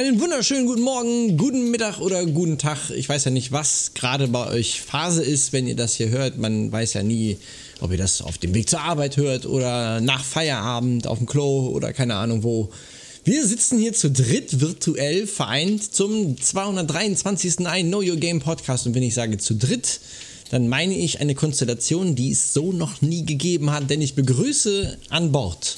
Einen 0.00 0.18
wunderschönen 0.18 0.64
guten 0.64 0.80
Morgen, 0.80 1.36
guten 1.36 1.70
Mittag 1.70 2.00
oder 2.00 2.24
guten 2.24 2.56
Tag. 2.56 2.88
Ich 2.88 3.06
weiß 3.06 3.26
ja 3.26 3.30
nicht, 3.30 3.52
was 3.52 3.92
gerade 3.92 4.28
bei 4.28 4.46
euch 4.46 4.80
Phase 4.80 5.22
ist, 5.22 5.52
wenn 5.52 5.66
ihr 5.66 5.76
das 5.76 5.94
hier 5.94 6.08
hört. 6.08 6.38
Man 6.38 6.72
weiß 6.72 6.94
ja 6.94 7.02
nie, 7.02 7.36
ob 7.82 7.92
ihr 7.92 7.98
das 7.98 8.22
auf 8.22 8.38
dem 8.38 8.54
Weg 8.54 8.70
zur 8.70 8.80
Arbeit 8.80 9.18
hört 9.18 9.44
oder 9.44 10.00
nach 10.00 10.24
Feierabend 10.24 11.06
auf 11.06 11.18
dem 11.18 11.26
Klo 11.26 11.68
oder 11.68 11.92
keine 11.92 12.14
Ahnung 12.14 12.44
wo. 12.44 12.70
Wir 13.24 13.46
sitzen 13.46 13.78
hier 13.78 13.92
zu 13.92 14.10
dritt 14.10 14.62
virtuell 14.62 15.26
vereint 15.26 15.92
zum 15.92 16.40
223. 16.40 17.66
Ein 17.66 17.88
Know 17.88 18.00
Your 18.00 18.16
Game 18.16 18.40
Podcast. 18.40 18.86
Und 18.86 18.94
wenn 18.94 19.02
ich 19.02 19.12
sage 19.12 19.36
zu 19.36 19.54
dritt, 19.54 20.00
dann 20.50 20.66
meine 20.70 20.96
ich 20.96 21.20
eine 21.20 21.34
Konstellation, 21.34 22.14
die 22.14 22.30
es 22.30 22.54
so 22.54 22.72
noch 22.72 23.02
nie 23.02 23.26
gegeben 23.26 23.70
hat, 23.70 23.90
denn 23.90 24.00
ich 24.00 24.14
begrüße 24.14 24.96
an 25.10 25.30
Bord 25.30 25.76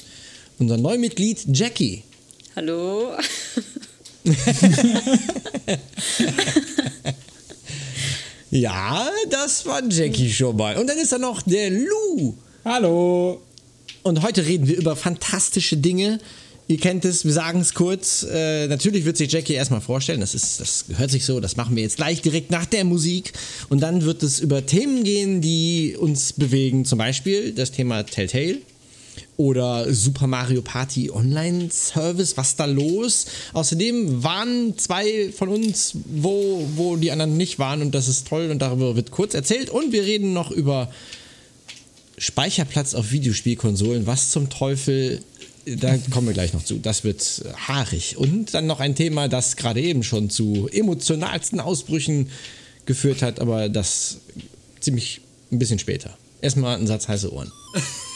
unser 0.59 0.77
Neumitglied 0.77 1.45
Jackie. 1.51 2.03
Hallo. 2.55 3.17
ja, 8.51 9.09
das 9.29 9.65
war 9.65 9.81
Jackie 9.89 10.31
schon 10.31 10.55
mal. 10.55 10.77
Und 10.77 10.87
dann 10.87 10.97
ist 10.97 11.11
da 11.11 11.17
noch 11.17 11.41
der 11.41 11.69
Lou. 11.69 12.33
Hallo. 12.63 13.41
Und 14.03 14.21
heute 14.21 14.45
reden 14.45 14.67
wir 14.67 14.77
über 14.77 14.95
fantastische 14.95 15.75
Dinge. 15.77 16.19
Ihr 16.67 16.77
kennt 16.77 17.03
es, 17.03 17.25
wir 17.25 17.33
sagen 17.33 17.59
es 17.59 17.73
kurz. 17.73 18.25
Äh, 18.31 18.67
natürlich 18.67 19.03
wird 19.03 19.17
sich 19.17 19.29
Jackie 19.29 19.53
erstmal 19.53 19.81
vorstellen. 19.81 20.21
Das, 20.21 20.33
ist, 20.33 20.61
das 20.61 20.85
hört 20.95 21.11
sich 21.11 21.25
so, 21.25 21.41
das 21.41 21.57
machen 21.57 21.75
wir 21.75 21.83
jetzt 21.83 21.97
gleich 21.97 22.21
direkt 22.21 22.51
nach 22.51 22.65
der 22.65 22.85
Musik. 22.85 23.33
Und 23.67 23.81
dann 23.81 24.03
wird 24.03 24.23
es 24.23 24.39
über 24.39 24.65
Themen 24.65 25.03
gehen, 25.03 25.41
die 25.41 25.97
uns 25.99 26.31
bewegen. 26.31 26.85
Zum 26.85 26.97
Beispiel 26.97 27.51
das 27.51 27.71
Thema 27.71 28.03
Telltale 28.03 28.59
oder 29.37 29.91
Super 29.93 30.27
Mario 30.27 30.61
Party 30.61 31.09
Online 31.09 31.69
Service, 31.71 32.37
was 32.37 32.55
da 32.55 32.65
los? 32.65 33.25
Außerdem 33.53 34.23
waren 34.23 34.77
zwei 34.77 35.31
von 35.31 35.49
uns, 35.49 35.93
wo, 36.05 36.67
wo 36.75 36.95
die 36.95 37.11
anderen 37.11 37.37
nicht 37.37 37.59
waren 37.59 37.81
und 37.81 37.95
das 37.95 38.07
ist 38.07 38.27
toll 38.27 38.49
und 38.51 38.59
darüber 38.59 38.95
wird 38.95 39.11
kurz 39.11 39.33
erzählt 39.33 39.69
und 39.69 39.91
wir 39.91 40.03
reden 40.03 40.33
noch 40.33 40.51
über 40.51 40.91
Speicherplatz 42.17 42.93
auf 42.93 43.11
Videospielkonsolen. 43.11 44.05
Was 44.05 44.29
zum 44.29 44.49
Teufel, 44.49 45.21
da 45.65 45.97
kommen 46.11 46.27
wir 46.27 46.33
gleich 46.33 46.53
noch 46.53 46.63
zu. 46.63 46.77
Das 46.77 47.03
wird 47.03 47.43
haarig. 47.67 48.17
Und 48.17 48.53
dann 48.53 48.67
noch 48.67 48.79
ein 48.79 48.95
Thema, 48.95 49.27
das 49.27 49.55
gerade 49.55 49.81
eben 49.81 50.03
schon 50.03 50.29
zu 50.29 50.69
emotionalsten 50.71 51.59
Ausbrüchen 51.59 52.29
geführt 52.85 53.21
hat, 53.21 53.39
aber 53.39 53.69
das 53.69 54.17
ziemlich 54.79 55.21
ein 55.51 55.59
bisschen 55.59 55.79
später. 55.79 56.17
Erstmal 56.41 56.77
ein 56.77 56.87
Satz 56.87 57.07
heiße 57.07 57.31
Ohren. 57.33 57.51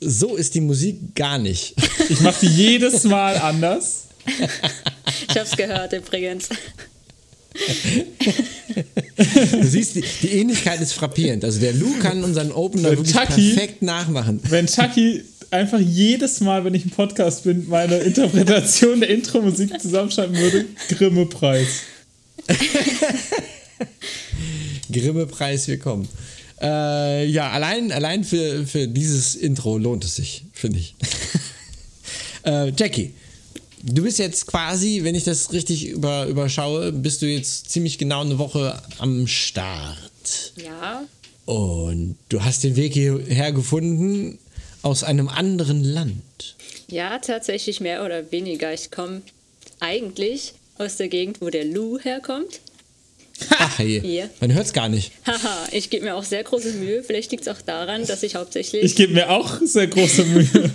So 0.00 0.36
ist 0.36 0.54
die 0.54 0.60
Musik 0.60 1.14
gar 1.14 1.38
nicht. 1.38 1.74
Ich 2.08 2.20
mache 2.20 2.46
die 2.46 2.52
jedes 2.52 3.04
Mal 3.04 3.36
anders. 3.36 4.04
Ich 5.28 5.36
hab's 5.36 5.56
gehört 5.56 5.92
übrigens. 5.92 6.48
Du 9.16 9.64
siehst, 9.64 9.96
die, 9.96 10.04
die, 10.22 10.28
Ähnlichkeit 10.28 10.80
ist 10.80 10.94
frappierend. 10.94 11.44
Also 11.44 11.60
der 11.60 11.74
Lou 11.74 11.98
kann 11.98 12.24
unseren 12.24 12.52
Opener 12.52 12.90
wirklich 12.90 13.14
Chucky, 13.14 13.52
perfekt 13.52 13.82
nachmachen. 13.82 14.40
Wenn 14.48 14.66
Chucky 14.66 15.22
einfach 15.50 15.80
jedes 15.80 16.40
Mal, 16.40 16.64
wenn 16.64 16.74
ich 16.74 16.84
im 16.84 16.90
Podcast 16.90 17.44
bin, 17.44 17.68
meine 17.68 17.96
Interpretation 17.98 19.00
der 19.00 19.10
Intro-Musik 19.10 19.80
zusammenschreiben 19.80 20.36
würde, 20.36 20.64
Grimme-Preis. 20.88 21.68
Grimme-Preis, 24.92 25.68
willkommen. 25.68 26.08
Äh, 26.60 27.26
ja, 27.26 27.50
allein, 27.50 27.90
allein 27.90 28.24
für, 28.24 28.66
für 28.66 28.86
dieses 28.86 29.34
Intro 29.34 29.78
lohnt 29.78 30.04
es 30.04 30.16
sich, 30.16 30.44
finde 30.52 30.78
ich. 30.78 30.94
äh, 32.44 32.70
Jackie, 32.76 33.14
du 33.82 34.02
bist 34.02 34.18
jetzt 34.18 34.46
quasi, 34.46 35.00
wenn 35.02 35.14
ich 35.14 35.24
das 35.24 35.52
richtig 35.52 35.88
über, 35.88 36.26
überschaue, 36.26 36.92
bist 36.92 37.22
du 37.22 37.26
jetzt 37.26 37.70
ziemlich 37.70 37.98
genau 37.98 38.20
eine 38.22 38.38
Woche 38.38 38.80
am 38.98 39.26
Start. 39.26 40.52
Ja. 40.56 41.04
Und 41.46 42.16
du 42.28 42.44
hast 42.44 42.62
den 42.62 42.76
Weg 42.76 42.92
hierher 42.92 43.52
gefunden 43.52 44.38
aus 44.82 45.02
einem 45.02 45.28
anderen 45.28 45.82
Land. 45.82 46.56
Ja, 46.88 47.18
tatsächlich 47.18 47.80
mehr 47.80 48.04
oder 48.04 48.30
weniger. 48.32 48.72
Ich 48.72 48.90
komme 48.90 49.22
eigentlich 49.78 50.54
aus 50.78 50.96
der 50.96 51.08
Gegend, 51.08 51.40
wo 51.40 51.48
der 51.50 51.64
Lou 51.64 51.98
herkommt. 51.98 52.60
Ach, 53.58 53.78
hey. 53.78 54.00
Hier. 54.00 54.30
Man 54.40 54.52
hört 54.52 54.66
es 54.66 54.72
gar 54.72 54.88
nicht. 54.88 55.12
Haha, 55.26 55.68
ich 55.72 55.90
gebe 55.90 56.04
mir 56.04 56.14
auch 56.14 56.24
sehr 56.24 56.44
große 56.44 56.72
Mühe. 56.74 57.02
Vielleicht 57.02 57.30
liegt 57.30 57.46
es 57.46 57.48
auch 57.48 57.60
daran, 57.62 58.06
dass 58.06 58.22
ich 58.22 58.34
hauptsächlich. 58.34 58.82
Ich 58.82 58.96
gebe 58.96 59.12
mir 59.12 59.30
auch 59.30 59.60
sehr 59.64 59.86
große 59.86 60.24
Mühe. 60.24 60.46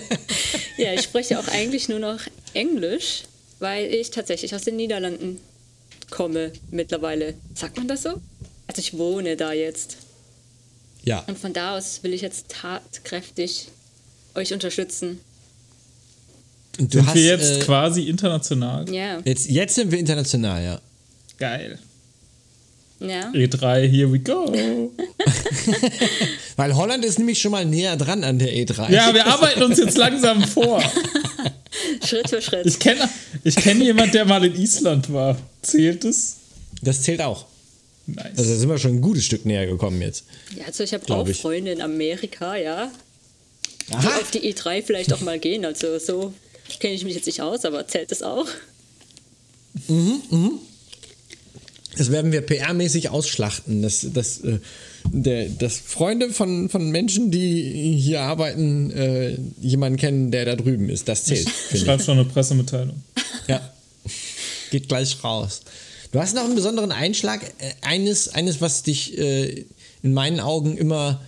ja, 0.76 0.92
ich 0.94 1.02
spreche 1.02 1.38
auch 1.38 1.48
eigentlich 1.48 1.88
nur 1.88 1.98
noch 1.98 2.20
Englisch, 2.54 3.22
weil 3.58 3.92
ich 3.92 4.10
tatsächlich 4.10 4.54
aus 4.54 4.62
den 4.62 4.76
Niederlanden 4.76 5.40
komme 6.10 6.52
mittlerweile. 6.70 7.34
Sagt 7.54 7.76
man 7.76 7.88
das 7.88 8.02
so? 8.02 8.20
Also 8.66 8.80
ich 8.80 8.96
wohne 8.96 9.36
da 9.36 9.52
jetzt. 9.52 9.96
Ja. 11.02 11.24
Und 11.26 11.38
von 11.38 11.52
da 11.52 11.76
aus 11.76 12.02
will 12.02 12.12
ich 12.12 12.20
jetzt 12.20 12.48
tatkräftig 12.48 13.68
euch 14.34 14.52
unterstützen. 14.52 15.20
Und 16.78 16.94
du 16.94 16.98
sind 16.98 17.06
hast, 17.08 17.14
wir 17.14 17.24
jetzt 17.24 17.56
äh, 17.56 17.60
quasi 17.60 18.02
international? 18.04 18.88
Ja. 18.90 19.20
Jetzt, 19.24 19.48
jetzt 19.48 19.74
sind 19.74 19.90
wir 19.90 19.98
international, 19.98 20.62
ja. 20.62 20.80
Geil. 21.40 21.78
Ja. 23.00 23.30
E3, 23.30 23.88
here 23.88 24.12
we 24.12 24.18
go. 24.18 24.52
Weil 26.56 26.76
Holland 26.76 27.02
ist 27.02 27.18
nämlich 27.18 27.40
schon 27.40 27.50
mal 27.50 27.64
näher 27.64 27.96
dran 27.96 28.22
an 28.24 28.38
der 28.38 28.52
E3. 28.52 28.92
Ja, 28.92 29.14
wir 29.14 29.26
arbeiten 29.26 29.62
uns 29.62 29.78
jetzt 29.78 29.96
langsam 29.96 30.44
vor. 30.44 30.82
Schritt 32.04 32.28
für 32.28 32.42
Schritt. 32.42 32.66
Ich 32.66 32.78
kenne 32.78 33.08
ich 33.42 33.56
kenn 33.56 33.80
jemanden, 33.80 34.12
der 34.12 34.26
mal 34.26 34.44
in 34.44 34.54
Island 34.54 35.10
war. 35.12 35.38
Zählt 35.62 36.04
es? 36.04 36.36
Das 36.82 37.00
zählt 37.00 37.22
auch. 37.22 37.46
Nice. 38.06 38.32
Also 38.36 38.50
da 38.50 38.58
sind 38.58 38.68
wir 38.68 38.78
schon 38.78 38.96
ein 38.96 39.00
gutes 39.00 39.24
Stück 39.24 39.46
näher 39.46 39.66
gekommen 39.66 40.02
jetzt. 40.02 40.24
Ja, 40.54 40.66
also 40.66 40.84
ich 40.84 40.92
habe 40.92 41.10
auch 41.14 41.26
ich. 41.26 41.40
Freunde 41.40 41.72
in 41.72 41.80
Amerika, 41.80 42.56
ja. 42.56 42.90
Aha. 43.92 44.00
Die 44.02 44.06
auf 44.08 44.30
die 44.30 44.54
E3 44.54 44.82
vielleicht 44.82 45.12
auch 45.14 45.20
mal 45.22 45.38
gehen. 45.38 45.64
Also 45.64 45.98
so 45.98 46.34
kenne 46.80 46.94
ich 46.94 47.04
mich 47.04 47.14
jetzt 47.14 47.26
nicht 47.26 47.40
aus, 47.40 47.64
aber 47.64 47.86
zählt 47.88 48.10
das 48.10 48.22
auch? 48.22 48.46
Mhm, 49.88 50.20
mhm. 50.30 50.58
Das 51.96 52.12
werden 52.12 52.32
wir 52.32 52.46
PR-mäßig 52.46 53.08
ausschlachten. 53.08 53.82
Das, 53.82 54.06
das, 54.12 54.40
äh, 54.40 54.58
der, 55.04 55.48
dass 55.48 55.78
Freunde 55.78 56.30
von, 56.30 56.68
von 56.68 56.90
Menschen, 56.90 57.30
die 57.30 57.96
hier 57.98 58.22
arbeiten, 58.22 58.90
äh, 58.92 59.36
jemanden 59.60 59.98
kennen, 59.98 60.30
der 60.30 60.44
da 60.44 60.56
drüben 60.56 60.88
ist. 60.88 61.08
Das 61.08 61.24
zählt. 61.24 61.48
Ich 61.72 61.80
schreibe 61.80 62.02
schon 62.02 62.18
eine 62.18 62.28
Pressemitteilung. 62.28 63.02
Ja. 63.48 63.60
Geht 64.70 64.88
gleich 64.88 65.22
raus. 65.24 65.62
Du 66.12 66.20
hast 66.20 66.34
noch 66.34 66.44
einen 66.44 66.54
besonderen 66.54 66.92
Einschlag. 66.92 67.42
Äh, 67.58 67.72
eines, 67.82 68.28
eines 68.28 68.60
was 68.60 68.82
dich 68.82 69.18
äh, 69.18 69.64
in 70.02 70.14
meinen 70.14 70.40
Augen 70.40 70.76
immer. 70.76 71.20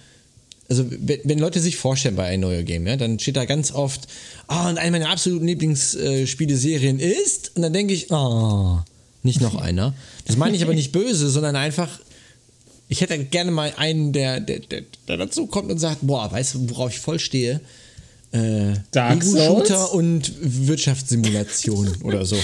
Also, 0.69 0.87
wenn, 0.89 1.39
Leute 1.39 1.61
sich 1.61 1.77
vorstellen 1.77 2.17
bei 2.17 2.25
ein 2.25 2.41
neuer 2.41 2.63
Game, 2.63 2.87
ja, 2.87 2.97
dann 2.97 3.19
steht 3.19 3.37
da 3.37 3.45
ganz 3.45 3.73
oft, 3.73 4.09
oh, 4.49 4.69
und 4.69 4.79
eine 4.79 4.93
meiner 4.93 5.11
absoluten 5.11 5.47
Lieblingsspieleserien 5.47 6.99
ist, 6.99 7.53
und 7.55 7.63
dann 7.63 7.75
denke 7.75 7.93
ich, 7.93 8.11
oh, 8.11 8.79
nicht 9.23 9.43
noch 9.43 9.57
einer. 9.57 9.93
Das 10.27 10.37
meine 10.37 10.57
ich 10.57 10.63
aber 10.63 10.75
nicht 10.75 10.93
böse, 10.93 11.29
sondern 11.31 11.57
einfach, 11.57 11.89
ich 12.89 13.01
hätte 13.01 13.19
gerne 13.25 13.51
mal 13.51 13.73
einen, 13.77 14.13
der, 14.13 14.41
der, 14.41 14.61
der, 14.61 14.83
der 15.09 15.17
dazu 15.17 15.47
kommt 15.47 15.71
und 15.71 15.79
sagt, 15.79 15.99
boah, 16.03 16.31
weißt 16.31 16.55
du, 16.55 16.71
worauf 16.71 16.91
ich 16.93 17.01
voll 17.01 17.19
stehe? 17.19 17.61
Äh, 18.33 18.73
Ego-Shooter 18.95 19.93
und 19.93 20.33
Wirtschaftssimulation 20.41 21.97
oder 22.03 22.25
so. 22.25 22.37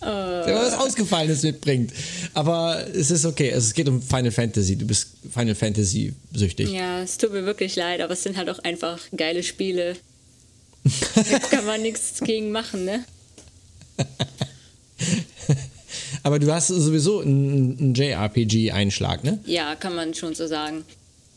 Der 0.00 0.54
was 0.54 0.74
Ausgefallenes 0.74 1.42
mitbringt. 1.42 1.92
Aber 2.32 2.86
es 2.94 3.10
ist 3.10 3.26
okay. 3.26 3.52
Also 3.52 3.66
es 3.66 3.74
geht 3.74 3.88
um 3.88 4.00
Final 4.00 4.30
Fantasy. 4.30 4.76
Du 4.76 4.86
bist 4.86 5.08
Final 5.30 5.54
Fantasy 5.54 6.14
süchtig. 6.32 6.70
Ja, 6.70 7.02
es 7.02 7.18
tut 7.18 7.32
mir 7.32 7.44
wirklich 7.44 7.76
leid, 7.76 8.00
aber 8.00 8.14
es 8.14 8.22
sind 8.22 8.36
halt 8.38 8.48
auch 8.48 8.60
einfach 8.60 9.00
geile 9.14 9.42
Spiele. 9.42 9.96
da 11.14 11.38
kann 11.50 11.66
man 11.66 11.82
nichts 11.82 12.20
gegen 12.20 12.50
machen, 12.50 12.84
ne? 12.84 13.04
Aber 16.28 16.38
du 16.38 16.52
hast 16.52 16.66
sowieso 16.66 17.20
einen, 17.20 17.78
einen 17.78 17.94
JRPG-Einschlag, 17.94 19.24
ne? 19.24 19.38
Ja, 19.46 19.74
kann 19.76 19.94
man 19.94 20.12
schon 20.12 20.34
so 20.34 20.46
sagen. 20.46 20.84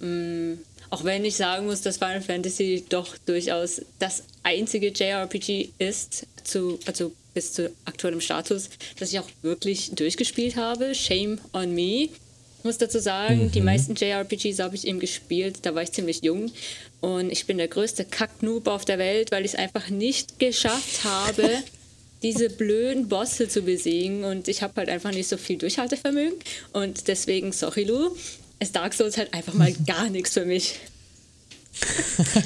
Mm, 0.01 0.55
Auch 0.89 1.05
wenn 1.05 1.23
ich 1.23 1.37
sagen 1.37 1.65
muss, 1.67 1.79
dass 1.79 1.95
Final 1.95 2.19
Fantasy 2.19 2.83
doch 2.89 3.17
durchaus 3.25 3.81
das 3.99 4.23
einzige 4.43 4.89
JRPG 4.89 5.69
ist, 5.77 6.27
zu, 6.43 6.77
also 6.85 7.13
bis 7.33 7.53
zu 7.53 7.71
aktuellem 7.85 8.19
Status, 8.19 8.69
das 8.99 9.13
ich 9.13 9.19
auch 9.19 9.29
wirklich 9.43 9.91
durchgespielt 9.91 10.57
habe. 10.57 10.93
Shame 10.93 11.39
on 11.53 11.73
me. 11.73 12.09
Ich 12.57 12.65
muss 12.65 12.77
dazu 12.77 12.99
sagen, 12.99 13.45
mhm. 13.45 13.51
die 13.53 13.61
meisten 13.61 13.95
JRPGs 13.95 14.59
habe 14.59 14.75
ich 14.75 14.85
eben 14.85 14.99
gespielt, 14.99 15.59
da 15.61 15.73
war 15.73 15.83
ich 15.83 15.93
ziemlich 15.93 16.21
jung. 16.21 16.51
Und 16.99 17.31
ich 17.31 17.45
bin 17.45 17.57
der 17.59 17.69
größte 17.69 18.03
Kacknoob 18.03 18.67
auf 18.67 18.83
der 18.83 18.99
Welt, 18.99 19.31
weil 19.31 19.45
ich 19.45 19.53
es 19.53 19.57
einfach 19.57 19.87
nicht 19.87 20.37
geschafft 20.37 21.05
habe, 21.05 21.49
diese 22.23 22.49
blöden 22.49 23.07
Bosse 23.07 23.47
zu 23.47 23.61
besiegen. 23.61 24.23
Und 24.23 24.47
ich 24.47 24.61
habe 24.61 24.73
halt 24.77 24.89
einfach 24.89 25.11
nicht 25.11 25.27
so 25.27 25.37
viel 25.37 25.57
Durchhaltevermögen. 25.57 26.37
Und 26.73 27.07
deswegen, 27.07 27.51
sorry 27.51 27.83
Lu, 27.83 28.15
ist 28.59 28.75
Dark 28.75 28.93
Souls 28.93 29.17
halt 29.17 29.33
einfach 29.33 29.53
mal 29.53 29.73
gar 29.87 30.09
nichts 30.09 30.33
für 30.33 30.45
mich. 30.45 30.79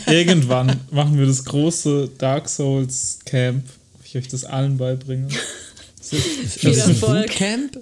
Irgendwann 0.08 0.80
machen 0.92 1.18
wir 1.18 1.26
das 1.26 1.44
große 1.46 2.12
Dark 2.18 2.48
Souls 2.48 3.20
Camp, 3.26 3.66
wo 3.94 4.00
ich 4.06 4.16
euch 4.16 4.28
das 4.28 4.46
allen 4.46 4.78
beibringe. 4.78 5.28
Viel 6.02 6.78
Erfolg. 6.78 7.32
Camp? 7.32 7.80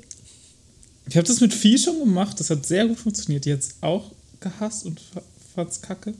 Ich 1.08 1.18
habe 1.18 1.28
das 1.28 1.42
mit 1.42 1.54
Vieh 1.54 1.78
schon 1.78 2.00
gemacht, 2.00 2.40
das 2.40 2.50
hat 2.50 2.66
sehr 2.66 2.88
gut 2.88 2.98
funktioniert. 2.98 3.46
Jetzt 3.46 3.76
auch 3.82 4.12
gehasst 4.40 4.86
und 4.86 5.02
fand's 5.54 5.82
kacke. 5.82 6.14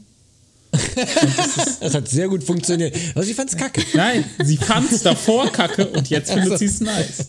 das 1.80 1.94
hat 1.94 2.08
sehr 2.08 2.28
gut 2.28 2.44
funktioniert. 2.44 2.96
Also 3.16 3.28
sie 3.28 3.34
fand's 3.34 3.56
kacke. 3.56 3.84
Nein, 3.94 4.24
sie 4.44 4.58
fand's 4.58 5.02
davor 5.02 5.52
kacke 5.52 5.88
und 5.88 6.10
jetzt 6.10 6.32
findet 6.32 6.52
also. 6.52 6.58
sie 6.58 6.66
es 6.66 6.82
nice. 6.82 7.28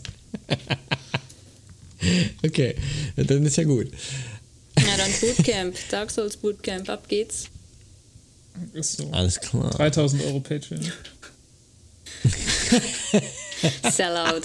Okay, 2.45 2.75
dann 3.17 3.47
ist 3.47 3.57
ja 3.57 3.65
gut. 3.65 3.91
Ja, 4.79 4.97
dann 4.97 5.11
Bootcamp. 5.21 5.77
Dark 5.91 6.11
Souls 6.11 6.37
Bootcamp. 6.37 6.89
Ab 6.89 7.09
geht's. 7.09 7.47
Ist 8.73 8.99
so. 8.99 9.09
Alles 9.11 9.41
klar. 9.41 9.71
3000 9.71 10.25
Euro 10.25 10.41
Patreon. 10.41 10.93
Sellout. 13.91 14.43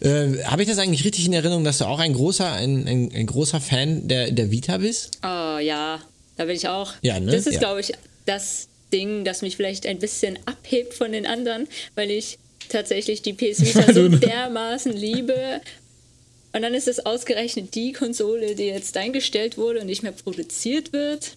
Äh, 0.00 0.44
Habe 0.44 0.62
ich 0.62 0.68
das 0.68 0.78
eigentlich 0.78 1.04
richtig 1.04 1.26
in 1.26 1.32
Erinnerung, 1.32 1.64
dass 1.64 1.78
du 1.78 1.84
auch 1.86 1.98
ein 1.98 2.12
großer, 2.12 2.52
ein, 2.52 2.86
ein, 2.86 3.12
ein, 3.12 3.26
großer 3.26 3.60
Fan 3.60 4.08
der, 4.08 4.30
der 4.30 4.50
Vita 4.50 4.78
bist? 4.78 5.18
Oh 5.22 5.58
ja, 5.58 6.00
da 6.40 6.46
bin 6.46 6.56
ich 6.56 6.68
auch. 6.68 6.94
Ja, 7.02 7.20
ne? 7.20 7.32
Das 7.32 7.46
ist, 7.46 7.52
ja. 7.52 7.58
glaube 7.58 7.80
ich, 7.82 7.92
das 8.24 8.68
Ding, 8.94 9.26
das 9.26 9.42
mich 9.42 9.56
vielleicht 9.56 9.84
ein 9.84 9.98
bisschen 9.98 10.38
abhebt 10.46 10.94
von 10.94 11.12
den 11.12 11.26
anderen, 11.26 11.68
weil 11.96 12.10
ich 12.10 12.38
tatsächlich 12.70 13.20
die 13.20 13.34
PS 13.34 13.60
Vita 13.60 13.92
so 13.92 14.08
dermaßen 14.08 14.90
liebe. 14.90 15.60
Und 16.54 16.62
dann 16.62 16.72
ist 16.72 16.88
es 16.88 17.04
ausgerechnet 17.04 17.74
die 17.74 17.92
Konsole, 17.92 18.54
die 18.54 18.64
jetzt 18.64 18.96
eingestellt 18.96 19.58
wurde 19.58 19.80
und 19.80 19.86
nicht 19.86 20.02
mehr 20.02 20.12
produziert 20.12 20.94
wird. 20.94 21.36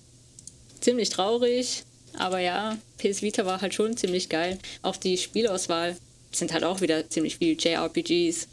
Ziemlich 0.79 1.09
traurig. 1.09 1.83
Aber 2.17 2.39
ja, 2.39 2.77
PS 2.97 3.21
Vita 3.21 3.45
war 3.45 3.59
halt 3.59 3.73
schon 3.73 3.97
ziemlich 3.97 4.29
geil. 4.29 4.57
Auch 4.83 4.95
die 4.95 5.17
Spielauswahl 5.17 5.97
sind 6.31 6.53
halt 6.53 6.63
auch 6.63 6.79
wieder 6.79 7.09
ziemlich 7.09 7.39
viel 7.39 7.57
JRPGs. 7.59 8.47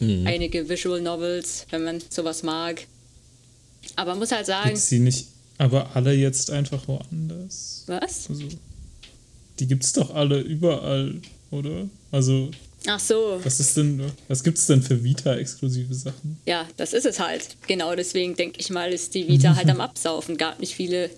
Mhm. 0.00 0.26
Einige 0.26 0.68
Visual 0.68 1.00
Novels, 1.00 1.64
wenn 1.70 1.82
man 1.82 2.02
sowas 2.10 2.42
mag. 2.42 2.86
Aber 3.96 4.10
man 4.10 4.18
muss 4.18 4.32
halt 4.32 4.44
sagen. 4.44 4.68
Gibt's 4.68 4.90
die 4.90 4.98
nicht 4.98 5.31
aber 5.58 5.94
alle 5.94 6.12
jetzt 6.12 6.50
einfach 6.50 6.86
woanders? 6.88 7.84
Was? 7.86 8.28
Also, 8.28 8.48
die 9.58 9.66
gibt's 9.66 9.92
doch 9.92 10.14
alle 10.14 10.40
überall, 10.40 11.20
oder? 11.50 11.88
Also. 12.10 12.50
Ach 12.86 12.98
so. 12.98 13.40
Was 13.44 13.60
ist 13.60 13.76
denn, 13.76 14.02
was 14.26 14.42
gibt's 14.42 14.66
denn 14.66 14.82
für 14.82 15.04
Vita-exklusive 15.04 15.94
Sachen? 15.94 16.38
Ja, 16.46 16.66
das 16.76 16.92
ist 16.92 17.06
es 17.06 17.20
halt. 17.20 17.56
Genau 17.68 17.94
deswegen 17.94 18.34
denke 18.34 18.58
ich 18.58 18.70
mal, 18.70 18.92
ist 18.92 19.14
die 19.14 19.28
Vita 19.28 19.54
halt 19.54 19.70
am 19.70 19.80
Absaufen. 19.80 20.36
Gab 20.36 20.58
nicht 20.58 20.74
viele 20.74 21.10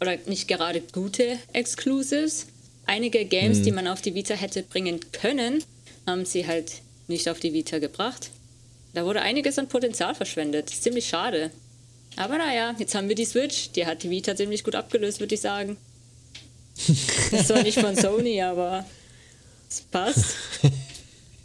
oder 0.00 0.16
nicht 0.26 0.48
gerade 0.48 0.80
gute 0.92 1.38
Exclusives. 1.52 2.46
Einige 2.86 3.24
Games, 3.24 3.58
mhm. 3.58 3.62
die 3.64 3.72
man 3.72 3.88
auf 3.88 4.00
die 4.00 4.14
Vita 4.14 4.34
hätte 4.34 4.62
bringen 4.62 5.00
können, 5.12 5.62
haben 6.06 6.24
sie 6.24 6.46
halt 6.46 6.80
nicht 7.08 7.28
auf 7.28 7.40
die 7.40 7.52
Vita 7.52 7.78
gebracht. 7.78 8.30
Da 8.94 9.04
wurde 9.04 9.22
einiges 9.22 9.58
an 9.58 9.68
Potenzial 9.68 10.14
verschwendet. 10.14 10.70
Ziemlich 10.70 11.08
schade. 11.08 11.50
Aber 12.16 12.38
naja, 12.38 12.74
jetzt 12.78 12.94
haben 12.94 13.08
wir 13.08 13.14
die 13.14 13.24
Switch. 13.24 13.70
Die 13.72 13.86
hat 13.86 14.02
die 14.02 14.10
Vita 14.10 14.36
ziemlich 14.36 14.64
gut 14.64 14.74
abgelöst, 14.74 15.20
würde 15.20 15.34
ich 15.34 15.40
sagen. 15.40 15.76
ist 16.76 17.48
zwar 17.48 17.62
nicht 17.62 17.78
von 17.78 17.96
Sony, 17.96 18.40
aber 18.40 18.84
es 19.68 19.82
passt. 19.82 20.34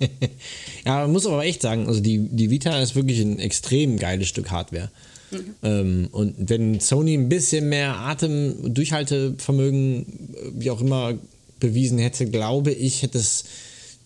ja, 0.85 1.01
man 1.01 1.11
muss 1.11 1.25
aber 1.25 1.43
echt 1.45 1.61
sagen, 1.61 1.87
also 1.87 1.99
die, 1.99 2.19
die 2.19 2.49
Vita 2.49 2.79
ist 2.81 2.95
wirklich 2.95 3.19
ein 3.19 3.39
extrem 3.39 3.97
geiles 3.97 4.27
Stück 4.27 4.51
Hardware. 4.51 4.91
Mhm. 5.31 5.55
Ähm, 5.63 6.07
und 6.11 6.35
wenn 6.37 6.79
Sony 6.79 7.13
ein 7.13 7.29
bisschen 7.29 7.69
mehr 7.69 7.97
Atem, 7.97 8.73
Durchhaltevermögen, 8.73 10.05
wie 10.53 10.71
auch 10.71 10.81
immer, 10.81 11.17
bewiesen 11.59 11.97
hätte, 11.97 12.27
glaube 12.27 12.71
ich, 12.71 13.01
hätte 13.01 13.17
es 13.17 13.45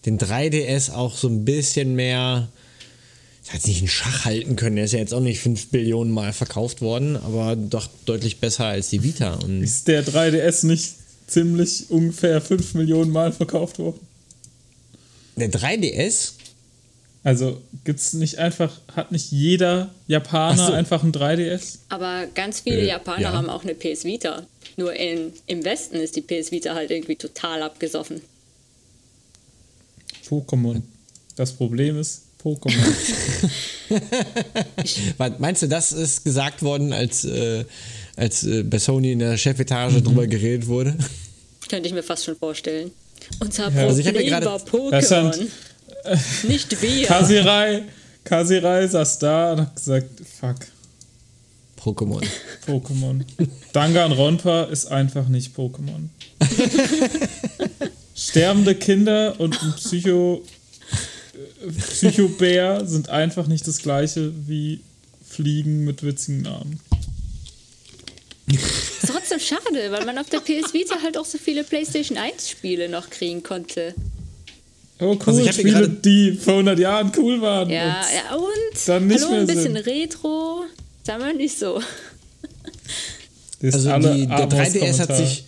den 0.06 0.18
3DS 0.18 0.94
auch 0.94 1.16
so 1.16 1.28
ein 1.28 1.46
bisschen 1.46 1.96
mehr 1.96 2.50
jetzt 3.54 3.68
nicht 3.68 3.82
in 3.82 3.88
Schach 3.88 4.26
halten 4.26 4.56
können. 4.56 4.76
Der 4.76 4.86
ist 4.86 4.94
ja 4.94 5.00
jetzt 5.00 5.14
auch 5.14 5.22
nicht 5.22 5.40
5 5.40 5.70
Billionen 5.70 6.12
Mal 6.12 6.34
verkauft 6.34 6.82
worden, 6.82 7.18
aber 7.18 7.56
doch 7.56 7.88
deutlich 8.06 8.40
besser 8.40 8.66
als 8.66 8.90
die 8.90 9.04
Vita. 9.04 9.36
Und 9.36 9.64
ist 9.64 9.88
der 9.88 10.06
3DS 10.06 10.66
nicht 10.66 10.94
ziemlich 11.28 11.90
ungefähr 11.90 12.42
5 12.42 12.74
Millionen 12.76 13.12
Mal 13.12 13.32
verkauft 13.32 13.80
worden? 13.80 14.00
Der 15.36 15.52
3DS? 15.52 16.34
Also 17.24 17.62
gibt 17.84 18.00
es 18.00 18.14
nicht 18.14 18.40
einfach, 18.40 18.82
hat 18.96 19.12
nicht 19.12 19.32
jeder 19.32 19.94
Japaner 20.08 20.68
so. 20.68 20.74
einfach 20.74 21.04
ein 21.04 21.12
3DS? 21.12 21.78
Aber 21.90 22.26
ganz 22.34 22.62
viele 22.62 22.82
äh, 22.82 22.88
Japaner 22.88 23.22
ja. 23.22 23.34
haben 23.34 23.50
auch 23.50 23.64
eine 23.64 23.76
PS 23.76 24.06
Vita. 24.06 24.48
Nur 24.76 24.94
in, 24.94 25.32
im 25.46 25.64
Westen 25.64 25.98
ist 25.98 26.16
die 26.16 26.22
PS 26.22 26.52
Vita 26.52 26.74
halt 26.74 26.90
irgendwie 26.90 27.16
total 27.16 27.62
abgesoffen. 27.62 28.22
Pokémon. 30.28 30.82
Das 31.36 31.54
Problem 31.54 32.00
ist, 32.00 32.24
Pokémon. 32.42 32.74
Meinst 35.40 35.62
du, 35.62 35.68
das 35.68 35.92
ist 35.92 36.24
gesagt 36.24 36.64
worden, 36.64 36.94
als, 36.94 37.26
äh, 37.26 37.66
als 38.16 38.44
äh, 38.44 38.64
bei 38.64 38.80
Sony 38.80 39.12
in 39.12 39.20
der 39.20 39.38
Chefetage 39.38 39.98
mhm. 39.98 40.04
drüber 40.04 40.28
geredet 40.28 40.68
wurde? 40.68 40.96
Könnte 41.70 41.88
ich 41.88 41.94
mir 41.94 42.04
fast 42.04 42.26
schon 42.26 42.36
vorstellen. 42.36 42.92
Unser 43.40 43.70
ja. 43.70 43.88
also 43.88 44.02
Problem 44.02 44.28
ja 44.28 44.44
war 44.44 44.60
Pokémon. 44.60 45.48
Nicht 46.48 46.82
wir. 46.82 47.08
Kasirai, 47.08 47.84
Kasirai 48.24 48.88
saß 48.88 49.20
da 49.20 49.54
und 49.54 49.62
hat 49.62 49.76
gesagt, 49.76 50.10
fuck. 50.40 50.58
Pokémon. 51.80 52.24
Pokémon. 52.68 53.24
Danganronpa 53.74 54.64
ist 54.64 54.88
einfach 54.88 55.28
nicht 55.28 55.56
Pokémon. 55.56 56.10
Sterbende 58.16 58.76
Kinder 58.76 59.40
und 59.40 59.62
ein 59.62 59.74
Psycho 59.76 60.44
Psychobär 61.90 62.86
sind 62.86 63.10
einfach 63.10 63.48
nicht 63.48 63.68
das 63.68 63.80
gleiche 63.80 64.34
wie 64.48 64.82
Fliegen 65.28 65.84
mit 65.84 66.04
witzigen 66.04 66.42
Namen. 66.42 66.80
Ist 68.48 69.08
trotzdem 69.08 69.40
schade, 69.40 69.92
weil 69.92 70.06
man 70.06 70.18
auf 70.18 70.30
der 70.30 70.40
PS 70.40 70.74
Vita 70.74 71.02
halt 71.02 71.18
auch 71.18 71.26
so 71.26 71.38
viele 71.38 71.64
PlayStation 71.64 72.18
1 72.18 72.50
Spiele 72.50 72.90
noch 72.90 73.10
kriegen 73.10 73.44
konnte. 73.44 73.96
Oh 75.00 75.18
cool, 75.26 75.40
also 75.40 75.52
Spiele, 75.52 75.90
die 75.90 76.34
vor 76.34 76.54
100 76.54 76.78
Jahren 76.78 77.12
cool 77.18 77.42
waren. 77.42 77.70
Ja, 77.70 78.02
und 78.02 78.14
ja 78.14 78.36
und? 78.36 78.88
Dann 78.88 79.08
nicht 79.08 79.22
Hallo, 79.22 79.32
mehr 79.32 79.40
ein 79.42 79.48
bisschen 79.48 79.76
sind. 79.76 79.88
Retro. 79.88 80.64
Sagen 81.04 81.24
wir 81.24 81.34
nicht 81.34 81.58
so. 81.58 81.82
also 83.64 83.90
die, 83.98 84.28
der 84.28 84.50
3DS 84.50 85.00
hat 85.00 85.18
sich, 85.18 85.46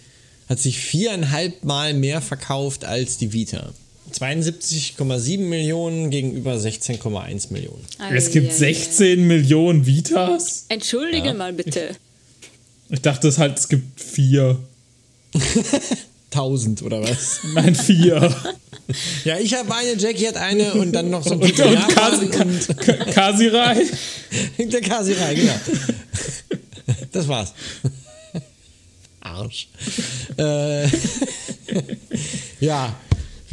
hat 0.49 0.59
sich 0.59 0.79
viereinhalb 0.79 1.63
Mal 1.63 1.93
mehr 1.93 2.21
verkauft 2.21 2.85
als 2.85 3.17
die 3.17 3.33
Vita. 3.33 3.73
72,7 4.13 5.39
Millionen 5.39 6.09
gegenüber 6.09 6.53
16,1 6.53 7.51
Millionen. 7.51 7.83
Es 8.13 8.31
gibt 8.31 8.53
16 8.53 9.25
Millionen 9.25 9.85
Vitas? 9.85 10.65
Entschuldige 10.69 11.27
ja. 11.27 11.33
mal 11.33 11.53
bitte. 11.53 11.95
Ich, 12.89 12.95
ich 12.95 13.01
dachte 13.01 13.27
es 13.27 13.37
halt, 13.37 13.57
es 13.57 13.69
gibt 13.69 13.99
vier. 13.99 14.59
1000 16.33 16.81
oder 16.81 17.01
was? 17.03 17.41
Nein, 17.53 17.75
vier. 17.75 18.35
ja, 19.23 19.37
ich 19.37 19.53
habe 19.53 19.73
eine, 19.73 19.95
Jackie 19.97 20.27
hat 20.27 20.37
eine 20.37 20.73
und 20.73 20.91
dann 20.91 21.09
noch 21.09 21.23
so 21.23 21.33
ein 21.33 21.41
Und, 21.41 21.59
und, 21.59 21.95
Kasi, 21.95 22.25
und 22.25 23.13
Kasirai. 23.13 23.85
Der 24.57 24.81
Kasirai, 24.81 25.35
genau. 25.35 25.55
Das 27.11 27.27
war's. 27.27 27.53
Arsch. 29.21 29.69
äh, 30.37 30.87
ja, 32.59 32.95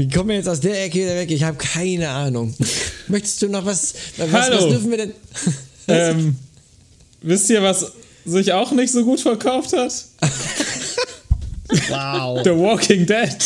wie 0.00 0.09
kommen 0.09 0.30
wir 0.30 0.37
jetzt 0.37 0.49
aus 0.49 0.61
der 0.61 0.83
Ecke 0.83 0.99
wieder 1.00 1.14
weg? 1.14 1.30
Ich 1.30 1.42
habe 1.42 1.59
keine 1.59 2.09
Ahnung. 2.09 2.54
Möchtest 3.09 3.42
du 3.42 3.49
noch 3.49 3.66
was? 3.66 3.92
Was, 4.16 4.33
Hallo. 4.33 4.57
was 4.57 4.69
dürfen 4.69 4.90
wir 4.90 4.97
denn? 4.97 5.12
ähm, 5.88 6.37
wisst 7.21 7.50
ihr, 7.50 7.62
was 7.62 7.92
sich 8.25 8.50
auch 8.54 8.73
nicht 8.73 8.90
so 8.90 9.04
gut 9.04 9.21
verkauft 9.21 9.75
hat? 9.75 9.92
Wow. 11.90 12.40
The 12.45 12.50
Walking 12.50 13.04
Dead. 13.04 13.37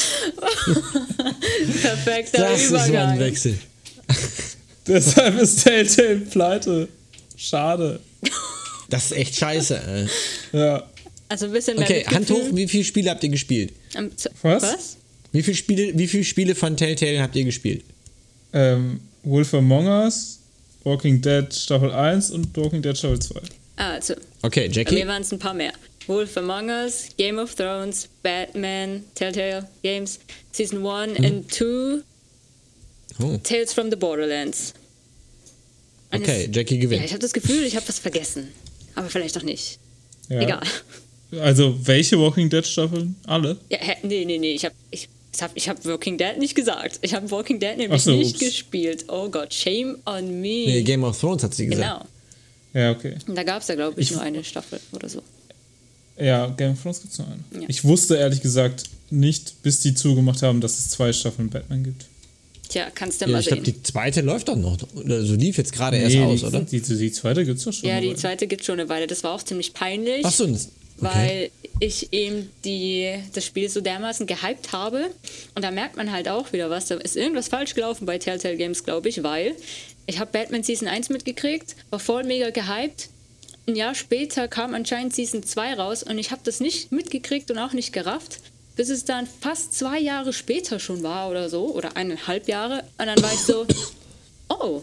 Perfekter 1.82 2.38
das 2.38 2.66
Übergang. 2.66 2.84
ist 2.84 2.86
so 2.86 2.96
ein 2.96 3.18
Wechsel. 3.18 3.58
Deshalb 4.86 5.40
ist 5.40 5.64
Telltale 5.64 6.16
pleite. 6.18 6.88
Schade. 7.36 7.98
Das 8.90 9.06
ist 9.06 9.12
echt 9.16 9.34
scheiße. 9.36 10.08
Ey. 10.52 10.58
Ja. 10.60 10.84
Also 11.28 11.46
ein 11.46 11.52
bisschen 11.52 11.76
mehr 11.78 11.84
Okay, 11.84 12.04
Hand 12.06 12.30
hoch, 12.30 12.42
wie 12.52 12.68
viele 12.68 12.84
Spiele 12.84 13.10
habt 13.10 13.24
ihr 13.24 13.30
gespielt? 13.30 13.72
Ähm, 13.96 14.16
z- 14.16 14.30
Was? 14.42 14.62
Was? 14.62 14.96
Wie 15.34 15.42
viele 15.42 15.56
Spiele, 15.56 15.98
wie 15.98 16.06
viele 16.06 16.22
Spiele 16.24 16.54
von 16.54 16.76
Telltale 16.76 17.20
habt 17.20 17.34
ihr 17.34 17.44
gespielt? 17.44 17.82
Ähm, 18.52 19.00
Wolf 19.24 19.52
Among 19.52 19.86
Us, 19.88 20.38
Walking 20.84 21.20
Dead 21.20 21.52
Staffel 21.52 21.90
1 21.90 22.30
und 22.30 22.56
Walking 22.56 22.80
Dead 22.82 22.96
Staffel 22.96 23.18
2. 23.18 23.40
Ah, 23.76 23.94
also, 23.94 24.14
Okay, 24.42 24.68
bei 24.68 24.72
Jackie. 24.74 24.94
mir 24.94 25.08
waren 25.08 25.22
es 25.22 25.32
ein 25.32 25.40
paar 25.40 25.52
mehr. 25.54 25.72
Wolf 26.06 26.36
Among 26.36 26.68
Us, 26.68 27.08
Game 27.18 27.38
of 27.38 27.52
Thrones, 27.56 28.08
Batman, 28.22 29.02
Telltale 29.16 29.68
Games, 29.82 30.20
Season 30.52 30.86
1 30.86 31.16
and 31.18 31.50
2, 31.52 32.02
Oh, 33.20 33.36
Tales 33.42 33.72
from 33.72 33.90
the 33.90 33.96
Borderlands. 33.96 34.72
Eines- 36.10 36.28
okay, 36.28 36.48
Jackie 36.52 36.76
Ja, 36.76 36.80
gewinnt. 36.82 37.04
ich 37.04 37.10
habe 37.12 37.20
das 37.20 37.32
Gefühl, 37.32 37.64
ich 37.64 37.74
habe 37.74 37.88
was 37.88 37.98
vergessen. 37.98 38.48
Aber 38.94 39.08
vielleicht 39.10 39.36
auch 39.36 39.42
nicht. 39.42 39.78
Ja. 40.28 40.40
Egal. 40.42 40.62
Also, 41.40 41.76
welche 41.86 42.18
Walking 42.20 42.48
Dead 42.48 42.64
Staffeln? 42.64 43.16
Alle? 43.26 43.56
Ja, 43.68 43.78
hä, 43.80 43.96
nee, 44.04 44.24
nee, 44.24 44.38
nee, 44.38 44.52
ich 44.52 44.64
habe 44.64 44.74
ich, 44.92 45.02
ich 45.02 45.08
hab, 45.42 45.50
ich 45.54 45.68
hab 45.68 45.84
Walking 45.84 46.18
Dead 46.18 46.38
nicht 46.38 46.54
gesagt. 46.54 46.98
Ich 47.02 47.14
habe 47.14 47.30
Walking 47.30 47.58
Dead 47.60 47.76
nämlich 47.76 48.02
so, 48.02 48.12
nicht 48.12 48.34
ups. 48.36 48.40
gespielt. 48.44 49.04
Oh 49.08 49.28
Gott, 49.28 49.52
shame 49.54 49.96
on 50.06 50.40
me. 50.40 50.64
Nee, 50.66 50.82
Game 50.82 51.04
of 51.04 51.18
Thrones 51.18 51.42
hat 51.42 51.54
sie 51.54 51.66
gesagt. 51.66 52.06
genau. 52.72 52.84
Ja, 52.86 52.90
okay. 52.90 53.14
Und 53.28 53.36
da 53.36 53.42
gab 53.44 53.62
es 53.62 53.68
ja, 53.68 53.74
glaube 53.76 54.00
ich, 54.00 54.10
nur 54.10 54.20
eine 54.20 54.42
Staffel 54.42 54.80
oder 54.92 55.08
so. 55.08 55.22
Ja, 56.18 56.46
Game 56.48 56.72
of 56.72 56.82
Thrones 56.82 57.00
gibt 57.00 57.12
es 57.12 57.18
nur 57.18 57.28
eine. 57.28 57.62
Ja. 57.62 57.68
Ich 57.68 57.84
wusste 57.84 58.16
ehrlich 58.16 58.40
gesagt 58.40 58.84
nicht, 59.10 59.62
bis 59.62 59.80
die 59.80 59.94
zugemacht 59.94 60.42
haben, 60.42 60.60
dass 60.60 60.78
es 60.78 60.90
zwei 60.90 61.12
Staffeln 61.12 61.50
Batman 61.50 61.84
gibt. 61.84 62.06
Tja, 62.68 62.86
kannst 62.94 63.20
du 63.20 63.26
Ja, 63.26 63.32
mal 63.32 63.40
ich 63.40 63.46
glaube, 63.46 63.64
sehen. 63.64 63.74
die 63.74 63.82
zweite 63.82 64.20
läuft 64.22 64.48
doch 64.48 64.56
noch. 64.56 64.78
Also 65.08 65.34
lief 65.34 65.58
jetzt 65.58 65.72
gerade 65.72 65.98
erst 65.98 66.16
Nee, 66.16 66.22
aus, 66.24 66.40
die, 66.40 66.46
oder? 66.46 66.60
Die, 66.62 66.80
die, 66.80 66.96
die 66.98 67.12
zweite 67.12 67.44
gibt 67.44 67.58
es 67.58 67.64
doch 67.64 67.72
schon. 67.72 67.88
Ja, 67.88 68.00
die 68.00 68.14
zweite 68.14 68.46
gibt 68.46 68.64
schon 68.64 68.80
eine 68.80 68.88
Weile. 68.88 69.06
Das 69.06 69.22
war 69.22 69.32
auch 69.34 69.42
ziemlich 69.42 69.74
peinlich. 69.74 70.24
Ach 70.24 70.32
okay. 71.06 71.14
Weil 71.14 71.50
ich 71.80 72.12
eben 72.12 72.50
die, 72.64 73.14
das 73.32 73.44
Spiel 73.44 73.68
so 73.68 73.80
dermaßen 73.80 74.26
gehypt 74.26 74.72
habe. 74.72 75.10
Und 75.54 75.62
da 75.62 75.70
merkt 75.70 75.96
man 75.96 76.12
halt 76.12 76.28
auch 76.28 76.52
wieder 76.52 76.70
was. 76.70 76.86
Da 76.86 76.96
ist 76.96 77.16
irgendwas 77.16 77.48
falsch 77.48 77.74
gelaufen 77.74 78.06
bei 78.06 78.18
Telltale 78.18 78.56
Games, 78.56 78.84
glaube 78.84 79.08
ich, 79.08 79.22
weil 79.22 79.54
ich 80.06 80.18
habe 80.18 80.30
Batman 80.32 80.62
Season 80.62 80.88
1 80.88 81.08
mitgekriegt, 81.08 81.76
war 81.90 81.98
voll 81.98 82.24
mega 82.24 82.50
gehypt. 82.50 83.08
Ein 83.66 83.76
Jahr 83.76 83.94
später 83.94 84.48
kam 84.48 84.74
anscheinend 84.74 85.14
Season 85.14 85.42
2 85.42 85.74
raus 85.74 86.02
und 86.02 86.18
ich 86.18 86.30
habe 86.30 86.42
das 86.44 86.60
nicht 86.60 86.92
mitgekriegt 86.92 87.50
und 87.50 87.58
auch 87.58 87.72
nicht 87.72 87.92
gerafft, 87.92 88.40
bis 88.76 88.90
es 88.90 89.04
dann 89.04 89.26
fast 89.26 89.72
zwei 89.72 89.98
Jahre 89.98 90.34
später 90.34 90.78
schon 90.78 91.02
war 91.02 91.30
oder 91.30 91.48
so, 91.48 91.74
oder 91.74 91.96
eineinhalb 91.96 92.46
Jahre. 92.46 92.84
Und 92.98 93.06
dann 93.06 93.22
war 93.22 93.32
ich 93.32 93.40
so, 93.40 93.66
oh, 94.48 94.82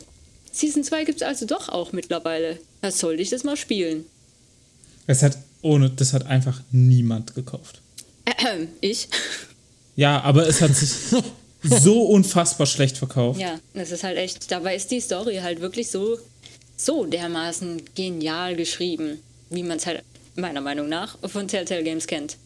Season 0.51 0.83
2 0.83 1.03
gibt 1.05 1.21
es 1.21 1.27
also 1.27 1.45
doch 1.45 1.69
auch 1.69 1.91
mittlerweile. 1.91 2.59
Was 2.81 2.97
sollte 2.97 3.21
ich 3.21 3.29
das 3.29 3.43
mal 3.43 3.55
spielen? 3.55 4.05
Es 5.05 5.21
hat 5.21 5.37
ohne, 5.61 5.89
das 5.89 6.13
hat 6.13 6.25
einfach 6.25 6.61
niemand 6.71 7.35
gekauft. 7.35 7.81
Ahem, 8.25 8.67
ich? 8.81 9.07
Ja, 9.95 10.21
aber 10.21 10.47
es 10.47 10.61
hat 10.61 10.75
sich 10.75 10.91
so 11.63 12.03
unfassbar 12.03 12.65
schlecht 12.67 12.97
verkauft. 12.97 13.39
Ja, 13.39 13.59
das 13.73 13.91
ist 13.91 14.03
halt 14.03 14.17
echt. 14.17 14.51
Dabei 14.51 14.75
ist 14.75 14.89
die 14.91 14.99
Story 15.01 15.37
halt 15.41 15.61
wirklich 15.61 15.89
so, 15.91 16.17
so 16.77 17.05
dermaßen 17.05 17.81
genial 17.95 18.55
geschrieben, 18.55 19.19
wie 19.49 19.63
man 19.63 19.77
es 19.77 19.85
halt 19.85 20.03
meiner 20.35 20.61
Meinung 20.61 20.87
nach 20.89 21.17
von 21.29 21.47
Telltale 21.47 21.83
Games 21.83 22.07
kennt. 22.07 22.37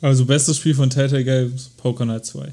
Also 0.00 0.24
bestes 0.24 0.56
Spiel 0.56 0.74
von 0.74 0.90
Telltale 0.90 1.24
Games, 1.24 1.70
Poker 1.76 2.04
Night 2.04 2.24
2. 2.24 2.52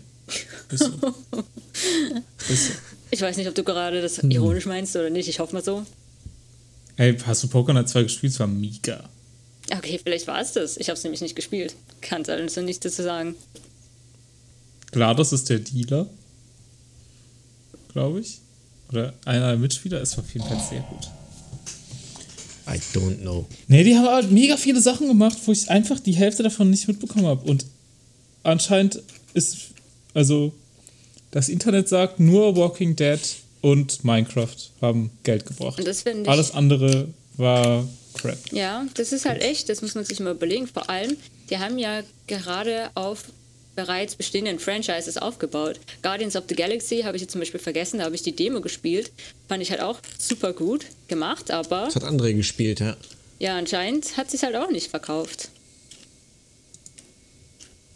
Ist 0.71 0.79
so. 0.83 0.91
Ist 2.49 2.67
so. 2.67 2.73
Ich 3.11 3.21
weiß 3.21 3.37
nicht, 3.37 3.47
ob 3.47 3.55
du 3.55 3.63
gerade 3.63 4.01
das 4.01 4.17
Hm. 4.21 4.31
ironisch 4.31 4.65
meinst 4.65 4.95
oder 4.95 5.09
nicht. 5.09 5.29
Ich 5.29 5.39
hoffe 5.39 5.53
mal 5.53 5.63
so. 5.63 5.85
Ey, 6.97 7.17
hast 7.25 7.43
du 7.43 7.47
Poker 7.47 7.73
Night 7.73 7.87
2 7.89 8.03
gespielt? 8.03 8.33
Es 8.33 8.39
war 8.39 8.47
mega. 8.47 9.07
Okay, 9.71 9.99
vielleicht 10.03 10.27
war 10.27 10.39
es 10.39 10.53
das. 10.53 10.77
Ich 10.77 10.89
habe 10.89 10.97
es 10.97 11.03
nämlich 11.03 11.21
nicht 11.21 11.35
gespielt. 11.35 11.75
Kann 12.01 12.21
es 12.21 12.29
also 12.29 12.61
nichts 12.61 12.81
dazu 12.81 13.01
sagen. 13.03 13.35
GLaDOS 14.91 15.33
ist 15.33 15.49
der 15.49 15.59
Dealer. 15.59 16.07
Glaube 17.91 18.19
ich. 18.19 18.39
Oder 18.91 19.13
einer 19.25 19.49
der 19.49 19.57
Mitspieler. 19.57 19.99
War 20.01 20.19
auf 20.19 20.33
jeden 20.33 20.45
Fall 20.47 20.61
sehr 20.69 20.81
gut. 20.81 21.09
I 22.67 22.79
don't 22.97 23.21
know. 23.21 23.45
Nee, 23.67 23.83
die 23.83 23.95
haben 23.95 24.07
halt 24.07 24.31
mega 24.31 24.57
viele 24.57 24.81
Sachen 24.81 25.07
gemacht, 25.07 25.37
wo 25.45 25.51
ich 25.51 25.69
einfach 25.69 25.99
die 25.99 26.13
Hälfte 26.13 26.43
davon 26.43 26.69
nicht 26.69 26.87
mitbekommen 26.87 27.25
habe. 27.27 27.47
Und 27.49 27.65
anscheinend 28.43 29.01
ist, 29.33 29.57
also, 30.13 30.53
das 31.31 31.49
Internet 31.49 31.89
sagt, 31.89 32.19
nur 32.19 32.55
Walking 32.55 32.95
Dead 32.95 33.19
und 33.61 34.03
Minecraft 34.03 34.55
haben 34.81 35.11
Geld 35.23 35.45
gebracht. 35.45 35.77
Und 35.77 35.87
das 35.87 36.01
finde 36.01 36.23
ich- 36.23 36.29
Alles 36.29 36.51
andere 36.51 37.07
war 37.37 37.87
Crap. 38.15 38.37
Ja, 38.51 38.85
das 38.93 39.11
ist 39.11 39.25
halt 39.25 39.41
echt, 39.41 39.69
das 39.69 39.81
muss 39.81 39.95
man 39.95 40.05
sich 40.05 40.19
mal 40.19 40.31
überlegen. 40.33 40.67
Vor 40.67 40.89
allem, 40.89 41.17
die 41.49 41.57
haben 41.57 41.77
ja 41.77 42.01
gerade 42.27 42.89
auf 42.95 43.25
bereits 43.75 44.15
bestehenden 44.15 44.57
Franchises 44.57 45.17
aufgebaut. 45.17 45.79
Guardians 46.01 46.35
of 46.35 46.45
the 46.47 46.55
Galaxy 46.55 47.01
habe 47.01 47.17
ich 47.17 47.21
jetzt 47.21 47.31
zum 47.33 47.41
Beispiel 47.41 47.59
vergessen, 47.59 47.97
da 47.99 48.05
habe 48.05 48.15
ich 48.15 48.21
die 48.21 48.35
Demo 48.35 48.61
gespielt. 48.61 49.11
Fand 49.49 49.61
ich 49.61 49.69
halt 49.69 49.81
auch 49.81 49.99
super 50.17 50.53
gut 50.53 50.85
gemacht, 51.09 51.51
aber 51.51 51.85
Das 51.85 51.95
hat 51.95 52.03
André 52.03 52.33
gespielt, 52.33 52.79
ja. 52.79 52.95
ja, 53.39 53.57
anscheinend 53.57 54.15
hat 54.15 54.31
sich 54.31 54.43
halt 54.43 54.55
auch 54.55 54.71
nicht 54.71 54.89
verkauft. 54.89 55.49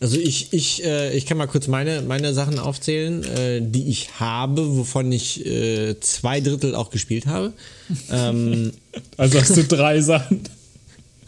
Also 0.01 0.18
ich, 0.18 0.53
ich, 0.53 0.84
äh, 0.86 1.15
ich 1.15 1.25
kann 1.25 1.38
mal 1.38 1.48
kurz 1.48 1.68
meine, 1.68 2.01
meine 2.01 2.34
Sachen 2.34 2.58
aufzählen, 2.58 3.24
äh, 3.24 3.62
die 3.62 3.89
ich 3.89 4.20
habe, 4.20 4.77
wovon 4.77 5.12
ich 5.12 5.46
äh, 5.46 6.00
zwei 6.00 6.39
Drittel 6.39 6.74
auch 6.74 6.89
gespielt 6.89 7.25
habe. 7.25 7.53
ähm, 8.12 8.72
Also 9.18 9.41
hast 9.41 9.58
du 9.58 9.63
drei 9.65 10.00
Sachen. 10.00 10.41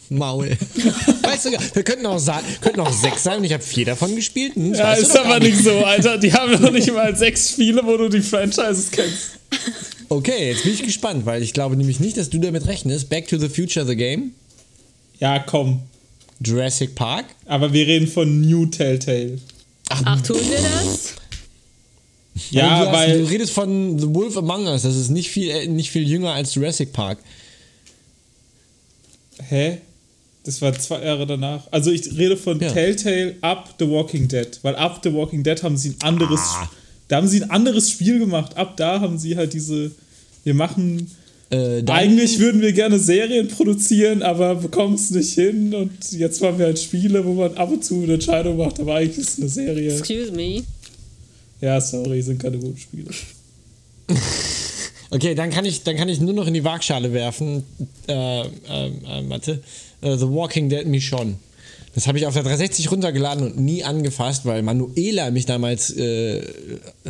Maul. 0.09 0.49
weißt 1.23 1.45
du, 1.45 1.51
wir 1.73 1.83
könnten 1.83 2.05
auch, 2.05 2.21
könnten 2.59 2.81
auch 2.81 2.91
sechs 2.91 3.23
sein 3.23 3.37
und 3.39 3.43
ich 3.45 3.53
habe 3.53 3.63
vier 3.63 3.85
davon 3.85 4.15
gespielt. 4.15 4.55
Hm, 4.55 4.73
Ja, 4.73 4.93
ist 4.93 5.13
doch 5.15 5.21
aber 5.21 5.29
gar 5.29 5.39
nicht 5.39 5.57
so, 5.57 5.71
Alter. 5.85 6.17
Die 6.17 6.33
haben 6.33 6.51
noch 6.61 6.71
nicht 6.71 6.91
mal 6.93 7.15
sechs 7.15 7.51
Spiele, 7.51 7.81
wo 7.85 7.95
du 7.97 8.09
die 8.09 8.21
Franchises 8.21 8.91
kennst. 8.91 9.39
Okay, 10.09 10.49
jetzt 10.49 10.63
bin 10.63 10.73
ich 10.73 10.83
gespannt, 10.83 11.25
weil 11.25 11.41
ich 11.43 11.53
glaube 11.53 11.77
nämlich 11.77 12.01
nicht, 12.01 12.17
dass 12.17 12.29
du 12.29 12.39
damit 12.39 12.67
rechnest. 12.67 13.09
Back 13.09 13.27
to 13.29 13.37
the 13.37 13.47
Future, 13.47 13.85
the 13.85 13.95
Game, 13.95 14.31
Ja, 15.19 15.39
komm. 15.39 15.83
Jurassic 16.43 16.95
Park. 16.95 17.25
Aber 17.45 17.71
wir 17.73 17.85
reden 17.87 18.07
von 18.07 18.41
New 18.41 18.65
Telltale. 18.67 19.39
Ach, 19.89 20.21
tun 20.21 20.37
wir 20.37 20.57
das? 20.57 21.15
Ja, 22.49 22.85
du, 22.85 22.91
hast, 22.91 22.93
weil. 22.93 23.19
du 23.19 23.29
redest 23.29 23.51
von 23.53 23.99
The 23.99 24.13
Wolf 24.13 24.37
Among 24.37 24.65
Us. 24.67 24.83
Das 24.83 24.95
ist 24.95 25.09
nicht 25.09 25.29
viel, 25.29 25.49
äh, 25.49 25.67
nicht 25.67 25.91
viel 25.91 26.07
jünger 26.07 26.31
als 26.33 26.55
Jurassic 26.55 26.93
Park. 26.93 27.19
Hä? 29.49 29.79
Das 30.43 30.61
war 30.61 30.73
zwei 30.77 31.03
Jahre 31.03 31.27
danach. 31.27 31.67
Also 31.71 31.91
ich 31.91 32.17
rede 32.17 32.35
von 32.35 32.59
Ja. 32.59 32.71
Telltale 32.71 33.35
ab 33.41 33.75
The 33.79 33.87
Walking 33.87 34.27
Dead. 34.27 34.59
Weil 34.63 34.75
ab 34.75 35.01
The 35.03 35.13
Walking 35.13 35.43
Dead 35.43 35.61
haben 35.61 35.77
sie 35.77 35.89
ein 35.89 36.01
anderes. 36.01 36.39
Ah. 36.39 36.69
Da 37.09 37.17
haben 37.17 37.27
sie 37.27 37.43
ein 37.43 37.51
anderes 37.51 37.89
Spiel 37.91 38.19
gemacht. 38.19 38.57
Ab 38.57 38.77
da 38.77 39.01
haben 39.01 39.19
sie 39.19 39.37
halt 39.37 39.53
diese. 39.53 39.91
Wir 40.43 40.53
machen. 40.53 41.11
Äh, 41.51 41.83
dann- 41.83 41.95
Eigentlich 41.97 42.39
würden 42.39 42.61
wir 42.61 42.71
gerne 42.73 42.97
Serien 42.97 43.47
produzieren, 43.49 44.23
aber 44.23 44.55
bekommen 44.55 44.95
es 44.95 45.11
nicht 45.11 45.33
hin. 45.33 45.73
Und 45.75 45.91
jetzt 46.11 46.41
machen 46.41 46.57
wir 46.57 46.65
halt 46.67 46.79
Spiele, 46.79 47.23
wo 47.25 47.33
man 47.33 47.55
ab 47.57 47.71
und 47.71 47.83
zu 47.83 48.01
eine 48.03 48.13
Entscheidung 48.15 48.57
macht, 48.57 48.79
aber 48.79 48.95
eigentlich 48.95 49.17
ist 49.19 49.31
es 49.33 49.39
eine 49.39 49.49
Serie. 49.49 49.97
Excuse 49.97 50.31
me. 50.31 50.63
Ja, 51.59 51.79
sorry, 51.79 52.21
sind 52.21 52.41
keine 52.41 52.57
guten 52.57 52.77
Spiele. 52.77 53.09
Okay, 55.13 55.35
dann 55.35 55.49
kann 55.49 55.65
ich, 55.65 55.83
dann 55.83 55.97
kann 55.97 56.07
ich 56.07 56.21
nur 56.21 56.31
noch 56.31 56.47
in 56.47 56.53
die 56.53 56.63
Waagschale 56.63 57.11
werfen, 57.11 57.63
äh, 58.07 58.13
ähm, 58.43 58.47
äh, 59.05 59.21
Mathe. 59.23 59.59
Äh, 60.01 60.15
The 60.15 60.25
Walking 60.29 60.69
Dead 60.69 60.85
Michonne. 60.87 61.35
Das 61.93 62.07
habe 62.07 62.17
ich 62.17 62.25
auf 62.25 62.33
der 62.33 62.43
360 62.43 62.89
runtergeladen 62.89 63.45
und 63.45 63.57
nie 63.59 63.83
angefasst, 63.83 64.45
weil 64.45 64.61
Manuela 64.63 65.29
mich 65.29 65.45
damals 65.45 65.89
äh, 65.91 66.41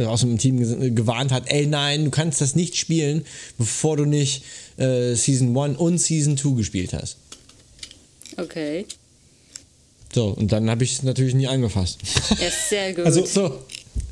aus 0.06 0.22
dem 0.22 0.38
Team 0.40 0.58
ges- 0.60 0.90
gewarnt 0.96 1.32
hat, 1.32 1.44
ey 1.52 1.68
nein, 1.68 2.06
du 2.06 2.10
kannst 2.12 2.42
das 2.42 2.56
nicht 2.56 2.76
spielen, 2.78 3.24
bevor 3.60 3.98
du 3.98 4.06
nicht 4.06 4.44
äh, 4.78 5.14
Season 5.14 5.56
1 5.56 5.78
und 5.78 6.00
Season 6.00 6.36
2 6.38 6.56
gespielt 6.58 6.94
hast. 6.94 7.18
Okay. 8.38 8.86
So, 10.14 10.28
und 10.30 10.52
dann 10.52 10.70
habe 10.70 10.84
ich 10.84 10.94
es 10.94 11.04
natürlich 11.04 11.36
nie 11.36 11.48
angefasst. 11.48 12.00
Ja, 12.40 12.48
sehr 12.70 12.94
gut. 12.96 13.06
Also- 13.06 13.26
so, 13.26 13.60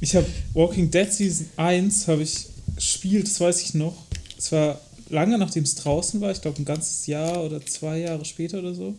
Ich 0.02 0.16
habe 0.16 0.28
Walking 0.54 0.92
Dead 0.92 1.12
Season 1.12 1.50
1 1.58 2.08
habe 2.08 2.24
ich 2.24 2.46
gespielt, 2.76 3.26
das 3.28 3.40
weiß 3.40 3.62
ich 3.64 3.74
noch. 3.74 3.96
Es 4.38 4.52
war 4.52 4.80
lange 5.10 5.38
nachdem 5.40 5.64
es 5.64 5.74
draußen 5.76 6.22
war, 6.22 6.32
ich 6.32 6.42
glaube 6.42 6.62
ein 6.62 6.66
ganzes 6.66 7.08
Jahr 7.08 7.44
oder 7.44 7.66
zwei 7.66 7.98
Jahre 8.00 8.24
später 8.24 8.60
oder 8.60 8.76
so. 8.76 8.94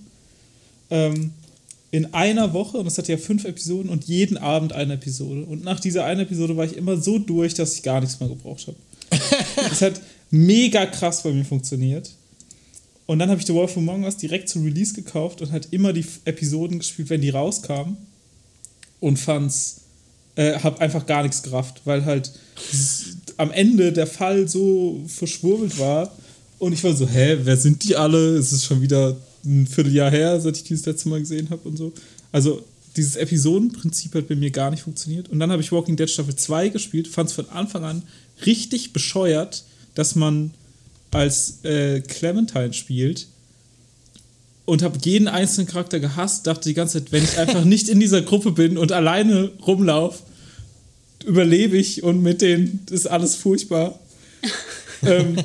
Ähm, 0.91 1.33
in 1.91 2.15
einer 2.15 2.53
Woche, 2.53 2.79
und 2.79 2.87
es 2.87 2.99
hatte 2.99 3.13
ja 3.13 3.19
fünf 3.19 3.45
Episoden 3.45 3.91
und 3.91 4.05
jeden 4.05 4.39
Abend 4.39 4.73
eine 4.73 4.95
Episode. 4.95 5.45
Und 5.45 5.65
nach 5.65 5.81
dieser 5.81 6.05
einen 6.05 6.21
Episode 6.21 6.57
war 6.57 6.65
ich 6.65 6.77
immer 6.77 6.97
so 6.97 7.19
durch, 7.19 7.55
dass 7.55 7.75
ich 7.75 7.83
gar 7.83 8.01
nichts 8.01 8.21
mehr 8.21 8.29
gebraucht 8.29 8.67
habe. 8.69 8.77
Es 9.73 9.83
hat 9.83 10.01
mega 10.31 10.87
krass 10.87 11.23
bei 11.23 11.33
mir 11.33 11.45
funktioniert. 11.45 12.11
Und 13.07 13.19
dann 13.19 13.29
habe 13.29 13.41
ich 13.41 13.47
The 13.47 13.55
Wolf 13.55 13.77
Among 13.77 14.05
Us 14.05 14.17
direkt 14.17 14.49
zu 14.49 14.61
Release 14.61 14.95
gekauft 14.95 15.43
und 15.43 15.51
halt 15.51 15.69
immer 15.73 15.93
die 15.93 16.05
Episoden 16.25 16.79
gespielt, 16.79 17.11
wenn 17.11 17.21
die 17.21 17.31
rauskamen. 17.31 17.97
Und 19.01 19.19
fand's 19.19 19.81
äh, 20.37 20.59
habe 20.61 20.81
einfach 20.81 21.07
gar 21.07 21.23
nichts 21.23 21.43
gerafft, 21.43 21.83
weil 21.85 22.05
halt 22.05 22.33
am 23.37 23.51
Ende 23.51 23.93
der 23.93 24.07
Fall 24.07 24.47
so 24.47 25.01
verschwurbelt 25.09 25.79
war 25.79 26.13
Und 26.61 26.75
ich 26.75 26.85
war 26.85 26.95
so, 26.95 27.09
hä, 27.09 27.39
wer 27.43 27.57
sind 27.57 27.83
die 27.85 27.97
alle? 27.97 28.37
Es 28.37 28.53
ist 28.53 28.65
schon 28.65 28.83
wieder 28.83 29.17
ein 29.45 29.67
Vierteljahr 29.67 30.11
her, 30.11 30.41
seit 30.41 30.57
ich 30.57 30.65
dieses 30.65 30.87
letzte 30.87 31.09
Mal 31.09 31.21
gesehen 31.21 31.51
habe 31.51 31.69
und 31.69 31.77
so. 31.77 31.93
Also 32.33 32.65
dieses 32.97 33.17
Episodenprinzip 33.17 34.15
hat 34.15 34.29
bei 34.29 34.35
mir 34.35 34.51
gar 34.51 34.71
nicht 34.71 34.83
funktioniert. 34.83 35.29
Und 35.29 35.39
dann 35.39 35.51
habe 35.51 35.63
ich 35.63 35.73
Walking 35.73 35.97
Dead 35.97 36.11
Staffel 36.11 36.35
2 36.35 36.71
gespielt, 36.71 37.09
fand 37.09 37.29
es 37.29 37.35
von 37.35 37.49
Anfang 37.51 37.85
an 37.85 38.03
richtig 38.45 38.93
bescheuert, 38.93 39.65
dass 39.95 40.15
man 40.15 40.53
als 41.11 41.65
äh, 41.65 42.01
Clementine 42.01 42.73
spielt 42.73 43.27
und 44.65 44.83
habe 44.83 44.99
jeden 45.03 45.29
einzelnen 45.29 45.67
Charakter 45.67 45.99
gehasst, 45.99 46.47
dachte 46.47 46.69
die 46.69 46.75
ganze 46.75 46.99
Zeit, 46.99 47.13
wenn 47.13 47.25
ich 47.25 47.39
einfach 47.39 47.65
nicht 47.65 47.89
in 47.89 47.99
dieser 47.99 48.23
Gruppe 48.23 48.53
bin 48.53 48.79
und 48.79 48.93
alleine 48.93 49.51
rumlaufe, 49.67 50.23
überlebe 51.27 51.77
ich 51.77 52.03
und 52.03 52.23
mit 52.23 52.41
denen 52.41 52.87
ist 52.91 53.07
alles 53.07 53.35
furchtbar. 53.35 53.99
ähm, 55.03 55.37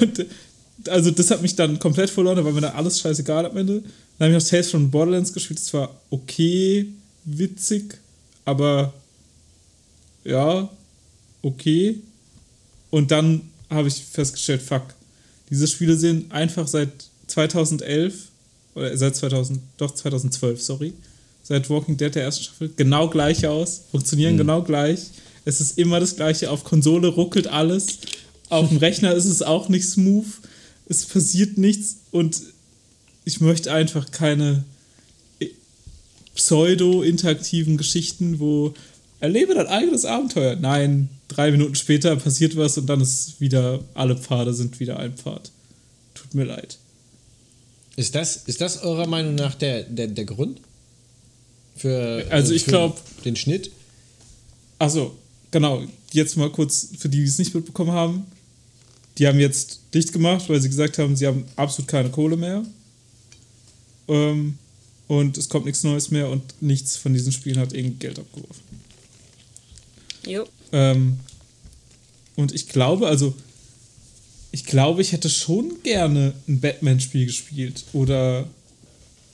und, 0.00 0.26
also 0.88 1.10
das 1.10 1.30
hat 1.30 1.42
mich 1.42 1.56
dann 1.56 1.78
komplett 1.78 2.10
verloren, 2.10 2.36
da 2.36 2.44
war 2.44 2.52
mir 2.52 2.60
dann 2.60 2.74
alles 2.74 3.00
scheißegal 3.00 3.46
am 3.46 3.56
Ende. 3.56 3.82
Dann 4.18 4.28
habe 4.28 4.36
ich 4.36 4.42
noch 4.42 4.50
Tales 4.50 4.70
from 4.70 4.90
Borderlands 4.90 5.32
gespielt, 5.32 5.60
das 5.60 5.72
war 5.72 5.94
okay, 6.10 6.86
witzig, 7.24 7.98
aber 8.44 8.92
ja, 10.24 10.68
okay. 11.42 12.00
Und 12.90 13.10
dann 13.10 13.42
habe 13.68 13.88
ich 13.88 13.94
festgestellt, 13.94 14.62
fuck, 14.62 14.94
diese 15.48 15.66
Spiele 15.66 15.96
sehen 15.96 16.26
einfach 16.30 16.66
seit 16.66 16.90
2011, 17.28 18.14
oder 18.74 18.96
seit 18.96 19.16
2000, 19.16 19.60
doch 19.76 19.92
2012, 19.92 20.62
sorry, 20.62 20.92
seit 21.42 21.68
Walking 21.70 21.96
Dead 21.96 22.14
der 22.14 22.24
ersten 22.24 22.44
Staffel, 22.44 22.70
genau 22.76 23.08
gleich 23.08 23.46
aus, 23.46 23.82
funktionieren 23.90 24.34
mhm. 24.34 24.38
genau 24.38 24.62
gleich. 24.62 25.00
Es 25.44 25.60
ist 25.60 25.78
immer 25.78 25.98
das 26.00 26.16
gleiche, 26.16 26.50
auf 26.50 26.64
Konsole 26.64 27.08
ruckelt 27.08 27.46
alles, 27.46 27.98
auf 28.48 28.68
dem 28.68 28.78
Rechner 28.78 29.14
ist 29.14 29.24
es 29.24 29.42
auch 29.42 29.68
nicht 29.68 29.88
smooth, 29.88 30.26
es 30.90 31.06
passiert 31.06 31.56
nichts 31.56 31.98
und 32.10 32.42
ich 33.24 33.40
möchte 33.40 33.72
einfach 33.72 34.10
keine 34.10 34.64
pseudo-interaktiven 36.34 37.76
Geschichten, 37.76 38.40
wo 38.40 38.74
erlebe 39.20 39.54
dein 39.54 39.68
eigenes 39.68 40.04
Abenteuer. 40.04 40.56
Nein, 40.56 41.08
drei 41.28 41.52
Minuten 41.52 41.76
später 41.76 42.16
passiert 42.16 42.56
was 42.56 42.76
und 42.76 42.86
dann 42.86 43.00
ist 43.00 43.40
wieder, 43.40 43.84
alle 43.94 44.16
Pfade 44.16 44.52
sind 44.52 44.80
wieder 44.80 44.98
ein 44.98 45.14
Pfad. 45.14 45.52
Tut 46.14 46.34
mir 46.34 46.44
leid. 46.44 46.78
Ist 47.94 48.16
das, 48.16 48.36
ist 48.46 48.60
das 48.60 48.82
eurer 48.82 49.06
Meinung 49.06 49.36
nach 49.36 49.54
der, 49.54 49.84
der, 49.84 50.08
der 50.08 50.24
Grund? 50.24 50.60
Für, 51.76 52.26
also 52.30 52.52
ich 52.52 52.64
glaube 52.64 52.98
den 53.24 53.36
Schnitt? 53.36 53.70
Achso, 54.80 55.16
genau. 55.52 55.84
Jetzt 56.12 56.36
mal 56.36 56.50
kurz 56.50 56.88
für 56.98 57.08
die, 57.08 57.18
die 57.18 57.24
es 57.24 57.38
nicht 57.38 57.54
mitbekommen 57.54 57.92
haben. 57.92 58.24
Die 59.18 59.26
haben 59.26 59.38
jetzt 59.38 59.80
dicht 59.92 60.12
gemacht, 60.12 60.48
weil 60.48 60.60
sie 60.60 60.68
gesagt 60.68 60.98
haben, 60.98 61.16
sie 61.16 61.26
haben 61.26 61.44
absolut 61.56 61.88
keine 61.88 62.10
Kohle 62.10 62.36
mehr. 62.36 62.64
Ähm, 64.08 64.58
und 65.08 65.36
es 65.38 65.48
kommt 65.48 65.66
nichts 65.66 65.82
Neues 65.82 66.10
mehr 66.10 66.28
und 66.30 66.42
nichts 66.60 66.96
von 66.96 67.12
diesen 67.12 67.32
Spielen 67.32 67.58
hat 67.58 67.72
irgendwie 67.72 67.98
Geld 67.98 68.18
abgeworfen. 68.18 68.62
Jo. 70.26 70.46
Ähm, 70.72 71.18
und 72.36 72.54
ich 72.54 72.68
glaube, 72.68 73.08
also, 73.08 73.34
ich 74.52 74.64
glaube, 74.64 75.02
ich 75.02 75.12
hätte 75.12 75.28
schon 75.28 75.82
gerne 75.82 76.34
ein 76.48 76.60
Batman-Spiel 76.60 77.26
gespielt. 77.26 77.84
Oder, 77.92 78.46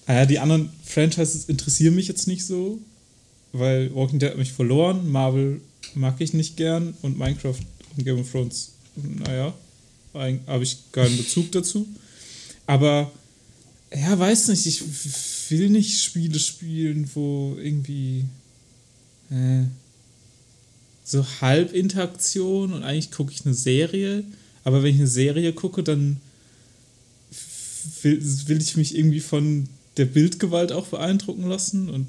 naja, 0.07 0.27
die 0.27 0.39
anderen 0.39 0.71
Franchises 0.85 1.45
interessieren 1.45 1.95
mich 1.95 2.09
jetzt 2.09 2.27
nicht 2.27 2.45
so, 2.45 2.79
weil 3.53 3.95
Walking 3.95 4.19
Dead 4.19 4.31
hat 4.31 4.39
mich 4.39 4.53
verloren, 4.53 5.11
Marvel 5.11 5.61
mag 5.95 6.21
ich 6.21 6.33
nicht 6.33 6.57
gern 6.57 6.95
und 7.03 7.19
Minecraft 7.19 7.59
und 7.97 8.05
Game 8.05 8.21
of 8.21 8.31
Thrones, 8.31 8.73
naja, 8.97 9.55
habe 10.17 10.65
ich 10.65 10.79
keinen 10.93 11.17
Bezug 11.17 11.53
dazu. 11.53 11.87
Aber, 12.67 13.11
ja, 13.95 14.19
weiß 14.19 14.49
nicht, 14.49 14.67
ich 14.67 14.83
will 15.51 15.71
nicht 15.71 16.03
Spiele 16.03 16.39
spielen, 16.39 17.09
wo 17.15 17.57
irgendwie. 17.59 18.25
Äh, 19.31 19.65
so 21.07 21.25
halb 21.41 21.73
Interaktion 21.73 22.73
und 22.73 22.83
eigentlich 22.83 23.13
gucke 23.13 23.33
ich 23.33 23.47
eine 23.47 23.55
Serie. 23.55 24.25
Aber 24.65 24.83
wenn 24.83 24.91
ich 24.91 25.01
eine 25.01 25.07
Serie 25.07 25.53
gucke, 25.53 25.85
dann 25.85 26.21
will, 28.03 28.21
will 28.49 28.61
ich 28.61 28.77
mich 28.77 28.97
irgendwie 28.97 29.21
von 29.21 29.69
der 29.97 30.07
Bildgewalt 30.07 30.73
auch 30.73 30.89
beeindrucken 30.89 31.49
lassen 31.49 31.89
und 31.89 32.09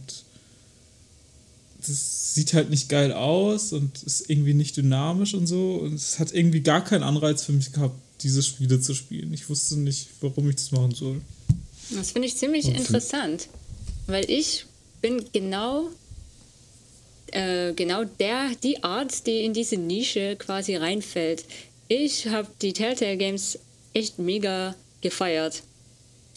das 1.87 2.33
sieht 2.33 2.53
halt 2.53 2.69
nicht 2.69 2.89
geil 2.89 3.11
aus 3.13 3.73
und 3.73 4.03
ist 4.03 4.29
irgendwie 4.29 4.53
nicht 4.53 4.77
dynamisch 4.77 5.33
und 5.33 5.47
so. 5.47 5.75
Und 5.75 5.93
es 5.93 6.19
hat 6.19 6.33
irgendwie 6.33 6.61
gar 6.61 6.83
keinen 6.83 7.03
Anreiz 7.03 7.43
für 7.43 7.53
mich 7.53 7.71
gehabt, 7.71 7.95
diese 8.21 8.43
Spiele 8.43 8.79
zu 8.79 8.93
spielen. 8.93 9.33
Ich 9.33 9.49
wusste 9.49 9.77
nicht, 9.77 10.07
warum 10.21 10.49
ich 10.49 10.55
das 10.55 10.71
machen 10.71 10.93
soll. 10.93 11.21
Das 11.91 12.11
finde 12.11 12.27
ich 12.27 12.35
ziemlich 12.35 12.67
interessant, 12.67 13.47
weil 14.07 14.29
ich 14.29 14.65
bin 15.01 15.23
genau 15.31 15.89
äh, 17.31 17.73
genau 17.73 18.03
der, 18.03 18.51
die 18.63 18.83
Art, 18.83 19.25
die 19.27 19.43
in 19.43 19.53
diese 19.53 19.77
Nische 19.77 20.35
quasi 20.37 20.75
reinfällt. 20.75 21.45
Ich 21.87 22.27
habe 22.27 22.47
die 22.61 22.73
Telltale 22.73 23.17
Games 23.17 23.59
echt 23.93 24.19
mega 24.19 24.75
gefeiert. 25.01 25.63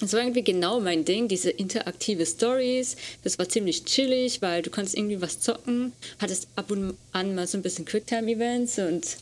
Das 0.00 0.14
war 0.14 0.20
irgendwie 0.20 0.42
genau 0.42 0.80
mein 0.80 1.04
Ding, 1.04 1.28
diese 1.28 1.50
interaktive 1.50 2.24
Stories. 2.24 2.96
Das 3.22 3.38
war 3.38 3.48
ziemlich 3.48 3.84
chillig, 3.84 4.40
weil 4.40 4.62
du 4.62 4.70
konntest 4.70 4.96
irgendwie 4.96 5.20
was 5.20 5.40
zocken, 5.40 5.92
hattest 6.18 6.48
ab 6.56 6.70
und 6.70 6.96
an 7.12 7.34
mal 7.34 7.46
so 7.46 7.58
ein 7.58 7.62
bisschen 7.62 7.84
Quicktime-Events 7.84 8.78
und 8.78 9.18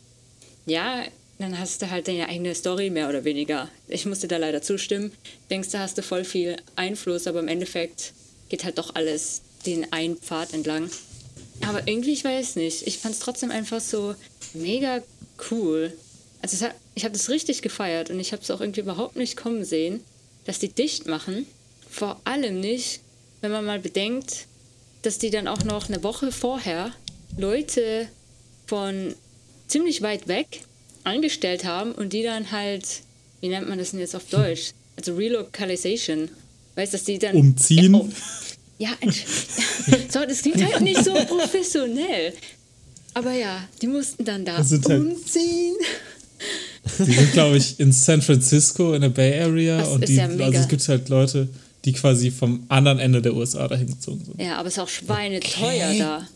ja, 0.65 1.03
dann 1.37 1.57
hast 1.57 1.81
du 1.81 1.89
halt 1.89 2.07
deine 2.07 2.27
eigene 2.27 2.53
Story 2.53 2.89
mehr 2.89 3.09
oder 3.09 3.23
weniger. 3.23 3.69
Ich 3.87 4.05
musste 4.05 4.27
da 4.27 4.37
leider 4.37 4.61
zustimmen. 4.61 5.11
Denkst 5.49 5.69
du, 5.71 5.79
hast 5.79 5.97
du 5.97 6.01
voll 6.01 6.25
viel 6.25 6.57
Einfluss, 6.75 7.27
aber 7.27 7.39
im 7.39 7.47
Endeffekt 7.47 8.13
geht 8.49 8.63
halt 8.63 8.77
doch 8.77 8.95
alles 8.95 9.41
den 9.65 9.91
einen 9.91 10.17
Pfad 10.17 10.53
entlang. 10.53 10.89
Aber 11.67 11.87
irgendwie, 11.87 12.13
ich 12.13 12.23
weiß 12.23 12.55
nicht. 12.57 12.87
Ich 12.87 12.99
fand 12.99 13.15
es 13.15 13.19
trotzdem 13.19 13.51
einfach 13.51 13.81
so 13.81 14.15
mega 14.53 15.01
cool. 15.49 15.93
Also 16.41 16.65
hat, 16.65 16.75
ich 16.95 17.03
habe 17.03 17.13
das 17.13 17.29
richtig 17.29 17.61
gefeiert 17.61 18.09
und 18.09 18.19
ich 18.19 18.31
habe 18.31 18.41
es 18.41 18.51
auch 18.51 18.61
irgendwie 18.61 18.81
überhaupt 18.81 19.15
nicht 19.15 19.37
kommen 19.37 19.65
sehen, 19.65 20.03
dass 20.49 20.57
die 20.57 20.69
dicht 20.69 21.05
machen. 21.05 21.45
Vor 21.91 22.19
allem 22.23 22.59
nicht, 22.59 23.01
wenn 23.41 23.51
man 23.51 23.65
mal 23.65 23.77
bedenkt, 23.77 24.47
dass 25.03 25.19
die 25.19 25.29
dann 25.29 25.47
auch 25.47 25.63
noch 25.63 25.89
eine 25.89 26.01
Woche 26.01 26.31
vorher 26.31 26.91
Leute 27.37 28.07
von 28.65 29.13
ziemlich 29.67 30.01
weit 30.01 30.27
weg 30.27 30.61
angestellt 31.03 31.65
haben 31.65 31.91
und 31.91 32.13
die 32.13 32.23
dann 32.23 32.49
halt, 32.49 32.83
wie 33.41 33.49
nennt 33.49 33.69
man 33.69 33.77
das 33.77 33.91
denn 33.91 33.99
jetzt 33.99 34.15
auf 34.15 34.25
Deutsch? 34.25 34.71
Also 34.97 35.15
Relocalization. 35.15 36.29
Weißt 36.73 36.93
du, 36.93 36.97
dass 36.97 37.05
die 37.05 37.19
dann. 37.19 37.35
Umziehen? 37.35 37.93
Ja, 38.79 38.89
oh, 38.99 39.05
ja, 39.05 39.11
so, 40.09 40.25
das 40.25 40.41
klingt 40.41 40.63
halt 40.65 40.81
nicht 40.81 41.05
so 41.05 41.13
professionell. 41.27 42.33
Aber 43.13 43.33
ja, 43.33 43.69
die 43.83 43.87
mussten 43.87 44.25
dann 44.25 44.45
da 44.45 44.57
halt 44.57 44.85
umziehen. 44.87 45.75
Die 46.97 47.11
sind, 47.11 47.33
glaube 47.33 47.57
ich, 47.57 47.79
in 47.79 47.91
San 47.91 48.21
Francisco, 48.21 48.93
in 48.93 49.01
der 49.01 49.09
Bay 49.09 49.39
Area. 49.39 49.79
Das 49.79 49.89
und 49.89 50.07
die, 50.07 50.15
ja 50.15 50.27
also 50.27 50.59
es 50.59 50.67
gibt 50.67 50.87
halt 50.87 51.09
Leute, 51.09 51.47
die 51.85 51.93
quasi 51.93 52.31
vom 52.31 52.65
anderen 52.67 52.99
Ende 52.99 53.21
der 53.21 53.33
USA 53.33 53.67
dahin 53.67 53.87
gezogen 53.87 54.23
sind. 54.25 54.41
Ja, 54.41 54.57
aber 54.57 54.67
es 54.67 54.75
ist 54.75 54.79
auch 54.79 54.89
schweineteuer 54.89 55.89
okay. 55.89 55.99
da. 55.99 56.27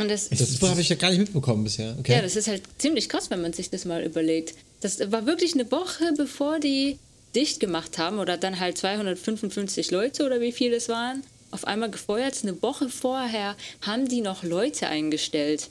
Und 0.00 0.10
das, 0.10 0.28
das 0.28 0.62
habe 0.62 0.80
ich 0.80 0.88
ja 0.88 0.96
gar 0.96 1.10
nicht 1.10 1.18
mitbekommen 1.18 1.64
bisher. 1.64 1.96
Okay. 1.98 2.12
Ja, 2.12 2.22
das 2.22 2.36
ist 2.36 2.46
halt 2.46 2.62
ziemlich 2.78 3.08
krass, 3.08 3.30
wenn 3.30 3.42
man 3.42 3.52
sich 3.52 3.70
das 3.70 3.84
mal 3.84 4.02
überlegt. 4.04 4.54
Das 4.80 5.00
war 5.10 5.26
wirklich 5.26 5.54
eine 5.54 5.70
Woche, 5.72 6.12
bevor 6.16 6.60
die 6.60 6.98
dicht 7.34 7.60
gemacht 7.60 7.98
haben 7.98 8.18
oder 8.18 8.36
dann 8.36 8.60
halt 8.60 8.78
255 8.78 9.90
Leute 9.90 10.24
oder 10.24 10.40
wie 10.40 10.52
viele 10.52 10.76
es 10.76 10.88
waren, 10.88 11.22
auf 11.50 11.66
einmal 11.66 11.90
gefeuert. 11.90 12.38
Eine 12.42 12.60
Woche 12.62 12.88
vorher 12.88 13.56
haben 13.82 14.08
die 14.08 14.20
noch 14.20 14.44
Leute 14.44 14.86
eingestellt. 14.86 15.68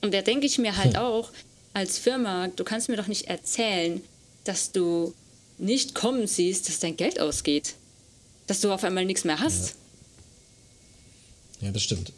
Und 0.00 0.12
da 0.12 0.22
denke 0.22 0.46
ich 0.46 0.58
mir 0.58 0.76
halt 0.76 0.96
hm. 0.96 1.02
auch, 1.02 1.30
als 1.78 1.96
Firma, 1.96 2.48
du 2.48 2.64
kannst 2.64 2.88
mir 2.88 2.96
doch 2.96 3.06
nicht 3.06 3.28
erzählen, 3.28 4.02
dass 4.42 4.72
du 4.72 5.14
nicht 5.58 5.94
kommen 5.94 6.26
siehst, 6.26 6.68
dass 6.68 6.80
dein 6.80 6.96
Geld 6.96 7.20
ausgeht. 7.20 7.74
Dass 8.48 8.60
du 8.60 8.72
auf 8.72 8.82
einmal 8.82 9.04
nichts 9.04 9.24
mehr 9.24 9.38
hast. 9.38 9.76
Ja, 11.60 11.66
ja 11.66 11.72
das 11.72 11.82
stimmt. 11.82 12.12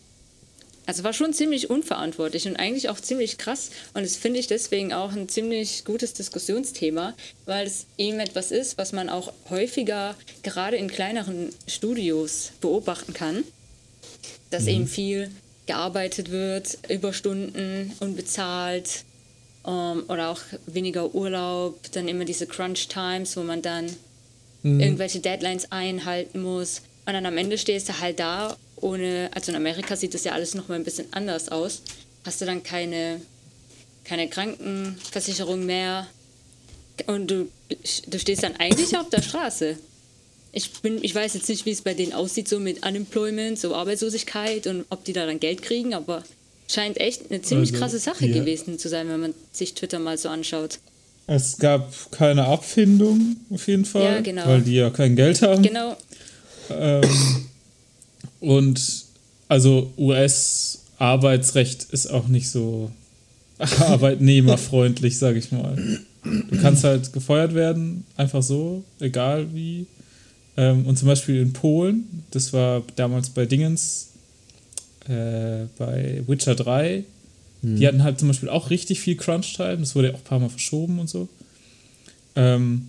Also 0.86 1.04
war 1.04 1.12
schon 1.12 1.34
ziemlich 1.34 1.68
unverantwortlich 1.68 2.48
und 2.48 2.56
eigentlich 2.56 2.88
auch 2.88 2.98
ziemlich 2.98 3.36
krass. 3.36 3.70
Und 3.92 4.02
das 4.02 4.16
finde 4.16 4.40
ich 4.40 4.46
deswegen 4.46 4.94
auch 4.94 5.12
ein 5.12 5.28
ziemlich 5.28 5.84
gutes 5.84 6.14
Diskussionsthema, 6.14 7.14
weil 7.44 7.66
es 7.66 7.84
eben 7.98 8.18
etwas 8.18 8.50
ist, 8.50 8.78
was 8.78 8.92
man 8.92 9.10
auch 9.10 9.32
häufiger 9.50 10.16
gerade 10.42 10.78
in 10.78 10.88
kleineren 10.88 11.50
Studios 11.66 12.52
beobachten 12.62 13.12
kann. 13.12 13.44
Dass 14.48 14.62
mhm. 14.62 14.68
eben 14.68 14.88
viel 14.88 15.30
gearbeitet 15.66 16.30
wird, 16.30 16.78
Überstunden 16.88 17.92
unbezahlt 18.00 19.04
um, 19.62 19.72
ähm, 19.72 20.04
oder 20.08 20.30
auch 20.30 20.40
weniger 20.66 21.14
Urlaub, 21.14 21.78
dann 21.92 22.08
immer 22.08 22.24
diese 22.24 22.46
Crunch 22.46 22.88
Times, 22.88 23.36
wo 23.36 23.42
man 23.42 23.62
dann 23.62 23.86
mhm. 24.62 24.80
irgendwelche 24.80 25.20
Deadlines 25.20 25.70
einhalten 25.70 26.42
muss. 26.42 26.82
Und 27.06 27.12
dann 27.12 27.26
am 27.26 27.36
Ende 27.36 27.58
stehst 27.58 27.88
du 27.88 28.00
halt 28.00 28.20
da 28.20 28.56
ohne, 28.76 29.30
also 29.34 29.52
in 29.52 29.56
Amerika 29.56 29.96
sieht 29.96 30.14
das 30.14 30.24
ja 30.24 30.32
alles 30.32 30.54
noch 30.54 30.68
mal 30.68 30.76
ein 30.76 30.84
bisschen 30.84 31.12
anders 31.12 31.50
aus, 31.50 31.82
hast 32.24 32.40
du 32.40 32.46
dann 32.46 32.62
keine 32.62 33.20
keine 34.10 34.28
Krankenversicherung 34.28 35.64
mehr. 35.64 36.06
Und 37.06 37.30
du, 37.30 37.48
du 38.08 38.18
stehst 38.18 38.42
dann 38.42 38.56
eigentlich 38.56 38.96
auf 38.96 39.08
der 39.08 39.22
Straße. 39.22 39.78
Ich, 40.52 40.72
bin, 40.82 40.98
ich 41.02 41.14
weiß 41.14 41.34
jetzt 41.34 41.48
nicht, 41.48 41.64
wie 41.64 41.70
es 41.70 41.82
bei 41.82 41.94
denen 41.94 42.12
aussieht, 42.12 42.48
so 42.48 42.58
mit 42.58 42.84
Unemployment, 42.84 43.58
so 43.58 43.74
Arbeitslosigkeit 43.74 44.66
und 44.66 44.84
ob 44.90 45.04
die 45.04 45.12
da 45.12 45.26
dann 45.26 45.38
Geld 45.38 45.62
kriegen, 45.62 45.94
aber 45.94 46.24
scheint 46.72 46.98
echt 47.00 47.30
eine 47.30 47.42
ziemlich 47.42 47.70
Also, 47.72 47.80
krasse 47.82 47.98
Sache 47.98 48.26
ja. 48.26 48.38
gewesen 48.38 48.78
zu 48.78 48.88
sein, 48.88 49.08
wenn 49.08 49.20
man 49.20 49.34
sich 49.52 49.74
Twitter 49.74 49.98
mal 49.98 50.16
so 50.18 50.28
anschaut. 50.28 50.78
Es 51.26 51.58
gab 51.58 52.10
keine 52.10 52.46
Abfindung 52.46 53.36
auf 53.50 53.66
jeden 53.68 53.84
Fall, 53.84 54.02
Ja, 54.04 54.20
genau. 54.20 54.46
weil 54.46 54.62
die 54.62 54.74
ja 54.74 54.90
kein 54.90 55.14
Geld 55.16 55.42
haben. 55.42 55.62
Genau, 55.62 55.96
Ähm, 56.70 57.02
und 58.40 59.04
also 59.48 59.92
US-Arbeitsrecht 59.98 61.84
ist 61.90 62.06
auch 62.08 62.28
nicht 62.28 62.50
so 62.50 62.90
arbeitnehmerfreundlich, 63.58 65.18
sage 65.18 65.38
ich 65.38 65.52
mal. 65.52 65.76
Du 66.24 66.60
kannst 66.60 66.84
halt 66.84 67.12
gefeuert 67.12 67.54
werden, 67.54 68.04
einfach 68.16 68.42
so, 68.42 68.84
egal 69.00 69.54
wie. 69.54 69.86
Ähm, 70.56 70.86
und 70.86 70.96
zum 70.98 71.08
Beispiel 71.08 71.40
in 71.40 71.52
Polen, 71.52 72.24
das 72.30 72.52
war 72.52 72.82
damals 72.96 73.30
bei 73.30 73.46
Dingens, 73.46 74.09
äh, 75.10 75.66
bei 75.76 76.22
Witcher 76.26 76.54
3, 76.54 77.04
die 77.62 77.86
hatten 77.86 78.02
halt 78.02 78.18
zum 78.18 78.28
Beispiel 78.28 78.48
auch 78.48 78.70
richtig 78.70 79.00
viel 79.00 79.16
Crunch-Time, 79.16 79.78
das 79.78 79.94
wurde 79.94 80.08
ja 80.08 80.14
auch 80.14 80.18
ein 80.18 80.24
paar 80.24 80.38
Mal 80.38 80.48
verschoben 80.48 80.98
und 80.98 81.10
so. 81.10 81.28
Ähm, 82.34 82.88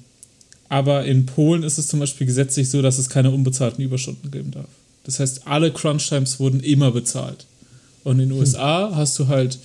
aber 0.70 1.04
in 1.06 1.26
Polen 1.26 1.64
ist 1.64 1.78
es 1.78 1.88
zum 1.88 2.00
Beispiel 2.00 2.26
gesetzlich 2.26 2.70
so, 2.70 2.82
dass 2.82 2.98
es 2.98 3.10
keine 3.10 3.32
unbezahlten 3.32 3.84
Überstunden 3.84 4.32
geben 4.32 4.52
darf. 4.52 4.70
Das 5.04 5.20
heißt, 5.20 5.48
alle 5.48 5.74
Crunch-Times 5.74 6.40
wurden 6.40 6.62
immer 6.62 6.92
bezahlt. 6.92 7.46
Und 8.06 8.20
in 8.20 8.30
den 8.30 8.38
USA 8.38 8.92
hast 8.96 9.20
du 9.20 9.28
halt, 9.28 9.60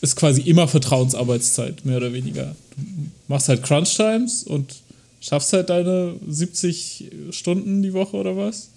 ist 0.00 0.14
quasi 0.14 0.42
immer 0.42 0.68
Vertrauensarbeitszeit, 0.68 1.84
mehr 1.84 1.96
oder 1.96 2.12
weniger. 2.12 2.54
Du 2.76 2.84
machst 3.26 3.48
halt 3.48 3.64
Crunch-Times 3.64 4.44
und 4.44 4.76
schaffst 5.20 5.52
halt 5.52 5.70
deine 5.70 6.14
70 6.28 7.10
Stunden 7.30 7.82
die 7.82 7.94
Woche 7.94 8.16
oder 8.16 8.36
was 8.36 8.68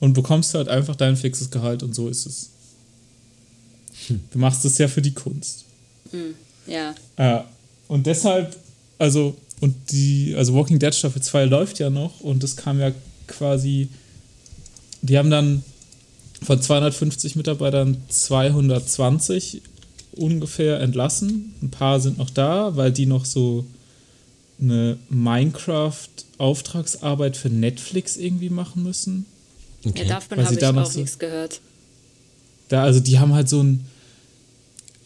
und 0.00 0.12
bekommst 0.12 0.54
halt 0.54 0.68
einfach 0.68 0.96
dein 0.96 1.16
fixes 1.16 1.50
Gehalt 1.50 1.82
und 1.82 1.94
so 1.94 2.08
ist 2.08 2.26
es. 2.26 2.50
Du 4.32 4.38
machst 4.38 4.64
es 4.64 4.78
ja 4.78 4.88
für 4.88 5.02
die 5.02 5.14
Kunst. 5.14 5.64
ja. 6.66 6.94
Ja, 7.18 7.48
und 7.88 8.06
deshalb, 8.06 8.56
also, 8.98 9.36
und 9.60 9.74
die, 9.90 10.34
also 10.36 10.54
Walking 10.54 10.78
Dead 10.78 10.94
Staffel 10.94 11.20
2 11.22 11.46
läuft 11.46 11.78
ja 11.78 11.88
noch 11.90 12.20
und 12.20 12.42
das 12.42 12.56
kam 12.56 12.80
ja 12.80 12.92
quasi, 13.26 13.88
die 15.02 15.18
haben 15.18 15.30
dann 15.30 15.62
von 16.42 16.60
250 16.60 17.36
Mitarbeitern 17.36 17.98
220 18.08 19.62
ungefähr 20.12 20.80
entlassen. 20.80 21.54
Ein 21.62 21.70
paar 21.70 22.00
sind 22.00 22.18
noch 22.18 22.30
da, 22.30 22.76
weil 22.76 22.90
die 22.92 23.06
noch 23.06 23.24
so 23.24 23.64
eine 24.60 24.98
Minecraft-Auftragsarbeit 25.08 27.36
für 27.36 27.50
Netflix 27.50 28.16
irgendwie 28.16 28.50
machen 28.50 28.84
müssen. 28.84 29.26
Ja 29.84 30.04
davon 30.04 30.38
Weil 30.38 30.44
habe 30.46 30.54
ich 30.54 30.60
da 30.60 30.74
auch 30.82 30.90
so- 30.90 31.00
nichts 31.00 31.18
gehört. 31.18 31.60
Da, 32.68 32.82
also 32.82 33.00
die 33.00 33.18
haben 33.18 33.34
halt 33.34 33.48
so 33.48 33.62
ein, 33.62 33.84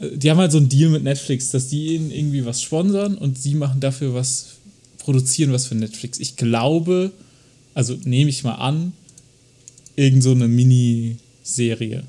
die 0.00 0.30
haben 0.30 0.38
halt 0.38 0.52
so 0.52 0.58
einen 0.58 0.68
Deal 0.68 0.90
mit 0.90 1.02
Netflix, 1.02 1.50
dass 1.50 1.68
die 1.68 1.94
ihnen 1.96 2.10
irgendwie 2.12 2.44
was 2.44 2.62
sponsern 2.62 3.18
und 3.18 3.38
sie 3.38 3.54
machen 3.54 3.80
dafür 3.80 4.14
was, 4.14 4.50
produzieren 4.98 5.52
was 5.52 5.66
für 5.66 5.74
Netflix. 5.74 6.20
Ich 6.20 6.36
glaube, 6.36 7.10
also 7.74 7.96
nehme 8.04 8.30
ich 8.30 8.44
mal 8.44 8.54
an, 8.54 8.92
irgend 9.96 10.22
so 10.22 10.30
eine 10.30 10.46
Miniserie. 10.46 12.04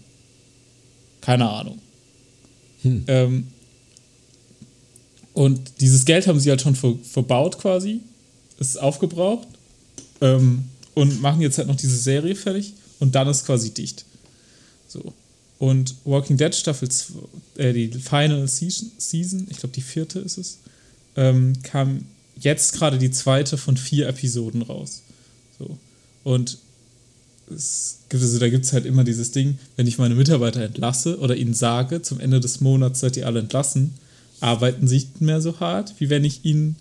Keine 1.21 1.49
Ahnung. 1.49 1.79
Ähm, 3.07 3.47
und 5.33 5.59
dieses 5.81 6.05
Geld 6.05 6.27
haben 6.27 6.39
sie 6.39 6.49
halt 6.49 6.61
schon 6.61 6.75
ver 6.75 6.95
verbaut 7.03 7.57
quasi. 7.57 8.01
Es 8.59 8.69
ist 8.69 8.77
aufgebraucht. 8.77 9.47
Ähm, 10.21 10.65
und 10.95 11.21
machen 11.21 11.41
jetzt 11.41 11.57
halt 11.57 11.67
noch 11.67 11.75
diese 11.75 11.97
Serie 11.97 12.35
fertig 12.35 12.73
und 12.99 13.15
dann 13.15 13.27
ist 13.27 13.45
quasi 13.45 13.71
dicht. 13.71 14.05
So. 14.87 15.13
Und 15.57 15.95
Walking 16.05 16.37
Dead 16.37 16.55
Staffel 16.55 16.89
2, 16.89 17.13
äh, 17.57 17.73
die 17.73 17.99
Final 17.99 18.47
Season, 18.47 19.47
ich 19.49 19.57
glaube 19.57 19.73
die 19.75 19.81
vierte 19.81 20.19
ist 20.19 20.37
es, 20.37 20.59
ähm, 21.15 21.53
kam 21.63 22.05
jetzt 22.39 22.73
gerade 22.73 22.97
die 22.97 23.11
zweite 23.11 23.57
von 23.57 23.75
vier 23.75 24.07
Episoden 24.07 24.61
raus. 24.61 25.01
So. 25.57 25.77
Und 26.23 26.57
es 27.53 27.99
gibt, 28.09 28.23
also 28.23 28.39
da 28.39 28.49
gibt 28.49 28.65
es 28.65 28.73
halt 28.73 28.85
immer 28.85 29.03
dieses 29.03 29.31
Ding, 29.31 29.57
wenn 29.75 29.87
ich 29.87 29.97
meine 29.97 30.15
Mitarbeiter 30.15 30.61
entlasse 30.61 31.19
oder 31.19 31.35
ihnen 31.35 31.53
sage, 31.53 32.01
zum 32.01 32.19
Ende 32.19 32.39
des 32.39 32.61
Monats 32.61 32.99
seid 32.99 33.17
ihr 33.17 33.25
alle 33.25 33.39
entlassen, 33.39 33.95
arbeiten 34.39 34.87
sie 34.87 34.95
nicht 34.95 35.21
mehr 35.21 35.41
so 35.41 35.59
hart, 35.59 35.95
wie 35.99 36.09
wenn 36.09 36.23
ich 36.23 36.45
ihnen, 36.45 36.75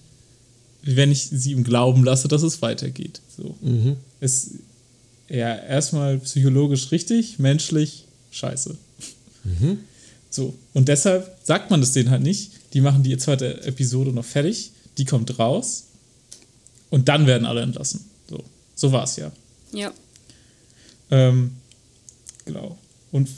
wenn 0.83 1.11
ich 1.11 1.25
sie 1.25 1.53
im 1.53 1.65
Glauben 1.65 2.05
lasse, 2.05 2.29
dass 2.29 2.43
es 2.43 2.63
weitergeht. 2.63 3.21
So. 3.37 3.57
Ist 4.21 4.51
ja 5.29 5.55
erstmal 5.55 6.19
psychologisch 6.19 6.91
richtig, 6.93 7.39
menschlich 7.39 8.05
scheiße. 8.31 8.77
So, 10.31 10.55
und 10.75 10.89
deshalb 10.89 11.37
sagt 11.43 11.71
man 11.71 11.81
das 11.81 11.93
denen 11.93 12.11
halt 12.11 12.23
nicht. 12.23 12.53
Die 12.75 12.81
machen 12.81 13.03
die 13.03 13.17
zweite 13.17 13.63
Episode 13.65 14.13
noch 14.13 14.25
fertig, 14.25 14.73
die 14.99 15.05
kommt 15.05 15.39
raus 15.39 15.85
und 16.91 17.09
dann 17.09 17.27
werden 17.27 17.47
alle 17.47 17.63
entlassen. 17.63 18.05
So, 18.29 18.45
so 18.75 18.93
war 18.93 19.05
es 19.05 19.17
ja. 19.17 19.33
Ja. 19.73 19.93
Ähm, 21.11 21.53
genau. 22.45 22.77
Und 23.11 23.29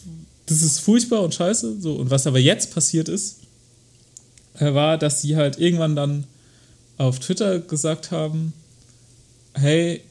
das 0.47 0.63
ist 0.63 0.81
furchtbar 0.81 1.23
und 1.23 1.35
scheiße. 1.35 1.81
So, 1.81 1.95
und 1.95 2.11
was 2.11 2.27
aber 2.27 2.41
jetzt 2.41 2.75
passiert 2.75 3.09
ist, 3.09 3.37
äh, 4.59 4.75
war, 4.75 4.99
dass 4.99 5.23
sie 5.23 5.37
halt 5.37 5.59
irgendwann 5.59 5.95
dann 5.95 6.25
auf 7.01 7.19
Twitter 7.19 7.61
gesagt 7.61 8.11
haben: 8.11 8.53
Hey, 9.55 10.03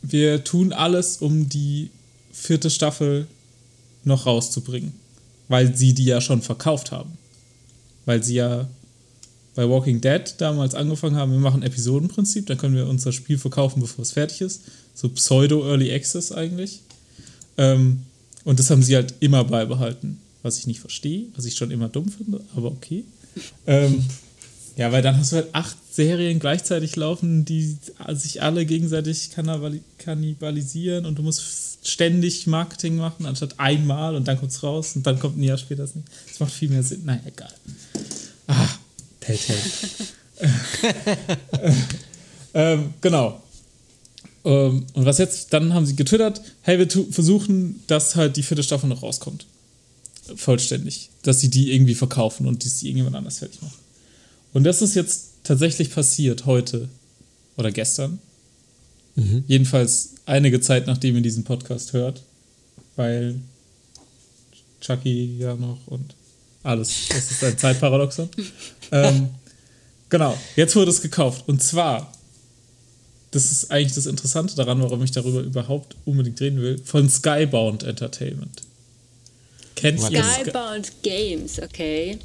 wir 0.00 0.44
tun 0.44 0.72
alles, 0.72 1.18
um 1.18 1.48
die 1.48 1.90
vierte 2.32 2.70
Staffel 2.70 3.26
noch 4.04 4.26
rauszubringen. 4.26 4.94
Weil 5.48 5.76
sie 5.76 5.92
die 5.92 6.06
ja 6.06 6.20
schon 6.20 6.40
verkauft 6.40 6.90
haben. 6.90 7.18
Weil 8.06 8.22
sie 8.22 8.34
ja 8.34 8.68
bei 9.54 9.68
Walking 9.68 10.00
Dead 10.00 10.22
damals 10.38 10.74
angefangen 10.74 11.16
haben, 11.16 11.32
wir 11.32 11.38
machen 11.38 11.62
Episodenprinzip, 11.62 12.46
dann 12.46 12.56
können 12.56 12.74
wir 12.74 12.88
unser 12.88 13.12
Spiel 13.12 13.36
verkaufen, 13.36 13.82
bevor 13.82 14.02
es 14.02 14.12
fertig 14.12 14.40
ist. 14.40 14.62
So 14.94 15.10
Pseudo-Early 15.10 15.92
Access 15.92 16.32
eigentlich. 16.32 16.80
Ähm, 17.58 18.04
und 18.44 18.58
das 18.58 18.70
haben 18.70 18.82
sie 18.82 18.96
halt 18.96 19.14
immer 19.20 19.44
beibehalten. 19.44 20.18
Was 20.42 20.58
ich 20.58 20.66
nicht 20.66 20.80
verstehe, 20.80 21.26
was 21.36 21.44
ich 21.44 21.54
schon 21.54 21.70
immer 21.70 21.88
dumm 21.88 22.08
finde, 22.08 22.40
aber 22.56 22.68
okay. 22.68 23.04
ähm, 23.66 24.02
ja, 24.76 24.90
weil 24.90 25.02
dann 25.02 25.18
hast 25.18 25.32
du 25.32 25.36
halt 25.36 25.54
acht 25.54 25.76
Serien 25.90 26.38
gleichzeitig 26.38 26.96
laufen, 26.96 27.44
die 27.44 27.76
sich 28.14 28.42
alle 28.42 28.64
gegenseitig 28.64 29.30
kannibali- 29.34 29.82
kannibalisieren 29.98 31.04
und 31.04 31.18
du 31.18 31.22
musst 31.22 31.42
ständig 31.84 32.46
Marketing 32.46 32.96
machen, 32.96 33.26
anstatt 33.26 33.58
einmal 33.58 34.16
und 34.16 34.28
dann 34.28 34.38
kommt 34.38 34.52
es 34.52 34.62
raus 34.62 34.96
und 34.96 35.06
dann 35.06 35.18
kommt 35.18 35.36
ein 35.36 35.42
Jahr 35.42 35.58
später 35.58 35.82
das 35.82 35.94
nicht. 35.94 36.08
Das 36.28 36.40
macht 36.40 36.52
viel 36.52 36.70
mehr 36.70 36.82
Sinn. 36.82 37.04
Naja, 37.04 37.20
egal. 37.26 37.52
Ah, 38.46 38.68
Telltale. 39.20 39.58
ähm, 42.54 42.94
genau. 43.00 43.42
Ähm, 44.44 44.86
und 44.94 45.04
was 45.04 45.18
jetzt, 45.18 45.52
dann 45.52 45.74
haben 45.74 45.86
sie 45.86 45.96
getwittert, 45.96 46.40
hey, 46.62 46.78
wir 46.78 46.88
versuchen, 47.12 47.82
dass 47.86 48.16
halt 48.16 48.36
die 48.36 48.42
vierte 48.42 48.62
Staffel 48.62 48.88
noch 48.88 49.02
rauskommt. 49.02 49.46
Vollständig. 50.36 51.10
Dass 51.22 51.40
sie 51.40 51.50
die 51.50 51.72
irgendwie 51.72 51.94
verkaufen 51.94 52.46
und 52.46 52.64
die 52.64 52.68
sie 52.68 52.86
irgendjemand 52.86 53.16
anders 53.16 53.38
fertig 53.38 53.60
machen. 53.60 53.81
Und 54.52 54.64
das 54.64 54.82
ist 54.82 54.94
jetzt 54.94 55.30
tatsächlich 55.44 55.90
passiert 55.90 56.46
heute 56.46 56.88
oder 57.56 57.70
gestern. 57.70 58.18
Jedenfalls 59.46 60.14
einige 60.26 60.60
Zeit, 60.60 60.86
nachdem 60.86 61.16
ihr 61.16 61.22
diesen 61.22 61.44
Podcast 61.44 61.92
hört. 61.92 62.22
Weil 62.96 63.36
Chucky 64.80 65.38
ja 65.38 65.54
noch 65.54 65.78
und 65.86 66.14
alles. 66.62 67.08
Das 67.08 67.30
ist 67.30 67.44
ein 67.44 67.56
Zeitparadoxon. 67.56 68.28
ähm, 68.92 69.30
genau, 70.08 70.36
jetzt 70.56 70.76
wurde 70.76 70.90
es 70.90 71.00
gekauft. 71.00 71.44
Und 71.46 71.62
zwar, 71.62 72.12
das 73.30 73.50
ist 73.50 73.70
eigentlich 73.70 73.94
das 73.94 74.06
Interessante 74.06 74.54
daran, 74.56 74.82
warum 74.82 75.02
ich 75.02 75.10
darüber 75.10 75.40
überhaupt 75.40 75.96
unbedingt 76.04 76.40
reden 76.40 76.60
will, 76.60 76.78
von 76.84 77.08
Skybound 77.08 77.82
Entertainment. 77.82 78.62
Kennt 79.74 80.00
Skybound 80.00 80.92
Games, 81.02 81.60
okay. 81.60 82.18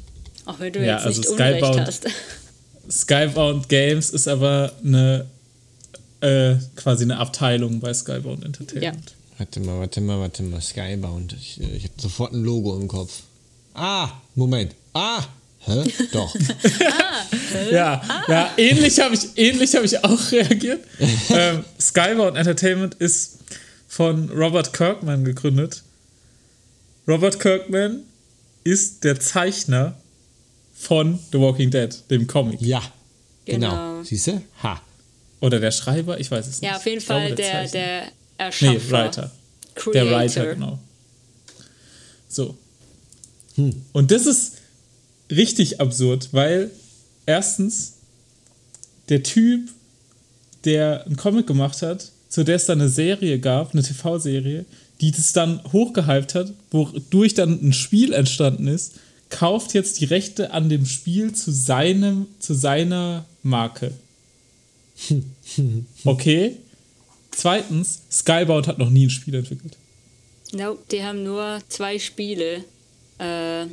Auch 0.48 0.58
wenn 0.60 0.72
du 0.72 0.80
Ja, 0.84 0.96
jetzt 0.96 1.06
also 1.06 1.20
nicht 1.20 1.30
Unrecht 1.30 1.64
Skybound- 1.64 1.86
hast. 1.86 2.06
Skybound 2.90 3.68
Games 3.68 4.10
ist 4.10 4.26
aber 4.28 4.72
eine 4.84 5.26
äh, 6.20 6.54
quasi 6.74 7.04
eine 7.04 7.18
Abteilung 7.18 7.80
bei 7.80 7.92
Skybound 7.92 8.44
Entertainment. 8.44 9.12
Warte 9.36 9.60
mal, 9.60 9.78
warte 9.78 10.00
mal, 10.00 10.18
warte 10.18 10.42
mal. 10.42 10.60
Skybound. 10.60 11.34
Ich, 11.38 11.60
äh, 11.60 11.76
ich 11.76 11.84
hatte 11.84 12.00
sofort 12.00 12.32
ein 12.32 12.42
Logo 12.42 12.76
im 12.80 12.88
Kopf. 12.88 13.12
Ah, 13.74 14.08
Moment. 14.34 14.74
Ah, 14.94 15.22
hä? 15.60 15.84
Doch. 16.12 16.34
Ja, 17.70 18.02
ja, 18.28 18.50
ähnlich 18.56 19.00
habe 19.00 19.14
ich, 19.14 19.26
ähnlich 19.36 19.74
hab 19.74 19.82
ich 19.84 20.02
auch 20.04 20.32
reagiert. 20.32 20.80
ähm, 21.30 21.64
Skybound 21.80 22.36
Entertainment 22.36 22.94
ist 22.94 23.38
von 23.88 24.30
Robert 24.30 24.72
Kirkman 24.72 25.24
gegründet. 25.24 25.82
Robert 27.06 27.40
Kirkman 27.40 28.00
ist 28.64 29.04
der 29.04 29.18
Zeichner 29.20 29.94
von 30.78 31.18
The 31.32 31.38
Walking 31.38 31.70
Dead, 31.70 31.90
dem 32.10 32.26
Comic. 32.26 32.60
Ja, 32.60 32.82
genau. 33.44 33.70
Genau. 33.70 34.02
Siehst 34.04 34.28
du? 34.28 34.42
Ha. 34.62 34.80
Oder 35.40 35.60
der 35.60 35.70
Schreiber, 35.70 36.18
ich 36.20 36.30
weiß 36.30 36.46
es 36.46 36.60
nicht. 36.60 36.70
Ja, 36.70 36.76
auf 36.76 36.86
jeden 36.86 36.98
Ich 36.98 37.06
glaube, 37.06 37.26
Fall 37.26 37.34
der, 37.34 37.68
der 37.68 38.02
Nee, 38.04 38.10
Erschaffer. 38.38 38.90
Writer. 38.90 39.30
Creator. 39.74 39.92
Der 39.92 40.10
Writer, 40.10 40.54
genau. 40.54 40.78
So. 42.28 42.56
Hm. 43.56 43.82
Und 43.92 44.10
das 44.10 44.26
ist 44.26 44.58
richtig 45.30 45.80
absurd, 45.80 46.28
weil 46.32 46.70
erstens 47.26 47.94
der 49.08 49.22
Typ, 49.22 49.68
der 50.64 51.04
einen 51.06 51.16
Comic 51.16 51.46
gemacht 51.46 51.82
hat, 51.82 52.12
zu 52.28 52.44
der 52.44 52.56
es 52.56 52.66
dann 52.66 52.80
eine 52.80 52.90
Serie 52.90 53.38
gab, 53.38 53.72
eine 53.72 53.82
TV-Serie, 53.82 54.64
die 55.00 55.10
das 55.10 55.32
dann 55.32 55.60
hochgehypt 55.72 56.34
hat, 56.34 56.52
wodurch 56.70 57.34
dann 57.34 57.58
ein 57.62 57.72
Spiel 57.72 58.12
entstanden 58.12 58.68
ist, 58.68 58.94
kauft 59.30 59.74
jetzt 59.74 60.00
die 60.00 60.04
Rechte 60.06 60.52
an 60.52 60.68
dem 60.68 60.86
Spiel 60.86 61.34
zu 61.34 61.52
seinem, 61.52 62.26
zu 62.38 62.54
seiner 62.54 63.24
Marke. 63.42 63.92
Okay. 66.04 66.56
Zweitens, 67.30 68.00
Skybound 68.10 68.66
hat 68.66 68.78
noch 68.78 68.90
nie 68.90 69.06
ein 69.06 69.10
Spiel 69.10 69.34
entwickelt. 69.36 69.76
Nope, 70.52 70.82
die 70.90 71.04
haben 71.04 71.22
nur 71.22 71.60
zwei 71.68 71.98
Spiele 71.98 72.64
äh, 73.18 73.66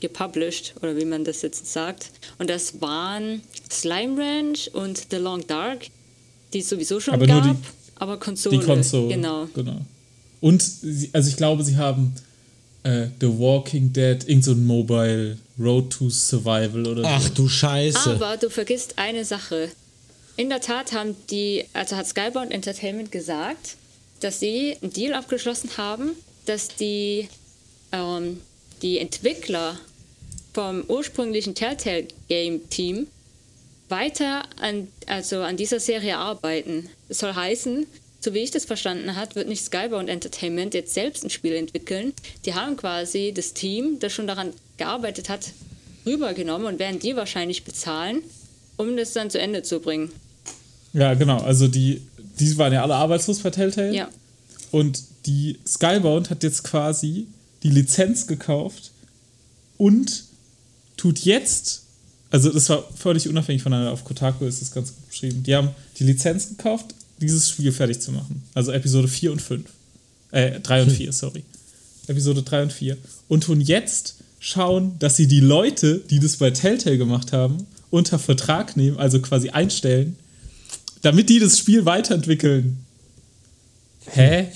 gepublished, 0.00 0.74
oder 0.82 0.96
wie 0.96 1.04
man 1.04 1.24
das 1.24 1.42
jetzt 1.42 1.72
sagt. 1.72 2.10
Und 2.38 2.50
das 2.50 2.80
waren 2.80 3.40
Slime 3.70 4.20
Ranch 4.20 4.68
und 4.72 5.06
The 5.10 5.16
Long 5.16 5.46
Dark, 5.46 5.86
die 6.52 6.58
es 6.58 6.68
sowieso 6.68 6.98
schon 6.98 7.14
Aber 7.14 7.26
nur 7.26 7.40
gab, 7.40 7.56
die- 7.56 7.68
aber 7.96 8.18
Konsole. 8.18 8.58
Die 8.58 8.64
Konsole. 8.64 9.14
Genau. 9.14 9.46
genau. 9.54 9.80
Und, 10.40 10.62
also 11.12 11.28
ich 11.28 11.36
glaube, 11.36 11.62
sie 11.64 11.76
haben 11.76 12.14
äh, 12.84 13.08
The 13.20 13.38
Walking 13.38 13.92
Dead, 13.92 14.26
irgend 14.28 14.44
so 14.44 14.52
ein 14.52 14.64
Mobile 14.64 15.38
Road 15.58 15.90
to 15.90 16.08
Survival 16.10 16.86
oder 16.86 17.02
Ach 17.04 17.22
so. 17.22 17.28
du 17.30 17.48
Scheiße. 17.48 18.10
Aber 18.10 18.36
du 18.36 18.48
vergisst 18.48 18.98
eine 18.98 19.24
Sache. 19.24 19.70
In 20.36 20.48
der 20.48 20.60
Tat 20.60 20.92
haben 20.92 21.16
die, 21.30 21.64
also 21.72 21.96
hat 21.96 22.06
Skybound 22.06 22.52
Entertainment 22.52 23.10
gesagt, 23.10 23.76
dass 24.20 24.40
sie 24.40 24.76
einen 24.80 24.92
Deal 24.92 25.14
abgeschlossen 25.14 25.70
haben, 25.76 26.10
dass 26.46 26.68
die, 26.68 27.28
ähm, 27.92 28.40
die 28.82 28.98
Entwickler 28.98 29.78
vom 30.52 30.84
ursprünglichen 30.88 31.54
Telltale 31.54 32.08
Game 32.28 32.68
Team 32.70 33.06
weiter 33.88 34.42
an, 34.60 34.88
also 35.06 35.42
an 35.42 35.56
dieser 35.56 35.80
Serie 35.80 36.16
arbeiten. 36.16 36.88
Das 37.08 37.18
soll 37.18 37.34
heißen, 37.34 37.86
so 38.24 38.34
wie 38.34 38.38
ich 38.38 38.50
das 38.50 38.64
verstanden 38.64 39.14
habe, 39.16 39.34
wird 39.34 39.48
nicht 39.48 39.64
Skybound 39.64 40.08
Entertainment 40.08 40.74
jetzt 40.74 40.94
selbst 40.94 41.24
ein 41.24 41.30
Spiel 41.30 41.54
entwickeln. 41.54 42.14
Die 42.46 42.54
haben 42.54 42.76
quasi 42.76 43.32
das 43.34 43.52
Team, 43.52 43.98
das 44.00 44.12
schon 44.12 44.26
daran 44.26 44.52
gearbeitet 44.78 45.28
hat, 45.28 45.52
rübergenommen 46.06 46.66
und 46.66 46.78
werden 46.78 46.98
die 46.98 47.14
wahrscheinlich 47.16 47.64
bezahlen, 47.64 48.22
um 48.76 48.96
das 48.96 49.12
dann 49.12 49.30
zu 49.30 49.38
Ende 49.38 49.62
zu 49.62 49.80
bringen. 49.80 50.10
Ja, 50.94 51.14
genau. 51.14 51.38
Also 51.38 51.68
die, 51.68 52.02
die 52.38 52.56
waren 52.56 52.72
ja 52.72 52.82
alle 52.82 52.94
arbeitslos 52.94 53.40
bei 53.40 53.50
Telltale. 53.50 53.94
Ja. 53.94 54.08
Und 54.70 55.02
die 55.26 55.58
Skybound 55.66 56.30
hat 56.30 56.42
jetzt 56.42 56.64
quasi 56.64 57.26
die 57.62 57.70
Lizenz 57.70 58.26
gekauft 58.26 58.90
und 59.76 60.24
tut 60.96 61.20
jetzt, 61.20 61.82
also 62.30 62.50
das 62.50 62.68
war 62.68 62.88
völlig 62.96 63.28
unabhängig 63.28 63.62
voneinander, 63.62 63.92
auf 63.92 64.04
Kotaku 64.04 64.46
ist 64.46 64.62
das 64.62 64.72
ganz 64.72 64.94
gut 64.94 65.08
beschrieben. 65.08 65.42
Die 65.42 65.54
haben 65.54 65.70
die 65.98 66.04
Lizenz 66.04 66.48
gekauft, 66.48 66.94
dieses 67.20 67.48
Spiel 67.48 67.72
fertig 67.72 68.00
zu 68.00 68.12
machen. 68.12 68.42
Also 68.54 68.72
Episode 68.72 69.08
4 69.08 69.32
und 69.32 69.40
5. 69.42 69.64
Äh, 70.30 70.60
3 70.60 70.82
und 70.82 70.90
4, 70.90 71.12
sorry. 71.12 71.44
Episode 72.08 72.42
3 72.42 72.62
und 72.64 72.72
4. 72.72 72.96
Und 73.28 73.44
tun 73.44 73.60
jetzt 73.60 74.16
schauen, 74.40 74.96
dass 74.98 75.16
sie 75.16 75.26
die 75.26 75.40
Leute, 75.40 76.02
die 76.10 76.18
das 76.18 76.36
bei 76.36 76.50
Telltale 76.50 76.98
gemacht 76.98 77.32
haben, 77.32 77.66
unter 77.90 78.18
Vertrag 78.18 78.76
nehmen, 78.76 78.98
also 78.98 79.20
quasi 79.20 79.50
einstellen, 79.50 80.16
damit 81.02 81.28
die 81.30 81.38
das 81.38 81.58
Spiel 81.58 81.84
weiterentwickeln. 81.84 82.78
Hä? 84.06 84.48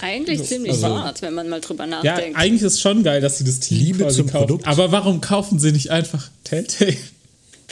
Eigentlich 0.00 0.42
ziemlich 0.44 0.72
also- 0.72 0.86
smart, 0.86 1.22
wenn 1.22 1.34
man 1.34 1.48
mal 1.48 1.60
drüber 1.60 1.84
Ja, 1.84 2.02
nachdenkt. 2.02 2.36
eigentlich 2.38 2.62
ist 2.62 2.80
schon 2.80 3.02
geil, 3.02 3.20
dass 3.20 3.38
sie 3.38 3.44
das 3.44 3.60
Team 3.60 3.78
Liebe 3.78 3.98
quasi 4.04 4.16
zum 4.18 4.26
kaufen. 4.26 4.46
Produkt. 4.46 4.66
Aber 4.66 4.90
warum 4.92 5.20
kaufen 5.20 5.58
sie 5.58 5.72
nicht 5.72 5.90
einfach 5.90 6.28
Telltale? 6.44 6.96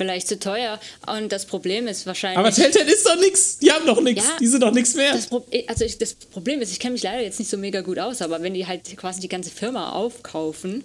Vielleicht 0.01 0.29
zu 0.29 0.39
teuer. 0.39 0.81
Und 1.07 1.31
das 1.31 1.45
Problem 1.45 1.87
ist 1.87 2.07
wahrscheinlich. 2.07 2.39
Aber 2.39 2.51
Telltale 2.51 2.91
ist 2.91 3.07
doch 3.07 3.21
nix. 3.21 3.59
Die 3.59 3.71
haben 3.71 3.85
doch 3.85 4.01
nix. 4.01 4.25
Ja, 4.25 4.37
die 4.41 4.47
sind 4.47 4.63
doch 4.63 4.73
nix 4.73 4.95
mehr. 4.95 5.13
Das, 5.13 5.27
Pro 5.27 5.45
also 5.67 5.85
ich, 5.85 5.99
das 5.99 6.15
Problem 6.15 6.63
ist, 6.63 6.73
ich 6.73 6.81
kenne 6.81 6.93
mich 6.95 7.03
leider 7.03 7.21
jetzt 7.21 7.39
nicht 7.39 7.51
so 7.51 7.59
mega 7.59 7.83
gut 7.83 7.99
aus, 7.99 8.23
aber 8.23 8.41
wenn 8.41 8.55
die 8.55 8.67
halt 8.67 8.97
quasi 8.97 9.21
die 9.21 9.29
ganze 9.29 9.51
Firma 9.51 9.93
aufkaufen, 9.93 10.85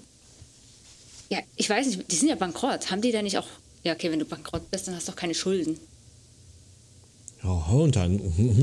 ja, 1.30 1.39
ich 1.56 1.69
weiß 1.69 1.88
nicht, 1.88 2.12
die 2.12 2.15
sind 2.17 2.28
ja 2.28 2.36
bankrott. 2.36 2.91
Haben 2.91 2.99
die 2.99 3.13
da 3.13 3.21
nicht 3.21 3.38
auch. 3.38 3.47
Ja, 3.86 3.93
okay, 3.93 4.12
wenn 4.12 4.19
du 4.19 4.25
bankrott 4.25 4.69
bist, 4.69 4.89
dann 4.89 4.97
hast 4.97 5.08
du 5.08 5.13
doch 5.13 5.17
keine 5.17 5.34
Schulden. 5.34 5.80
Ja, 7.45 7.75
unter, 7.75 8.10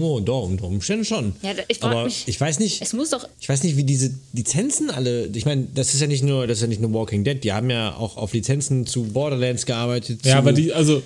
oh, 0.01 0.19
doch, 0.21 0.43
unter 0.43 0.65
Umständen 0.65 1.05
schon. 1.05 1.35
Ja, 1.43 1.53
ich 1.69 1.83
Aber 1.83 2.05
mich- 2.05 2.25
ich 2.27 2.41
weiß 2.41 2.59
nicht. 2.59 2.83
Es 2.83 2.93
muss 2.93 3.11
doch. 3.11 3.29
Ich 3.41 3.49
weiß 3.49 3.63
nicht, 3.63 3.77
wie 3.77 3.85
diese 3.85 4.13
Lizenzen 4.33 4.91
alle. 4.91 5.27
Ich 5.33 5.45
meine, 5.47 5.69
das 5.73 5.95
ist 5.95 6.01
ja 6.01 6.09
nicht 6.09 6.25
nur, 6.25 6.49
das 6.49 6.59
ist 6.59 6.63
ja 6.63 6.69
nicht 6.69 6.81
nur 6.81 6.93
Walking 6.93 7.23
Dead. 7.23 7.43
Die 7.43 7.53
haben 7.53 7.71
ja 7.71 7.95
auch 7.95 8.17
auf 8.17 8.33
Lizenzen 8.33 8.87
zu 8.87 9.05
Borderlands 9.05 9.67
gearbeitet. 9.67 10.25
ja, 10.25 10.33
zu, 10.33 10.39
aber 10.39 10.53
die, 10.53 10.73
also, 10.73 11.01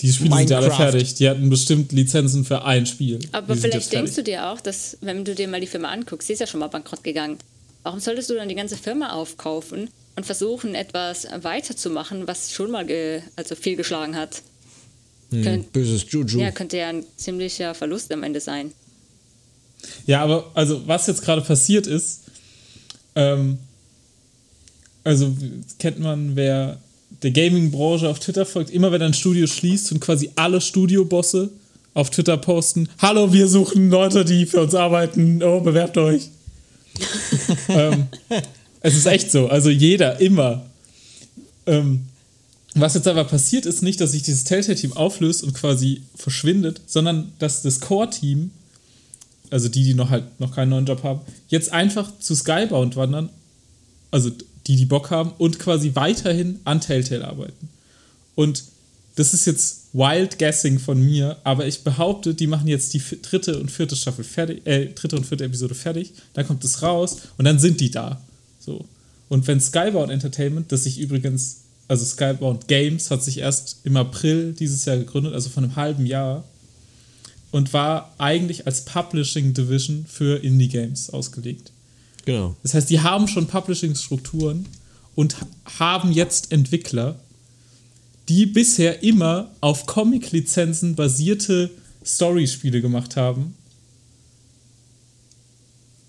die 0.00 0.12
Spiele 0.12 0.34
sind 0.36 0.50
ja 0.50 0.56
alle 0.56 0.66
Minecraft. 0.66 0.90
fertig. 0.90 1.14
Die 1.14 1.28
hatten 1.28 1.48
bestimmt 1.48 1.92
Lizenzen 1.92 2.44
für 2.44 2.64
ein 2.64 2.86
Spiel. 2.86 3.20
Aber 3.30 3.54
die 3.54 3.60
vielleicht 3.60 3.92
denkst 3.92 4.16
du 4.16 4.24
dir 4.24 4.50
auch, 4.50 4.60
dass, 4.60 4.98
wenn 5.00 5.24
du 5.24 5.34
dir 5.36 5.46
mal 5.46 5.60
die 5.60 5.68
Firma 5.68 5.90
anguckst, 5.90 6.26
sie 6.26 6.32
ist 6.32 6.40
ja 6.40 6.48
schon 6.48 6.58
mal 6.58 6.68
bankrott 6.68 7.04
gegangen. 7.04 7.38
Warum 7.84 8.00
solltest 8.00 8.30
du 8.30 8.34
dann 8.34 8.48
die 8.48 8.54
ganze 8.56 8.76
Firma 8.76 9.12
aufkaufen 9.12 9.90
und 10.16 10.26
versuchen, 10.26 10.74
etwas 10.74 11.26
weiterzumachen, 11.42 12.26
was 12.26 12.52
schon 12.52 12.70
mal 12.72 12.84
ge 12.84 13.22
also 13.36 13.54
viel 13.54 13.76
geschlagen 13.76 14.16
hat? 14.16 14.42
Hm, 15.32 15.42
Könnt- 15.42 15.72
böses 15.72 16.04
Juju. 16.10 16.38
Ja, 16.40 16.50
könnte 16.50 16.76
ja 16.76 16.88
ein 16.88 17.04
ziemlicher 17.16 17.74
Verlust 17.74 18.12
am 18.12 18.22
Ende 18.22 18.40
sein. 18.40 18.72
Ja, 20.06 20.22
aber 20.22 20.50
also 20.54 20.86
was 20.86 21.06
jetzt 21.06 21.22
gerade 21.22 21.42
passiert 21.42 21.86
ist, 21.86 22.20
ähm, 23.14 23.58
also 25.04 25.34
kennt 25.78 25.98
man, 25.98 26.36
wer 26.36 26.78
der 27.22 27.30
Gaming-Branche 27.30 28.08
auf 28.08 28.20
Twitter 28.20 28.46
folgt, 28.46 28.70
immer 28.70 28.92
wenn 28.92 29.02
ein 29.02 29.14
Studio 29.14 29.46
schließt 29.46 29.92
und 29.92 30.00
quasi 30.00 30.30
alle 30.36 30.60
Studiobosse 30.60 31.50
auf 31.94 32.10
Twitter 32.10 32.36
posten, 32.36 32.88
hallo, 32.98 33.32
wir 33.32 33.48
suchen 33.48 33.90
Leute, 33.90 34.24
die 34.24 34.46
für 34.46 34.62
uns 34.62 34.74
arbeiten, 34.74 35.42
oh, 35.42 35.60
bewerbt 35.60 35.98
euch. 35.98 36.28
ähm, 37.68 38.06
es 38.80 38.96
ist 38.96 39.06
echt 39.06 39.30
so, 39.30 39.48
also 39.48 39.70
jeder, 39.70 40.20
immer. 40.20 40.64
Ähm, 41.66 42.06
was 42.74 42.94
jetzt 42.94 43.08
aber 43.08 43.24
passiert, 43.24 43.66
ist 43.66 43.82
nicht, 43.82 44.00
dass 44.00 44.12
sich 44.12 44.22
dieses 44.22 44.44
Telltale-Team 44.44 44.94
auflöst 44.94 45.42
und 45.42 45.54
quasi 45.54 46.02
verschwindet, 46.14 46.80
sondern 46.86 47.32
dass 47.38 47.62
das 47.62 47.80
Core-Team 47.80 48.50
also 49.52 49.68
die, 49.68 49.84
die 49.84 49.94
noch 49.94 50.10
halt 50.10 50.40
noch 50.40 50.54
keinen 50.54 50.70
neuen 50.70 50.86
Job 50.86 51.02
haben, 51.02 51.20
jetzt 51.48 51.72
einfach 51.72 52.10
zu 52.18 52.34
Skybound 52.34 52.96
wandern, 52.96 53.28
also 54.10 54.30
die, 54.66 54.76
die 54.76 54.86
Bock 54.86 55.10
haben 55.10 55.32
und 55.36 55.58
quasi 55.58 55.94
weiterhin 55.94 56.60
an 56.64 56.80
Telltale 56.80 57.28
arbeiten. 57.28 57.68
Und 58.34 58.64
das 59.16 59.34
ist 59.34 59.44
jetzt 59.44 59.88
wild 59.92 60.38
guessing 60.38 60.78
von 60.78 60.98
mir, 60.98 61.36
aber 61.44 61.66
ich 61.66 61.84
behaupte, 61.84 62.34
die 62.34 62.46
machen 62.46 62.66
jetzt 62.66 62.94
die 62.94 63.02
dritte 63.20 63.60
und 63.60 63.70
vierte 63.70 63.94
Staffel 63.94 64.24
fertig, 64.24 64.66
äh, 64.66 64.86
dritte 64.86 65.16
und 65.16 65.26
vierte 65.26 65.44
Episode 65.44 65.74
fertig, 65.74 66.14
dann 66.32 66.46
kommt 66.46 66.64
es 66.64 66.80
raus 66.80 67.18
und 67.36 67.44
dann 67.44 67.58
sind 67.58 67.78
die 67.80 67.90
da. 67.90 68.22
So. 68.58 68.86
Und 69.28 69.46
wenn 69.48 69.60
Skybound 69.60 70.10
Entertainment, 70.10 70.72
das 70.72 70.84
sich 70.84 70.98
übrigens, 70.98 71.61
also 71.88 72.04
Skybound 72.04 72.68
Games 72.68 73.10
hat 73.10 73.22
sich 73.22 73.38
erst 73.38 73.78
im 73.84 73.96
April 73.96 74.52
dieses 74.52 74.84
Jahr 74.84 74.96
gegründet, 74.96 75.34
also 75.34 75.50
von 75.50 75.64
einem 75.64 75.76
halben 75.76 76.06
Jahr, 76.06 76.44
und 77.50 77.72
war 77.74 78.14
eigentlich 78.18 78.66
als 78.66 78.84
Publishing 78.84 79.52
Division 79.52 80.06
für 80.08 80.42
Indie 80.42 80.68
Games 80.68 81.10
ausgelegt. 81.10 81.70
Genau. 82.24 82.56
Das 82.62 82.72
heißt, 82.74 82.88
die 82.88 83.00
haben 83.00 83.28
schon 83.28 83.46
Publishing-Strukturen 83.46 84.66
und 85.14 85.40
ha- 85.40 85.46
haben 85.78 86.12
jetzt 86.12 86.50
Entwickler, 86.52 87.18
die 88.28 88.46
bisher 88.46 89.02
immer 89.02 89.50
auf 89.60 89.84
Comic-Lizenzen 89.86 90.94
basierte 90.94 91.70
Story-Spiele 92.04 92.80
gemacht 92.80 93.16
haben. 93.16 93.54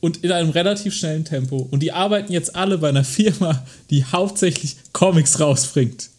Und 0.04 0.22
in 0.24 0.34
einem 0.34 0.50
relativ 0.50 0.94
schnellen 0.94 1.24
Tempo. 1.24 1.66
Und 1.72 1.80
die 1.82 1.94
arbeiten 1.94 2.34
jetzt 2.34 2.56
alle 2.58 2.78
bei 2.78 2.89
einer 2.89 3.06
Firma, 3.06 3.66
die 3.89 4.04
hauptsächlich 4.04 4.76
Comics 4.92 5.39
rausbringt. 5.39 6.10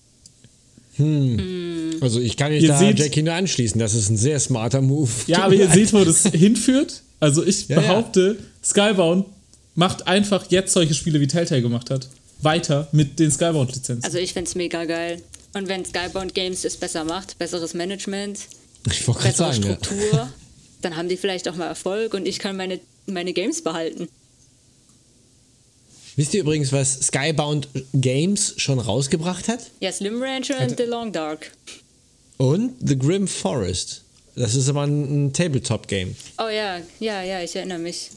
Also 0.98 2.20
ich 2.20 2.36
kann 2.36 2.52
mich 2.52 2.62
Ihr 2.62 2.68
da 2.68 2.78
seht- 2.78 2.98
Jackie 2.98 3.22
nur 3.22 3.34
anschließen. 3.34 3.78
Das 3.78 3.94
ist 3.94 4.08
ein 4.10 4.16
sehr 4.16 4.38
smarter 4.40 4.80
Move. 4.80 5.10
Ja, 5.26 5.44
aber 5.44 5.54
ihr 5.54 5.68
seht, 5.68 5.92
wo 5.92 6.04
das 6.04 6.22
hinführt. 6.32 7.02
Also 7.20 7.44
ich 7.44 7.68
Ja, 7.68 7.76
ja. 7.76 7.82
behaupte, 7.82 8.38
Skybound 8.64 9.26
macht 9.74 10.06
einfach 10.06 10.46
jetzt 10.50 10.72
solche 10.72 10.94
Spiele, 10.94 11.20
wie 11.20 11.26
Telltale 11.26 11.62
gemacht 11.62 11.90
hat, 11.90 12.08
weiter 12.42 12.88
mit 12.92 13.18
den 13.18 13.30
Skybound-Lizenzen. 13.30 14.04
Also 14.04 14.18
ich 14.18 14.32
finde 14.32 14.48
es 14.48 14.54
mega 14.54 14.84
geil. 14.84 15.20
Und 15.54 15.68
wenn 15.68 15.84
Skybound 15.84 16.34
Games 16.34 16.64
es 16.64 16.76
besser 16.76 17.04
macht, 17.04 17.38
besseres 17.38 17.74
Management, 17.74 18.38
bessere 18.84 19.32
sagen, 19.32 19.62
ja. 19.62 19.76
Struktur, 19.76 20.28
dann 20.82 20.96
haben 20.96 21.08
die 21.08 21.16
vielleicht 21.16 21.48
auch 21.48 21.56
mal 21.56 21.66
Erfolg 21.66 22.14
und 22.14 22.26
ich 22.26 22.38
kann 22.38 22.56
meine, 22.56 22.78
meine 23.06 23.32
Games 23.32 23.62
behalten. 23.62 24.08
Wisst 26.16 26.32
ihr 26.34 26.40
übrigens, 26.42 26.72
was 26.72 27.00
Skybound 27.00 27.68
Games 27.92 28.54
schon 28.56 28.78
rausgebracht 28.78 29.48
hat? 29.48 29.70
Ja, 29.80 29.90
Slim 29.90 30.22
Rancher 30.22 30.60
und 30.60 30.76
The 30.76 30.84
Long 30.84 31.12
Dark. 31.12 31.50
Und 32.36 32.72
The 32.80 32.96
Grim 32.98 33.26
Forest. 33.26 34.02
Das 34.36 34.54
ist 34.54 34.68
aber 34.68 34.82
ein, 34.82 35.26
ein 35.26 35.32
Tabletop-Game. 35.32 36.14
Oh 36.38 36.48
ja, 36.48 36.78
ja, 37.00 37.22
ja, 37.22 37.42
ich 37.42 37.54
erinnere 37.56 37.78
mich. 37.78 38.10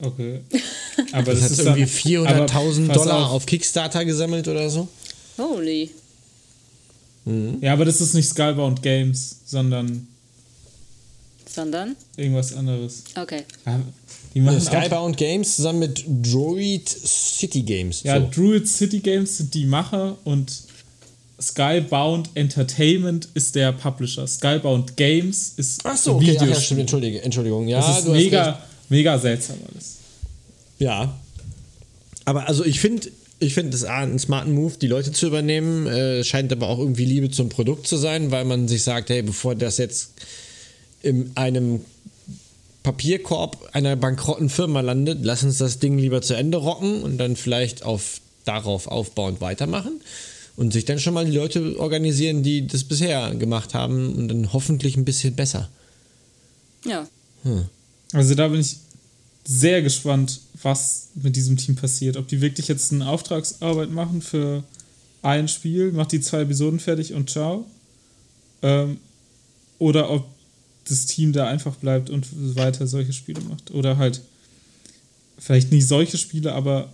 Okay. 0.00 0.40
Aber 1.12 1.32
Das, 1.32 1.40
das, 1.40 1.42
hat 1.44 1.50
ist 1.52 1.58
irgendwie 1.78 2.24
dann, 2.24 2.48
400.000 2.48 2.84
aber 2.84 2.86
pass 2.88 2.96
Dollar 2.96 3.26
auf. 3.26 3.32
auf 3.34 3.46
Kickstarter 3.46 4.04
gesammelt 4.04 4.48
oder 4.48 4.68
so. 4.68 4.88
Holy. 5.38 5.90
Ja, 7.60 7.72
aber 7.74 7.84
das 7.84 8.00
ist 8.00 8.14
nicht 8.14 8.28
Skybound 8.28 8.82
Games, 8.82 9.36
sondern 9.46 10.08
Sondern? 11.54 11.96
irgendwas 12.16 12.54
anderes. 12.54 13.04
Okay. 13.14 13.42
Die 14.34 14.40
machen 14.40 14.60
Skybound 14.60 15.16
Games 15.16 15.56
zusammen 15.56 15.80
mit 15.80 16.04
Droid 16.06 16.88
City 16.88 17.62
Games. 17.62 18.02
ja, 18.02 18.20
so. 18.20 18.28
Druid 18.30 18.66
City 18.66 19.00
Games 19.00 19.36
sind 19.38 19.52
die 19.52 19.66
Macher 19.66 20.16
und 20.24 20.50
Skybound 21.40 22.30
Entertainment 22.34 23.28
ist 23.34 23.54
der 23.54 23.72
Publisher. 23.72 24.26
Skybound 24.26 24.96
Games 24.96 25.54
ist 25.56 25.80
Ach 25.84 25.96
so, 25.96 26.14
okay, 26.14 26.36
ach, 26.40 26.46
ja, 26.46 26.54
stimmt, 26.54 26.80
Entschuldige, 26.80 27.22
Entschuldigung. 27.22 27.68
Ja, 27.68 27.80
das 27.80 27.98
ist 27.98 28.06
du 28.06 28.10
hast 28.10 28.16
recht. 28.16 28.24
mega, 28.26 28.62
mega 28.88 29.18
seltsam 29.18 29.56
alles. 29.72 29.96
Ja. 30.78 31.18
Aber 32.24 32.46
also 32.46 32.64
ich 32.64 32.80
finde, 32.80 33.08
ich 33.40 33.54
finde 33.54 33.70
das 33.70 33.84
einen 33.84 34.18
smarten 34.18 34.54
Move, 34.54 34.74
die 34.80 34.86
Leute 34.86 35.10
zu 35.12 35.26
übernehmen. 35.26 35.86
Äh, 35.86 36.22
scheint 36.22 36.52
aber 36.52 36.68
auch 36.68 36.78
irgendwie 36.78 37.04
Liebe 37.04 37.30
zum 37.30 37.48
Produkt 37.48 37.86
zu 37.88 37.96
sein, 37.96 38.30
weil 38.30 38.44
man 38.44 38.68
sich 38.68 38.84
sagt, 38.84 39.10
hey, 39.10 39.22
bevor 39.22 39.54
das 39.56 39.78
jetzt 39.78 40.12
in 41.02 41.32
einem 41.34 41.80
Papierkorb 42.82 43.70
einer 43.72 43.96
bankrotten 43.96 44.48
Firma 44.48 44.80
landet, 44.80 45.20
lass 45.22 45.44
uns 45.44 45.58
das 45.58 45.78
Ding 45.78 45.98
lieber 45.98 46.22
zu 46.22 46.34
Ende 46.34 46.58
rocken 46.58 47.02
und 47.02 47.18
dann 47.18 47.36
vielleicht 47.36 47.84
auf 47.84 48.20
darauf 48.44 48.88
aufbauend 48.88 49.40
weitermachen 49.40 50.00
und 50.56 50.72
sich 50.72 50.84
dann 50.84 50.98
schon 50.98 51.14
mal 51.14 51.24
die 51.24 51.36
Leute 51.36 51.78
organisieren, 51.78 52.42
die 52.42 52.66
das 52.66 52.84
bisher 52.84 53.34
gemacht 53.34 53.74
haben 53.74 54.14
und 54.14 54.28
dann 54.28 54.52
hoffentlich 54.52 54.96
ein 54.96 55.04
bisschen 55.04 55.34
besser. 55.34 55.68
Ja. 56.84 57.06
Also 58.12 58.34
da 58.34 58.48
bin 58.48 58.60
ich 58.60 58.76
sehr 59.44 59.82
gespannt, 59.82 60.40
was 60.62 61.08
mit 61.14 61.36
diesem 61.36 61.56
Team 61.56 61.76
passiert. 61.76 62.16
Ob 62.16 62.28
die 62.28 62.40
wirklich 62.40 62.68
jetzt 62.68 62.92
eine 62.92 63.08
Auftragsarbeit 63.08 63.90
machen 63.90 64.22
für 64.22 64.64
ein 65.22 65.48
Spiel, 65.48 65.92
macht 65.92 66.12
die 66.12 66.20
zwei 66.20 66.42
Episoden 66.42 66.80
fertig 66.80 67.14
und 67.14 67.30
ciao. 67.30 67.66
Ähm, 68.62 68.98
oder 69.78 70.10
ob 70.10 70.26
das 70.88 71.06
Team 71.06 71.32
da 71.32 71.46
einfach 71.46 71.76
bleibt 71.76 72.10
und 72.10 72.26
weiter 72.56 72.86
solche 72.86 73.12
Spiele 73.12 73.40
macht. 73.42 73.70
Oder 73.70 73.96
halt 73.96 74.20
vielleicht 75.38 75.72
nicht 75.72 75.86
solche 75.86 76.18
Spiele, 76.18 76.52
aber 76.52 76.92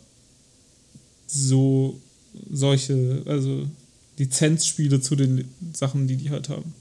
so 1.26 2.00
solche, 2.50 3.22
also 3.26 3.66
Lizenzspiele 4.18 5.00
zu 5.00 5.16
den 5.16 5.44
Sachen, 5.72 6.08
die 6.08 6.16
die 6.16 6.30
halt 6.30 6.48
haben. 6.48 6.74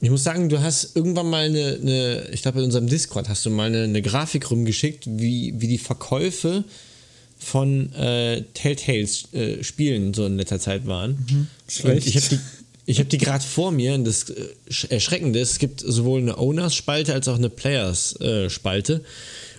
Ich 0.00 0.10
muss 0.10 0.24
sagen, 0.24 0.48
du 0.48 0.60
hast 0.60 0.94
irgendwann 0.94 1.30
mal 1.30 1.46
eine, 1.46 1.78
eine 1.80 2.28
ich 2.30 2.42
glaube 2.42 2.58
in 2.58 2.66
unserem 2.66 2.86
Discord 2.86 3.28
hast 3.28 3.46
du 3.46 3.50
mal 3.50 3.68
eine, 3.68 3.84
eine 3.84 4.02
Grafik 4.02 4.50
rumgeschickt, 4.50 5.06
wie, 5.06 5.54
wie 5.58 5.68
die 5.68 5.78
Verkäufe 5.78 6.64
von 7.38 7.92
äh, 7.94 8.42
Telltales 8.54 9.32
äh, 9.32 9.62
Spielen 9.62 10.14
so 10.14 10.26
in 10.26 10.36
letzter 10.36 10.60
Zeit 10.60 10.86
waren. 10.86 11.48
Schlecht. 11.68 12.06
Und 12.06 12.14
ich 12.14 12.16
habe 12.16 12.26
die, 12.30 12.38
ich 12.86 13.00
hab 13.00 13.08
die 13.08 13.18
gerade 13.18 13.44
vor 13.44 13.72
mir 13.72 13.94
und 13.94 14.04
das 14.04 14.30
äh, 14.30 14.48
Sch- 14.70 14.90
Erschreckende 14.90 15.40
ist, 15.40 15.52
es 15.52 15.58
gibt 15.58 15.80
sowohl 15.80 16.20
eine 16.20 16.38
Owners-Spalte 16.38 17.12
als 17.12 17.28
auch 17.28 17.36
eine 17.36 17.50
Players-Spalte. 17.50 19.04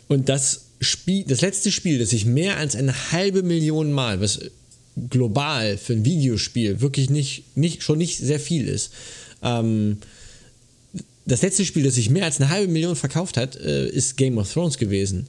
Und 0.07 0.29
das 0.29 0.61
Spiel, 0.79 1.25
das 1.27 1.41
letzte 1.41 1.71
Spiel, 1.71 1.99
das 1.99 2.13
ich 2.13 2.25
mehr 2.25 2.57
als 2.57 2.75
eine 2.75 3.11
halbe 3.11 3.43
Million 3.43 3.91
Mal, 3.91 4.21
was 4.21 4.39
global 5.09 5.77
für 5.77 5.93
ein 5.93 6.05
Videospiel 6.05 6.81
wirklich 6.81 7.09
nicht, 7.09 7.55
nicht, 7.55 7.83
schon 7.83 7.97
nicht 7.97 8.17
sehr 8.17 8.39
viel 8.39 8.67
ist, 8.67 8.91
ähm, 9.43 9.97
das 11.25 11.41
letzte 11.41 11.65
Spiel, 11.65 11.83
das 11.83 11.95
sich 11.95 12.09
mehr 12.09 12.23
als 12.23 12.39
eine 12.39 12.49
halbe 12.49 12.71
Million 12.71 12.95
verkauft 12.95 13.35
hat, 13.35 13.57
äh, 13.57 13.89
ist 13.89 14.15
Game 14.15 14.37
of 14.37 14.51
Thrones 14.51 14.77
gewesen. 14.77 15.27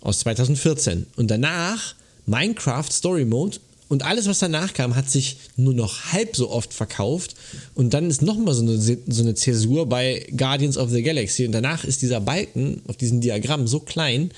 Aus 0.00 0.18
2014. 0.20 1.06
Und 1.16 1.30
danach 1.30 1.94
Minecraft 2.26 2.90
Story 2.90 3.24
Mode. 3.24 3.58
Und 3.90 4.04
alles, 4.04 4.28
was 4.28 4.38
danach 4.38 4.72
kam, 4.72 4.94
hat 4.94 5.10
sich 5.10 5.36
nur 5.56 5.74
noch 5.74 6.12
halb 6.12 6.36
so 6.36 6.48
oft 6.48 6.72
verkauft. 6.72 7.34
Und 7.74 7.92
dann 7.92 8.08
ist 8.08 8.22
nochmal 8.22 8.54
so 8.54 8.62
eine, 8.62 8.78
so 8.78 9.22
eine 9.22 9.34
Zäsur 9.34 9.88
bei 9.88 10.28
Guardians 10.36 10.78
of 10.78 10.90
the 10.90 11.02
Galaxy. 11.02 11.44
Und 11.44 11.50
danach 11.50 11.82
ist 11.82 12.00
dieser 12.00 12.20
Balken 12.20 12.82
auf 12.86 12.96
diesem 12.96 13.20
Diagramm 13.20 13.66
so 13.66 13.80
klein, 13.80 14.30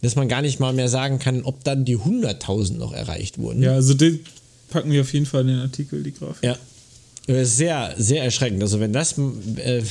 dass 0.00 0.14
man 0.14 0.28
gar 0.28 0.42
nicht 0.42 0.60
mal 0.60 0.72
mehr 0.72 0.88
sagen 0.88 1.18
kann, 1.18 1.42
ob 1.42 1.64
dann 1.64 1.84
die 1.84 1.98
100.000 1.98 2.74
noch 2.74 2.92
erreicht 2.92 3.38
wurden. 3.38 3.64
Ja, 3.64 3.72
also 3.72 3.94
den 3.94 4.20
packen 4.70 4.92
wir 4.92 5.00
auf 5.00 5.12
jeden 5.12 5.26
Fall 5.26 5.40
in 5.40 5.48
den 5.48 5.58
Artikel, 5.58 6.04
die 6.04 6.14
Grafik. 6.14 6.44
Ja. 6.44 6.56
Das 7.26 7.48
ist 7.48 7.56
sehr, 7.56 7.96
sehr 7.98 8.22
erschreckend. 8.22 8.62
Also 8.62 8.78
wenn 8.78 8.92
das, 8.92 9.18
äh, 9.56 9.82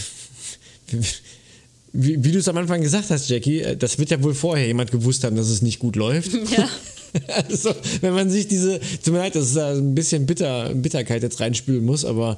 wie, 1.91 2.23
wie 2.23 2.31
du 2.31 2.39
es 2.39 2.47
am 2.47 2.55
Anfang 2.55 2.81
gesagt 2.81 3.09
hast, 3.09 3.27
Jackie, 3.27 3.59
äh, 3.59 3.75
das 3.75 3.99
wird 3.99 4.11
ja 4.11 4.23
wohl 4.23 4.33
vorher 4.33 4.65
jemand 4.65 4.91
gewusst 4.91 5.25
haben, 5.25 5.35
dass 5.35 5.49
es 5.49 5.61
nicht 5.61 5.79
gut 5.79 5.97
läuft. 5.97 6.31
Ja. 6.55 6.69
Also, 7.28 7.73
wenn 8.02 8.13
man 8.13 8.30
sich 8.30 8.47
diese, 8.47 8.80
tut 9.04 9.13
mir 9.13 9.19
leid, 9.19 9.36
dass 9.36 9.45
es 9.45 9.54
da 9.54 9.73
ein 9.73 9.95
bisschen 9.95 10.26
Bitter, 10.26 10.73
Bitterkeit 10.73 11.23
jetzt 11.23 11.39
reinspülen 11.39 11.86
muss, 11.86 12.06
aber 12.06 12.38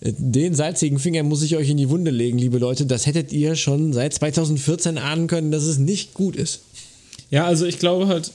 äh, 0.00 0.12
den 0.16 0.54
salzigen 0.54 0.98
Finger 0.98 1.22
muss 1.22 1.42
ich 1.42 1.56
euch 1.56 1.68
in 1.70 1.76
die 1.76 1.88
Wunde 1.88 2.10
legen, 2.10 2.38
liebe 2.38 2.58
Leute. 2.58 2.86
Das 2.86 3.06
hättet 3.06 3.32
ihr 3.32 3.56
schon 3.56 3.92
seit 3.92 4.14
2014 4.14 4.98
ahnen 4.98 5.26
können, 5.26 5.50
dass 5.50 5.64
es 5.64 5.78
nicht 5.78 6.14
gut 6.14 6.36
ist. 6.36 6.60
Ja, 7.30 7.46
also 7.46 7.66
ich 7.66 7.78
glaube 7.78 8.08
halt 8.08 8.32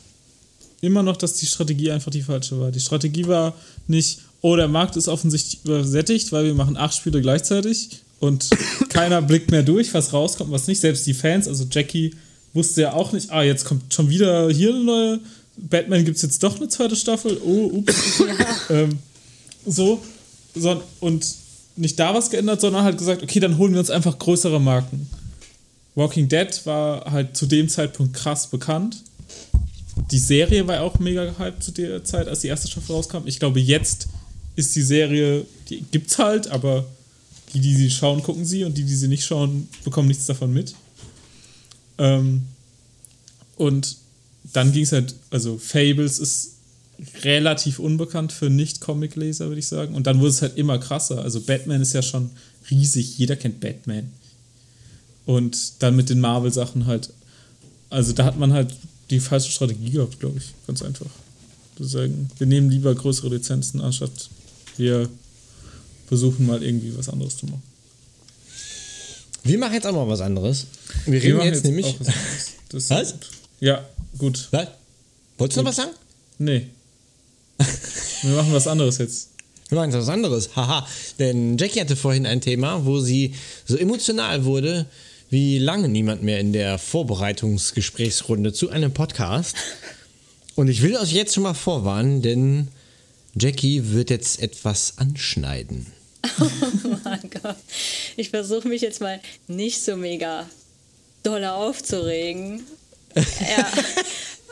immer 0.81 1.03
noch, 1.03 1.17
dass 1.17 1.33
die 1.33 1.45
Strategie 1.45 1.91
einfach 1.91 2.11
die 2.11 2.21
falsche 2.21 2.59
war. 2.59 2.71
Die 2.71 2.79
Strategie 2.79 3.27
war 3.27 3.55
nicht, 3.87 4.19
oh, 4.41 4.55
der 4.55 4.67
Markt 4.67 4.95
ist 4.95 5.07
offensichtlich 5.07 5.59
übersättigt, 5.65 6.31
weil 6.31 6.45
wir 6.45 6.53
machen 6.53 6.77
acht 6.77 6.95
Spiele 6.95 7.21
gleichzeitig 7.21 7.89
und 8.19 8.49
keiner 8.89 9.21
blickt 9.21 9.51
mehr 9.51 9.63
durch, 9.63 9.93
was 9.93 10.13
rauskommt, 10.13 10.51
was 10.51 10.67
nicht. 10.67 10.79
Selbst 10.79 11.05
die 11.07 11.13
Fans, 11.13 11.47
also 11.47 11.65
Jackie 11.69 12.13
wusste 12.53 12.81
ja 12.83 12.93
auch 12.93 13.11
nicht, 13.11 13.31
ah, 13.31 13.43
jetzt 13.43 13.65
kommt 13.65 13.93
schon 13.93 14.09
wieder 14.09 14.49
hier 14.49 14.69
eine 14.69 14.83
neue, 14.83 15.19
Batman 15.57 16.03
gibt 16.05 16.17
es 16.17 16.23
jetzt 16.23 16.43
doch 16.43 16.57
eine 16.57 16.67
zweite 16.67 16.95
Staffel, 16.95 17.39
oh, 17.43 17.69
ups. 17.73 18.23
ähm, 18.69 18.99
so, 19.65 20.01
so, 20.53 20.81
und 20.99 21.25
nicht 21.75 21.99
da 21.99 22.13
was 22.13 22.29
geändert, 22.29 22.61
sondern 22.61 22.83
halt 22.83 22.97
gesagt, 22.97 23.23
okay, 23.23 23.39
dann 23.39 23.57
holen 23.57 23.73
wir 23.73 23.79
uns 23.79 23.89
einfach 23.89 24.17
größere 24.17 24.59
Marken. 24.59 25.07
Walking 25.95 26.27
Dead 26.27 26.47
war 26.65 27.11
halt 27.11 27.35
zu 27.37 27.45
dem 27.45 27.69
Zeitpunkt 27.69 28.13
krass 28.13 28.47
bekannt. 28.47 28.97
Die 30.11 30.19
Serie 30.19 30.67
war 30.67 30.81
auch 30.81 30.99
mega 30.99 31.25
gehypt 31.25 31.63
zu 31.63 31.71
der 31.71 32.03
Zeit, 32.03 32.27
als 32.27 32.41
die 32.41 32.47
erste 32.47 32.69
Staffel 32.69 32.93
rauskam. 32.93 33.25
Ich 33.25 33.39
glaube, 33.39 33.59
jetzt 33.59 34.07
ist 34.55 34.75
die 34.75 34.81
Serie, 34.81 35.45
die 35.69 35.83
gibt's 35.91 36.17
halt, 36.17 36.47
aber 36.49 36.85
die, 37.53 37.61
die 37.61 37.75
sie 37.75 37.89
schauen, 37.89 38.21
gucken 38.21 38.45
sie 38.45 38.65
und 38.65 38.77
die, 38.77 38.83
die 38.83 38.95
sie 38.95 39.07
nicht 39.07 39.25
schauen, 39.25 39.69
bekommen 39.83 40.09
nichts 40.09 40.25
davon 40.25 40.53
mit. 40.53 40.75
Ähm, 41.97 42.43
und 43.55 43.95
dann 44.55 44.71
ging 44.71 44.83
es 44.83 44.91
halt, 44.91 45.15
also 45.31 45.57
Fables 45.57 46.19
ist 46.19 46.51
relativ 47.23 47.79
unbekannt 47.79 48.31
für 48.31 48.49
Nicht-Comic-Leser, 48.49 49.47
würde 49.47 49.59
ich 49.59 49.67
sagen. 49.67 49.95
Und 49.95 50.07
dann 50.07 50.19
wurde 50.19 50.29
es 50.29 50.41
halt 50.41 50.57
immer 50.57 50.79
krasser. 50.79 51.21
Also 51.21 51.41
Batman 51.41 51.81
ist 51.81 51.93
ja 51.93 52.01
schon 52.01 52.29
riesig, 52.71 53.17
jeder 53.17 53.35
kennt 53.35 53.59
Batman. 53.59 54.11
Und 55.25 55.73
dann 55.79 55.95
mit 55.95 56.09
den 56.09 56.21
Marvel-Sachen 56.21 56.85
halt, 56.85 57.09
also 57.89 58.13
da 58.13 58.23
hat 58.23 58.39
man 58.39 58.53
halt 58.53 58.73
die 59.09 59.19
falsche 59.19 59.51
Strategie 59.51 59.91
gehabt, 59.91 60.19
glaube 60.19 60.37
ich, 60.37 60.53
ganz 60.67 60.81
einfach. 60.81 61.09
Zu 61.77 61.83
sagen, 61.83 62.29
wir 62.37 62.47
nehmen 62.47 62.69
lieber 62.69 62.95
größere 62.95 63.27
Lizenzen, 63.29 63.81
anstatt 63.81 64.29
wir 64.77 65.09
versuchen 66.07 66.45
mal 66.45 66.63
irgendwie 66.63 66.97
was 66.97 67.09
anderes 67.09 67.35
zu 67.35 67.47
machen. 67.47 67.63
Wir 69.43 69.57
machen 69.57 69.73
jetzt 69.73 69.85
auch 69.85 69.93
mal 69.93 70.07
was 70.07 70.21
anderes. 70.21 70.67
Wir 71.05 71.13
Wir 71.13 71.23
reden 71.23 71.37
machen 71.37 71.47
jetzt, 71.47 71.65
nämlich. 71.65 71.95
was 72.71 72.89
Was? 72.89 73.15
Ja, 73.59 73.85
gut. 74.17 74.47
Was? 74.51 74.67
Wolltest 75.37 75.57
du 75.57 75.61
noch 75.61 75.69
was 75.69 75.75
sagen? 75.75 75.91
Nee. 76.37 76.67
wir 78.21 78.35
machen 78.35 78.53
was 78.53 78.67
anderes 78.67 78.97
jetzt. 78.97 79.29
Wir 79.69 79.77
machen 79.79 79.93
was 79.93 80.09
anderes. 80.09 80.55
Haha. 80.55 80.87
Denn 81.19 81.57
Jackie 81.57 81.81
hatte 81.81 81.95
vorhin 81.95 82.25
ein 82.25 82.41
Thema, 82.41 82.85
wo 82.85 82.99
sie 82.99 83.33
so 83.65 83.77
emotional 83.77 84.45
wurde, 84.45 84.85
wie 85.29 85.57
lange 85.57 85.89
niemand 85.89 86.23
mehr 86.23 86.39
in 86.39 86.53
der 86.53 86.77
Vorbereitungsgesprächsrunde 86.77 88.53
zu 88.53 88.69
einem 88.69 88.93
Podcast. 88.93 89.55
Und 90.55 90.67
ich 90.67 90.81
will 90.81 90.95
euch 90.95 91.11
jetzt 91.11 91.33
schon 91.33 91.43
mal 91.43 91.53
vorwarnen, 91.53 92.21
denn 92.21 92.69
Jackie 93.37 93.91
wird 93.91 94.09
jetzt 94.09 94.41
etwas 94.41 94.97
anschneiden. 94.97 95.87
Oh 96.39 96.97
mein 97.03 97.29
Gott. 97.29 97.57
Ich 98.17 98.31
versuche 98.31 98.67
mich 98.67 98.81
jetzt 98.81 98.99
mal 98.99 99.21
nicht 99.47 99.83
so 99.83 99.95
mega 99.95 100.49
doll 101.21 101.45
aufzuregen. 101.45 102.63
Ja. 103.15 103.71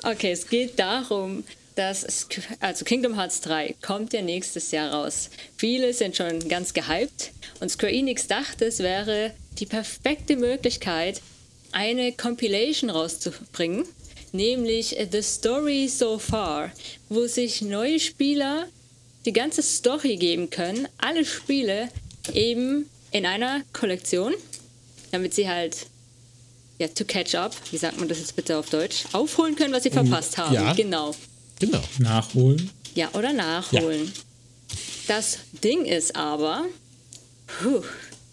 Okay, 0.05 0.33
es 0.33 0.49
geht 0.49 0.77
darum, 0.79 1.45
dass 1.75 2.27
also 2.59 2.83
Kingdom 2.83 3.15
Hearts 3.15 3.39
3 3.39 3.75
kommt 3.81 4.11
ja 4.11 4.21
nächstes 4.21 4.71
Jahr 4.71 4.91
raus. 4.91 5.29
Viele 5.55 5.93
sind 5.93 6.17
schon 6.17 6.47
ganz 6.49 6.73
gehypt 6.73 7.31
und 7.61 7.69
Square 7.69 7.93
Enix 7.93 8.27
dachte, 8.27 8.65
es 8.65 8.79
wäre 8.79 9.33
die 9.59 9.65
perfekte 9.65 10.35
Möglichkeit, 10.35 11.21
eine 11.71 12.11
Compilation 12.11 12.89
rauszubringen, 12.89 13.85
nämlich 14.33 14.97
The 15.11 15.21
Story 15.21 15.87
So 15.87 16.19
Far, 16.19 16.71
wo 17.07 17.25
sich 17.25 17.61
neue 17.61 17.99
Spieler 17.99 18.67
die 19.25 19.33
ganze 19.33 19.63
Story 19.63 20.17
geben 20.17 20.49
können, 20.49 20.87
alle 20.97 21.23
Spiele 21.23 21.87
eben 22.33 22.89
in 23.11 23.25
einer 23.25 23.61
Kollektion, 23.71 24.33
damit 25.11 25.33
sie 25.33 25.47
halt 25.47 25.87
ja, 26.83 26.89
to 26.89 27.05
catch 27.05 27.35
up, 27.35 27.55
wie 27.71 27.77
sagt 27.77 27.97
man 27.97 28.07
das 28.09 28.19
jetzt 28.19 28.35
bitte 28.35 28.57
auf 28.57 28.69
Deutsch, 28.69 29.05
aufholen 29.13 29.55
können, 29.55 29.73
was 29.73 29.83
sie 29.83 29.89
verpasst 29.89 30.37
haben. 30.37 30.53
ja. 30.53 30.73
Genau. 30.73 31.15
Genau. 31.59 31.81
Nachholen. 31.99 32.69
Ja, 32.95 33.09
oder 33.13 33.31
nachholen. 33.31 34.11
Das 35.07 35.39
Ding 35.63 35.85
ist 35.85 36.15
aber, 36.15 36.65
puh, 37.47 37.83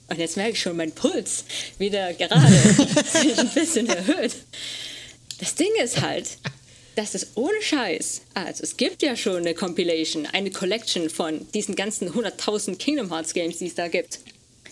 und 0.09 0.19
jetzt 0.19 0.37
merke 0.37 0.53
ich 0.53 0.61
schon, 0.61 0.77
mein 0.77 0.93
Puls 0.93 1.45
wieder 1.79 2.13
gerade 2.15 2.49
sich 3.13 3.39
ein 3.39 3.49
bisschen 3.51 3.89
erhöht. 3.89 4.35
Das 5.39 5.55
Ding 5.55 5.71
ist 5.83 6.01
halt, 6.01 6.27
dass 6.97 7.15
es 7.15 7.29
ohne 7.37 7.63
Scheiß, 7.63 8.23
also 8.35 8.65
es 8.65 8.77
gibt 8.77 9.03
ja 9.03 9.17
schon 9.17 9.37
eine 9.37 9.55
Compilation, 9.55 10.27
eine 10.27 10.51
Collection 10.51 11.09
von 11.09 11.47
diesen 11.55 11.77
ganzen 11.77 12.11
100.000 12.11 12.77
Kingdom 12.77 13.11
Hearts 13.11 13.33
Games, 13.33 13.59
die 13.59 13.69
es 13.69 13.77
da 13.77 13.87
gibt. 13.87 14.19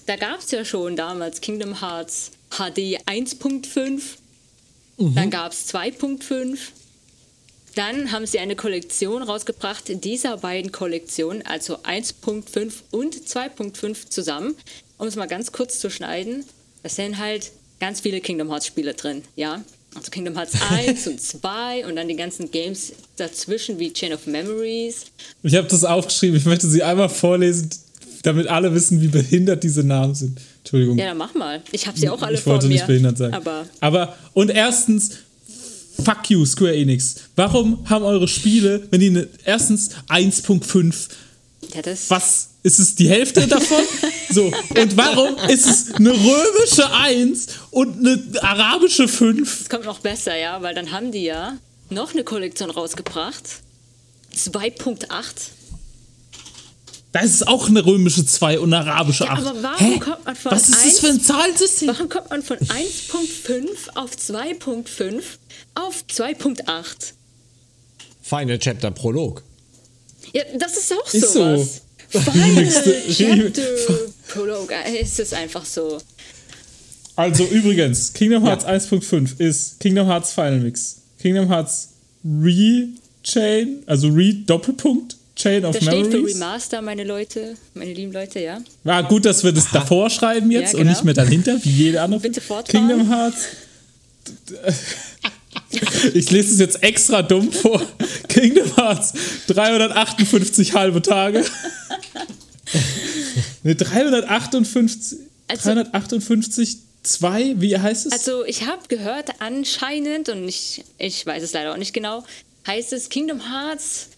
Da 0.06 0.16
gab 0.16 0.40
es 0.40 0.50
ja 0.50 0.64
schon 0.64 0.96
damals 0.96 1.40
Kingdom 1.40 1.80
Hearts 1.80 2.32
HD 2.50 2.98
1.5, 3.06 4.00
dann 5.14 5.30
gab 5.30 5.52
es 5.52 5.72
2.5, 5.72 6.58
dann 7.74 8.10
haben 8.10 8.26
sie 8.26 8.40
eine 8.40 8.56
Kollektion 8.56 9.22
rausgebracht 9.22 9.84
dieser 10.02 10.38
beiden 10.38 10.72
Kollektionen, 10.72 11.46
also 11.46 11.78
1.5 11.78 12.72
und 12.90 13.14
2.5 13.14 14.08
zusammen. 14.10 14.56
Um 14.96 15.06
es 15.06 15.14
mal 15.14 15.28
ganz 15.28 15.52
kurz 15.52 15.78
zu 15.78 15.88
schneiden, 15.90 16.44
da 16.82 16.88
sind 16.88 17.18
halt 17.18 17.52
ganz 17.78 18.00
viele 18.00 18.20
Kingdom 18.20 18.50
Hearts 18.50 18.66
Spiele 18.66 18.94
drin, 18.94 19.22
ja. 19.36 19.62
Also 19.94 20.10
Kingdom 20.10 20.36
Hearts 20.36 20.54
1 20.70 21.06
und 21.06 21.20
2 21.20 21.86
und 21.86 21.94
dann 21.94 22.08
die 22.08 22.16
ganzen 22.16 22.50
Games 22.50 22.92
dazwischen 23.16 23.78
wie 23.78 23.92
Chain 23.92 24.12
of 24.12 24.26
Memories. 24.26 25.06
Ich 25.44 25.54
habe 25.54 25.68
das 25.68 25.84
aufgeschrieben. 25.84 26.36
Ich 26.36 26.46
möchte 26.46 26.66
sie 26.66 26.82
einmal 26.82 27.08
vorlesen, 27.08 27.70
damit 28.24 28.48
alle 28.48 28.74
wissen, 28.74 29.00
wie 29.00 29.08
behindert 29.08 29.62
diese 29.62 29.84
Namen 29.84 30.14
sind. 30.16 30.40
Entschuldigung. 30.68 30.98
Ja, 30.98 31.06
dann 31.06 31.16
mach 31.16 31.32
mal. 31.32 31.62
Ich 31.72 31.86
habe 31.86 31.98
sie 31.98 32.10
auch 32.10 32.20
alle 32.20 32.34
ich 32.34 32.42
vor 32.42 32.54
wollte 32.54 32.66
mir. 32.66 32.74
nicht 32.74 32.86
behindert 32.86 33.16
sein. 33.16 33.32
Aber 33.32 33.64
Aber, 33.80 34.18
und 34.34 34.50
erstens, 34.50 35.12
fuck 36.04 36.28
you, 36.28 36.44
Square 36.44 36.76
Enix. 36.76 37.16
Warum 37.36 37.88
haben 37.88 38.04
eure 38.04 38.28
Spiele, 38.28 38.86
wenn 38.90 39.00
die 39.00 39.08
ne, 39.08 39.28
erstens 39.44 39.92
1.5, 40.10 41.08
ja, 41.74 41.80
was 42.08 42.50
ist 42.62 42.78
es 42.78 42.94
die 42.96 43.08
Hälfte 43.08 43.46
davon? 43.46 43.82
so, 44.30 44.44
und 44.44 44.96
warum 44.98 45.36
ist 45.48 45.66
es 45.66 45.94
eine 45.94 46.10
römische 46.10 46.92
1 46.92 47.46
und 47.70 47.98
eine 47.98 48.22
arabische 48.42 49.08
5? 49.08 49.58
Das 49.60 49.68
kommt 49.70 49.86
noch 49.86 50.00
besser, 50.00 50.36
ja, 50.36 50.60
weil 50.60 50.74
dann 50.74 50.92
haben 50.92 51.12
die 51.12 51.24
ja 51.24 51.56
noch 51.88 52.12
eine 52.12 52.24
Kollektion 52.24 52.68
rausgebracht. 52.70 53.44
2.8. 54.36 55.08
Da 57.12 57.20
ist 57.20 57.34
es 57.36 57.42
auch 57.46 57.68
eine 57.68 57.84
römische 57.86 58.24
2 58.26 58.58
und 58.60 58.72
eine 58.74 58.84
arabische 58.90 59.24
Ja, 59.24 59.30
8. 59.32 59.46
aber 59.46 59.62
warum 59.62 59.92
Hä? 59.94 59.98
kommt 59.98 60.24
man 60.26 60.36
von 60.36 60.52
Was 60.52 60.62
ist 60.68 60.74
das 60.74 60.84
1 60.84 60.98
für 61.00 61.08
ein 61.08 61.20
Zahlensystem? 61.20 61.88
Warum 61.88 62.08
kommt 62.10 62.30
man 62.30 62.42
von 62.42 62.58
1.5 62.58 63.68
auf 63.94 64.10
2.5 64.14 65.22
auf 65.74 66.04
2.8? 66.10 67.12
Final 68.22 68.58
Chapter 68.58 68.90
Prolog. 68.90 69.42
Ja, 70.34 70.42
das 70.58 70.76
ist 70.76 70.92
auch 70.92 71.14
Ist 71.14 71.32
so. 71.32 71.56
sowas. 71.56 71.80
Final 72.10 72.68
Chapter 73.10 73.62
Prologue. 74.28 74.74
äh, 74.74 74.98
Es 75.00 75.18
ist 75.18 75.32
einfach 75.34 75.64
so. 75.64 75.98
Also 77.16 77.44
übrigens, 77.46 78.12
Kingdom 78.12 78.44
Hearts 78.44 78.64
1.5 78.66 79.40
ist 79.40 79.80
Kingdom 79.80 80.06
Hearts 80.06 80.32
Final 80.32 80.60
Mix. 80.60 81.00
Kingdom 81.20 81.48
Hearts 81.48 81.88
Re-Chain, 82.24 83.82
also 83.86 84.08
Re-Doppelpunkt, 84.08 85.16
Chain 85.38 85.64
of 85.64 85.74
Das 85.74 85.84
steht 85.84 86.06
für 86.06 86.10
Memories. 86.16 86.34
Remaster, 86.34 86.82
meine 86.82 87.04
Leute, 87.04 87.54
meine 87.74 87.92
lieben 87.92 88.12
Leute, 88.12 88.40
ja. 88.40 88.60
War 88.84 89.04
gut, 89.04 89.24
dass 89.24 89.44
wir 89.44 89.52
das 89.52 89.70
davor 89.70 90.10
schreiben 90.10 90.50
jetzt 90.50 90.72
Ja, 90.72 90.78
und 90.80 90.84
genau. 90.84 90.90
nicht 90.90 91.04
mehr 91.04 91.14
dahinter, 91.14 91.58
wie 91.62 91.70
jede 91.70 92.02
andere. 92.02 92.20
Bitte 92.20 92.40
fortfahren. 92.40 92.88
Kingdom 92.88 93.08
Hearts. 93.08 93.44
Ich 96.14 96.30
lese 96.30 96.52
es 96.54 96.58
jetzt 96.58 96.82
extra 96.82 97.22
dumm 97.22 97.52
vor. 97.52 97.80
Kingdom 98.28 98.74
Hearts 98.76 99.12
358 99.46 100.74
halbe 100.74 101.02
Tage. 101.02 101.44
Ne, 103.62 103.74
358, 103.74 105.18
Also- 105.48 105.62
358, 105.74 106.78
2, 107.02 107.54
wie 107.58 107.78
heißt 107.78 108.06
es? 108.06 108.12
Also 108.12 108.44
ich 108.44 108.66
habe 108.66 108.82
gehört, 108.88 109.30
anscheinend, 109.40 110.28
und 110.28 110.46
ich, 110.48 110.84
ich 110.98 111.24
weiß 111.24 111.42
es 111.42 111.52
leider 111.52 111.72
auch 111.72 111.76
nicht 111.76 111.92
genau, 111.94 112.24
heißt 112.66 112.92
es 112.92 113.08
Kingdom 113.08 113.40
Hearts 113.50 114.08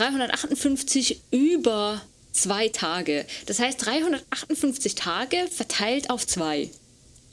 358 0.00 1.20
über 1.30 2.00
zwei 2.32 2.68
Tage. 2.68 3.26
Das 3.46 3.58
heißt 3.58 3.84
358 3.84 4.94
Tage 4.94 5.36
verteilt 5.54 6.08
auf 6.10 6.26
zwei. 6.26 6.70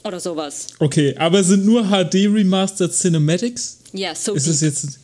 Oder 0.03 0.19
sowas. 0.19 0.67
Okay, 0.79 1.15
aber 1.17 1.43
sind 1.43 1.65
nur 1.65 1.85
HD 1.85 2.27
Remastered 2.27 2.93
Cinematics? 2.93 3.79
Ja, 3.93 4.13
so 4.15 4.33
Ist 4.33 4.47
es 4.47 4.59
deep. 4.59 4.69
jetzt. 4.69 4.99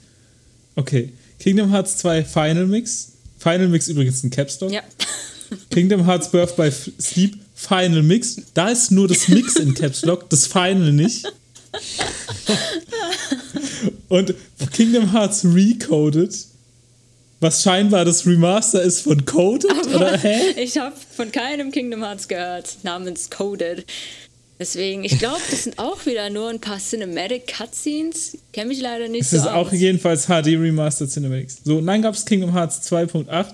Okay. 0.76 1.14
Kingdom 1.40 1.72
Hearts 1.72 1.98
2 1.98 2.24
Final 2.24 2.68
Mix. 2.68 3.14
Final 3.40 3.68
Mix 3.68 3.88
übrigens 3.88 4.24
ein 4.24 4.30
Caps 4.30 4.60
Lock. 4.62 4.72
Ja. 4.72 4.82
Kingdom 5.70 6.06
Hearts 6.06 6.32
Birth 6.32 6.56
by 6.56 6.70
Sleep 6.72 7.38
Final 7.54 8.04
Mix. 8.04 8.38
Da 8.54 8.70
ist 8.70 8.92
nur 8.92 9.08
das 9.08 9.28
Mix 9.28 9.56
in 9.58 9.74
Caps 9.74 10.04
Lock, 10.04 10.30
das 10.30 10.48
Final 10.48 10.92
nicht. 10.94 11.26
Und 14.10 14.34
Kingdom 14.72 15.12
Hearts 15.12 15.44
Recoded, 15.46 16.34
was 17.44 17.62
scheinbar 17.62 18.04
das 18.06 18.26
Remaster 18.26 18.82
ist 18.82 19.02
von 19.02 19.24
Coded, 19.26 19.70
oder 19.94 20.18
hä? 20.18 20.60
Ich 20.62 20.78
habe 20.80 20.96
von 21.16 21.32
keinem 21.32 21.72
Kingdom 21.72 22.02
Hearts 22.04 22.28
gehört, 22.28 22.78
namens 22.84 23.30
Coded. 23.30 23.86
Deswegen, 24.60 25.04
ich 25.04 25.20
glaube, 25.20 25.42
das 25.52 25.64
sind 25.66 25.78
auch 25.78 26.06
wieder 26.06 26.30
nur 26.30 26.50
ein 26.50 26.60
paar 26.62 26.80
Cinematic 26.80 27.48
Cutscenes. 27.48 28.38
Kenne 28.54 28.70
mich 28.70 28.80
leider 28.82 29.08
nicht 29.10 29.22
Es 29.24 29.32
so 29.32 29.38
ist 29.38 29.48
auch 29.48 29.68
aus. 29.72 29.74
jedenfalls 29.80 30.26
HD 30.28 30.48
Remastered 30.58 31.12
Cinematics. 31.12 31.58
So, 31.64 31.78
und 31.80 31.86
dann 31.88 32.02
gab 32.02 32.14
es 32.16 32.24
Kingdom 32.26 32.54
Hearts 32.54 32.82
2.8, 32.92 33.46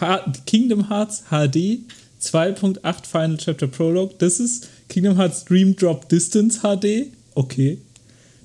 H- 0.00 0.32
Kingdom 0.46 0.88
Hearts 0.88 1.24
HD 1.30 1.80
2.8 2.22 3.06
Final 3.10 3.36
Chapter 3.38 3.66
Prologue. 3.66 4.14
Das 4.18 4.38
ist 4.40 4.68
Kingdom 4.88 5.16
Hearts 5.18 5.44
Dream 5.44 5.74
Drop 5.74 6.08
Distance 6.08 6.60
HD. 6.60 7.06
Okay. 7.34 7.78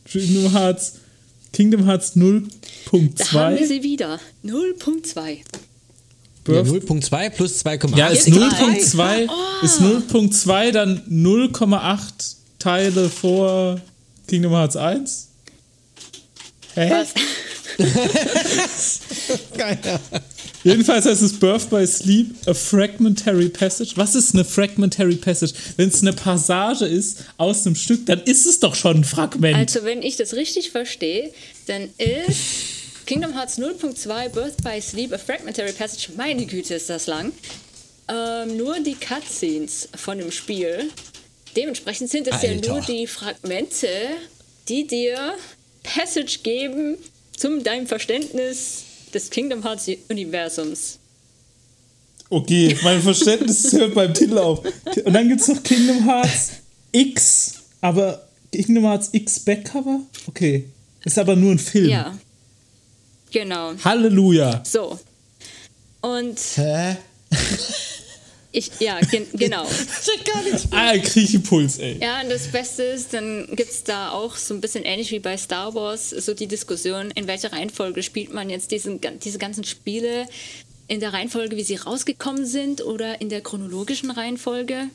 Kingdom 0.06 0.52
Hearts 0.54 1.01
Kingdom 1.54 1.86
Hearts 1.86 2.14
Da 2.16 2.22
haben 2.22 2.46
wir 2.92 3.02
0.2. 3.62 3.68
sie 3.68 3.84
wieder. 3.84 4.20
0.2. 4.44 5.38
Ja, 6.48 6.54
Birth- 6.62 6.86
0.2 6.88 7.30
plus 7.30 7.64
2,8. 7.64 7.98
Ja, 7.98 8.08
ist 8.08 8.28
Jetzt 8.28 8.38
0.2, 8.38 9.28
Oh. 9.30 9.66
ist 9.66 9.80
0.2 9.82 10.72
dann 10.72 11.02
0,8 11.08 12.36
Teile 12.58 13.10
vor 13.10 13.80
Kingdom 14.28 14.54
Hearts 14.54 14.76
1? 14.76 15.28
Hä? 16.74 16.90
Was? 16.92 17.14
Jedenfalls 20.64 21.06
heißt 21.06 21.22
es 21.24 21.40
Birth 21.40 21.70
by 21.70 21.86
Sleep, 21.88 22.36
a 22.46 22.54
fragmentary 22.54 23.50
passage. 23.50 23.94
Was 23.96 24.14
ist 24.14 24.34
eine 24.34 24.46
fragmentary 24.46 25.16
passage? 25.16 25.54
Wenn 25.78 25.90
es 25.90 26.02
eine 26.02 26.14
Passage 26.14 26.86
ist 26.86 27.26
aus 27.38 27.66
einem 27.66 27.76
Stück, 27.76 28.06
dann 28.06 28.22
ist 28.22 28.46
es 28.46 28.60
doch 28.60 28.76
schon 28.76 28.98
ein 28.98 29.04
Fragment. 29.04 29.56
Also, 29.56 29.84
wenn 29.84 30.04
ich 30.04 30.18
das 30.18 30.36
richtig 30.36 30.70
verstehe, 30.70 31.32
dann 31.66 31.90
ist 31.98 32.40
Kingdom 33.08 33.34
Hearts 33.34 33.58
0.2 33.58 34.30
Birth 34.30 34.58
by 34.64 34.80
Sleep 34.80 35.12
a 35.14 35.18
Fragmentary 35.18 35.74
Passage. 35.74 36.10
Meine 36.16 36.46
Güte, 36.46 36.76
ist 36.76 36.90
das 36.90 37.08
lang. 37.08 37.32
Ähm, 38.08 38.58
nur 38.58 38.80
die 38.80 38.96
Cutscenes 38.96 39.90
von 39.96 40.20
dem 40.20 40.32
Spiel. 40.32 40.90
Dementsprechend 41.56 42.10
sind 42.10 42.28
es 42.28 42.42
ja 42.44 42.50
Alter. 42.50 42.74
nur 42.74 42.82
die 42.82 43.08
Fragmente, 43.08 43.88
die 44.70 44.86
dir 44.86 45.34
Passage 45.84 46.40
geben 46.44 46.98
zum 47.36 47.64
deinem 47.64 47.88
Verständnis 47.88 48.84
des 49.12 49.30
Kingdom 49.30 49.64
Hearts 49.64 49.90
Universums. 50.10 50.98
okay, 52.30 52.78
mein 52.84 53.02
Verständnis 53.02 53.72
hört 53.74 53.94
beim 53.94 54.14
Titel 54.14 54.38
auf. 54.38 54.64
Und 55.06 55.14
dann 55.14 55.28
gibt 55.28 55.42
es 55.42 55.48
noch 55.48 55.62
Kingdom 55.64 56.06
Hearts 56.06 56.52
X, 56.92 57.54
aber 57.82 58.28
Kingdom 58.52 58.84
Hearts 58.86 59.10
X 59.12 59.40
Backcover? 59.40 60.02
Okay. 60.28 60.66
Ist 61.04 61.18
aber 61.18 61.36
nur 61.36 61.52
ein 61.54 61.60
Film. 61.60 61.90
Ja. 61.90 62.18
Genau. 63.32 63.74
Halleluja. 63.84 64.62
So. 64.66 65.00
Und 66.02 66.38
Hä? 66.56 66.98
ich, 68.52 68.72
ja, 68.80 69.00
gen 69.00 69.26
genau. 69.34 69.66
Ah, 70.72 70.98
Kriechpuls, 70.98 71.80
ey. 71.80 71.98
Ja, 72.02 72.22
und 72.22 72.30
das 72.30 72.48
Beste 72.48 72.84
ist, 72.84 73.14
dann 73.14 73.48
gibt 73.56 73.72
es 73.72 73.84
da 73.84 74.12
auch 74.12 74.36
so 74.36 74.54
ein 74.54 74.62
bisschen 74.62 74.84
ähnlich 74.84 75.12
wie 75.12 75.20
bei 75.20 75.38
Star 75.38 75.74
Wars 75.74 76.10
so 76.10 76.34
die 76.34 76.48
Diskussion, 76.48 77.12
in 77.12 77.28
welcher 77.28 77.54
Reihenfolge 77.54 78.04
spielt 78.04 78.34
man 78.34 78.50
jetzt 78.50 78.72
diesen, 78.72 79.00
diese 79.24 79.38
ganzen 79.38 79.64
Spiele, 79.64 80.28
in 80.88 81.00
der 81.00 81.14
Reihenfolge, 81.14 81.56
wie 81.56 81.64
sie 81.64 81.76
rausgekommen 81.76 82.46
sind 82.46 82.84
oder 82.84 83.22
in 83.22 83.30
der 83.30 83.40
chronologischen 83.40 84.12
Reihenfolge. 84.12 84.90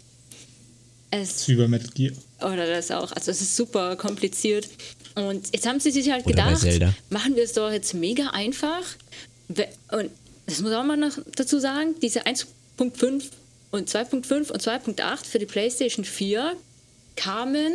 Es 1.11 1.49
Wie 1.49 1.55
bei 1.55 1.69
Metal 1.69 1.89
Gear. 1.95 2.13
oder 2.41 2.67
das 2.67 2.91
auch. 2.91 3.13
Also 3.13 3.31
es 3.31 3.41
ist 3.41 3.57
super 3.57 3.97
kompliziert. 3.97 4.69
Und 5.15 5.49
jetzt 5.55 5.67
haben 5.67 5.81
sie 5.81 5.91
sich 5.91 6.11
halt 6.11 6.27
Oder 6.27 6.53
gedacht, 6.53 6.95
machen 7.09 7.37
wir 7.37 7.45
es 7.45 7.55
doch 7.55 7.73
jetzt 7.73 7.95
mega 7.95 8.29
einfach. 8.31 8.83
Und 9.49 10.11
das 10.45 10.61
muss 10.61 10.73
auch 10.73 10.85
mal 10.85 10.99
noch 10.99 11.17
dazu 11.35 11.59
sagen, 11.59 11.95
diese 12.03 12.27
1.5 12.27 13.25
und 13.77 13.89
2.5 13.89 14.51
und 14.51 14.63
2.8 14.63 15.25
für 15.25 15.39
die 15.39 15.47
PlayStation 15.47 16.05
4 16.05 16.57
kamen, 17.17 17.73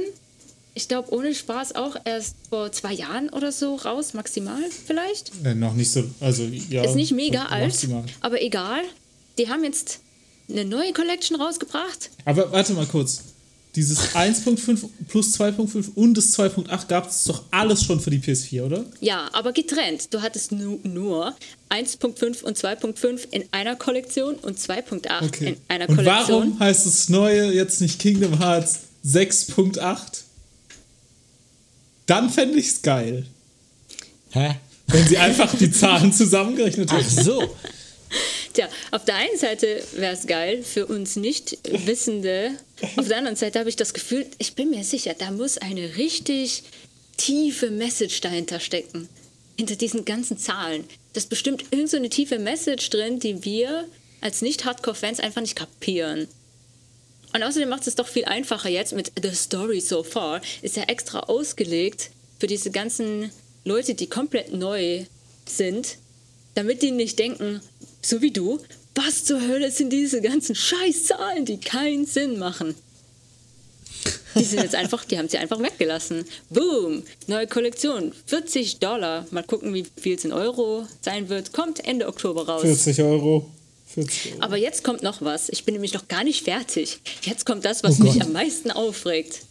ich 0.74 0.88
glaube, 0.88 1.14
ohne 1.14 1.34
Spaß 1.34 1.76
auch 1.76 1.96
erst 2.06 2.36
vor 2.50 2.72
zwei 2.72 2.94
Jahren 2.94 3.30
oder 3.30 3.52
so 3.52 3.76
raus, 3.76 4.14
maximal 4.14 4.62
vielleicht. 4.86 5.32
Äh, 5.44 5.56
noch 5.56 5.74
nicht 5.74 5.92
so, 5.92 6.04
also 6.20 6.44
ja. 6.44 6.84
Ist 6.84 6.96
nicht 6.96 7.12
mega 7.12 7.46
alt, 7.48 7.70
maximal. 7.70 8.04
aber 8.22 8.42
egal. 8.42 8.82
Die 9.38 9.50
haben 9.50 9.64
jetzt 9.64 10.00
eine 10.50 10.66
neue 10.66 10.94
Collection 10.94 11.40
rausgebracht. 11.40 12.10
Aber 12.26 12.52
warte 12.52 12.74
mal 12.74 12.86
kurz. 12.86 13.24
Dieses 13.76 14.14
1.5 14.16 14.90
plus 15.08 15.40
2.5 15.40 15.94
und 15.96 16.16
das 16.16 16.38
2.8 16.38 16.88
gab 16.88 17.10
es 17.10 17.24
doch 17.24 17.44
alles 17.52 17.84
schon 17.84 18.02
für 18.02 18.10
die 18.10 18.20
PS4, 18.20 18.64
oder? 18.64 18.84
Ja, 19.00 19.30
aber 19.32 19.54
getrennt. 19.54 20.14
Du 20.14 20.22
hattest 20.22 20.52
nu 20.52 20.80
nur 20.84 21.34
1.5 21.70 22.44
und 22.44 22.58
2.5 22.58 23.28
in 23.32 23.46
einer 23.52 23.78
Kollektion 23.78 24.36
und 24.36 24.60
2.8 24.60 25.42
in 25.42 25.56
einer 25.70 25.88
Und 25.88 25.96
Kollektion. 25.96 26.28
warum 26.28 26.60
heißt 26.60 26.86
das 26.86 27.08
neue 27.08 27.54
jetzt 27.54 27.80
nicht 27.80 27.98
Kingdom 28.00 28.40
Hearts 28.40 28.80
6.8? 29.06 30.24
Dann 32.08 32.30
fände 32.30 32.58
ich 32.60 32.68
es 32.68 32.82
geil, 32.82 33.26
Hä? 34.32 34.56
wenn 34.88 35.08
sie 35.08 35.18
einfach 35.18 35.56
die 35.56 35.72
Zahlen 35.72 36.12
zusammengerechnet 36.12 36.90
Ach 36.92 36.98
hätten. 36.98 37.24
so. 37.24 37.56
Tja, 38.54 38.68
auf 38.92 39.06
der 39.06 39.16
einen 39.16 39.38
Seite 39.38 39.84
wäre 39.94 40.14
es 40.14 40.28
geil 40.28 40.64
für 40.64 40.86
uns 40.86 41.16
Nicht-Wissende. 41.16 42.52
Auf 42.98 43.08
der 43.08 43.18
anderen 43.18 43.38
Seite 43.38 43.60
habe 43.60 43.70
ich 43.70 43.78
das 43.78 43.94
Gefühl, 43.94 44.26
ich 44.40 44.56
bin 44.56 44.70
mir 44.70 44.84
sicher, 44.84 45.14
da 45.18 45.32
muss 45.32 45.58
eine 45.58 45.98
richtig 45.98 46.64
tiefe 47.18 47.72
Message 47.72 48.20
dahinter 48.22 48.60
stecken. 48.60 49.08
Hinter 49.58 49.76
diesen 49.76 50.06
ganzen 50.06 50.38
Zahlen. 50.38 50.84
Da 51.14 51.20
ist 51.20 51.30
bestimmt 51.30 51.66
irgend 51.72 51.90
so 51.90 52.00
tiefe 52.08 52.40
Message 52.40 52.90
drin, 52.90 53.20
die 53.20 53.46
wir 53.46 53.86
als 54.22 54.42
Nicht-Hardcore-Fans 54.42 55.20
einfach 55.20 55.42
nicht 55.42 55.56
kapieren. 55.56 56.28
Und 57.34 57.44
außerdem 57.44 57.70
macht 57.70 57.88
es 57.88 57.96
doch 57.96 58.08
viel 58.08 58.26
einfacher 58.26 58.70
jetzt 58.70 58.94
mit 58.94 59.12
The 59.22 59.34
Story 59.34 59.80
So 59.80 60.04
Far. 60.04 60.42
Ist 60.62 60.76
ja 60.76 60.84
extra 60.84 61.22
ausgelegt 61.22 62.12
für 62.40 62.48
diese 62.48 62.72
ganzen 62.72 63.32
Leute, 63.64 63.94
die 63.94 64.08
komplett 64.08 64.54
neu 64.54 65.06
sind, 65.46 65.98
damit 66.56 66.82
die 66.82 66.92
nicht 66.92 67.20
denken, 67.20 67.62
so 68.02 68.22
wie 68.22 68.32
du, 68.32 68.60
was 68.96 69.24
zur 69.24 69.42
Hölle 69.42 69.72
sind 69.72 69.92
diese 69.92 70.22
ganzen 70.22 70.56
Scheißzahlen, 70.56 71.46
die 71.46 71.60
keinen 71.60 72.06
Sinn 72.06 72.38
machen. 72.38 72.76
Die 74.36 74.44
sind 74.44 74.62
jetzt 74.62 74.76
einfach, 74.82 75.06
die 75.06 75.18
haben 75.18 75.30
sie 75.30 75.38
einfach 75.38 75.60
weggelassen. 75.62 76.26
Boom, 76.50 77.04
neue 77.28 77.48
Kollektion, 77.48 78.14
40 78.26 78.80
Dollar. 78.80 79.26
Mal 79.32 79.44
gucken, 79.44 79.74
wie 79.74 79.86
viel 80.00 80.16
es 80.16 80.26
in 80.26 80.34
Euro 80.34 80.88
sein 81.02 81.30
wird. 81.30 81.54
Kommt 81.54 81.86
Ende 81.86 82.08
Oktober 82.08 82.48
raus. 82.48 82.62
40 82.62 83.02
Euro. 83.04 83.50
40 83.94 84.34
Euro. 84.34 84.44
Aber 84.44 84.58
jetzt 84.58 84.84
kommt 84.84 85.04
noch 85.04 85.22
was. 85.22 85.50
Ich 85.50 85.64
bin 85.66 85.74
nämlich 85.74 85.94
noch 85.94 86.08
gar 86.08 86.24
nicht 86.24 86.44
fertig. 86.44 87.00
Jetzt 87.24 87.46
kommt 87.46 87.66
das, 87.66 87.84
was 87.84 88.00
Oh 88.00 88.04
mich 88.04 88.22
am 88.22 88.32
meisten 88.32 88.72
aufregt. 88.72 89.42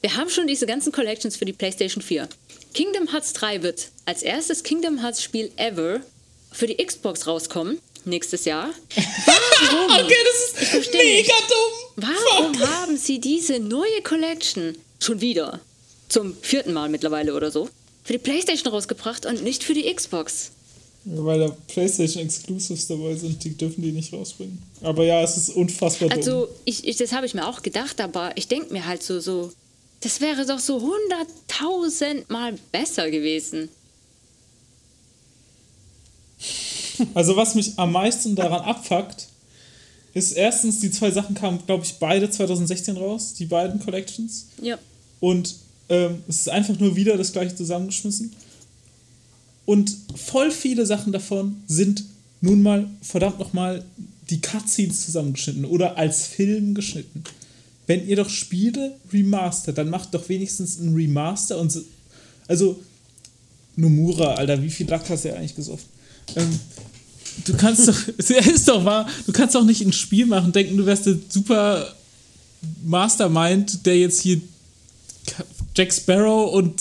Wir 0.00 0.16
haben 0.16 0.28
schon 0.28 0.46
diese 0.46 0.66
ganzen 0.66 0.92
Collections 0.92 1.36
für 1.36 1.46
die 1.46 1.54
PlayStation 1.54 2.02
4. 2.02 2.28
Kingdom 2.74 3.10
Hearts 3.10 3.32
3 3.32 3.62
wird 3.62 3.88
als 4.04 4.22
erstes 4.22 4.62
Kingdom 4.62 5.00
Hearts 5.00 5.22
Spiel 5.22 5.50
ever 5.56 6.00
für 6.54 6.66
die 6.66 6.76
Xbox 6.76 7.26
rauskommen. 7.26 7.78
Nächstes 8.04 8.44
Jahr. 8.44 8.70
Warum? 9.26 10.04
Okay, 10.04 10.14
das 10.24 10.74
ist 10.74 10.92
mega 10.92 11.16
nicht. 11.16 11.30
dumm. 11.30 12.04
Warum 12.04 12.60
haben 12.60 12.96
sie 12.96 13.18
diese 13.18 13.58
neue 13.58 14.02
Collection 14.02 14.76
schon 15.00 15.20
wieder 15.20 15.60
zum 16.08 16.36
vierten 16.40 16.72
Mal 16.72 16.88
mittlerweile 16.88 17.34
oder 17.34 17.50
so 17.50 17.68
für 18.04 18.12
die 18.12 18.18
PlayStation 18.18 18.72
rausgebracht 18.72 19.26
und 19.26 19.42
nicht 19.42 19.64
für 19.64 19.74
die 19.74 19.92
Xbox? 19.92 20.50
Weil 21.06 21.40
da 21.40 21.56
PlayStation 21.68 22.22
Exclusives 22.22 22.86
dabei 22.86 23.14
sind, 23.14 23.42
die 23.44 23.56
dürfen 23.56 23.82
die 23.82 23.92
nicht 23.92 24.12
rausbringen. 24.12 24.62
Aber 24.82 25.04
ja, 25.04 25.22
es 25.22 25.36
ist 25.36 25.50
unfassbar 25.50 26.08
dumm. 26.08 26.18
Also, 26.18 26.48
ich, 26.64 26.86
ich, 26.86 26.96
das 26.96 27.12
habe 27.12 27.26
ich 27.26 27.34
mir 27.34 27.46
auch 27.46 27.62
gedacht, 27.62 28.00
aber 28.00 28.32
ich 28.36 28.48
denke 28.48 28.72
mir 28.72 28.86
halt 28.86 29.02
so, 29.02 29.20
so, 29.20 29.52
das 30.00 30.20
wäre 30.20 30.46
doch 30.46 30.58
so 30.58 30.80
hunderttausendmal 30.80 32.54
besser 32.72 33.10
gewesen. 33.10 33.68
Also 37.14 37.36
was 37.36 37.54
mich 37.54 37.78
am 37.78 37.92
meisten 37.92 38.34
daran 38.34 38.62
abfuckt, 38.62 39.28
ist 40.14 40.32
erstens, 40.32 40.80
die 40.80 40.90
zwei 40.90 41.10
Sachen 41.10 41.34
kamen, 41.34 41.58
glaube 41.66 41.84
ich, 41.84 41.94
beide 41.94 42.30
2016 42.30 42.96
raus, 42.96 43.34
die 43.34 43.46
beiden 43.46 43.80
Collections. 43.80 44.46
Ja. 44.62 44.78
Und 45.20 45.56
ähm, 45.88 46.22
es 46.28 46.40
ist 46.40 46.48
einfach 46.48 46.78
nur 46.78 46.94
wieder 46.96 47.16
das 47.16 47.32
gleiche 47.32 47.54
zusammengeschmissen. 47.54 48.32
Und 49.66 49.96
voll 50.14 50.50
viele 50.50 50.86
Sachen 50.86 51.12
davon 51.12 51.62
sind 51.66 52.04
nun 52.40 52.62
mal, 52.62 52.86
verdammt 53.02 53.38
nochmal, 53.38 53.84
die 54.30 54.40
Cutscenes 54.40 55.04
zusammengeschnitten 55.04 55.64
oder 55.64 55.96
als 55.96 56.26
Film 56.26 56.74
geschnitten. 56.74 57.24
Wenn 57.86 58.06
ihr 58.06 58.16
doch 58.16 58.30
Spiele 58.30 58.94
remastert, 59.12 59.78
dann 59.78 59.90
macht 59.90 60.14
doch 60.14 60.28
wenigstens 60.28 60.78
ein 60.78 60.94
Remaster 60.94 61.58
und 61.58 61.72
so, 61.72 61.82
also 62.46 62.80
Nomura, 63.76 64.34
Alter, 64.34 64.62
wie 64.62 64.70
viel 64.70 64.88
Lack 64.88 65.08
hast 65.10 65.24
du 65.24 65.28
ja 65.28 65.34
eigentlich 65.34 65.56
gesoffen? 65.56 65.88
Ähm, 66.36 66.58
du 67.44 67.54
kannst 67.56 67.88
doch, 67.88 68.08
ist 68.18 68.68
doch 68.68 68.84
wahr, 68.84 69.08
du 69.26 69.32
kannst 69.32 69.54
doch 69.54 69.64
nicht 69.64 69.80
ein 69.82 69.92
Spiel 69.92 70.26
machen, 70.26 70.52
denken, 70.52 70.76
du 70.76 70.86
wärst 70.86 71.06
der 71.06 71.16
super 71.28 71.94
Mastermind, 72.84 73.84
der 73.86 73.98
jetzt 73.98 74.20
hier 74.20 74.40
Jack 75.76 75.92
Sparrow 75.92 76.52
und 76.52 76.80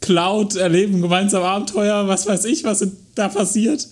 Cloud 0.00 0.56
erleben 0.56 1.00
gemeinsam 1.00 1.42
Abenteuer, 1.42 2.06
was 2.06 2.26
weiß 2.26 2.44
ich, 2.44 2.64
was 2.64 2.86
da 3.14 3.28
passiert. 3.28 3.88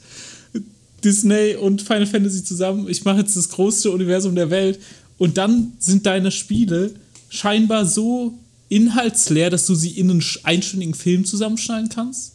Disney 1.03 1.55
und 1.55 1.83
Final 1.83 2.07
Fantasy 2.07 2.45
zusammen. 2.45 2.89
Ich 2.89 3.05
mache 3.05 3.19
jetzt 3.19 3.37
das 3.37 3.51
größte 3.51 3.91
Universum 3.91 4.35
der 4.35 4.51
Welt. 4.51 4.81
Und 5.19 5.37
dann 5.37 5.75
sind 5.79 6.07
deine 6.07 6.31
Spiele 6.31 6.95
scheinbar 7.29 7.85
so 7.85 8.39
inhaltsleer, 8.69 9.51
dass 9.51 9.67
du 9.67 9.75
sie 9.75 9.91
in 9.91 10.11
einen 10.11 10.25
einstündigen 10.45 10.95
Film 10.95 11.25
zusammenschneiden 11.25 11.91
kannst. 11.91 12.33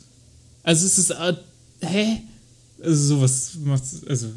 Also 0.64 0.86
es 0.86 1.00
ist, 1.00 1.12
äh, 1.12 1.34
hä? 1.82 2.22
Also 2.84 3.16
sowas 3.16 3.52
macht, 3.64 3.84
also 4.08 4.28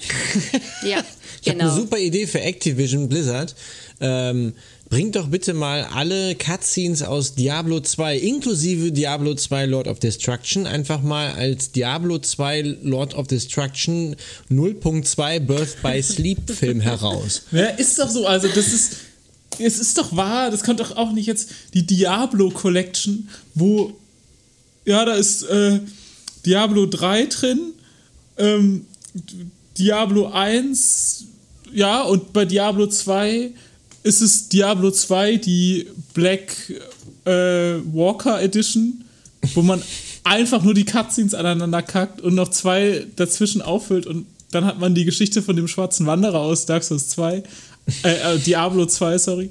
Ja, 0.82 1.04
Ich 1.42 1.48
habe 1.48 1.60
eine 1.60 1.70
genau. 1.70 1.76
super 1.76 1.98
Idee 1.98 2.26
für 2.26 2.40
Activision 2.40 3.08
Blizzard. 3.08 3.54
Ähm, 4.00 4.54
bringt 4.88 5.14
doch 5.16 5.28
bitte 5.28 5.54
mal 5.54 5.84
alle 5.84 6.34
Cutscenes 6.34 7.02
aus 7.02 7.34
Diablo 7.34 7.80
2 7.80 8.16
inklusive 8.18 8.92
Diablo 8.92 9.34
2 9.34 9.66
Lord 9.66 9.88
of 9.88 9.98
Destruction 10.00 10.66
einfach 10.66 11.02
mal 11.02 11.32
als 11.32 11.70
Diablo 11.72 12.18
2 12.18 12.78
Lord 12.82 13.14
of 13.14 13.26
Destruction 13.26 14.16
0.2 14.50 15.40
Birth 15.40 15.82
by 15.82 16.02
Sleep 16.02 16.50
Film 16.50 16.80
heraus. 16.80 17.42
Ja, 17.52 17.66
ist 17.66 17.98
doch 17.98 18.08
so. 18.10 18.26
Also, 18.26 18.48
das 18.48 18.72
ist. 18.72 18.96
Es 19.58 19.78
ist 19.78 19.98
doch 19.98 20.16
wahr, 20.16 20.50
das 20.50 20.62
kommt 20.64 20.80
doch 20.80 20.96
auch 20.96 21.12
nicht 21.12 21.26
jetzt 21.26 21.50
die 21.74 21.84
Diablo 21.84 22.48
Collection, 22.50 23.28
wo. 23.54 23.92
Ja, 24.86 25.04
da 25.04 25.14
ist 25.14 25.42
äh, 25.42 25.80
Diablo 26.44 26.86
3 26.86 27.26
drin, 27.26 27.60
ähm, 28.38 28.86
Diablo 29.78 30.30
1, 30.32 31.24
ja, 31.72 32.02
und 32.02 32.32
bei 32.32 32.44
Diablo 32.44 32.86
2 32.86 33.50
ist 34.02 34.20
es 34.20 34.48
Diablo 34.48 34.90
2, 34.90 35.36
die 35.36 35.86
Black 36.14 36.56
äh, 37.24 37.30
Walker 37.92 38.40
Edition, 38.40 39.04
wo 39.54 39.62
man 39.62 39.82
einfach 40.24 40.62
nur 40.62 40.74
die 40.74 40.84
Cutscenes 40.84 41.34
aneinander 41.34 41.82
kackt 41.82 42.20
und 42.20 42.34
noch 42.34 42.50
zwei 42.50 43.06
dazwischen 43.16 43.62
auffüllt 43.62 44.06
und 44.06 44.26
dann 44.50 44.64
hat 44.64 44.78
man 44.78 44.94
die 44.94 45.04
Geschichte 45.04 45.42
von 45.42 45.56
dem 45.56 45.68
schwarzen 45.68 46.06
Wanderer 46.06 46.40
aus 46.40 46.66
Dark 46.66 46.82
Souls 46.82 47.08
2, 47.10 47.36
äh, 47.36 48.08
äh, 48.08 48.38
Diablo 48.38 48.86
2, 48.86 49.18
sorry. 49.18 49.50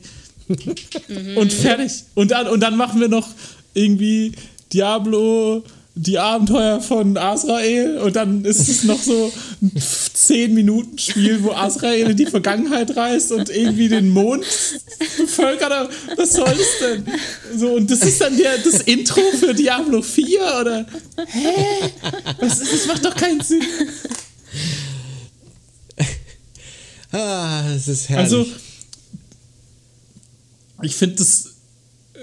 Und 1.36 1.54
fertig. 1.54 1.92
Und 2.16 2.32
dann, 2.32 2.48
und 2.48 2.60
dann 2.60 2.76
machen 2.76 3.00
wir 3.00 3.08
noch 3.08 3.28
irgendwie 3.76 4.32
Diablo, 4.74 5.64
die 6.02 6.18
Abenteuer 6.18 6.80
von 6.80 7.18
Azrael 7.18 7.98
und 7.98 8.16
dann 8.16 8.46
ist 8.46 8.70
es 8.70 8.86
noch 8.86 9.02
so 9.02 9.34
ein 9.62 9.72
10-Minuten-Spiel, 9.74 11.44
wo 11.44 11.52
Azrael 11.52 12.12
in 12.12 12.16
die 12.16 12.26
Vergangenheit 12.26 12.96
reist 12.96 13.34
und 13.34 13.50
irgendwie 13.50 13.90
den 13.90 14.10
Mond 14.10 14.46
völkert. 14.46 15.90
Was 16.16 16.34
soll 16.34 16.56
das 16.56 16.80
denn? 16.80 17.06
So, 17.58 17.74
und 17.74 17.92
das 17.92 18.00
ist 18.04 18.22
dann 18.22 18.38
der, 18.38 18.60
das 18.60 18.80
Intro 18.82 19.20
für 19.38 19.54
Diablo 19.54 20.02
4 20.02 20.40
oder? 20.62 20.86
Hä? 21.28 21.92
Was 22.40 22.62
ist, 22.62 22.72
das 22.72 22.88
macht 22.88 23.04
doch 23.04 23.16
keinen 23.16 23.42
Sinn. 23.42 23.64
Ah, 27.12 27.64
das 27.74 27.90
ist 27.90 28.08
herrlich. 28.08 28.24
Also, 28.24 28.46
ich 30.82 30.96
finde 30.96 31.16
das. 31.16 31.56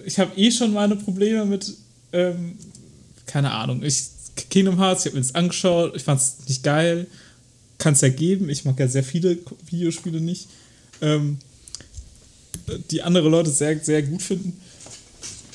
Ich 0.07 0.19
habe 0.19 0.35
eh 0.39 0.51
schon 0.51 0.73
meine 0.73 0.97
Probleme 0.97 1.45
mit. 1.45 1.75
Ähm, 2.13 2.57
keine 3.27 3.53
Ahnung. 3.53 3.83
Ich, 3.83 4.05
Kingdom 4.51 4.79
Hearts, 4.79 5.05
ich 5.05 5.11
habe 5.11 5.17
mir 5.17 5.23
das 5.23 5.35
angeschaut. 5.35 5.97
Ich 5.97 6.05
fand 6.05 6.21
es 6.21 6.37
nicht 6.49 6.63
geil. 6.63 7.07
Kann 7.79 7.95
es 7.95 8.01
ja 8.01 8.09
geben. 8.09 8.49
Ich 8.49 8.65
mag 8.65 8.79
ja 8.79 8.89
sehr 8.89 9.05
viele 9.05 9.39
Videospiele 9.69 10.21
nicht. 10.21 10.49
Ähm, 11.01 11.39
die 12.91 13.03
andere 13.03 13.29
Leute 13.29 13.51
sehr, 13.51 13.79
sehr 13.81 14.03
gut 14.03 14.23
finden. 14.23 14.61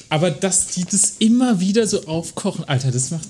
Aber 0.09 0.29
dass 0.29 0.67
die 0.67 0.83
das 0.83 1.15
immer 1.19 1.61
wieder 1.61 1.87
so 1.87 2.05
aufkochen, 2.05 2.65
Alter, 2.65 2.91
das 2.91 3.11
macht 3.11 3.29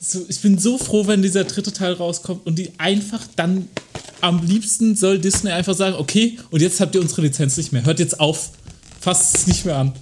so. 0.00 0.24
Ich 0.28 0.40
bin 0.40 0.58
so 0.58 0.78
froh, 0.78 1.06
wenn 1.06 1.20
dieser 1.20 1.44
dritte 1.44 1.72
Teil 1.72 1.92
rauskommt 1.92 2.46
und 2.46 2.58
die 2.58 2.70
einfach 2.78 3.20
dann 3.36 3.68
am 4.22 4.46
liebsten 4.46 4.96
soll 4.96 5.18
Disney 5.18 5.50
einfach 5.50 5.76
sagen, 5.76 5.96
okay, 5.96 6.38
und 6.50 6.62
jetzt 6.62 6.80
habt 6.80 6.94
ihr 6.94 7.00
unsere 7.00 7.22
Lizenz 7.22 7.56
nicht 7.58 7.72
mehr. 7.72 7.84
Hört 7.84 7.98
jetzt 7.98 8.18
auf. 8.18 8.50
Fasst 9.00 9.36
es 9.36 9.46
nicht 9.46 9.66
mehr 9.66 9.76
an. 9.76 9.92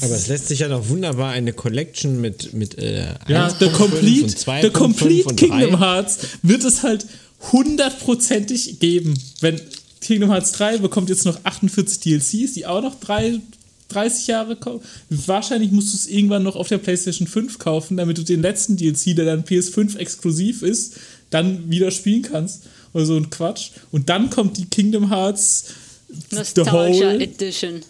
Aber 0.00 0.14
es 0.14 0.28
lässt 0.28 0.48
sich 0.48 0.60
ja 0.60 0.68
noch 0.68 0.88
wunderbar 0.88 1.32
eine 1.32 1.52
Collection 1.52 2.20
mit, 2.20 2.52
mit 2.52 2.78
äh, 2.78 3.14
Ja, 3.26 3.48
1.5 3.48 3.58
The 3.58 3.64
und 3.64 3.72
Complete, 3.72 4.26
2.5 4.26 4.62
the 4.62 4.70
complete 4.70 5.28
und 5.28 5.36
Kingdom 5.36 5.70
3. 5.72 5.78
Hearts 5.78 6.18
wird 6.42 6.64
es 6.64 6.82
halt 6.82 7.06
hundertprozentig 7.52 8.80
geben. 8.80 9.14
Wenn 9.40 9.60
Kingdom 10.00 10.30
Hearts 10.30 10.52
3 10.52 10.78
bekommt 10.78 11.08
jetzt 11.08 11.24
noch 11.24 11.38
48 11.44 12.00
DLCs, 12.00 12.54
die 12.54 12.66
auch 12.66 12.82
noch 12.82 13.00
drei, 13.00 13.40
30 13.88 14.26
Jahre 14.26 14.56
kommen. 14.56 14.80
Wahrscheinlich 15.08 15.70
musst 15.70 15.92
du 15.92 15.96
es 15.96 16.06
irgendwann 16.06 16.42
noch 16.42 16.56
auf 16.56 16.68
der 16.68 16.78
PlayStation 16.78 17.26
5 17.26 17.58
kaufen, 17.58 17.96
damit 17.96 18.18
du 18.18 18.22
den 18.22 18.42
letzten 18.42 18.76
DLC, 18.76 19.16
der 19.16 19.24
dann 19.24 19.44
PS5 19.44 19.96
exklusiv 19.96 20.62
ist, 20.62 20.94
dann 21.30 21.70
wieder 21.70 21.90
spielen 21.90 22.22
kannst. 22.22 22.64
Oder 22.94 23.06
so 23.06 23.16
ein 23.16 23.30
Quatsch. 23.30 23.70
Und 23.90 24.08
dann 24.08 24.30
kommt 24.30 24.56
die 24.56 24.64
Kingdom 24.64 25.10
Hearts 25.10 25.66
The 26.30 26.36
Nostalgia 26.36 26.72
Whole 27.12 27.22
Edition. 27.22 27.82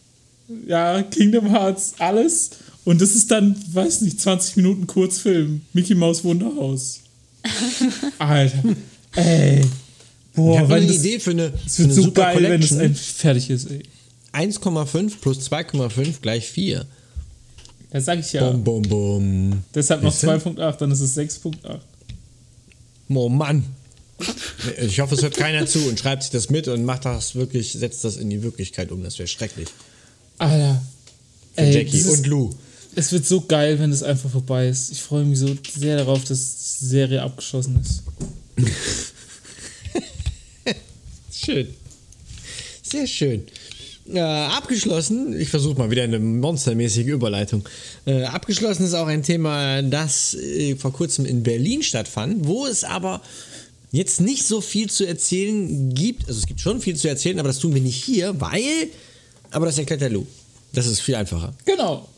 Ja, 0.66 1.03
Kingdom 1.03 1.51
Hearts, 1.51 1.94
alles. 1.99 2.51
Und 2.84 3.01
das 3.01 3.14
ist 3.14 3.30
dann, 3.30 3.55
weiß 3.72 4.01
nicht, 4.03 4.20
20 4.20 4.57
Minuten 4.57 4.86
Kurzfilm. 4.86 5.62
Mickey 5.72 5.94
Maus 5.94 6.24
Wunderhaus. 6.24 7.01
Alter. 8.18 8.62
Ey. 9.14 9.61
Ich 9.61 9.66
Boah, 10.34 10.61
habe 10.61 10.68
wenn 10.68 10.76
eine 10.78 10.86
das, 10.86 10.96
Idee 10.96 11.18
für 11.18 11.30
eine, 11.32 11.53
es 11.66 11.76
für 11.76 11.82
wird 11.82 11.86
eine 11.90 11.94
so 11.94 12.03
super 12.03 12.22
geil, 12.22 12.42
wenn 12.44 12.62
es 12.62 12.68
Collection. 12.70 12.94
fertig 12.94 13.51
ist, 13.51 13.70
ey. 13.70 13.82
1,5 14.32 15.12
plus 15.20 15.51
2,5 15.51 16.20
gleich 16.20 16.49
4. 16.49 16.86
Das 17.90 18.05
sag 18.05 18.20
ich 18.20 18.32
ja. 18.32 18.51
Bum, 18.51 18.62
bum, 18.62 18.82
bum. 18.82 19.62
Deshalb 19.74 20.03
noch 20.03 20.12
Siehst 20.12 20.24
du? 20.24 20.51
2.8, 20.51 20.76
dann 20.76 20.90
ist 20.90 21.01
es 21.01 21.16
6.8. 21.16 21.80
Oh 23.09 23.28
Mann. 23.28 23.64
Ich 24.80 25.01
hoffe, 25.01 25.14
es 25.14 25.22
hört 25.22 25.36
keiner 25.36 25.66
zu 25.66 25.88
und 25.88 25.99
schreibt 25.99 26.22
sich 26.24 26.32
das 26.32 26.51
mit 26.51 26.68
und 26.68 26.84
macht 26.84 27.05
das 27.05 27.34
wirklich, 27.34 27.72
setzt 27.72 28.05
das 28.05 28.16
in 28.16 28.30
die 28.30 28.42
Wirklichkeit 28.42 28.90
um. 28.92 29.03
Das 29.03 29.18
wäre 29.18 29.28
schrecklich. 29.28 29.68
Alter. 30.39 30.82
Für 31.55 31.61
Ey, 31.61 31.74
Jackie 31.74 32.05
und 32.05 32.26
Lou. 32.26 32.51
Es 32.95 33.12
wird 33.12 33.26
so 33.26 33.41
geil, 33.43 33.78
wenn 33.78 33.93
es 33.93 34.03
einfach 34.03 34.30
vorbei 34.30 34.68
ist. 34.68 34.91
Ich 34.91 35.03
freue 35.03 35.24
mich 35.24 35.39
so 35.39 35.57
sehr 35.76 35.99
darauf, 35.99 36.24
dass 36.24 36.78
die 36.80 36.86
Serie 36.86 37.22
abgeschlossen 37.22 37.80
ist. 37.80 38.03
Schön. 41.32 41.68
Sehr 42.82 43.07
schön. 43.07 43.43
Äh, 44.12 44.20
abgeschlossen, 44.20 45.39
ich 45.39 45.51
versuche 45.51 45.78
mal 45.78 45.91
wieder 45.91 46.03
eine 46.03 46.18
monstermäßige 46.18 47.07
Überleitung. 47.07 47.68
Äh, 48.07 48.24
abgeschlossen 48.24 48.84
ist 48.84 48.95
auch 48.95 49.07
ein 49.07 49.22
Thema, 49.22 49.82
das 49.82 50.34
äh, 50.34 50.76
vor 50.76 50.93
kurzem 50.93 51.26
in 51.26 51.43
Berlin 51.43 51.82
stattfand, 51.82 52.47
wo 52.47 52.66
es 52.66 52.84
aber 52.84 53.20
jetzt 53.93 54.20
nicht 54.20 54.47
so 54.47 54.62
viel 54.62 54.89
zu 54.89 55.07
erzählen 55.07 55.95
gibt. 55.95 56.26
Also 56.26 56.41
es 56.41 56.47
gibt 56.47 56.61
schon 56.61 56.80
viel 56.80 56.97
zu 56.97 57.09
erzählen, 57.09 57.39
aber 57.39 57.49
das 57.49 57.59
tun 57.59 57.74
wir 57.74 57.82
nicht 57.82 58.03
hier, 58.03 58.41
weil. 58.41 58.89
Aber 59.51 59.66
das 59.66 59.78
erklärt 59.78 60.01
der 60.01 60.11
Lou. 60.11 60.26
Das 60.72 60.86
ist 60.86 61.01
viel 61.01 61.14
einfacher. 61.14 61.55
Genau. 61.64 62.09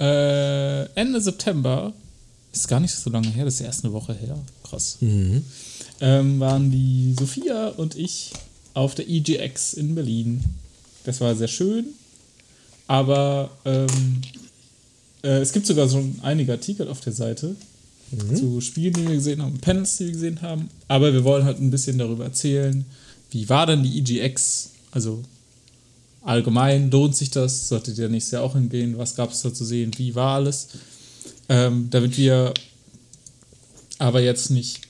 Äh, 0.00 0.84
Ende 0.94 1.20
September, 1.20 1.92
ist 2.52 2.68
gar 2.68 2.80
nicht 2.80 2.94
so 2.94 3.10
lange 3.10 3.28
her, 3.28 3.44
das 3.44 3.54
ist 3.54 3.60
erst 3.60 3.84
eine 3.84 3.92
Woche 3.92 4.14
her. 4.14 4.38
Krass. 4.62 4.98
Ähm, 6.00 6.40
waren 6.40 6.70
die 6.70 7.14
Sophia 7.18 7.68
und 7.68 7.96
ich 7.96 8.32
auf 8.74 8.94
der 8.94 9.08
EGX 9.08 9.74
in 9.74 9.94
Berlin. 9.94 10.44
Das 11.04 11.20
war 11.20 11.34
sehr 11.34 11.48
schön, 11.48 11.86
aber 12.86 13.50
ähm, 13.64 13.88
äh, 15.22 15.38
es 15.38 15.52
gibt 15.52 15.66
sogar 15.66 15.88
schon 15.88 16.18
einige 16.22 16.52
Artikel 16.52 16.88
auf 16.88 17.00
der 17.00 17.12
Seite 17.12 17.56
zu 18.34 18.60
Spielen, 18.62 18.94
die 18.94 19.06
wir 19.06 19.16
gesehen 19.16 19.42
haben, 19.42 19.58
Panels, 19.58 19.98
die 19.98 20.06
wir 20.06 20.12
gesehen 20.12 20.40
haben. 20.40 20.70
Aber 20.86 21.12
wir 21.12 21.24
wollen 21.24 21.44
halt 21.44 21.60
ein 21.60 21.70
bisschen 21.70 21.98
darüber 21.98 22.24
erzählen, 22.24 22.84
wie 23.30 23.48
war 23.48 23.66
denn 23.66 23.82
die 23.82 23.98
EGX? 23.98 24.70
Also 24.92 25.22
allgemein 26.22 26.90
lohnt 26.90 27.16
sich 27.16 27.30
das, 27.30 27.68
solltet 27.68 27.98
ihr 27.98 28.08
nächstes 28.08 28.32
Jahr 28.32 28.42
auch 28.42 28.54
hingehen, 28.54 28.98
was 28.98 29.14
gab 29.14 29.32
es 29.32 29.42
da 29.42 29.52
zu 29.52 29.64
sehen, 29.64 29.92
wie 29.96 30.14
war 30.14 30.36
alles. 30.36 30.68
Ähm, 31.48 31.88
damit 31.90 32.18
wir 32.18 32.52
aber 33.98 34.20
jetzt 34.20 34.50
nicht 34.50 34.82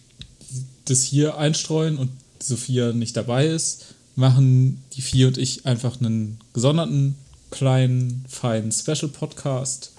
das 0.87 1.03
hier 1.03 1.37
einstreuen 1.37 1.99
und 1.99 2.11
Sophia 2.41 2.93
nicht 2.93 3.17
dabei 3.17 3.47
ist, 3.47 3.87
machen 4.17 4.83
die 4.95 5.03
vier 5.03 5.29
und 5.29 5.39
ich 5.39 5.67
einfach 5.67 6.01
einen 6.01 6.39
gesonderten, 6.53 7.15
kleinen, 7.51 8.25
feinen 8.29 8.73
Special-Podcast, 8.73 9.93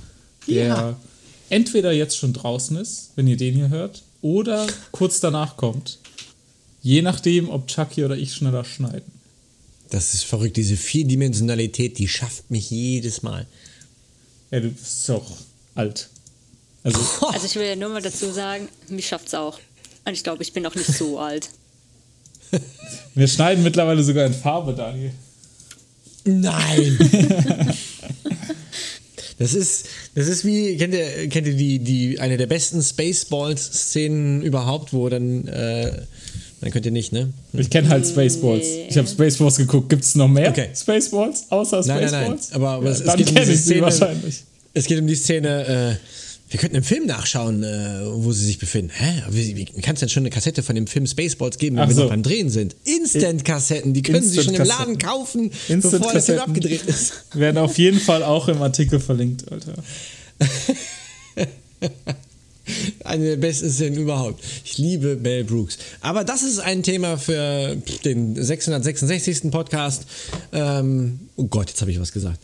der 0.47 0.65
Ja. 0.67 0.95
entweder 1.49 1.91
jetzt 1.91 2.17
schon 2.17 2.33
draußen 2.33 2.75
ist, 2.77 3.11
wenn 3.15 3.27
ihr 3.27 3.37
den 3.37 3.55
hier 3.55 3.69
hört, 3.69 4.03
oder 4.21 4.67
kurz 4.91 5.19
danach 5.19 5.55
kommt. 5.57 5.99
Je 6.81 7.01
nachdem, 7.01 7.49
ob 7.49 7.67
Chucky 7.67 8.03
oder 8.03 8.17
ich 8.17 8.33
schneller 8.33 8.65
schneiden. 8.65 9.11
Das 9.89 10.13
ist 10.13 10.25
verrückt, 10.25 10.57
diese 10.57 10.77
Vierdimensionalität, 10.77 11.97
die 11.97 12.07
schafft 12.07 12.51
mich 12.51 12.69
jedes 12.69 13.23
Mal. 13.23 13.47
Ja, 14.51 14.59
du 14.59 14.69
bist 14.69 15.09
auch 15.09 15.31
alt. 15.75 16.09
Also, 16.83 16.99
Also 17.27 17.45
ich 17.45 17.55
will 17.55 17.65
ja 17.65 17.75
nur 17.75 17.89
mal 17.89 18.01
dazu 18.01 18.31
sagen, 18.31 18.67
mich 18.87 19.07
schafft's 19.07 19.33
auch. 19.33 19.59
Und 20.05 20.13
ich 20.13 20.23
glaube, 20.23 20.43
ich 20.43 20.53
bin 20.53 20.65
auch 20.65 20.75
nicht 20.75 20.93
so 20.93 21.19
alt. 21.19 21.49
wir 23.15 23.27
schneiden 23.27 23.63
mittlerweile 23.63 24.03
sogar 24.03 24.25
in 24.25 24.33
Farbe, 24.33 24.73
Daniel. 24.73 25.11
Nein! 26.25 26.97
Das 29.39 29.53
ist, 29.53 29.87
das 30.15 30.27
ist 30.27 30.43
wie, 30.43 30.75
kennt 30.75 30.93
ihr, 30.93 31.29
kennt 31.29 31.47
ihr 31.47 31.55
die, 31.55 31.79
die, 31.79 32.19
eine 32.19 32.35
der 32.35 32.47
besten 32.47 32.83
Spaceballs-Szenen 32.83 34.41
überhaupt, 34.41 34.91
wo 34.91 35.07
dann, 35.07 35.47
äh, 35.47 36.01
dann 36.61 36.71
könnt 36.71 36.85
ihr 36.85 36.91
nicht, 36.91 37.11
ne? 37.13 37.31
Ich 37.53 37.69
kenne 37.69 37.89
halt 37.89 38.05
Spaceballs. 38.05 38.65
Ich 38.89 38.97
habe 38.97 39.07
Spaceballs 39.07 39.55
geguckt. 39.57 39.89
Gibt 39.89 40.03
es 40.03 40.15
noch 40.15 40.27
mehr 40.27 40.49
Okay. 40.49 40.69
Spaceballs 40.75 41.45
außer 41.49 41.77
Nein, 41.85 42.07
Spaceballs? 42.09 42.11
nein, 42.11 42.29
nein. 42.31 42.39
Aber, 42.53 42.69
aber 42.71 42.85
ja, 42.85 42.91
es, 42.91 43.01
es 43.01 43.15
geht 43.15 43.29
um 43.29 43.35
diese 43.35 43.51
ich 43.53 43.57
sie 43.59 43.63
Szene. 43.65 43.81
wahrscheinlich. 43.81 44.43
Es 44.73 44.85
geht 44.85 44.99
um 44.99 45.07
die 45.07 45.15
Szene, 45.15 45.65
äh, 45.67 45.95
wir 46.51 46.59
könnten 46.59 46.75
im 46.77 46.83
Film 46.83 47.05
nachschauen, 47.05 47.63
äh, 47.63 48.01
wo 48.05 48.31
sie 48.31 48.43
sich 48.45 48.57
befinden. 48.59 48.91
Hä? 48.93 49.23
Wie, 49.29 49.55
wie 49.55 49.65
kann 49.81 49.93
es 49.93 49.99
denn 49.99 50.09
schon 50.09 50.23
eine 50.23 50.31
Kassette 50.31 50.63
von 50.63 50.75
dem 50.75 50.87
Film 50.87 51.05
Spaceballs 51.05 51.57
geben, 51.59 51.75
wenn 51.77 51.83
Ach 51.83 51.87
wir 51.89 51.95
so. 51.95 52.01
noch 52.03 52.09
beim 52.09 52.23
Drehen 52.23 52.49
sind? 52.49 52.75
Instant-Kassetten, 52.85 53.93
die 53.93 54.01
können 54.01 54.27
Sie 54.27 54.41
schon 54.43 54.55
im 54.55 54.63
Laden 54.65 54.97
kaufen, 54.97 55.51
bevor 55.67 56.11
der 56.11 56.21
Film 56.21 56.39
abgedreht 56.39 56.83
ist. 56.87 57.13
Werden 57.35 57.57
auf 57.57 57.77
jeden 57.77 57.99
Fall 57.99 58.23
auch 58.23 58.47
im 58.47 58.61
Artikel 58.61 58.99
verlinkt, 58.99 59.51
Alter. 59.51 59.73
Eine 63.03 63.25
der 63.25 63.37
besten 63.37 63.69
Szenen 63.69 63.97
überhaupt. 63.97 64.43
Ich 64.63 64.77
liebe 64.77 65.15
Mel 65.15 65.43
Brooks. 65.43 65.77
Aber 66.01 66.23
das 66.23 66.43
ist 66.43 66.59
ein 66.59 66.83
Thema 66.83 67.17
für 67.17 67.77
den 68.05 68.41
666. 68.41 69.51
Podcast. 69.51 70.05
Ähm, 70.51 71.19
oh 71.35 71.45
Gott, 71.45 71.69
jetzt 71.69 71.81
habe 71.81 71.91
ich 71.91 71.99
was 71.99 72.11
gesagt. 72.11 72.39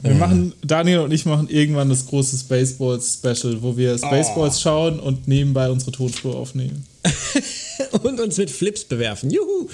Wir 0.00 0.14
machen, 0.14 0.52
Daniel 0.64 1.00
und 1.00 1.10
ich 1.10 1.26
machen 1.26 1.48
irgendwann 1.48 1.88
das 1.88 2.06
große 2.06 2.38
Spaceballs-Special, 2.38 3.62
wo 3.62 3.76
wir 3.76 3.98
Spaceballs 3.98 4.60
schauen 4.60 5.00
und 5.00 5.26
nebenbei 5.26 5.68
unsere 5.70 5.90
Tonspur 5.90 6.36
aufnehmen. 6.36 6.86
Und 8.02 8.20
uns 8.20 8.36
mit 8.36 8.50
Flips 8.50 8.84
bewerfen. 8.84 9.30
Juhu! 9.30 9.68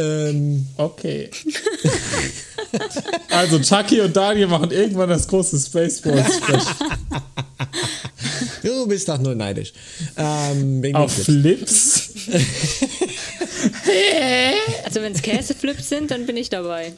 Ähm, 0.00 0.66
Okay. 0.76 1.30
also 3.30 3.58
Chucky 3.60 4.00
und 4.00 4.16
Daniel 4.16 4.46
machen 4.46 4.70
irgendwann 4.70 5.08
das 5.08 5.26
große 5.28 5.58
Spaceballs-Special. 5.58 6.62
du 8.62 8.86
bist 8.86 9.08
doch 9.08 9.18
nur 9.18 9.34
neidisch. 9.34 9.72
Ähm, 10.16 10.82
Auf 10.94 11.12
Flips. 11.12 12.10
Also 14.84 15.02
wenn 15.02 15.12
es 15.12 15.22
Käseflips 15.22 15.88
sind, 15.88 16.10
dann 16.10 16.26
bin 16.26 16.36
ich 16.36 16.48
dabei. 16.48 16.92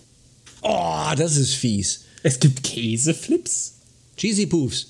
Oh, 0.63 1.11
das 1.17 1.37
ist 1.37 1.55
fies. 1.55 2.03
Es 2.23 2.39
gibt 2.39 2.63
Käseflips? 2.63 3.75
Cheesy 4.17 4.47
Poofs. 4.47 4.87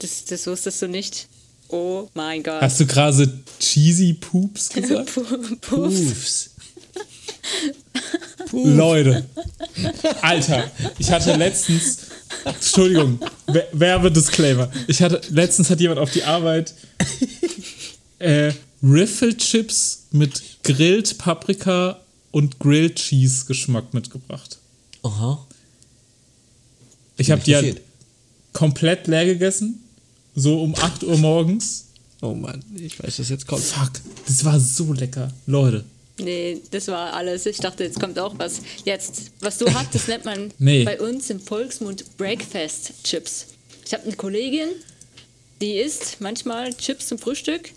Das, 0.00 0.24
das 0.24 0.46
wusstest 0.46 0.80
du 0.82 0.88
nicht. 0.88 1.28
Oh 1.68 2.08
mein 2.14 2.42
Gott. 2.42 2.62
Hast 2.62 2.80
du 2.80 2.86
gerade 2.86 3.40
Cheesy 3.58 4.14
Poops 4.14 4.70
gesagt? 4.70 5.10
Puh, 5.62 5.90
puh. 8.50 8.66
Leute. 8.68 9.24
Alter, 10.22 10.70
ich 10.98 11.10
hatte 11.10 11.34
letztens. 11.36 11.98
Entschuldigung, 12.44 13.18
Wer- 13.46 13.68
Werbedisclaimer. 13.72 14.70
Ich 14.86 15.00
hatte 15.02 15.20
letztens 15.30 15.70
hat 15.70 15.80
jemand 15.80 15.98
auf 16.00 16.10
die 16.12 16.22
Arbeit 16.24 16.74
äh, 18.18 18.52
Riffle-Chips 18.82 20.04
mit 20.12 20.40
Grilled 20.62 21.18
Paprika 21.18 22.00
und 22.30 22.58
Grilled 22.58 22.96
Cheese 22.96 23.46
Geschmack 23.46 23.92
mitgebracht. 23.94 24.58
Aha. 25.02 25.44
Ich 27.16 27.30
habe 27.30 27.42
die 27.42 27.56
halt 27.56 27.80
komplett 28.52 29.06
leer 29.08 29.24
gegessen, 29.24 29.82
so 30.34 30.62
um 30.62 30.74
8 30.74 31.02
Uhr 31.04 31.16
morgens. 31.18 31.86
Oh 32.20 32.34
Mann, 32.34 32.62
ich 32.76 33.02
weiß, 33.02 33.18
was 33.18 33.28
jetzt 33.28 33.46
kommt. 33.46 33.62
Fuck, 33.62 33.92
das 34.26 34.44
war 34.44 34.58
so 34.60 34.92
lecker. 34.92 35.32
Leute, 35.46 35.84
Nee, 36.18 36.60
das 36.70 36.88
war 36.88 37.12
alles. 37.14 37.46
Ich 37.46 37.58
dachte, 37.58 37.84
jetzt 37.84 38.00
kommt 38.00 38.18
auch 38.18 38.34
was. 38.38 38.60
Jetzt, 38.84 39.30
was 39.40 39.58
du 39.58 39.72
hattest, 39.72 40.08
nennt 40.08 40.24
man 40.24 40.52
Nee. 40.58 40.84
bei 40.84 41.00
uns 41.00 41.30
im 41.30 41.40
Volksmund 41.40 42.16
Breakfast-Chips. 42.16 43.46
Ich 43.86 43.92
habe 43.94 44.04
eine 44.04 44.16
Kollegin, 44.16 44.68
die 45.60 45.74
isst 45.78 46.20
manchmal 46.20 46.74
Chips 46.74 47.06
zum 47.08 47.18
Frühstück. 47.18 47.70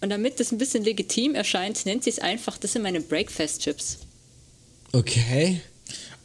Und 0.00 0.10
damit 0.10 0.38
das 0.40 0.52
ein 0.52 0.58
bisschen 0.58 0.84
legitim 0.84 1.34
erscheint, 1.34 1.86
nennt 1.86 2.04
sie 2.04 2.10
es 2.10 2.18
einfach, 2.18 2.58
das 2.58 2.72
sind 2.72 2.82
meine 2.82 3.00
Breakfast-Chips. 3.00 3.98
Okay. 4.92 5.60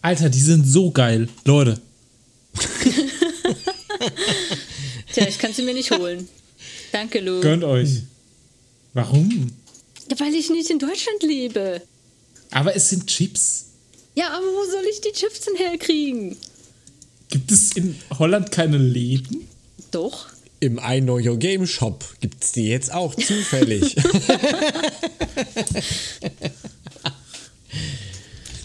Alter, 0.02 0.30
die 0.30 0.42
sind 0.42 0.66
so 0.66 0.92
geil. 0.92 1.30
Leute, 1.46 1.80
Tja, 5.14 5.28
ich 5.28 5.38
kann 5.40 5.54
sie 5.54 5.62
mir 5.64 5.74
nicht 5.74 5.92
holen. 5.92 6.28
Danke, 6.92 7.20
Lou. 7.20 7.42
gönnt 7.42 7.64
euch. 7.64 7.90
Warum? 8.94 9.52
Ja, 10.10 10.20
weil 10.20 10.34
ich 10.34 10.50
nicht 10.50 10.70
in 10.70 10.80
Deutschland 10.80 11.22
lebe. 11.24 11.82
Aber 12.52 12.76
es 12.76 12.90
sind 12.90 13.06
Chips. 13.08 13.66
Ja, 14.16 14.30
aber 14.30 14.46
wo 14.46 14.66
soll 14.70 14.84
ich 14.92 15.02
die 15.02 15.12
Chips 15.12 15.42
denn 15.42 15.56
herkriegen? 15.56 16.36
Gibt 17.30 17.52
es 17.52 17.74
in 17.74 17.96
Holland 18.18 18.52
keine 18.52 18.78
Läden? 18.78 19.48
Doch. 19.92 20.28
Im 20.62 20.80
I 20.84 21.00
Know 21.00 21.20
Your 21.20 21.38
Game 21.38 21.66
Shop 21.68 22.04
gibt 22.20 22.44
es 22.44 22.52
die 22.52 22.68
jetzt 22.68 22.92
auch 22.92 23.14
zufällig. 23.16 23.96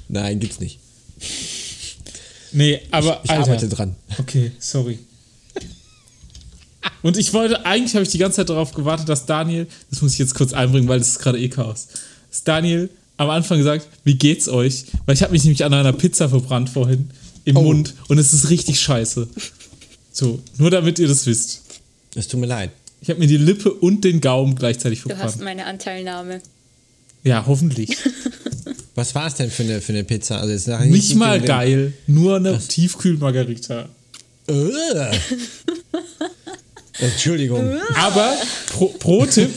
Nein, 0.09 0.41
gibt's 0.41 0.61
nicht. 0.61 0.79
Nee, 2.53 2.81
aber 2.91 3.21
Ich 3.25 3.31
Alter. 3.31 3.43
arbeite 3.51 3.69
dran. 3.69 3.97
Okay, 4.19 4.53
sorry. 4.59 4.99
Und 7.05 7.19
ich 7.19 7.35
wollte, 7.35 7.67
eigentlich 7.67 7.95
habe 7.95 8.03
ich 8.03 8.09
die 8.09 8.17
ganze 8.19 8.37
Zeit 8.37 8.49
darauf 8.49 8.73
gewartet, 8.73 9.09
dass 9.11 9.27
Daniel, 9.27 9.67
das 9.91 10.01
muss 10.01 10.15
ich 10.15 10.19
jetzt 10.19 10.35
kurz 10.35 10.55
einbringen, 10.55 10.89
weil 10.89 10.99
das 10.99 11.09
ist 11.11 11.19
gerade 11.19 11.39
eh 11.39 11.49
Chaos, 11.51 11.89
dass 12.31 12.45
Daniel 12.45 12.89
am 13.19 13.29
Anfang 13.29 13.59
gesagt, 13.59 13.87
wie 14.05 14.15
geht's 14.15 14.49
euch? 14.49 14.87
Weil 15.05 15.15
ich 15.15 15.23
habe 15.23 15.33
mich 15.33 15.45
nämlich 15.45 15.65
an 15.67 15.75
einer 15.75 15.93
Pizza 15.93 16.29
verbrannt 16.31 16.71
vorhin 16.71 17.11
im 17.45 17.57
Oh. 17.59 17.63
Mund 17.63 17.95
und 18.09 18.17
es 18.19 18.33
ist 18.33 18.49
richtig 18.49 18.81
scheiße. 18.81 19.29
So, 20.13 20.41
nur 20.57 20.71
damit 20.71 20.99
ihr 20.99 21.07
das 21.07 21.27
wisst. 21.27 21.61
Es 22.15 22.27
tut 22.27 22.41
mir 22.41 22.47
leid. 22.47 22.71
Ich 23.03 23.11
habe 23.11 23.21
mir 23.21 23.27
die 23.27 23.37
Lippe 23.37 23.71
und 23.71 24.03
den 24.03 24.23
Gaumen 24.23 24.55
gleichzeitig 24.55 25.03
Du 25.03 25.11
hast 25.11 25.19
verbrannt. 25.19 25.43
meine 25.43 25.67
Anteilnahme. 25.67 26.41
Ja, 27.23 27.45
hoffentlich. 27.47 27.91
Was 28.95 29.15
war 29.15 29.27
es 29.27 29.35
denn 29.35 29.51
für 29.51 29.65
eine, 29.65 29.81
für 29.83 29.93
eine 29.93 30.05
Pizza? 30.05 30.39
Also 30.39 30.53
jetzt 30.55 30.69
nachher 30.69 30.87
Nicht 30.87 31.15
mal 31.17 31.39
geil, 31.41 31.93
nur 32.07 32.37
eine 32.37 32.59
Tiefkühl-Margarita. 32.59 33.91
Entschuldigung. 36.99 37.77
Aber 37.97 38.35
pro, 38.71 38.89
pro 38.89 39.27
Tipp, 39.27 39.51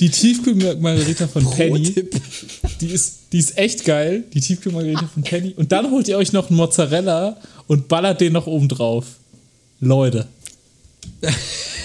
die 0.00 0.10
Tiefkühl-Margarita 0.10 1.28
von 1.28 1.48
Penny, 1.50 1.90
Pro-Tipp. 1.90 2.20
die 2.80 2.86
ist, 2.88 3.14
die 3.32 3.38
ist 3.38 3.56
echt 3.56 3.84
geil, 3.84 4.24
die 4.32 4.40
Tiefkühl-Margarita 4.40 5.06
von 5.12 5.22
Penny. 5.22 5.52
Und 5.56 5.70
dann 5.72 5.90
holt 5.90 6.08
ihr 6.08 6.16
euch 6.16 6.32
noch 6.32 6.48
einen 6.48 6.56
Mozzarella 6.56 7.36
und 7.66 7.88
ballert 7.88 8.20
den 8.20 8.32
noch 8.32 8.46
oben 8.46 8.68
drauf. 8.68 9.04
Leute. 9.80 10.26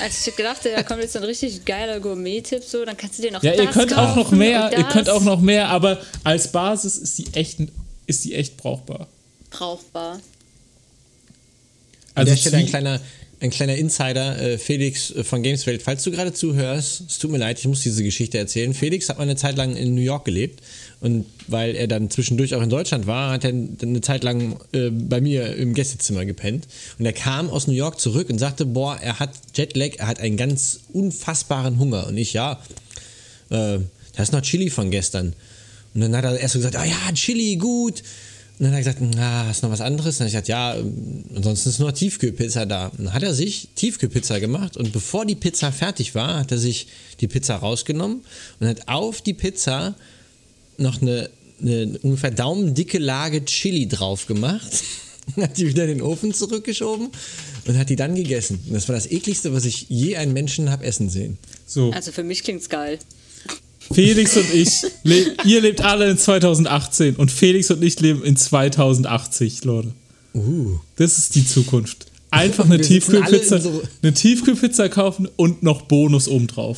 Als 0.01 0.27
ich 0.27 0.35
gedacht, 0.35 0.59
da 0.63 0.83
kommt 0.83 1.01
jetzt 1.01 1.17
ein 1.17 1.23
richtig 1.23 1.65
geiler 1.65 1.99
Gourmet-Tipp, 1.99 2.63
so, 2.63 2.85
dann 2.85 2.95
kannst 2.97 3.17
du 3.17 3.23
dir 3.23 3.31
noch 3.31 3.43
Ja, 3.43 3.51
das 3.51 3.65
ihr 3.65 3.71
könnt 3.71 3.97
auch 3.97 4.15
noch 4.15 4.31
mehr, 4.31 4.71
ihr 4.75 4.83
könnt 4.83 5.09
auch 5.09 5.23
noch 5.23 5.41
mehr, 5.41 5.69
aber 5.69 5.99
als 6.23 6.51
Basis 6.51 6.97
ist 6.97 7.17
die 7.17 7.27
echt, 7.33 7.59
ist 8.05 8.23
die 8.25 8.35
echt 8.35 8.57
brauchbar. 8.57 9.07
brauchbar. 9.49 10.19
An 12.13 12.25
der 12.25 12.33
Also 12.33 12.41
Stelle 12.41 12.57
ein 12.57 12.65
kleiner, 12.67 12.99
ein 13.39 13.51
kleiner 13.51 13.75
Insider, 13.75 14.41
äh, 14.41 14.57
Felix 14.57 15.11
äh, 15.11 15.23
von 15.23 15.43
Gameswelt. 15.43 15.83
Falls 15.83 16.03
du 16.03 16.11
gerade 16.11 16.33
zuhörst, 16.33 17.03
es 17.07 17.19
tut 17.19 17.31
mir 17.31 17.37
leid, 17.37 17.59
ich 17.59 17.67
muss 17.67 17.81
diese 17.81 18.03
Geschichte 18.03 18.37
erzählen. 18.37 18.73
Felix 18.73 19.09
hat 19.09 19.17
mal 19.17 19.23
eine 19.23 19.35
Zeit 19.35 19.57
lang 19.57 19.75
in 19.75 19.93
New 19.93 20.01
York 20.01 20.25
gelebt 20.25 20.61
und 20.99 21.25
weil 21.47 21.75
er 21.75 21.87
dann 21.87 22.09
zwischendurch 22.09 22.55
auch 22.55 22.61
in 22.61 22.69
Deutschland 22.69 23.05
war, 23.05 23.31
hat 23.31 23.43
er 23.43 23.51
eine 23.51 24.01
Zeit 24.01 24.23
lang 24.23 24.59
äh, 24.71 24.89
bei 24.89 25.21
mir 25.21 25.55
im 25.55 25.73
Gästezimmer 25.75 26.25
gepennt. 26.25 26.67
Und 26.97 27.05
er 27.05 27.13
kam 27.13 27.49
aus 27.49 27.67
New 27.67 27.73
York 27.73 27.99
zurück 27.99 28.29
und 28.29 28.39
sagte, 28.39 28.65
boah, 28.65 28.97
er 28.99 29.19
hat 29.19 29.31
Jetlag, 29.55 29.97
er 29.97 30.07
hat 30.07 30.19
einen 30.19 30.37
ganz 30.37 30.79
unfassbaren 30.91 31.77
Hunger. 31.77 32.07
Und 32.07 32.17
ich, 32.17 32.33
ja, 32.33 32.59
äh, 33.49 33.79
da 34.15 34.23
ist 34.23 34.33
noch 34.33 34.41
Chili 34.41 34.71
von 34.71 34.89
gestern. 34.89 35.33
Und 35.93 36.01
dann 36.01 36.15
hat 36.15 36.25
er 36.25 36.39
erst 36.39 36.53
so 36.53 36.59
gesagt, 36.59 36.75
ah 36.75 36.85
ja, 36.85 37.13
Chili, 37.13 37.55
gut. 37.57 38.01
Und 38.59 38.63
dann 38.63 38.71
hat 38.71 38.79
er 38.79 38.93
gesagt, 38.93 39.15
na, 39.15 39.51
ist 39.51 39.61
noch 39.61 39.69
was 39.69 39.81
anderes? 39.81 40.15
Und 40.15 40.21
dann 40.21 40.25
habe 40.25 40.27
ich 40.29 40.33
gesagt, 40.33 40.47
ja, 40.47 40.75
ähm, 40.75 41.25
ansonsten 41.35 41.69
ist 41.69 41.79
nur 41.79 41.93
Tiefkühlpizza 41.93 42.65
da. 42.65 42.87
Und 42.87 43.05
dann 43.05 43.13
hat 43.13 43.21
er 43.21 43.33
sich 43.33 43.69
Tiefkühlpizza 43.75 44.39
gemacht 44.39 44.77
und 44.77 44.91
bevor 44.91 45.25
die 45.25 45.35
Pizza 45.35 45.71
fertig 45.71 46.15
war, 46.15 46.39
hat 46.39 46.51
er 46.51 46.57
sich 46.57 46.87
die 47.21 47.27
Pizza 47.27 47.55
rausgenommen 47.57 48.21
und 48.59 48.67
hat 48.67 48.87
auf 48.87 49.21
die 49.21 49.35
Pizza 49.35 49.95
noch 50.77 51.01
eine, 51.01 51.29
eine 51.61 51.99
ungefähr 52.01 52.31
daumendicke 52.31 52.97
Lage 52.97 53.45
Chili 53.45 53.87
drauf 53.87 54.25
gemacht. 54.25 54.83
hat 55.41 55.57
die 55.57 55.67
wieder 55.67 55.83
in 55.83 55.89
den 55.97 56.01
Ofen 56.01 56.33
zurückgeschoben 56.33 57.09
und 57.65 57.77
hat 57.77 57.89
die 57.89 57.95
dann 57.95 58.15
gegessen. 58.15 58.59
Und 58.65 58.73
das 58.73 58.87
war 58.87 58.95
das 58.95 59.11
ekligste, 59.11 59.53
was 59.53 59.65
ich 59.65 59.87
je 59.89 60.15
einen 60.15 60.33
Menschen 60.33 60.69
habe 60.71 60.85
essen 60.85 61.09
sehen. 61.09 61.37
So, 61.65 61.91
Also 61.91 62.11
für 62.11 62.23
mich 62.23 62.43
klingt's 62.43 62.69
geil. 62.69 62.97
Felix 63.91 64.35
und 64.37 64.53
ich, 64.53 64.83
le 65.03 65.33
ihr 65.45 65.61
lebt 65.61 65.81
alle 65.81 66.09
in 66.09 66.17
2018 66.17 67.15
und 67.15 67.31
Felix 67.31 67.71
und 67.71 67.83
ich 67.83 67.99
leben 67.99 68.23
in 68.23 68.35
2080, 68.35 69.63
Leute. 69.63 69.93
Uh. 70.33 70.77
Das 70.97 71.17
ist 71.17 71.35
die 71.35 71.45
Zukunft. 71.45 72.07
Einfach 72.29 72.65
eine 72.69 72.79
Tiefkühlpizza, 72.81 73.59
so- 73.59 73.81
eine 74.01 74.13
Tiefkühlpizza 74.13 74.89
kaufen 74.89 75.27
und 75.35 75.63
noch 75.63 75.83
Bonus 75.83 76.27
obendrauf. 76.27 76.77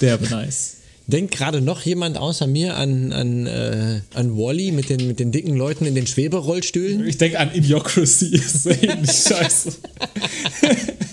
Der 0.00 0.20
wäre 0.20 0.30
nice. 0.30 0.74
Denkt 1.06 1.34
gerade 1.34 1.62
noch 1.62 1.82
jemand 1.82 2.18
außer 2.18 2.46
mir 2.46 2.76
an, 2.76 3.12
an, 3.14 3.46
äh, 3.46 4.00
an 4.12 4.36
Wally 4.36 4.72
mit 4.72 4.90
den, 4.90 5.06
mit 5.06 5.18
den 5.20 5.32
dicken 5.32 5.56
Leuten 5.56 5.86
in 5.86 5.94
den 5.94 6.06
Schweberollstühlen? 6.06 7.06
Ich 7.06 7.16
denke 7.16 7.38
an 7.38 7.54
Idiocracy, 7.54 8.38
scheiße. 9.06 9.72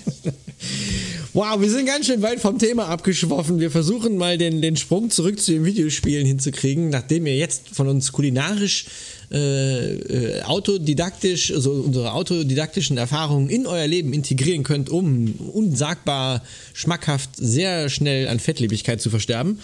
Wow, 1.36 1.60
wir 1.60 1.70
sind 1.70 1.86
ganz 1.86 2.06
schön 2.06 2.22
weit 2.22 2.40
vom 2.40 2.60
Thema 2.60 2.88
abgeschwoffen. 2.88 3.60
Wir 3.60 3.70
versuchen 3.70 4.16
mal 4.16 4.38
den, 4.38 4.62
den 4.62 4.78
Sprung 4.78 5.10
zurück 5.10 5.38
zu 5.38 5.52
den 5.52 5.66
Videospielen 5.66 6.26
hinzukriegen, 6.26 6.88
nachdem 6.90 7.28
ihr 7.28 7.36
jetzt 7.36 7.76
von 7.76 7.90
uns 7.90 8.14
kulinarisch, 8.14 8.86
äh, 9.34 9.96
äh, 9.96 10.44
autodidaktisch, 10.44 11.52
also 11.52 11.72
unsere 11.72 12.14
autodidaktischen 12.14 12.98
Erfahrungen 12.98 13.50
in 13.50 13.68
euer 13.68 13.86
Leben 13.86 14.14
integrieren 14.14 14.64
könnt, 14.64 14.90
um 14.90 15.34
unsagbar 15.52 16.42
schmackhaft 16.72 17.32
sehr 17.36 17.90
schnell 17.90 18.30
an 18.30 18.40
Fettlebigkeit 18.40 19.02
zu 19.02 19.10
versterben. 19.10 19.60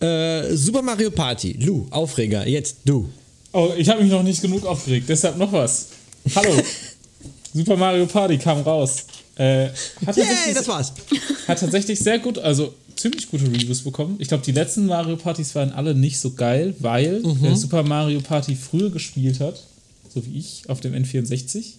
Äh, 0.00 0.54
Super 0.54 0.82
Mario 0.82 1.10
Party, 1.10 1.56
Lou, 1.58 1.86
Aufreger, 1.92 2.46
jetzt 2.46 2.80
du. 2.84 3.08
Oh, 3.54 3.70
ich 3.78 3.88
habe 3.88 4.02
mich 4.02 4.12
noch 4.12 4.22
nicht 4.22 4.42
genug 4.42 4.66
aufgeregt, 4.66 5.08
deshalb 5.08 5.38
noch 5.38 5.50
was. 5.50 5.88
Hallo. 6.34 6.62
Super 7.54 7.78
Mario 7.78 8.04
Party 8.04 8.36
kam 8.36 8.60
raus. 8.60 9.06
Äh, 9.36 9.68
hat, 10.06 10.16
Yay, 10.16 10.24
tatsächlich, 10.24 10.54
das 10.54 10.68
war's. 10.68 10.92
hat 11.46 11.60
tatsächlich 11.60 11.98
sehr 11.98 12.18
gut, 12.18 12.38
also 12.38 12.74
ziemlich 12.96 13.30
gute 13.30 13.44
Reviews 13.44 13.82
bekommen. 13.82 14.16
Ich 14.18 14.28
glaube, 14.28 14.44
die 14.44 14.52
letzten 14.52 14.86
Mario 14.86 15.16
Partys 15.16 15.54
waren 15.54 15.72
alle 15.72 15.94
nicht 15.94 16.18
so 16.18 16.32
geil, 16.32 16.74
weil 16.78 17.20
wer 17.22 17.54
Super 17.54 17.82
Mario 17.82 18.20
Party 18.20 18.56
früher 18.56 18.90
gespielt 18.90 19.40
hat, 19.40 19.62
so 20.12 20.24
wie 20.26 20.38
ich 20.38 20.62
auf 20.68 20.80
dem 20.80 20.94
N64, 20.94 21.72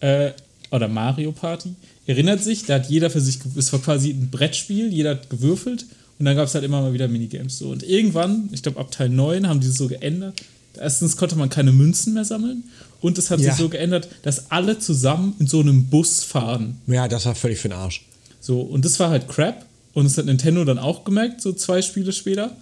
äh, 0.00 0.32
oder 0.70 0.88
Mario 0.88 1.32
Party, 1.32 1.74
erinnert 2.06 2.42
sich, 2.42 2.66
da 2.66 2.74
hat 2.74 2.90
jeder 2.90 3.08
für 3.08 3.20
sich, 3.20 3.38
es 3.56 3.72
war 3.72 3.80
quasi 3.80 4.10
ein 4.10 4.28
Brettspiel, 4.30 4.92
jeder 4.92 5.10
hat 5.10 5.30
gewürfelt 5.30 5.86
und 6.18 6.26
dann 6.26 6.36
gab 6.36 6.46
es 6.46 6.54
halt 6.54 6.64
immer 6.64 6.82
mal 6.82 6.92
wieder 6.92 7.08
Minigames 7.08 7.58
so. 7.58 7.70
Und 7.70 7.82
irgendwann, 7.82 8.50
ich 8.52 8.62
glaube 8.62 8.78
ab 8.78 8.90
Teil 8.90 9.08
9, 9.08 9.48
haben 9.48 9.60
die 9.60 9.68
es 9.68 9.76
so 9.76 9.88
geändert. 9.88 10.34
Erstens 10.76 11.16
konnte 11.16 11.36
man 11.36 11.48
keine 11.48 11.72
Münzen 11.72 12.14
mehr 12.14 12.24
sammeln 12.24 12.64
und 13.04 13.18
es 13.18 13.30
hat 13.30 13.38
Ja. 13.40 13.50
sich 13.50 13.60
so 13.60 13.68
geändert, 13.68 14.08
dass 14.22 14.50
alle 14.50 14.78
zusammen 14.78 15.34
in 15.38 15.46
so 15.46 15.60
einem 15.60 15.84
Bus 15.88 16.24
fahren. 16.24 16.80
Ja, 16.86 17.06
das 17.06 17.26
war 17.26 17.34
völlig 17.34 17.58
für 17.58 17.68
den 17.68 17.76
Arsch. 17.76 18.06
So, 18.40 18.62
und 18.62 18.82
das 18.84 18.98
war 18.98 19.10
halt 19.10 19.28
Crap. 19.28 19.66
Und 19.92 20.04
das 20.04 20.16
hat 20.16 20.24
Nintendo 20.24 20.64
dann 20.64 20.78
auch 20.78 21.04
gemerkt, 21.04 21.42
so 21.42 21.52
zwei 21.52 21.82
Spiele 21.82 22.12
später. 22.12 22.56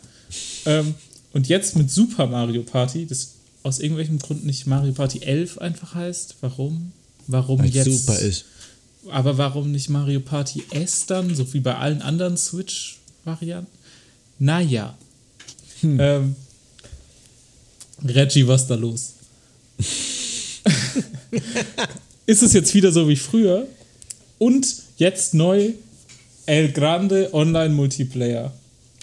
Ähm, 0.66 0.95
und 1.32 1.49
jetzt 1.49 1.76
mit 1.76 1.90
Super 1.93 2.26
Mario 2.26 2.62
Party, 2.64 3.07
das 3.07 3.34
aus 3.62 3.78
irgendwelchem 3.78 4.18
Grund 4.18 4.45
nicht 4.45 4.66
Mario 4.66 4.93
Party 4.93 5.20
11 5.20 5.59
einfach 5.59 5.95
heißt. 5.95 6.34
Warum? 6.40 6.90
Warum 7.28 7.61
Weil 7.61 7.68
es 7.68 7.74
jetzt? 7.76 8.07
super 8.07 8.18
ist. 8.18 8.45
Aber 9.11 9.38
warum 9.38 9.70
nicht 9.70 9.88
Mario 9.90 10.18
Party 10.20 10.64
S 10.70 11.07
dann, 11.07 11.34
so 11.36 11.53
wie 11.55 11.61
bei 11.61 11.76
allen 11.76 12.03
anderen 12.03 12.36
Switch-Varianten? 12.36 13.70
Naja. 14.40 14.95
Ähm, 15.84 16.34
Reggie, 18.05 18.47
was 18.49 18.66
da 18.66 18.74
los? 18.74 19.12
ist 22.27 22.43
es 22.43 22.53
jetzt 22.53 22.75
wieder 22.75 22.93
so 22.93 23.09
wie 23.09 23.17
früher? 23.17 23.67
Und 24.39 24.67
jetzt 24.97 25.35
neu 25.35 25.73
El 26.47 26.73
Grande 26.73 27.33
Online 27.33 27.75
Multiplayer. 27.75 28.53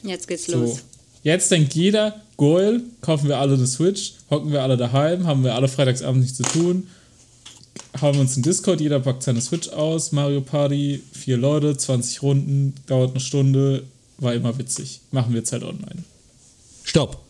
Jetzt 0.03 0.27
geht's 0.27 0.45
So. 0.45 0.59
los. 0.59 0.79
Jetzt 1.23 1.51
denkt 1.51 1.73
jeder, 1.73 2.21
Goal, 2.37 2.81
kaufen 3.01 3.27
wir 3.27 3.37
alle 3.39 3.55
eine 3.55 3.67
Switch, 3.67 4.13
hocken 4.29 4.51
wir 4.51 4.63
alle 4.63 4.77
daheim, 4.77 5.27
haben 5.27 5.43
wir 5.43 5.55
alle 5.55 5.67
Freitagsabend 5.67 6.21
nichts 6.21 6.37
zu 6.37 6.43
tun, 6.43 6.87
haben 7.99 8.19
uns 8.19 8.37
in 8.37 8.43
Discord, 8.43 8.79
jeder 8.79 9.01
packt 9.01 9.23
seine 9.23 9.41
Switch 9.41 9.67
aus, 9.69 10.13
Mario 10.13 10.39
Party, 10.39 11.01
vier 11.11 11.35
Leute, 11.35 11.75
20 11.75 12.21
Runden, 12.21 12.73
dauert 12.87 13.11
eine 13.11 13.19
Stunde, 13.19 13.83
war 14.17 14.33
immer 14.33 14.57
witzig. 14.57 15.01
Machen 15.11 15.33
wir 15.33 15.39
jetzt 15.39 15.51
halt 15.51 15.63
online. 15.63 16.03
Stopp. 16.83 17.21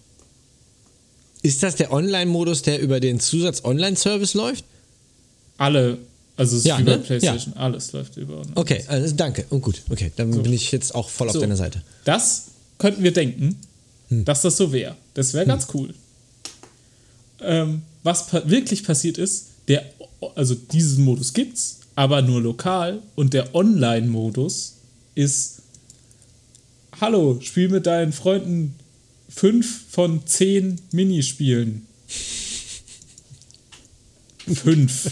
Ist 1.42 1.64
das 1.64 1.76
der 1.76 1.92
Online-Modus, 1.94 2.62
der 2.64 2.80
über 2.80 3.00
den 3.00 3.20
Zusatz-Online-Service 3.20 4.34
läuft? 4.34 4.66
Alle, 5.58 5.98
also 6.36 6.56
es 6.56 6.62
ist 6.64 6.68
Ja, 6.68 6.78
wie 6.80 6.84
bei 6.84 6.92
ne? 6.92 6.98
PlayStation, 7.00 7.54
alles 7.56 7.92
läuft 7.94 8.18
über. 8.18 8.36
online. 8.38 8.52
Okay, 8.56 8.84
also 8.88 9.16
danke. 9.16 9.46
Oh, 9.50 9.60
gut, 9.60 9.82
okay. 9.90 10.12
Dann 10.16 10.32
bin 10.32 10.54
ich 10.54 10.72
jetzt 10.72 10.94
auch 10.96 11.10
voll 11.10 11.28
auf 11.28 11.34
So. 11.34 11.40
deiner 11.42 11.56
Seite. 11.56 11.82
Das 12.06 12.46
könnten 12.78 13.04
wir 13.04 13.14
denken, 13.14 13.58
Hm. 14.10 14.26
dass 14.26 14.42
das 14.42 14.58
so 14.58 14.72
wäre. 14.72 14.96
Das 15.14 15.34
wäre 15.34 15.46
ganz 15.46 15.68
cool. 15.74 15.94
Ähm, 17.42 17.84
was 18.04 18.28
pa 18.28 18.42
wirklich 18.50 18.84
passiert 18.84 19.18
ist, 19.18 19.46
der, 19.68 19.86
also 20.36 20.56
diesen 20.56 21.04
Modus 21.06 21.34
gibt's, 21.34 21.80
aber 21.96 22.22
nur 22.22 22.42
lokal 22.42 23.00
und 23.16 23.34
der 23.34 23.54
Online-Modus 23.56 24.76
ist 25.16 25.56
Hallo, 27.02 27.40
spiel 27.42 27.70
mit 27.70 27.86
deinen 27.86 28.12
Freunden 28.12 28.76
fünf 29.30 29.86
von 29.92 30.26
zehn 30.26 30.82
Minispielen. 30.92 31.86
Fünf. 34.54 35.12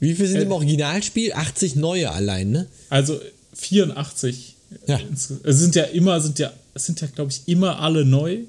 Wie 0.00 0.14
viel 0.14 0.26
sind 0.26 0.38
Äh, 0.38 0.42
im 0.42 0.52
Originalspiel? 0.52 1.32
80 1.32 1.76
neue 1.76 2.10
allein, 2.10 2.50
ne? 2.50 2.66
Also 2.90 3.20
84. 3.54 4.54
Ja. 4.86 5.00
Es 5.12 5.58
sind 5.60 5.74
ja 5.76 5.84
immer, 5.84 6.20
sind 6.20 6.38
ja, 6.38 6.52
es 6.74 6.86
sind 6.86 7.00
ja, 7.00 7.06
glaube 7.06 7.30
ich, 7.30 7.42
immer 7.46 7.78
alle 7.80 8.04
neu. 8.04 8.40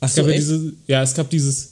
Es 0.00 0.12
Achso, 0.12 0.22
gab 0.22 0.30
ja, 0.30 0.36
diese, 0.36 0.72
ja, 0.86 1.02
es 1.02 1.14
gab 1.14 1.28
dieses 1.30 1.70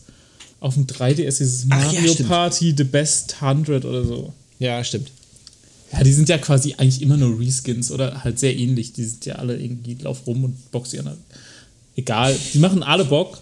auf 0.58 0.74
dem 0.74 0.86
3DS, 0.86 1.38
dieses 1.38 1.66
Ach 1.70 1.92
ja, 1.92 2.00
Mario 2.00 2.12
stimmt. 2.14 2.28
Party 2.28 2.74
The 2.76 2.84
Best 2.84 3.36
100 3.40 3.84
oder 3.84 4.04
so. 4.04 4.32
Ja, 4.58 4.82
stimmt. 4.82 5.10
Ja, 5.92 6.02
die 6.02 6.12
sind 6.12 6.28
ja 6.28 6.38
quasi 6.38 6.74
eigentlich 6.74 7.02
immer 7.02 7.16
nur 7.16 7.38
Reskins 7.38 7.90
oder 7.90 8.24
halt 8.24 8.38
sehr 8.38 8.56
ähnlich. 8.56 8.92
Die 8.92 9.04
sind 9.04 9.24
ja 9.24 9.36
alle 9.36 9.56
irgendwie, 9.56 9.94
lauf 9.94 10.26
rum 10.26 10.44
und 10.44 10.70
box 10.72 10.90
die 10.90 10.98
anderen. 10.98 11.18
Egal, 11.96 12.36
die 12.52 12.58
machen 12.58 12.82
alle 12.82 13.04
Bock. 13.04 13.40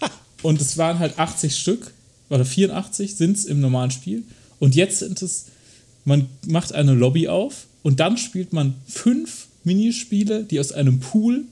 Und 0.42 0.60
es 0.60 0.76
waren 0.76 0.98
halt 0.98 1.18
80 1.18 1.56
Stück 1.56 1.92
oder 2.28 2.44
84 2.44 3.14
sind 3.14 3.36
es 3.36 3.44
im 3.46 3.60
normalen 3.60 3.90
Spiel. 3.90 4.22
Und 4.58 4.74
jetzt 4.74 4.98
sind 4.98 5.22
es, 5.22 5.46
man 6.04 6.28
macht 6.46 6.72
eine 6.72 6.94
Lobby 6.94 7.28
auf 7.28 7.66
und 7.82 8.00
dann 8.00 8.18
spielt 8.18 8.52
man 8.52 8.74
fünf 8.86 9.46
Minispiele, 9.64 10.44
die 10.44 10.60
aus 10.60 10.72
einem 10.72 11.00
Pool 11.00 11.44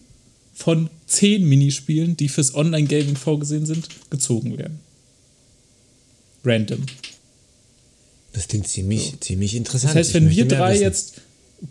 von 0.55 0.89
zehn 1.07 1.49
Minispielen, 1.49 2.16
die 2.16 2.28
fürs 2.28 2.55
Online-Gaming 2.55 3.16
vorgesehen 3.16 3.66
sind, 3.66 3.89
gezogen 4.11 4.57
werden. 4.57 4.78
Random. 6.45 6.85
Das 8.35 8.49
klingt 8.49 8.68
ziemlich, 8.68 9.14
ziemlich 9.20 9.55
interessant. 9.55 9.93
Das 9.93 9.97
heißt, 9.97 10.14
wenn 10.14 10.28
wir 10.28 10.47
drei 10.47 10.78
jetzt 10.78 11.22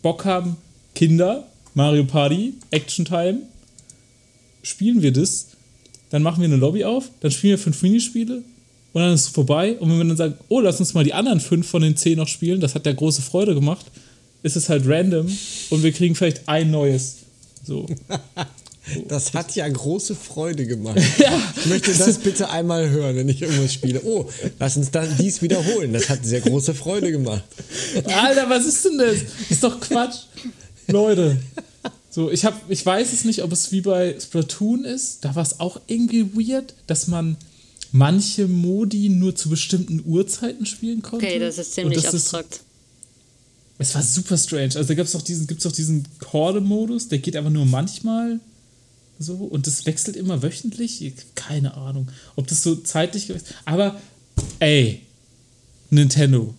Bock 0.01 0.25
haben, 0.25 0.55
Kinder, 0.95 1.47
Mario 1.73 2.05
Party, 2.05 2.53
Action 2.71 3.05
Time, 3.05 3.41
spielen 4.63 5.01
wir 5.01 5.11
das, 5.11 5.47
dann 6.09 6.23
machen 6.23 6.39
wir 6.41 6.45
eine 6.45 6.55
Lobby 6.55 6.85
auf, 6.85 7.09
dann 7.19 7.31
spielen 7.31 7.51
wir 7.51 7.57
fünf 7.57 7.81
Minispiele 7.81 8.43
und 8.93 9.01
dann 9.01 9.13
ist 9.13 9.21
es 9.21 9.27
vorbei. 9.27 9.77
Und 9.77 9.89
wenn 9.89 9.97
wir 9.97 10.05
dann 10.05 10.17
sagen, 10.17 10.35
oh, 10.47 10.61
lass 10.61 10.79
uns 10.79 10.93
mal 10.93 11.03
die 11.03 11.13
anderen 11.13 11.41
fünf 11.41 11.67
von 11.67 11.81
den 11.81 11.97
zehn 11.97 12.17
noch 12.17 12.29
spielen, 12.29 12.61
das 12.61 12.75
hat 12.75 12.85
ja 12.85 12.93
große 12.93 13.21
Freude 13.21 13.53
gemacht, 13.53 13.85
ist 14.41 14.55
es 14.55 14.69
halt 14.69 14.87
random 14.87 15.27
und 15.69 15.83
wir 15.83 15.91
kriegen 15.91 16.15
vielleicht 16.15 16.47
ein 16.47 16.71
neues. 16.71 17.17
So. 17.65 17.85
Das 19.07 19.33
hat 19.33 19.55
ja 19.55 19.67
große 19.67 20.15
Freude 20.15 20.65
gemacht. 20.65 20.99
Ich 21.57 21.65
möchte 21.67 21.93
das 21.93 22.17
bitte 22.17 22.49
einmal 22.49 22.89
hören, 22.89 23.15
wenn 23.15 23.29
ich 23.29 23.41
irgendwas 23.41 23.73
spiele. 23.73 24.01
Oh, 24.03 24.29
lass 24.59 24.75
uns 24.75 24.91
dann 24.91 25.07
dies 25.17 25.41
wiederholen. 25.41 25.93
Das 25.93 26.09
hat 26.09 26.25
sehr 26.25 26.41
große 26.41 26.73
Freude 26.73 27.09
gemacht. 27.11 27.43
Alter, 28.05 28.49
was 28.49 28.65
ist 28.65 28.83
denn 28.83 28.97
das? 28.97 29.15
Ist 29.49 29.63
doch 29.63 29.79
Quatsch. 29.79 30.17
Leute. 30.87 31.37
So, 32.09 32.29
ich, 32.29 32.43
hab, 32.43 32.69
ich 32.69 32.85
weiß 32.85 33.13
es 33.13 33.23
nicht, 33.23 33.41
ob 33.43 33.51
es 33.53 33.71
wie 33.71 33.79
bei 33.81 34.15
Splatoon 34.19 34.83
ist. 34.83 35.23
Da 35.23 35.33
war 35.35 35.43
es 35.43 35.59
auch 35.61 35.79
irgendwie 35.87 36.35
weird, 36.35 36.73
dass 36.85 37.07
man 37.07 37.37
manche 37.93 38.47
Modi 38.47 39.07
nur 39.07 39.33
zu 39.35 39.49
bestimmten 39.49 40.03
Uhrzeiten 40.05 40.65
spielen 40.65 41.01
konnte. 41.01 41.25
Okay, 41.25 41.39
das 41.39 41.57
ist 41.57 41.73
ziemlich 41.73 42.01
das 42.03 42.13
ist- 42.13 42.33
abstrakt. 42.33 42.59
Es 43.79 43.95
war 43.95 44.03
super 44.03 44.37
strange. 44.37 44.75
Also 44.75 44.83
da 44.83 44.93
gibt 44.93 45.07
es 45.07 45.15
auch 45.15 45.21
diesen, 45.21 45.47
gibt's 45.47 45.65
auch 45.65 45.71
diesen 45.71 46.07
Horde-Modus, 46.31 47.07
der 47.07 47.19
geht 47.19 47.35
aber 47.35 47.49
nur 47.49 47.65
manchmal 47.65 48.39
so 49.19 49.35
und 49.35 49.67
das 49.67 49.85
wechselt 49.85 50.15
immer 50.15 50.41
wöchentlich. 50.43 51.01
Ich- 51.03 51.13
Keine 51.35 51.75
Ahnung, 51.75 52.09
ob 52.35 52.47
das 52.47 52.63
so 52.63 52.75
zeitlich 52.75 53.29
ist. 53.29 53.47
Aber 53.65 53.99
ey, 54.59 55.01
Nintendo. 55.89 56.53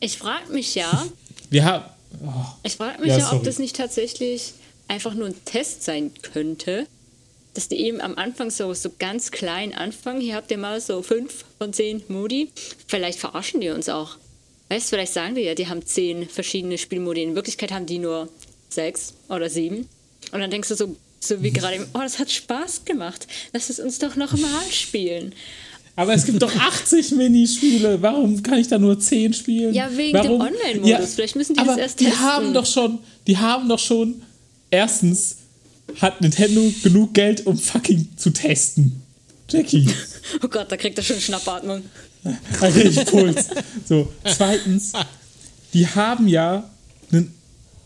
Ich 0.00 0.18
frage 0.18 0.52
mich 0.52 0.74
ja, 0.74 1.06
Wir 1.50 1.64
haben. 1.64 1.84
Oh, 2.24 2.32
ich 2.62 2.76
frage 2.76 3.00
mich 3.00 3.08
Ja, 3.10 3.18
ja, 3.18 3.32
ob 3.32 3.44
das 3.44 3.58
nicht 3.58 3.76
tatsächlich 3.76 4.54
einfach 4.88 5.14
nur 5.14 5.26
ein 5.28 5.44
Test 5.44 5.82
sein 5.84 6.10
könnte, 6.22 6.86
dass 7.54 7.68
die 7.68 7.76
eben 7.76 8.00
am 8.00 8.16
Anfang 8.16 8.50
so, 8.50 8.72
so 8.74 8.90
ganz 8.98 9.30
klein 9.30 9.74
anfangen. 9.74 10.20
Hier 10.20 10.34
habt 10.36 10.50
ihr 10.50 10.58
mal 10.58 10.80
so 10.80 11.02
fünf 11.02 11.44
von 11.58 11.72
zehn 11.72 12.02
Modi. 12.08 12.50
Vielleicht 12.86 13.18
verarschen 13.18 13.60
die 13.60 13.68
uns 13.70 13.88
auch. 13.88 14.16
Weißt 14.68 14.86
du, 14.86 14.96
vielleicht 14.96 15.12
sagen 15.12 15.34
die 15.34 15.42
ja, 15.42 15.54
die 15.54 15.68
haben 15.68 15.84
zehn 15.84 16.28
verschiedene 16.28 16.78
Spielmodi. 16.78 17.22
In 17.22 17.34
Wirklichkeit 17.34 17.72
haben 17.72 17.86
die 17.86 17.98
nur 17.98 18.28
sechs 18.68 19.14
oder 19.28 19.50
sieben. 19.50 19.88
Und 20.32 20.40
dann 20.40 20.50
denkst 20.50 20.68
du 20.68 20.74
so, 20.74 20.96
so 21.18 21.42
wie 21.42 21.50
gerade, 21.50 21.86
oh, 21.94 21.98
das 21.98 22.18
hat 22.18 22.30
Spaß 22.30 22.84
gemacht. 22.84 23.26
Lass 23.52 23.70
es 23.70 23.80
uns 23.80 23.98
doch 23.98 24.16
noch 24.16 24.32
mal 24.32 24.70
spielen. 24.70 25.34
Aber 25.96 26.14
es 26.14 26.24
gibt 26.24 26.40
doch 26.40 26.54
80 26.54 27.12
Minispiele. 27.12 28.00
Warum 28.00 28.42
kann 28.42 28.58
ich 28.58 28.68
da 28.68 28.78
nur 28.78 28.98
10 28.98 29.34
spielen? 29.34 29.74
Ja, 29.74 29.88
wegen 29.94 30.16
dem 30.22 30.38
Warum? 30.38 30.40
Online-Modus. 30.40 31.14
Vielleicht 31.14 31.36
müssen 31.36 31.54
die 31.54 31.64
das 31.64 31.76
erst 31.76 32.00
die 32.00 32.04
testen. 32.06 32.22
haben 32.22 32.54
doch 32.54 32.64
schon, 32.64 33.00
die 33.26 33.36
haben 33.36 33.68
doch 33.68 33.78
schon, 33.78 34.22
erstens 34.70 35.36
hat 36.00 36.20
Nintendo 36.20 36.72
genug 36.82 37.12
Geld, 37.12 37.46
um 37.46 37.58
fucking 37.58 38.08
zu 38.16 38.30
testen. 38.30 39.02
Jackie, 39.50 39.88
Oh 40.42 40.48
Gott, 40.48 40.70
da 40.70 40.76
kriegt 40.76 40.96
er 40.98 41.04
schon 41.04 41.20
Schnappatmung. 41.20 41.82
krieg 42.52 42.84
ich 42.84 43.04
Puls. 43.06 43.48
So, 43.88 44.12
zweitens, 44.24 44.92
die 45.74 45.86
haben 45.86 46.28
ja 46.28 46.70
einen 47.10 47.34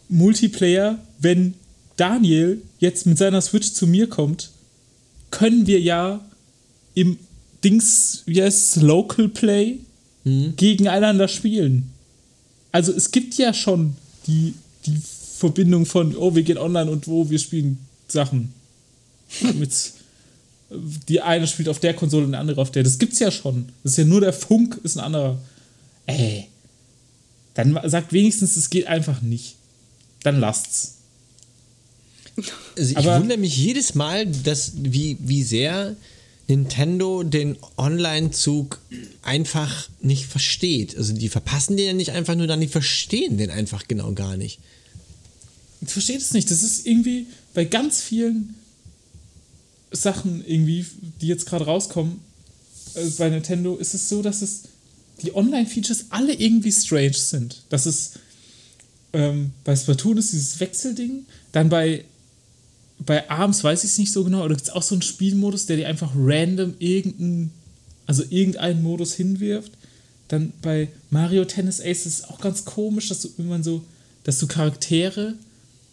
Multiplayer, 0.08 0.98
wenn 1.18 1.54
Daniel 1.96 2.62
jetzt 2.78 3.06
mit 3.06 3.18
seiner 3.18 3.40
Switch 3.40 3.72
zu 3.72 3.86
mir 3.86 4.08
kommt, 4.08 4.50
können 5.30 5.66
wir 5.66 5.80
ja 5.80 6.20
im 6.94 7.18
Dings, 7.62 8.22
wie 8.26 8.42
heißt 8.42 8.76
es, 8.76 8.82
Local 8.82 9.28
Play 9.28 9.78
gegeneinander 10.24 11.28
spielen. 11.28 11.90
Also 12.72 12.92
es 12.92 13.10
gibt 13.10 13.34
ja 13.34 13.52
schon 13.52 13.96
die, 14.26 14.54
die 14.86 14.98
Verbindung 15.36 15.86
von, 15.86 16.16
oh, 16.16 16.34
wir 16.34 16.42
gehen 16.42 16.58
online 16.58 16.90
und 16.90 17.06
wo 17.06 17.28
wir 17.28 17.38
spielen 17.38 17.78
Sachen. 18.08 18.52
Mit, 19.58 19.92
die 21.08 21.20
eine 21.20 21.46
spielt 21.46 21.68
auf 21.68 21.80
der 21.80 21.94
Konsole 21.94 22.24
und 22.24 22.32
die 22.32 22.38
andere 22.38 22.60
auf 22.60 22.70
der. 22.70 22.82
Das 22.82 22.98
gibt's 22.98 23.18
ja 23.18 23.30
schon. 23.30 23.68
Das 23.82 23.92
ist 23.92 23.98
ja 23.98 24.04
nur 24.04 24.20
der 24.20 24.32
Funk, 24.32 24.80
ist 24.82 24.96
ein 24.96 25.04
anderer. 25.04 25.38
Ey. 26.06 26.48
Dann 27.54 27.78
sagt 27.84 28.12
wenigstens, 28.12 28.56
es 28.56 28.70
geht 28.70 28.86
einfach 28.86 29.22
nicht. 29.22 29.56
Dann 30.22 30.40
lasst's. 30.40 30.96
Also 32.76 32.98
ich 32.98 33.04
wundere 33.04 33.38
mich 33.38 33.56
jedes 33.56 33.94
Mal, 33.94 34.26
dass, 34.26 34.72
wie, 34.76 35.16
wie 35.20 35.42
sehr 35.42 35.96
Nintendo 36.48 37.22
den 37.22 37.56
Online-Zug 37.76 38.80
einfach 39.22 39.88
nicht 40.00 40.26
versteht. 40.26 40.96
Also 40.96 41.12
die 41.12 41.28
verpassen 41.28 41.76
den 41.76 41.86
ja 41.86 41.92
nicht 41.92 42.10
einfach 42.10 42.34
nur 42.34 42.46
dann, 42.46 42.60
die 42.60 42.68
verstehen 42.68 43.38
den 43.38 43.50
einfach 43.50 43.88
genau 43.88 44.12
gar 44.12 44.36
nicht. 44.36 44.58
Ich 45.80 45.90
verstehe 45.90 46.18
das 46.18 46.32
nicht. 46.32 46.50
Das 46.50 46.62
ist 46.62 46.86
irgendwie 46.86 47.26
bei 47.54 47.64
ganz 47.64 48.00
vielen 48.00 48.54
Sachen 49.92 50.44
irgendwie, 50.46 50.86
die 51.20 51.28
jetzt 51.28 51.46
gerade 51.46 51.64
rauskommen, 51.64 52.20
äh, 52.94 53.06
bei 53.16 53.28
Nintendo 53.28 53.76
ist 53.76 53.94
es 53.94 54.08
so, 54.08 54.22
dass 54.22 54.42
es 54.42 54.62
die 55.22 55.34
Online-Features 55.34 56.06
alle 56.10 56.34
irgendwie 56.34 56.72
strange 56.72 57.14
sind. 57.14 57.62
Das 57.68 57.86
ist 57.86 58.18
ähm, 59.12 59.52
bei 59.62 59.76
Splatoon 59.76 60.18
ist 60.18 60.32
dieses 60.32 60.58
Wechselding, 60.60 61.24
dann 61.52 61.68
bei 61.68 62.04
bei 63.06 63.28
ARMS 63.28 63.64
weiß 63.64 63.84
ich 63.84 63.90
es 63.90 63.98
nicht 63.98 64.12
so 64.12 64.24
genau, 64.24 64.44
oder 64.44 64.54
gibt 64.54 64.68
es 64.68 64.74
auch 64.74 64.82
so 64.82 64.94
einen 64.94 65.02
Spielmodus, 65.02 65.66
der 65.66 65.76
dir 65.76 65.88
einfach 65.88 66.12
random 66.16 66.74
irgendeinen, 66.78 67.50
also 68.06 68.22
irgendeinen 68.28 68.82
Modus 68.82 69.14
hinwirft. 69.14 69.72
Dann 70.28 70.52
bei 70.62 70.88
Mario 71.10 71.44
Tennis 71.44 71.80
Ace 71.80 72.06
ist 72.06 72.18
es 72.20 72.24
auch 72.24 72.40
ganz 72.40 72.64
komisch, 72.64 73.08
dass 73.08 73.22
du 73.22 73.28
immer 73.38 73.62
so, 73.62 73.84
dass 74.24 74.38
du 74.38 74.46
Charaktere 74.46 75.34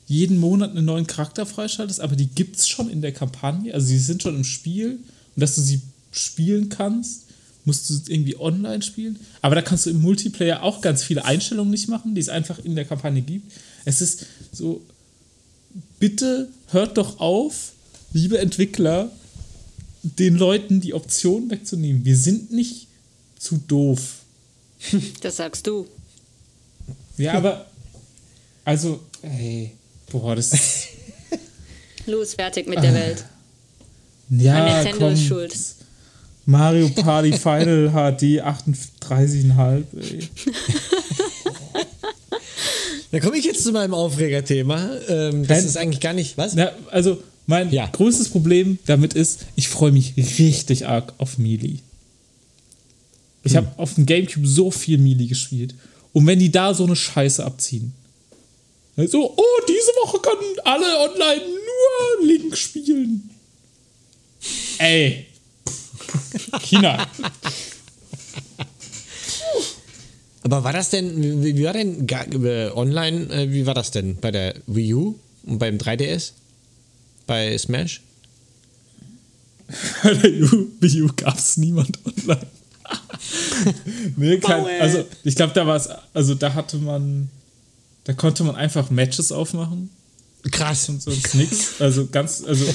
jeden 0.07 0.39
Monat 0.39 0.72
einen 0.72 0.86
neuen 0.86 1.07
Charakter 1.07 1.45
freischaltest, 1.45 2.01
aber 2.01 2.16
die 2.16 2.28
gibt 2.28 2.57
es 2.57 2.68
schon 2.68 2.89
in 2.89 3.01
der 3.01 3.14
Kampagne, 3.14 3.74
also 3.74 3.88
sie 3.88 3.99
sind 3.99 4.22
schon 4.22 4.36
im 4.36 4.43
Spiel 4.43 4.99
und 5.36 5.41
dass 5.41 5.55
du 5.55 5.62
sie 5.62 5.82
spielen 6.12 6.70
kannst, 6.70 7.26
musst 7.64 7.89
du 7.89 7.93
irgendwie 8.07 8.38
online 8.39 8.82
spielen. 8.82 9.20
Aber 9.41 9.55
da 9.55 9.62
kannst 9.62 9.86
du 9.86 9.89
im 9.89 10.01
Multiplayer 10.01 10.64
auch 10.64 10.82
ganz 10.82 11.03
viele 11.03 11.26
Einstellungen 11.26 11.72
nicht 11.72 11.88
machen, 11.88 12.16
die 12.16 12.22
es 12.22 12.30
einfach 12.30 12.59
in 12.59 12.76
der 12.76 12.86
Kampagne 12.86 13.22
gibt. 13.22 13.51
Es 13.86 14.01
ist 14.01 14.26
so, 14.51 14.82
bitte 15.99 16.49
hört 16.69 16.97
doch 16.97 17.19
auf, 17.19 17.74
liebe 18.13 18.38
Entwickler, 18.39 19.11
den 20.03 20.36
Leuten 20.36 20.82
die 20.82 20.93
Option 20.93 21.49
wegzunehmen. 21.49 22.05
Wir 22.05 22.17
sind 22.17 22.51
nicht 22.51 22.88
zu 23.38 23.57
doof. 23.67 24.15
Das 25.22 25.38
sagst 25.38 25.67
du. 25.67 25.88
Ja, 27.17 27.34
aber, 27.38 27.67
also, 28.65 28.99
ey, 29.22 29.72
boah, 30.11 30.36
das 30.36 30.53
ist. 30.53 30.88
Los, 32.07 32.34
fertig 32.34 32.67
mit 32.67 32.82
der 32.82 32.93
Welt. 32.93 33.26
Ja, 34.30 34.82
Nintendo 34.82 35.05
komm. 35.05 35.13
ist 35.13 35.24
schuld. 35.24 35.55
Mario 36.45 36.89
Party 36.89 37.34
Final 37.34 37.89
HD 37.91 38.41
38,5. 38.41 39.84
ey. 39.99 40.30
Da 43.12 43.20
komme 43.20 43.38
ich 43.38 43.45
jetzt 43.45 43.64
zu 43.64 43.72
meinem 43.72 43.93
Aufregerthema. 43.93 44.89
Ähm, 45.09 45.45
das 45.45 45.57
Nein. 45.59 45.66
ist 45.68 45.78
eigentlich 45.78 45.99
gar 45.99 46.14
nicht. 46.14 46.38
Was? 46.38 46.53
Na, 46.55 46.72
also, 46.91 47.22
mein 47.45 47.72
Ja. 47.72 47.88
größtes 47.88 48.30
Problem 48.30 48.80
damit 48.86 49.14
ist, 49.14 49.41
ich 49.55 49.68
freue 49.68 49.91
mich 49.91 50.14
richtig 50.18 50.88
arg 50.88 51.14
auf 51.18 51.38
Melee. 51.38 51.80
Ich 53.43 53.55
habe 53.55 53.68
auf 53.78 53.95
dem 53.95 54.05
Gamecube 54.05 54.47
so 54.47 54.72
viel 54.72 54.97
Melee 54.97 55.26
gespielt. 55.26 55.74
Und 56.14 56.28
wenn 56.28 56.39
die 56.39 56.51
da 56.51 56.74
so 56.74 56.86
eine 56.86 56.95
Scheiße 56.95 57.43
abziehen. 57.43 57.93
So, 58.97 59.34
oh, 59.36 59.62
diese 59.68 59.91
Woche 60.03 60.20
können 60.20 60.59
alle 60.64 60.86
online 61.09 61.41
nur 61.47 62.28
Link 62.28 62.55
spielen. 62.57 63.30
Ey. 64.78 65.26
China. 66.62 67.07
Aber 70.44 70.64
war 70.64 70.74
das 70.74 70.89
denn, 70.89 71.44
wie 71.44 71.64
war 71.64 71.74
denn 71.74 72.08
äh, 72.08 72.72
online, 72.74 73.30
äh, 73.30 73.52
wie 73.52 73.66
war 73.66 73.74
das 73.74 73.92
denn 73.92 74.18
bei 74.18 74.32
der 74.32 74.56
Wii 74.68 74.94
U 74.94 75.16
und 75.46 75.60
beim 75.60 75.78
3DS? 75.78 76.32
Bei 77.28 77.58
Smash? 77.58 78.02
Bei 80.04 80.14
der 80.14 80.32
Wii 80.32 81.02
U 81.04 81.10
gab 81.16 81.38
es 81.38 81.58
niemand 81.58 82.00
online. 82.06 82.48
nee, 84.18 84.38
kein, 84.39 84.66
also 84.82 85.06
ich 85.24 85.36
glaube, 85.36 85.54
da 85.54 85.66
war 85.68 85.76
es, 85.76 85.89
also 86.14 86.36
da 86.36 86.54
hatte 86.54 86.78
man, 86.78 87.30
da 88.06 88.14
konnte 88.14 88.44
man 88.44 88.56
einfach 88.56 88.89
Matches 88.89 89.32
aufmachen 89.32 89.89
Krass. 90.50 90.89
und 90.89 91.02
sonst 91.02 91.36
nichts. 91.36 91.80
Also 91.80 92.08
ganz, 92.08 92.44
also 92.44 92.66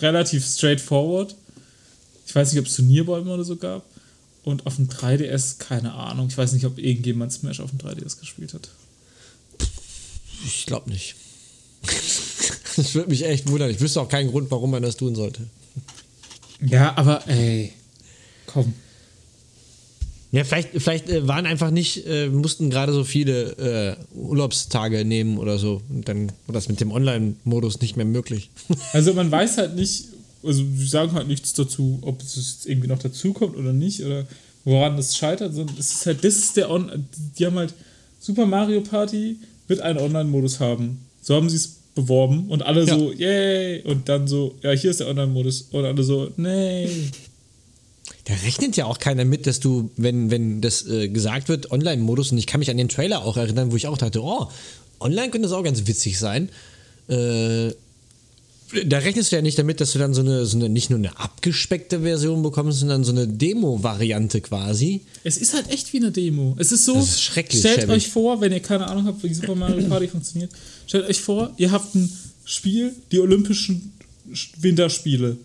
relativ 0.00 0.46
straightforward. 0.46 1.34
Ich 2.26 2.34
weiß 2.34 2.52
nicht, 2.52 2.60
ob 2.60 2.66
es 2.66 2.76
Turnierbäume 2.76 3.32
oder 3.32 3.44
so 3.44 3.56
gab. 3.56 3.84
Und 4.46 4.64
auf 4.64 4.76
dem 4.76 4.88
3DS, 4.88 5.58
keine 5.58 5.94
Ahnung. 5.94 6.28
Ich 6.28 6.38
weiß 6.38 6.52
nicht, 6.52 6.64
ob 6.66 6.78
irgendjemand 6.78 7.32
Smash 7.32 7.58
auf 7.58 7.70
dem 7.70 7.80
3DS 7.80 8.20
gespielt 8.20 8.54
hat. 8.54 8.70
Ich 10.46 10.66
glaube 10.66 10.88
nicht. 10.88 11.16
Das 12.76 12.94
würde 12.94 13.08
mich 13.08 13.24
echt 13.24 13.48
wundern. 13.48 13.70
Ich 13.70 13.80
wüsste 13.80 14.02
auch 14.02 14.08
keinen 14.10 14.30
Grund, 14.30 14.50
warum 14.50 14.70
man 14.70 14.82
das 14.82 14.98
tun 14.98 15.14
sollte. 15.14 15.46
Ja, 16.60 16.94
aber 16.98 17.26
ey, 17.26 17.72
komm. 18.44 18.74
Ja, 20.30 20.44
vielleicht, 20.44 20.68
vielleicht 20.74 21.08
äh, 21.08 21.26
waren 21.26 21.46
einfach 21.46 21.70
nicht, 21.70 22.06
äh, 22.06 22.28
mussten 22.28 22.68
gerade 22.68 22.92
so 22.92 23.02
viele 23.02 23.96
äh, 24.12 24.14
Urlaubstage 24.14 25.06
nehmen 25.06 25.38
oder 25.38 25.56
so. 25.56 25.80
Und 25.88 26.06
dann 26.06 26.28
war 26.46 26.52
das 26.52 26.68
mit 26.68 26.78
dem 26.80 26.92
Online-Modus 26.92 27.80
nicht 27.80 27.96
mehr 27.96 28.04
möglich. 28.04 28.50
Also 28.92 29.14
man 29.14 29.30
weiß 29.30 29.56
halt 29.56 29.74
nicht, 29.74 30.04
also 30.46 30.64
sie 30.76 30.86
sagen 30.86 31.12
halt 31.12 31.28
nichts 31.28 31.52
dazu, 31.52 31.98
ob 32.02 32.22
es 32.22 32.36
jetzt 32.36 32.66
irgendwie 32.66 32.88
noch 32.88 32.98
dazukommt 32.98 33.56
oder 33.56 33.72
nicht 33.72 34.04
oder 34.04 34.24
woran 34.64 34.96
das 34.96 35.16
scheitert, 35.16 35.54
sondern 35.54 35.76
es 35.78 35.92
ist 35.92 36.06
halt, 36.06 36.24
das 36.24 36.36
ist 36.36 36.56
der 36.56 36.70
On 36.70 37.06
die 37.38 37.46
haben 37.46 37.56
halt 37.56 37.74
Super 38.20 38.46
Mario 38.46 38.80
Party 38.80 39.38
wird 39.68 39.80
einen 39.80 39.98
Online-Modus 39.98 40.60
haben. 40.60 41.06
So 41.22 41.34
haben 41.34 41.48
sie 41.48 41.56
es 41.56 41.76
beworben 41.94 42.48
und 42.48 42.62
alle 42.62 42.84
Ja. 42.84 42.96
so, 42.96 43.12
yay! 43.12 43.82
Und 43.82 44.08
dann 44.08 44.28
so, 44.28 44.54
ja, 44.62 44.70
hier 44.72 44.90
ist 44.90 45.00
der 45.00 45.08
Online-Modus. 45.08 45.68
Und 45.72 45.84
alle 45.84 46.02
so, 46.02 46.30
nee. 46.36 46.88
Da 48.24 48.34
rechnet 48.44 48.76
ja 48.76 48.84
auch 48.86 48.98
keiner 48.98 49.24
mit, 49.24 49.46
dass 49.46 49.60
du, 49.60 49.90
wenn, 49.96 50.30
wenn 50.30 50.60
das 50.60 50.86
äh, 50.86 51.08
gesagt 51.08 51.48
wird, 51.48 51.70
Online-Modus, 51.70 52.32
und 52.32 52.38
ich 52.38 52.46
kann 52.46 52.60
mich 52.60 52.70
an 52.70 52.76
den 52.76 52.88
Trailer 52.88 53.24
auch 53.24 53.36
erinnern, 53.36 53.72
wo 53.72 53.76
ich 53.76 53.86
auch 53.86 53.98
dachte, 53.98 54.22
oh, 54.22 54.48
online 55.00 55.30
könnte 55.30 55.48
das 55.48 55.52
auch 55.52 55.62
ganz 55.62 55.86
witzig 55.86 56.18
sein. 56.18 56.48
Äh, 57.08 57.70
da 58.86 58.98
rechnest 58.98 59.30
du 59.30 59.36
ja 59.36 59.42
nicht 59.42 59.58
damit, 59.58 59.80
dass 59.80 59.92
du 59.92 59.98
dann 59.98 60.12
so 60.14 60.20
eine, 60.22 60.44
so 60.46 60.56
eine, 60.56 60.68
nicht 60.68 60.90
nur 60.90 60.98
eine 60.98 61.18
abgespeckte 61.18 62.00
Version 62.00 62.42
bekommst, 62.42 62.80
sondern 62.80 63.04
so 63.04 63.12
eine 63.12 63.28
Demo-Variante 63.28 64.40
quasi. 64.40 65.02
Es 65.24 65.36
ist 65.36 65.54
halt 65.54 65.70
echt 65.70 65.92
wie 65.92 65.98
eine 65.98 66.10
Demo. 66.10 66.56
Es 66.58 66.72
ist 66.72 66.84
so, 66.84 66.94
Das 66.94 67.10
ist 67.10 67.22
schrecklich 67.22 67.60
stellt 67.60 67.80
schäbig. 67.82 67.94
euch 67.96 68.08
vor, 68.08 68.40
wenn 68.40 68.52
ihr 68.52 68.60
keine 68.60 68.86
Ahnung 68.88 69.04
habt, 69.06 69.22
wie 69.22 69.32
Super 69.32 69.54
Mario 69.54 69.86
Party 69.88 70.08
funktioniert, 70.08 70.50
stellt 70.86 71.06
euch 71.08 71.20
vor, 71.20 71.52
ihr 71.58 71.70
habt 71.70 71.94
ein 71.94 72.12
Spiel, 72.44 72.94
die 73.12 73.20
Olympischen 73.20 73.92
Sch- 74.32 74.50
Winterspiele. 74.58 75.36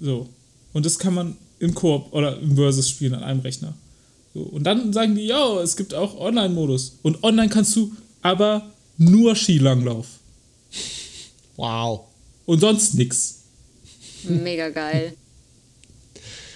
So. 0.00 0.28
Und 0.72 0.86
das 0.86 0.98
kann 0.98 1.14
man 1.14 1.36
im 1.58 1.74
Koop 1.74 2.12
oder 2.12 2.38
im 2.40 2.54
Versus 2.56 2.88
spielen 2.88 3.14
an 3.14 3.22
einem 3.24 3.40
Rechner. 3.40 3.74
So. 4.34 4.40
Und 4.40 4.64
dann 4.64 4.92
sagen 4.92 5.14
die, 5.16 5.22
ja, 5.26 5.60
es 5.60 5.76
gibt 5.76 5.94
auch 5.94 6.18
Online-Modus. 6.18 6.98
Und 7.02 7.22
online 7.24 7.48
kannst 7.48 7.74
du 7.76 7.92
aber 8.22 8.70
nur 8.98 9.34
Skilanglauf. 9.34 10.06
Wow. 11.56 12.02
Und 12.52 12.60
sonst 12.60 12.92
nix. 12.96 13.36
Mega 14.24 14.68
geil. 14.68 15.14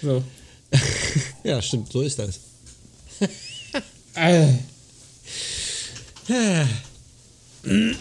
So. 0.03 0.23
Ja, 1.43 1.63
stimmt, 1.63 1.91
so 1.91 2.03
ist 2.03 2.19
das. 2.19 2.39
Äh. 4.15 4.53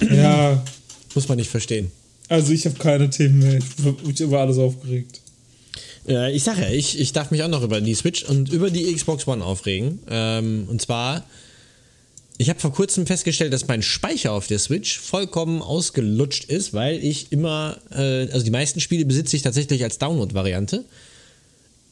Ja, 0.01 0.63
Muss 1.15 1.27
man 1.29 1.37
nicht 1.37 1.49
verstehen. 1.49 1.89
also 2.27 2.51
ich 2.51 2.65
habe 2.65 2.77
keine 2.77 3.09
Themen 3.09 3.39
mehr. 3.39 3.59
Ich 3.59 3.75
bin 3.77 3.95
über 4.19 4.41
alles 4.41 4.57
aufgeregt. 4.57 5.21
Äh, 6.05 6.35
ich 6.35 6.43
sage 6.43 6.63
ja, 6.63 6.69
ich, 6.69 6.99
ich 6.99 7.13
darf 7.13 7.31
mich 7.31 7.43
auch 7.43 7.47
noch 7.47 7.63
über 7.63 7.79
die 7.79 7.95
Switch 7.95 8.23
und 8.25 8.51
über 8.51 8.69
die 8.69 8.93
Xbox 8.93 9.25
One 9.25 9.43
aufregen. 9.43 9.99
Ähm, 10.09 10.67
und 10.69 10.81
zwar, 10.81 11.23
ich 12.37 12.49
habe 12.49 12.59
vor 12.59 12.73
kurzem 12.73 13.07
festgestellt, 13.07 13.53
dass 13.53 13.67
mein 13.67 13.81
Speicher 13.81 14.33
auf 14.33 14.47
der 14.47 14.59
Switch 14.59 14.99
vollkommen 14.99 15.61
ausgelutscht 15.61 16.45
ist, 16.45 16.73
weil 16.73 17.03
ich 17.03 17.31
immer, 17.31 17.77
äh, 17.91 18.29
also 18.31 18.43
die 18.43 18.51
meisten 18.51 18.81
Spiele 18.81 19.05
besitze 19.05 19.37
ich 19.37 19.41
tatsächlich 19.41 19.83
als 19.83 19.99
Download-Variante. 19.99 20.83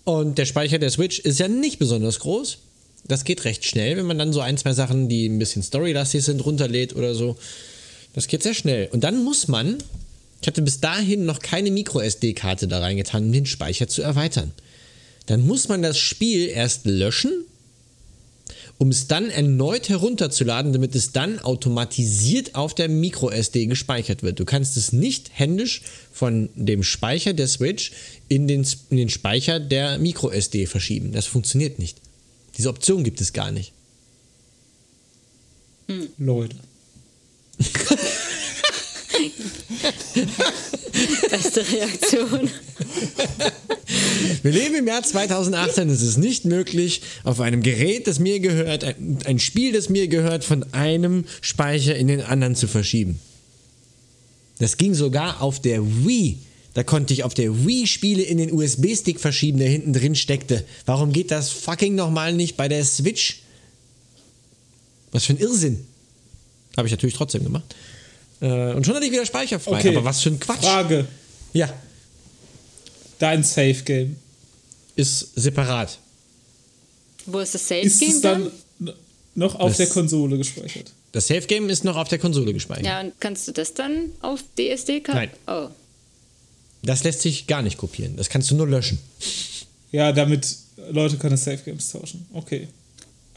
Und 0.03 0.37
der 0.37 0.45
Speicher 0.45 0.79
der 0.79 0.89
Switch 0.89 1.19
ist 1.19 1.39
ja 1.39 1.47
nicht 1.47 1.79
besonders 1.79 2.19
groß. 2.19 2.57
Das 3.05 3.23
geht 3.23 3.45
recht 3.45 3.65
schnell, 3.65 3.95
wenn 3.95 4.05
man 4.05 4.17
dann 4.17 4.33
so 4.33 4.41
ein, 4.41 4.57
zwei 4.57 4.73
Sachen, 4.73 5.07
die 5.07 5.27
ein 5.27 5.39
bisschen 5.39 5.63
storylastig 5.63 6.23
sind, 6.23 6.43
runterlädt 6.45 6.95
oder 6.95 7.15
so. 7.15 7.37
Das 8.13 8.27
geht 8.27 8.43
sehr 8.43 8.53
schnell. 8.53 8.89
Und 8.91 9.05
dann 9.05 9.23
muss 9.23 9.47
man, 9.47 9.77
ich 10.41 10.47
hatte 10.47 10.61
bis 10.61 10.81
dahin 10.81 11.25
noch 11.25 11.39
keine 11.39 11.71
Micro-SD-Karte 11.71 12.67
da 12.67 12.79
reingetan, 12.79 13.25
um 13.25 13.31
den 13.31 13.45
Speicher 13.45 13.87
zu 13.87 14.01
erweitern. 14.01 14.51
Dann 15.25 15.47
muss 15.47 15.69
man 15.69 15.81
das 15.81 15.97
Spiel 15.97 16.49
erst 16.49 16.85
löschen, 16.85 17.45
um 18.78 18.89
es 18.89 19.07
dann 19.07 19.30
erneut 19.30 19.89
herunterzuladen, 19.89 20.74
damit 20.74 20.95
es 20.95 21.11
dann 21.11 21.39
automatisiert 21.39 22.55
auf 22.55 22.74
der 22.74 22.89
Micro-SD 22.89 23.67
gespeichert 23.67 24.24
wird. 24.24 24.39
Du 24.39 24.45
kannst 24.45 24.78
es 24.78 24.91
nicht 24.91 25.32
händisch 25.34 25.82
von 26.11 26.49
dem 26.55 26.84
Speicher 26.84 27.34
der 27.34 27.47
Switch 27.47 27.91
in 28.28 28.47
den, 28.47 28.65
in 28.89 28.97
den 28.97 29.09
Speicher 29.09 29.59
der 29.59 29.99
Micro-SD 29.99 30.65
verschieben. 30.65 31.11
Das 31.11 31.26
funktioniert 31.26 31.80
nicht. 31.80 31.97
Diese 32.57 32.69
Option 32.69 33.03
gibt 33.03 33.21
es 33.21 33.34
gar 33.34 33.51
nicht. 33.51 33.74
Leute. 36.17 36.55
Beste 41.34 41.65
Reaktion. 41.67 42.47
Wir 44.43 44.51
leben 44.51 44.75
im 44.75 44.86
Jahr 44.86 45.01
2018. 45.01 45.89
Es 45.89 46.03
ist 46.03 46.17
nicht 46.17 46.45
möglich, 46.45 47.01
auf 47.23 47.39
einem 47.39 47.63
Gerät, 47.63 48.05
das 48.05 48.19
mir 48.19 48.39
gehört, 48.39 48.84
ein, 48.84 49.17
ein 49.25 49.39
Spiel, 49.39 49.73
das 49.73 49.89
mir 49.89 50.07
gehört, 50.07 50.43
von 50.43 50.71
einem 50.73 51.25
Speicher 51.41 51.95
in 51.95 52.07
den 52.07 52.21
anderen 52.21 52.53
zu 52.53 52.67
verschieben. 52.67 53.19
Das 54.59 54.77
ging 54.77 54.93
sogar 54.93 55.41
auf 55.41 55.59
der 55.59 55.84
Wii. 56.05 56.38
Da 56.75 56.84
konnte 56.84 57.15
ich 57.15 57.23
auf 57.23 57.34
der 57.34 57.65
Wii 57.65 57.88
Spiele 57.88 58.21
in 58.21 58.38
den 58.38 58.53
USB-Stick 58.53 59.19
verschieben, 59.19 59.57
der 59.57 59.69
hinten 59.69 59.91
drin 59.91 60.13
steckte. 60.13 60.63
Warum 60.86 61.13
geht 61.13 61.31
das 61.31 61.49
fucking 61.49 61.95
nochmal 61.95 62.34
nicht 62.34 62.57
bei 62.57 62.67
der 62.67 62.86
Switch? 62.86 63.39
Was 65.11 65.25
für 65.25 65.34
ein 65.34 65.39
Irrsinn. 65.39 65.84
Habe 66.77 66.88
ich 66.88 66.91
natürlich 66.91 67.15
trotzdem 67.15 67.43
gemacht. 67.43 67.75
Äh, 68.39 68.73
und 68.73 68.86
schon 68.86 68.93
hatte 68.93 69.05
ich 69.07 69.11
wieder 69.11 69.25
Speicher 69.25 69.59
frei. 69.59 69.79
Okay. 69.79 69.95
Aber 69.95 70.05
was 70.05 70.21
für 70.21 70.29
ein 70.29 70.39
Quatsch. 70.39 70.61
Frage. 70.61 71.07
Ja, 71.53 71.71
Dein 73.19 73.43
Safe 73.43 73.75
Game. 73.85 74.17
ist 74.95 75.31
separat. 75.35 75.97
Wo 77.25 77.39
ist 77.39 77.53
das 77.55 77.67
Safe 77.67 77.81
Ist 77.81 77.99
Game 77.99 78.09
es 78.09 78.21
dann 78.21 78.51
dann? 78.79 78.95
noch 79.35 79.55
auf 79.55 79.69
Das- 79.69 79.77
der 79.77 79.87
Konsole 79.87 80.37
gespeichert? 80.37 80.91
Das 81.13 81.27
Safe 81.27 81.41
Game 81.47 81.69
ist 81.69 81.83
noch 81.83 81.95
auf 81.95 82.07
der 82.09 82.17
Konsole 82.19 82.53
gespeichert. 82.53 82.85
Ja, 82.85 82.99
und 83.01 83.13
kannst 83.19 83.47
du 83.47 83.51
das 83.51 83.73
dann 83.73 84.09
auf 84.21 84.43
DSD-Karte? 84.57 85.19
Nein. 85.19 85.29
Oh. 85.47 85.69
Das 86.81 87.03
lässt 87.03 87.21
sich 87.21 87.47
gar 87.47 87.61
nicht 87.61 87.77
kopieren. 87.77 88.17
Das 88.17 88.29
kannst 88.29 88.49
du 88.51 88.55
nur 88.55 88.67
löschen. 88.67 88.97
Ja, 89.91 90.11
damit 90.11 90.47
Leute 90.89 91.17
keine 91.17 91.37
Safe 91.37 91.59
Games 91.63 91.91
tauschen. 91.91 92.25
Okay. 92.33 92.67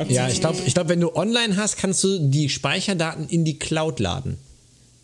Ja, 0.08 0.28
ich 0.28 0.40
glaube, 0.40 0.58
ich 0.66 0.74
glaub, 0.74 0.88
wenn 0.88 1.00
du 1.00 1.14
online 1.14 1.56
hast, 1.56 1.76
kannst 1.76 2.02
du 2.02 2.18
die 2.18 2.48
Speicherdaten 2.48 3.28
in 3.28 3.44
die 3.44 3.58
Cloud 3.58 4.00
laden. 4.00 4.36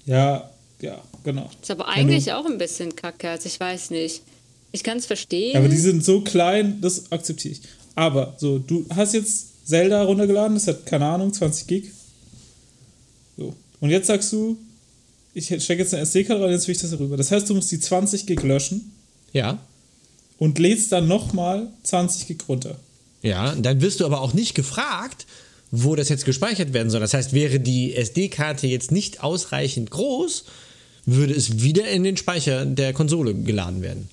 Ja, 0.07 0.51
ja, 0.81 1.01
genau. 1.25 1.51
Ist 1.61 1.71
aber 1.71 1.85
Wenn 1.87 2.07
du- 2.09 2.13
eigentlich 2.15 2.33
auch 2.33 2.47
ein 2.47 2.59
bisschen 2.59 2.95
kacke, 2.97 3.31
also 3.31 3.47
ich 3.47 3.59
weiß 3.59 3.91
nicht. 3.91 4.23
Ich 4.73 4.83
kann 4.83 4.99
es 4.99 5.07
verstehen. 5.07 5.57
Aber 5.57 5.69
die 5.69 5.77
sind 5.77 6.03
so 6.05 6.23
klein, 6.23 6.81
das 6.81 7.11
akzeptiere 7.13 7.53
ich. 7.55 7.61
Aber 7.95 8.35
so, 8.39 8.59
du 8.59 8.87
hast 8.95 9.13
jetzt 9.15 9.67
Zelda 9.69 10.03
runtergeladen, 10.03 10.55
das 10.55 10.67
hat, 10.67 10.87
keine 10.87 11.05
Ahnung, 11.07 11.33
20 11.33 11.67
Gig. 11.67 11.91
So. 13.37 13.55
Und 13.81 13.91
jetzt 13.91 14.07
sagst 14.07 14.33
du, 14.33 14.57
ich 15.35 15.47
stecke 15.47 15.83
jetzt 15.83 15.95
eine 15.95 16.03
SD-Karte 16.03 16.43
rein, 16.43 16.53
jetzt 16.53 16.67
will 16.69 16.75
ich 16.75 16.81
das 16.81 16.99
rüber. 16.99 17.17
Das 17.17 17.31
heißt, 17.31 17.49
du 17.49 17.55
musst 17.55 17.71
die 17.71 17.81
20 17.81 18.27
Gig 18.27 18.43
löschen 18.43 18.93
Ja. 19.33 19.59
und 20.39 20.59
lädst 20.59 20.93
dann 20.93 21.09
nochmal 21.09 21.69
20 21.83 22.27
Gig 22.29 22.39
runter. 22.49 22.77
Ja, 23.23 23.55
dann 23.55 23.81
wirst 23.81 24.01
du 24.01 24.07
aber 24.07 24.21
auch 24.21 24.35
nicht 24.35 24.55
gefragt, 24.55 25.27
wo 25.71 25.95
das 25.97 26.09
jetzt 26.09 26.25
gespeichert 26.25 26.73
werden 26.73 26.91
soll. 26.91 27.01
Das 27.01 27.15
heißt, 27.15 27.33
wäre 27.33 27.61
die 27.61 27.95
SD-Karte 27.95 28.67
jetzt 28.67 28.91
nicht 28.91 29.23
ausreichend 29.23 29.91
groß, 29.91 30.45
würde 31.07 31.35
es 31.35 31.63
wieder 31.63 31.89
in 31.89 32.05
den 32.05 32.17
Speicher 32.17 32.65
der 32.65 32.93
Konsole 32.93 33.35
geladen 33.35 33.83
werden. 33.83 34.09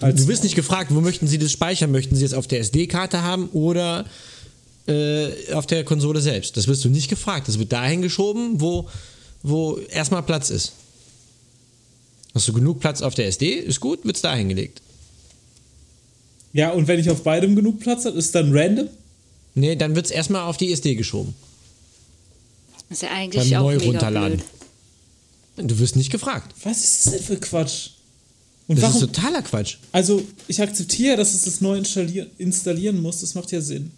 Halt's 0.00 0.22
du 0.22 0.28
wirst 0.28 0.44
nicht 0.44 0.54
gefragt, 0.54 0.94
wo 0.94 1.00
möchten 1.00 1.26
Sie 1.26 1.38
das 1.38 1.52
speichern? 1.52 1.90
Möchten 1.90 2.16
Sie 2.16 2.24
es 2.24 2.34
auf 2.34 2.46
der 2.46 2.60
SD-Karte 2.60 3.22
haben 3.22 3.48
oder 3.50 4.04
äh, 4.86 5.52
auf 5.52 5.66
der 5.66 5.84
Konsole 5.84 6.20
selbst? 6.20 6.56
Das 6.56 6.68
wirst 6.68 6.84
du 6.84 6.90
nicht 6.90 7.08
gefragt. 7.08 7.48
Das 7.48 7.58
wird 7.58 7.72
dahin 7.72 8.02
geschoben, 8.02 8.60
wo, 8.60 8.88
wo 9.42 9.78
erstmal 9.90 10.22
Platz 10.22 10.50
ist. 10.50 10.72
Hast 12.34 12.46
du 12.48 12.52
genug 12.52 12.80
Platz 12.80 13.00
auf 13.00 13.14
der 13.14 13.26
SD? 13.28 13.54
Ist 13.54 13.80
gut, 13.80 14.04
wird 14.04 14.16
es 14.16 14.22
dahin 14.22 14.50
gelegt. 14.50 14.82
Ja, 16.52 16.70
und 16.70 16.86
wenn 16.88 17.00
ich 17.00 17.08
auf 17.10 17.22
beidem 17.22 17.56
genug 17.56 17.80
Platz 17.80 18.04
habe, 18.04 18.18
ist 18.18 18.34
dann 18.34 18.54
random? 18.54 18.88
Nee, 19.54 19.76
dann 19.76 19.94
wird 19.94 20.06
es 20.06 20.10
erstmal 20.12 20.42
auf 20.42 20.58
die 20.58 20.70
SD 20.70 20.94
geschoben. 20.96 21.34
Das 22.90 22.98
ist 22.98 23.02
ja 23.02 23.10
eigentlich 23.10 23.50
Beim 23.50 23.58
auch 23.60 23.64
neu 23.64 23.76
mega 23.76 23.86
runterladen. 23.86 24.36
blöd. 24.36 24.46
Du 25.56 25.78
wirst 25.78 25.96
nicht 25.96 26.10
gefragt. 26.10 26.54
Was 26.64 26.84
ist 26.84 27.06
das 27.06 27.12
denn 27.14 27.22
für 27.22 27.36
Quatsch? 27.36 27.90
Und 28.68 28.76
Das 28.76 28.94
warum? 28.94 29.02
ist 29.04 29.14
totaler 29.14 29.42
Quatsch. 29.42 29.76
Also, 29.92 30.22
ich 30.48 30.60
akzeptiere, 30.60 31.16
dass 31.16 31.34
es 31.34 31.42
das 31.42 31.60
neu 31.60 31.78
installieren, 31.78 32.28
installieren 32.38 33.00
muss, 33.00 33.20
das 33.20 33.34
macht 33.34 33.52
ja 33.52 33.60
Sinn. 33.60 33.90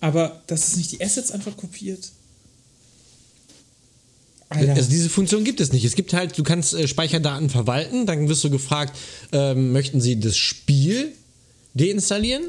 Aber 0.00 0.42
dass 0.46 0.68
es 0.68 0.76
nicht 0.76 0.92
die 0.92 1.02
Assets 1.02 1.30
einfach 1.30 1.56
kopiert. 1.56 2.10
Alter. 4.50 4.72
Also 4.74 4.88
diese 4.88 5.10
Funktion 5.10 5.44
gibt 5.44 5.60
es 5.60 5.72
nicht. 5.72 5.84
Es 5.84 5.94
gibt 5.94 6.12
halt, 6.14 6.38
du 6.38 6.42
kannst 6.42 6.72
äh, 6.74 6.88
Speicherdaten 6.88 7.50
verwalten, 7.50 8.06
dann 8.06 8.28
wirst 8.28 8.42
du 8.44 8.50
gefragt, 8.50 8.96
ähm, 9.32 9.72
möchten 9.72 10.00
sie 10.00 10.18
das 10.18 10.36
Spiel 10.36 11.12
deinstallieren? 11.74 12.44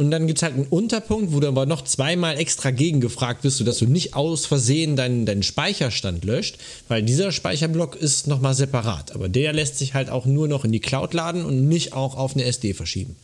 Und 0.00 0.10
dann 0.10 0.26
gibt 0.26 0.38
es 0.38 0.42
halt 0.42 0.54
einen 0.54 0.64
Unterpunkt, 0.64 1.34
wo 1.34 1.40
du 1.40 1.48
aber 1.48 1.66
noch 1.66 1.84
zweimal 1.84 2.38
extra 2.38 2.70
gegengefragt 2.70 3.44
wirst, 3.44 3.58
sodass 3.58 3.76
du 3.76 3.84
nicht 3.84 4.14
aus 4.14 4.46
Versehen 4.46 4.96
deinen, 4.96 5.26
deinen 5.26 5.42
Speicherstand 5.42 6.24
löscht, 6.24 6.56
weil 6.88 7.02
dieser 7.02 7.32
Speicherblock 7.32 7.96
ist 7.96 8.26
nochmal 8.26 8.54
separat. 8.54 9.14
Aber 9.14 9.28
der 9.28 9.52
lässt 9.52 9.76
sich 9.76 9.92
halt 9.92 10.08
auch 10.08 10.24
nur 10.24 10.48
noch 10.48 10.64
in 10.64 10.72
die 10.72 10.80
Cloud 10.80 11.12
laden 11.12 11.44
und 11.44 11.68
nicht 11.68 11.92
auch 11.92 12.16
auf 12.16 12.32
eine 12.34 12.44
SD 12.44 12.72
verschieben. 12.72 13.14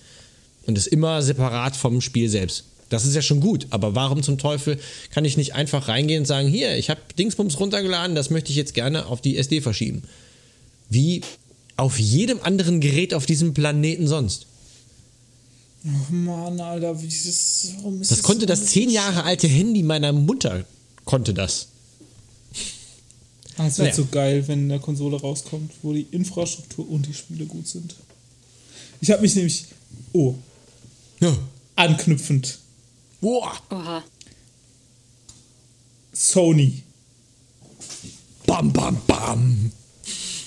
Und 0.67 0.77
ist 0.77 0.89
immer 0.89 1.23
separat 1.23 1.77
vom 1.77 2.03
Spiel 2.03 2.29
selbst. 2.29 2.65
Das 2.91 3.07
ist 3.07 3.15
ja 3.15 3.23
schon 3.23 3.41
gut, 3.41 3.69
aber 3.71 3.95
warum 3.95 4.23
zum 4.23 4.37
Teufel 4.37 4.79
kann 5.11 5.25
ich 5.25 5.39
nicht 5.39 5.55
einfach 5.55 5.89
reingehen 5.89 6.21
und 6.21 6.27
sagen, 6.27 6.47
hier, 6.47 6.77
ich 6.77 6.91
habe 6.91 7.01
Dingsbums 7.19 7.59
runtergeladen, 7.59 8.15
das 8.15 8.29
möchte 8.29 8.51
ich 8.51 8.57
jetzt 8.57 8.75
gerne 8.75 9.07
auf 9.07 9.23
die 9.23 9.39
SD 9.39 9.63
verschieben. 9.63 10.03
Wie 10.91 11.23
auf 11.79 11.99
jedem 11.99 12.39
anderen 12.43 12.81
Gerät 12.81 13.15
auf 13.15 13.25
diesem 13.25 13.55
Planeten 13.55 14.07
sonst. 14.07 14.47
Oh 15.87 16.13
Mann, 16.13 16.61
Alter, 16.61 17.01
wie 17.01 17.07
ist 17.07 17.27
das, 17.27 17.73
warum 17.77 18.01
ist 18.03 18.11
Das 18.11 18.23
konnte 18.23 18.41
so 18.43 18.47
das 18.47 18.67
zehn 18.67 18.91
Jahre 18.91 19.25
alte 19.25 19.47
Handy 19.49 19.83
meiner 19.83 20.13
Mutter, 20.13 20.65
konnte 21.05 21.33
das. 21.35 21.69
Ah, 23.59 23.67
es 23.69 23.79
wäre 23.79 23.89
Naja. 23.89 23.95
so 23.97 24.07
geil, 24.11 24.47
wenn 24.49 24.71
eine 24.71 24.81
Konsole 24.81 25.19
rauskommt, 25.19 25.73
wo 25.83 25.93
die 25.95 26.07
Infrastruktur 26.11 26.89
und 26.91 27.07
die 27.07 27.15
Spiele 27.15 27.47
gut 27.47 27.67
sind. 27.67 27.95
Ich 29.01 29.11
habe 29.11 29.23
mich 29.23 29.35
nämlich, 29.35 29.65
oh, 30.13 30.35
Ja. 31.21 31.37
anknüpfend, 31.75 32.59
Boah. 33.23 33.53
Oha. 33.71 34.05
Sony. 36.13 36.83
Bam, 38.47 38.73
bam, 38.73 38.99
bam. 39.07 39.73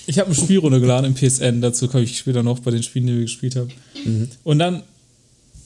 Ich 0.06 0.18
habe 0.18 0.30
ein 0.30 0.34
Spiel 0.34 0.58
runtergeladen 0.58 1.06
im 1.06 1.14
PSN, 1.14 1.60
dazu 1.60 1.88
komme 1.88 2.04
ich 2.04 2.16
später 2.18 2.42
noch 2.42 2.60
bei 2.60 2.70
den 2.70 2.82
Spielen, 2.82 3.06
die 3.06 3.14
wir 3.14 3.20
gespielt 3.22 3.56
haben. 3.56 3.70
Und 4.44 4.58
dann, 4.58 4.82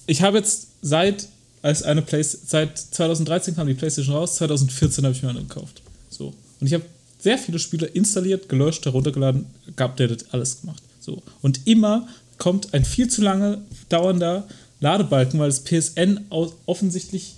ich 0.06 0.22
habe 0.22 0.38
jetzt 0.38 0.68
seit, 0.82 1.28
als 1.62 1.82
eine 1.82 2.02
Play 2.02 2.22
seit 2.22 2.78
2013 2.78 3.56
kam 3.56 3.66
die 3.66 3.74
PlayStation 3.74 4.14
raus, 4.14 4.36
2014 4.36 5.04
habe 5.04 5.14
ich 5.14 5.22
mir 5.22 5.30
eine 5.30 5.40
gekauft. 5.40 5.82
So. 6.10 6.34
Und 6.60 6.66
ich 6.66 6.74
habe 6.74 6.84
sehr 7.18 7.38
viele 7.38 7.58
Spiele 7.58 7.86
installiert, 7.86 8.48
gelöscht, 8.48 8.84
heruntergeladen, 8.84 9.46
geupdatet, 9.76 10.26
alles 10.32 10.60
gemacht. 10.60 10.82
So. 11.00 11.22
Und 11.42 11.66
immer 11.66 12.06
kommt 12.38 12.74
ein 12.74 12.84
viel 12.84 13.08
zu 13.08 13.22
lange 13.22 13.62
dauernder 13.88 14.46
Ladebalken, 14.80 15.40
weil 15.40 15.48
das 15.48 15.64
PSN 15.64 16.26
offensichtlich, 16.66 17.36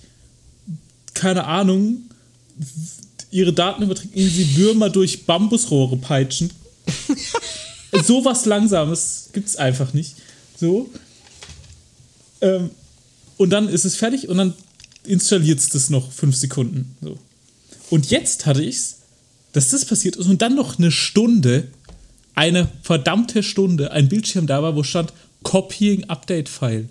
keine 1.13 1.45
Ahnung, 1.45 2.09
ihre 3.31 3.53
Daten 3.53 3.83
überträgt, 3.83 4.15
indem 4.15 4.29
sie 4.29 4.57
Würmer 4.57 4.89
durch 4.89 5.25
Bambusrohre 5.25 5.97
peitschen. 5.97 6.51
Sowas 8.05 8.45
Langsames 8.45 9.29
gibt 9.33 9.47
es 9.47 9.55
einfach 9.55 9.93
nicht. 9.93 10.15
So. 10.59 10.89
Ähm, 12.41 12.71
und 13.37 13.51
dann 13.51 13.69
ist 13.69 13.85
es 13.85 13.95
fertig 13.95 14.29
und 14.29 14.37
dann 14.37 14.53
installiert 15.03 15.59
es 15.59 15.69
das 15.69 15.89
noch 15.89 16.11
fünf 16.11 16.35
Sekunden. 16.35 16.95
So. 17.01 17.17
Und 17.89 18.09
jetzt 18.09 18.45
hatte 18.45 18.63
ich 18.63 18.75
es, 18.75 18.95
dass 19.53 19.69
das 19.69 19.85
passiert 19.85 20.15
ist 20.15 20.27
und 20.27 20.41
dann 20.41 20.55
noch 20.55 20.77
eine 20.77 20.91
Stunde, 20.91 21.67
eine 22.35 22.69
verdammte 22.81 23.43
Stunde, 23.43 23.91
ein 23.91 24.09
Bildschirm 24.09 24.47
da 24.47 24.61
war, 24.61 24.75
wo 24.75 24.83
stand 24.83 25.13
Copying 25.43 26.05
Update 26.05 26.49
File. 26.49 26.89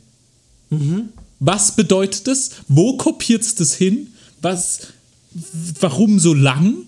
Was 1.38 1.76
bedeutet 1.76 2.26
das? 2.26 2.50
Wo 2.68 2.96
kopiert 2.96 3.42
es 3.42 3.54
das 3.54 3.74
hin? 3.74 4.08
Was, 4.40 4.88
warum 5.80 6.18
so 6.18 6.34
lang? 6.34 6.86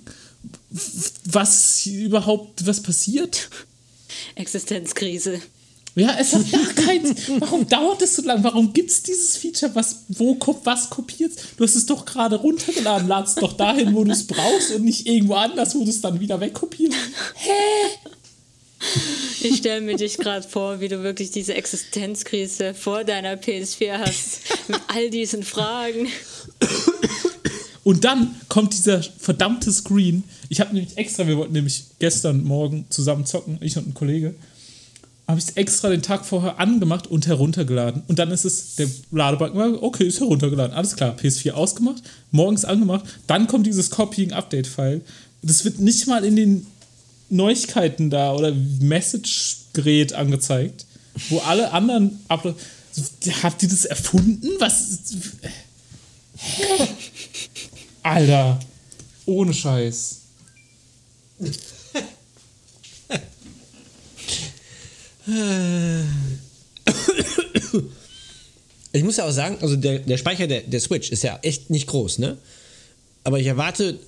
Was 1.25 1.87
überhaupt, 1.87 2.67
was 2.67 2.83
passiert? 2.83 3.51
Existenzkrise. 4.35 5.41
Ja, 5.99 6.17
es 6.19 6.33
hat 6.35 6.51
gar 6.51 6.67
keinen. 6.85 7.15
Warum 7.41 7.67
dauert 7.69 8.01
es 8.03 8.17
so 8.17 8.23
lang? 8.23 8.43
Warum 8.45 8.73
gibt 8.73 8.91
es 8.91 9.03
dieses 9.03 9.37
Feature? 9.37 9.75
Was, 9.75 10.05
wo 10.09 10.35
ko- 10.37 10.61
was 10.65 10.89
kopiert? 10.91 11.33
Du 11.57 11.65
hast 11.65 11.75
es 11.75 11.87
doch 11.87 12.05
gerade 12.05 12.37
runtergeladen. 12.37 13.09
Ladst 13.09 13.43
doch 13.43 13.55
dahin, 13.55 13.95
wo 13.95 14.05
du 14.05 14.13
es 14.13 14.27
brauchst 14.27 14.73
und 14.73 14.85
nicht 14.85 15.07
irgendwo 15.07 15.35
anders, 15.35 15.75
wo 15.75 15.85
du 15.85 15.91
es 15.91 16.01
dann 16.01 16.21
wieder 16.21 16.41
wegkopierst. 16.41 16.97
Ich 19.43 19.57
stelle 19.59 19.81
mir 19.81 19.97
dich 19.97 20.19
gerade 20.19 20.47
vor, 20.49 20.81
wie 20.81 20.89
du 20.89 21.03
wirklich 21.03 21.31
diese 21.31 21.55
Existenzkrise 21.55 22.75
vor 22.75 23.05
deiner 23.05 23.35
PS4 23.35 23.99
hast. 23.99 24.41
Mit 24.69 24.81
all 24.89 25.11
diesen 25.11 25.43
Fragen. 25.43 26.09
Und 27.85 28.05
dann 28.05 28.35
kommt 28.49 28.75
dieser 28.75 29.03
verdammte 29.03 29.73
Screen. 29.73 30.23
Ich 30.49 30.61
habe 30.61 30.75
nämlich 30.75 30.97
extra, 30.97 31.27
wir 31.27 31.37
wollten 31.39 31.55
nämlich 31.55 31.85
gestern 31.99 32.45
Morgen 32.45 32.87
zusammen 32.91 33.25
zocken, 33.27 33.59
ich 33.63 33.77
und 33.77 33.89
ein 33.89 33.95
Kollege. 33.95 34.35
Habe 35.29 35.39
ich 35.39 35.49
es 35.49 35.57
extra 35.57 35.91
den 35.91 36.01
Tag 36.01 36.25
vorher 36.25 36.59
angemacht 36.59 37.07
und 37.07 37.27
heruntergeladen. 37.27 38.03
Und 38.09 38.19
dann 38.19 38.31
ist 38.31 38.47
es, 38.47 38.77
der 38.77 38.89
Ladebalken 39.11 39.61
war, 39.61 39.83
okay, 39.83 40.07
ist 40.07 40.21
heruntergeladen. 40.21 40.75
Alles 40.75 40.97
klar, 40.97 41.15
PS4 41.15 41.51
ausgemacht, 41.51 42.03
morgens 42.31 42.65
angemacht. 42.65 43.05
Dann 43.27 43.47
kommt 43.47 43.67
dieses 43.67 43.91
Copying-Update-File. 43.91 45.03
Das 45.43 45.67
wird 45.67 45.81
nicht 45.81 46.07
mal 46.07 46.25
in 46.25 46.35
den 46.35 46.67
Neuigkeiten 47.29 48.09
da 48.09 48.33
oder 48.33 48.55
Message-Gerät 48.81 50.15
angezeigt, 50.15 50.87
wo 51.29 51.41
alle 51.41 51.73
anderen 51.73 52.21
Upload. 52.29 52.59
Habt 53.43 53.63
ihr 53.63 53.69
das 53.69 53.85
erfunden? 53.85 54.49
Was? 54.59 54.99
Alter, 58.03 58.59
ohne 59.27 59.53
Scheiß. 59.53 60.21
Ich 68.91 69.05
muss 69.05 69.19
ja 69.19 69.25
auch 69.25 69.33
sagen, 69.33 69.59
also 69.61 69.77
der, 69.77 69.99
der 69.99 70.17
Speicher 70.17 70.47
der, 70.47 70.63
der 70.63 70.81
Switch 70.81 71.11
ist 71.11 71.23
ja 71.23 71.39
echt 71.43 71.71
nicht 71.71 71.87
groß, 71.89 72.19
ne? 72.19 72.39
Aber 73.23 73.39
ich 73.39 73.47
erwarte 73.47 73.99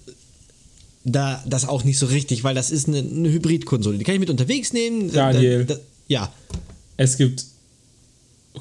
da 1.05 1.43
das 1.47 1.69
auch 1.69 1.85
nicht 1.85 1.99
so 1.99 2.07
richtig, 2.07 2.45
weil 2.45 2.55
das 2.55 2.71
ist 2.71 2.89
eine, 2.89 2.99
eine 2.99 3.31
Hybridkonsole. 3.31 3.99
Die 3.99 4.05
kann 4.05 4.15
ich 4.15 4.21
mit 4.21 4.31
unterwegs 4.31 4.73
nehmen. 4.73 5.13
Daniel. 5.13 5.67
Da, 5.67 5.75
da, 5.75 5.81
ja. 6.09 6.33
Es 6.97 7.19
gibt 7.19 7.45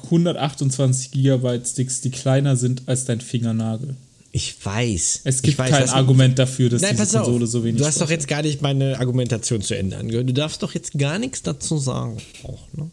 128 0.04 1.10
Gigabyte 1.10 1.66
Sticks, 1.66 2.00
die 2.00 2.10
kleiner 2.10 2.56
sind 2.56 2.82
als 2.86 3.06
dein 3.06 3.20
Fingernagel. 3.20 3.96
Ich 4.32 4.54
weiß. 4.64 5.22
Es 5.24 5.42
gibt 5.42 5.58
weiß, 5.58 5.70
kein 5.70 5.88
Argument 5.88 6.38
dafür, 6.38 6.70
dass 6.70 6.82
Nein, 6.82 6.92
diese 6.92 7.02
pass 7.02 7.16
auf. 7.16 7.24
Konsole 7.24 7.46
so 7.46 7.64
wenig 7.64 7.80
Du 7.80 7.86
hast 7.86 8.00
doch 8.00 8.10
jetzt 8.10 8.28
gar 8.28 8.42
nicht 8.42 8.62
meine 8.62 8.98
Argumentation 9.00 9.60
zu 9.60 9.76
Ende 9.76 9.96
angehört. 9.96 10.28
Du 10.28 10.32
darfst 10.32 10.62
doch 10.62 10.72
jetzt 10.72 10.96
gar 10.96 11.18
nichts 11.18 11.42
dazu 11.42 11.78
sagen. 11.78 12.18
Auch, 12.44 12.60
ne? 12.74 12.90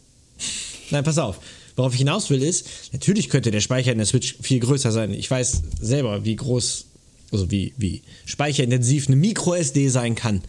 Nein, 0.90 1.04
pass 1.04 1.18
auf. 1.18 1.38
Worauf 1.76 1.92
ich 1.92 2.00
hinaus 2.00 2.28
will 2.30 2.42
ist, 2.42 2.66
natürlich 2.92 3.28
könnte 3.28 3.52
der 3.52 3.60
Speicher 3.60 3.92
in 3.92 3.98
der 3.98 4.06
Switch 4.06 4.36
viel 4.42 4.58
größer 4.58 4.90
sein. 4.90 5.14
Ich 5.14 5.30
weiß 5.30 5.62
selber, 5.80 6.24
wie 6.24 6.34
groß, 6.34 6.86
also 7.30 7.52
wie, 7.52 7.72
wie 7.76 8.02
speicherintensiv 8.24 9.06
eine 9.06 9.14
Micro-SD 9.14 9.88
sein 9.90 10.16
kann. 10.16 10.42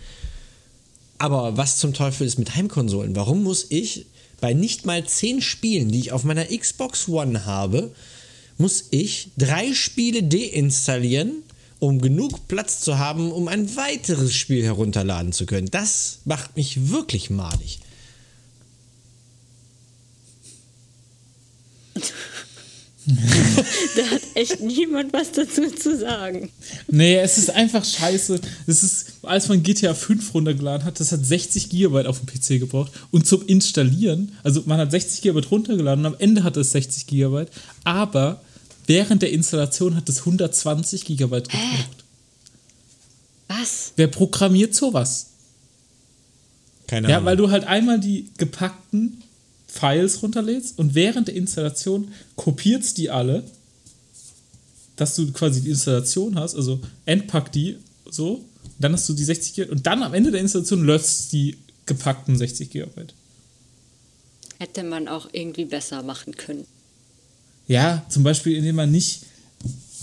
Aber 1.19 1.55
was 1.55 1.77
zum 1.77 1.93
Teufel 1.93 2.25
ist 2.25 2.39
mit 2.39 2.55
Heimkonsolen? 2.55 3.15
Warum 3.15 3.43
muss 3.43 3.67
ich 3.69 4.07
bei 4.41 4.53
nicht 4.53 4.87
mal 4.87 5.05
zehn 5.05 5.41
Spielen, 5.41 5.91
die 5.91 5.99
ich 5.99 6.11
auf 6.13 6.23
meiner 6.23 6.45
Xbox 6.45 7.07
One 7.07 7.45
habe, 7.45 7.91
muss 8.59 8.85
ich 8.91 9.31
drei 9.37 9.73
Spiele 9.73 10.21
deinstallieren 10.21 11.43
um 11.79 12.01
genug 12.01 12.47
Platz 12.47 12.81
zu 12.81 12.99
haben, 12.99 13.31
um 13.31 13.47
ein 13.47 13.75
weiteres 13.75 14.35
Spiel 14.35 14.63
herunterladen 14.63 15.31
zu 15.31 15.45
können. 15.45 15.69
Das 15.71 16.19
macht 16.25 16.55
mich 16.55 16.89
wirklich 16.89 17.29
malig. 17.29 17.79
Da 23.95 24.03
hat 24.03 24.21
echt 24.35 24.61
niemand 24.61 25.11
was 25.13 25.31
dazu 25.31 25.67
zu 25.71 25.97
sagen. 25.97 26.51
Nee, 26.87 27.17
es 27.17 27.39
ist 27.39 27.49
einfach 27.49 27.83
scheiße. 27.83 28.39
Das 28.67 28.83
ist, 28.83 29.13
als 29.23 29.47
man 29.47 29.63
GTA 29.63 29.95
5 29.95 30.31
runtergeladen 30.33 30.85
hat, 30.85 30.99
das 30.99 31.11
hat 31.11 31.25
60 31.25 31.69
GB 31.69 32.05
auf 32.05 32.19
dem 32.19 32.27
PC 32.27 32.59
gebraucht. 32.59 32.91
Und 33.09 33.25
zum 33.25 33.45
Installieren, 33.47 34.33
also 34.43 34.61
man 34.67 34.77
hat 34.77 34.91
60 34.91 35.23
GB 35.23 35.39
runtergeladen 35.49 36.05
und 36.05 36.13
am 36.13 36.19
Ende 36.19 36.43
hat 36.43 36.55
es 36.55 36.71
60 36.71 37.07
GB, 37.07 37.45
aber 37.83 38.41
während 38.89 39.21
der 39.21 39.31
Installation 39.31 39.95
hat 39.95 40.09
es 40.09 40.19
120 40.19 41.05
GB 41.05 41.41
gebraucht. 41.41 42.03
Was? 43.47 43.93
Wer 43.95 44.07
programmiert 44.07 44.73
sowas? 44.75 45.27
Keine 46.87 47.07
Ja, 47.07 47.17
Ahnung. 47.17 47.25
weil 47.27 47.37
du 47.37 47.51
halt 47.51 47.65
einmal 47.65 47.99
die 47.99 48.29
gepackten 48.37 49.21
Files 49.67 50.23
runterlädst 50.23 50.79
und 50.79 50.95
während 50.95 51.27
der 51.27 51.35
Installation 51.35 52.11
kopierst 52.35 52.97
die 52.97 53.11
alle, 53.11 53.43
dass 54.95 55.15
du 55.15 55.31
quasi 55.31 55.61
die 55.61 55.69
Installation 55.69 56.35
hast, 56.37 56.55
also 56.55 56.79
entpack 57.05 57.51
die 57.51 57.77
so, 58.09 58.43
dann 58.79 58.93
hast 58.93 59.07
du 59.07 59.13
die 59.13 59.23
60 59.23 59.53
GB 59.53 59.71
und 59.71 59.85
dann 59.85 60.01
am 60.01 60.15
Ende 60.15 60.31
der 60.31 60.41
Installation 60.41 60.83
löscht 60.83 61.31
die 61.31 61.57
gepackten 61.85 62.35
60 62.37 62.71
GB. 62.71 62.89
Hätte 64.57 64.83
man 64.83 65.07
auch 65.07 65.29
irgendwie 65.31 65.65
besser 65.65 66.01
machen 66.01 66.35
können. 66.35 66.65
Ja, 67.69 68.03
zum 68.09 68.23
Beispiel, 68.23 68.57
indem 68.57 68.75
man 68.77 68.89
nicht 68.91 69.21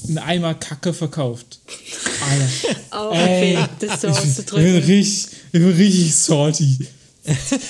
einen 0.06 0.18
Eimer 0.18 0.54
Kacke 0.54 0.94
verkauft. 0.94 1.58
Alter. 2.30 2.48
Oh, 2.98 3.10
Ey, 3.12 3.58
okay, 3.58 3.68
das 3.80 4.00
so 4.00 4.08
ich 4.08 4.14
bin, 4.14 4.22
ich 4.22 4.26
bin 4.26 4.30
auszudrücken. 4.30 4.76
richtig, 4.76 5.26
ich 5.52 5.60
bin 5.60 5.70
richtig 5.72 6.14
salty. 6.14 6.78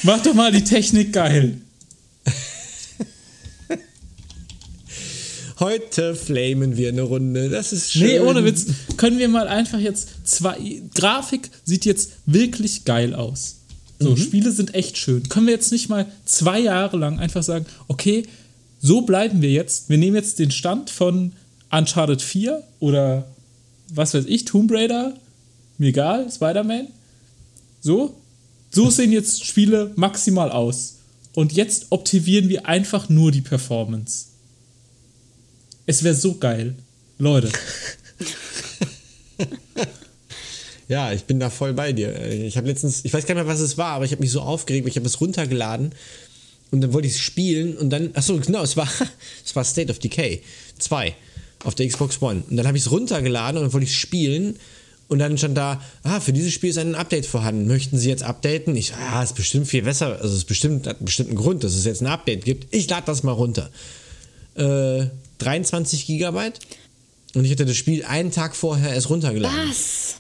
Mach 0.05 0.23
doch 0.23 0.35
mal 0.35 0.53
die 0.53 0.63
Technik 0.63 1.13
geil. 1.13 1.57
Heute 5.59 6.15
flamen 6.15 6.77
wir 6.77 6.91
eine 6.91 7.03
Runde. 7.03 7.49
Das 7.49 7.73
ist 7.73 7.91
schön. 7.93 8.07
Nee, 8.07 8.21
ohne 8.21 8.45
Witz. 8.45 8.67
Können 8.97 9.19
wir 9.19 9.29
mal 9.29 9.49
einfach 9.49 9.81
jetzt 9.81 10.29
zwei. 10.29 10.83
Grafik 10.95 11.51
sieht 11.65 11.85
jetzt 11.87 12.13
wirklich 12.27 12.85
geil 12.85 13.15
aus. 13.15 13.57
So, 13.99 14.15
Spiele 14.15 14.53
sind 14.53 14.75
echt 14.75 14.97
schön. 14.99 15.29
Können 15.29 15.47
wir 15.47 15.55
jetzt 15.55 15.73
nicht 15.73 15.89
mal 15.89 16.07
zwei 16.25 16.61
Jahre 16.61 16.99
lang 16.99 17.19
einfach 17.19 17.43
sagen, 17.43 17.67
okay, 17.89 18.27
so 18.81 19.03
bleiben 19.03 19.43
wir 19.43 19.51
jetzt. 19.51 19.89
Wir 19.89 19.99
nehmen 19.99 20.17
jetzt 20.17 20.39
den 20.39 20.51
Stand 20.51 20.91
von 20.91 21.33
Uncharted 21.71 22.23
4 22.23 22.63
oder 22.81 23.27
was 23.89 24.15
weiß 24.15 24.25
ich, 24.27 24.45
Tomb 24.45 24.71
Raider, 24.73 25.15
mir 25.79 25.89
egal, 25.89 26.31
Spider-Man. 26.31 26.89
So. 27.81 28.15
So 28.71 28.91
sehen 28.91 29.13
jetzt 29.13 29.45
Spiele 29.45 29.93
maximal 29.97 30.51
aus. 30.51 30.97
Und 31.35 31.53
jetzt 31.53 31.87
optimieren 31.91 32.49
wir 32.49 32.67
einfach 32.67 33.09
nur 33.09 33.31
die 33.31 33.43
Performance. 33.43 34.27
Es 35.87 36.03
wäre 36.03 36.15
so 36.15 36.37
geil. 36.37 36.75
Leute. 37.19 37.51
Ja, 40.89 41.13
ich 41.13 41.25
bin 41.25 41.41
da 41.41 41.51
voll 41.51 41.73
bei 41.73 41.93
dir. 41.93 42.17
Ich 42.31 42.57
habe 42.57 42.69
letztens, 42.69 43.05
ich 43.05 43.13
weiß 43.13 43.27
gar 43.27 43.35
nicht 43.35 43.45
mehr, 43.45 43.53
was 43.53 43.61
es 43.61 43.77
war, 43.77 43.95
aber 43.95 44.05
ich 44.05 44.13
habe 44.13 44.23
mich 44.23 44.31
so 44.31 44.41
aufgeregt, 44.41 44.87
ich 44.87 44.97
habe 44.97 45.07
es 45.07 45.21
runtergeladen 45.21 45.93
und 46.71 46.81
dann 46.81 46.93
wollte 46.93 47.09
ich 47.09 47.15
es 47.15 47.21
spielen 47.21 47.77
und 47.77 47.91
dann, 47.91 48.11
achso, 48.15 48.37
genau, 48.39 48.63
es 48.63 48.77
war, 48.77 48.89
es 49.45 49.55
war 49.55 49.65
State 49.65 49.91
of 49.91 49.99
Decay 49.99 50.43
2 50.79 51.15
auf 51.65 51.75
der 51.75 51.89
Xbox 51.89 52.21
One. 52.21 52.43
Und 52.49 52.57
dann 52.57 52.67
habe 52.67 52.77
ich 52.77 52.85
es 52.85 52.91
runtergeladen 52.91 53.59
und 53.59 53.65
dann 53.65 53.73
wollte 53.73 53.85
ich 53.85 53.91
es 53.91 53.97
spielen 53.97 54.57
und 55.09 55.19
dann 55.21 55.39
stand 55.39 55.57
da, 55.57 55.81
ah, 56.03 56.21
für 56.21 56.33
dieses 56.33 56.53
Spiel 56.53 56.71
ist 56.71 56.79
ein 56.79 56.95
Update 56.95 57.27
vorhanden. 57.27 57.67
Möchten 57.67 57.99
Sie 57.99 58.09
jetzt 58.09 58.25
updaten? 58.25 58.75
Ich, 58.77 58.91
ja, 58.91 59.23
ist 59.23 59.37
bestimmt 59.37 59.69
viel 59.69 59.83
besser, 59.83 60.19
also 60.21 60.35
es 60.35 60.45
bestimmt, 60.45 60.87
hat 60.87 60.97
einen 60.97 61.07
bestimmten 61.07 61.37
Grund, 61.37 61.63
dass 61.63 61.75
es 61.75 61.85
jetzt 61.85 62.03
ein 62.03 62.09
Update 62.09 62.45
gibt. 62.45 62.75
Ich 62.75 62.89
lade 62.89 63.07
das 63.07 63.23
mal 63.23 63.33
runter. 63.33 63.71
Äh, 64.57 65.07
23 65.39 66.07
Gigabyte 66.07 66.59
und 67.35 67.45
ich 67.45 67.53
hatte 67.53 67.67
das 67.67 67.77
Spiel 67.77 68.05
einen 68.05 68.33
Tag 68.33 68.57
vorher 68.57 68.95
erst 68.95 69.11
runtergeladen. 69.11 69.69
Was? 69.69 70.17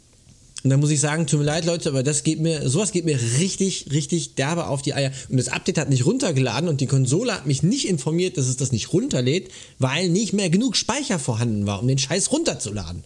Und 0.66 0.70
da 0.70 0.78
muss 0.78 0.90
ich 0.90 0.98
sagen, 1.01 1.28
tut 1.28 1.38
mir 1.38 1.44
leid, 1.44 1.64
Leute, 1.64 1.88
aber 1.90 2.02
das 2.02 2.24
geht 2.24 2.40
mir, 2.40 2.68
sowas 2.68 2.90
geht 2.90 3.05
mir 3.05 3.16
richtig, 3.38 3.86
richtig 3.93 4.34
derbe 4.34 4.66
auf 4.66 4.82
die 4.82 4.94
Eier. 4.94 5.12
Und 5.28 5.36
das 5.36 5.47
Update 5.47 5.78
hat 5.78 5.90
nicht 5.90 6.05
runtergeladen 6.06 6.68
und 6.68 6.80
die 6.80 6.88
Konsole 6.88 7.32
hat 7.32 7.47
mich 7.47 7.62
nicht 7.62 7.86
informiert, 7.86 8.36
dass 8.36 8.48
es 8.48 8.56
das 8.56 8.72
nicht 8.72 8.93
runterlädt, 8.93 9.52
weil 9.78 10.09
nicht 10.09 10.32
mehr 10.32 10.51
genug 10.51 10.74
Speicher 10.74 11.20
vorhanden 11.20 11.68
war, 11.68 11.80
um 11.80 11.86
den 11.86 11.98
Scheiß 11.98 12.32
runterzuladen. 12.32 13.05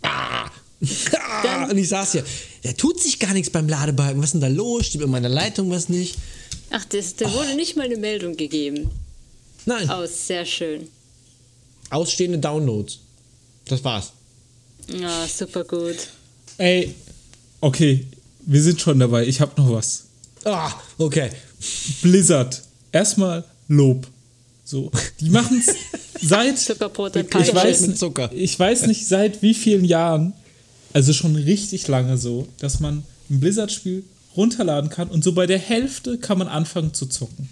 Ah. 0.00 0.48
Ah. 1.12 1.66
Und 1.70 1.76
ich 1.76 1.90
saß 1.90 2.12
hier, 2.12 2.24
da 2.62 2.72
tut 2.72 2.98
sich 2.98 3.18
gar 3.18 3.34
nichts 3.34 3.50
beim 3.50 3.68
Ladebalken. 3.68 4.18
Was 4.22 4.28
ist 4.30 4.32
denn 4.32 4.40
da 4.40 4.48
los? 4.48 4.86
Stimmt 4.86 5.04
in 5.04 5.10
meiner 5.10 5.28
Leitung 5.28 5.70
was 5.70 5.90
nicht? 5.90 6.16
Ach, 6.70 6.84
das, 6.86 7.14
da 7.16 7.30
wurde 7.34 7.56
nicht 7.56 7.76
mal 7.76 7.84
eine 7.84 7.98
Meldung 7.98 8.36
gegeben. 8.36 8.90
Nein, 9.66 9.90
Aus, 9.90 10.26
sehr 10.26 10.46
schön. 10.46 10.88
ausstehende 11.90 12.38
Downloads. 12.38 13.00
Das 13.66 13.84
war's. 13.84 14.12
Ja, 14.88 15.26
super 15.28 15.64
gut. 15.64 15.96
Ey, 16.60 16.94
okay, 17.62 18.04
wir 18.44 18.62
sind 18.62 18.82
schon 18.82 18.98
dabei. 18.98 19.26
Ich 19.26 19.40
habe 19.40 19.58
noch 19.58 19.72
was. 19.72 20.04
Ah, 20.44 20.70
okay. 20.98 21.30
Blizzard. 22.02 22.62
Erstmal 22.92 23.44
Lob. 23.68 24.06
So, 24.62 24.92
die 25.20 25.30
machen 25.30 25.58
es 25.66 25.74
seit 26.28 26.58
Zuckerbrot 26.58 27.16
ich 27.16 27.54
weiß, 27.54 27.86
mit 27.86 27.98
Zucker. 27.98 28.30
ich 28.34 28.58
weiß 28.58 28.88
nicht 28.88 29.06
seit 29.06 29.40
wie 29.40 29.54
vielen 29.54 29.86
Jahren, 29.86 30.34
also 30.92 31.14
schon 31.14 31.34
richtig 31.34 31.88
lange 31.88 32.18
so, 32.18 32.46
dass 32.58 32.78
man 32.78 33.04
ein 33.30 33.40
Blizzard-Spiel 33.40 34.04
runterladen 34.36 34.90
kann 34.90 35.08
und 35.08 35.24
so 35.24 35.32
bei 35.32 35.46
der 35.46 35.58
Hälfte 35.58 36.18
kann 36.18 36.36
man 36.36 36.48
anfangen 36.48 36.92
zu 36.92 37.06
zocken. 37.06 37.48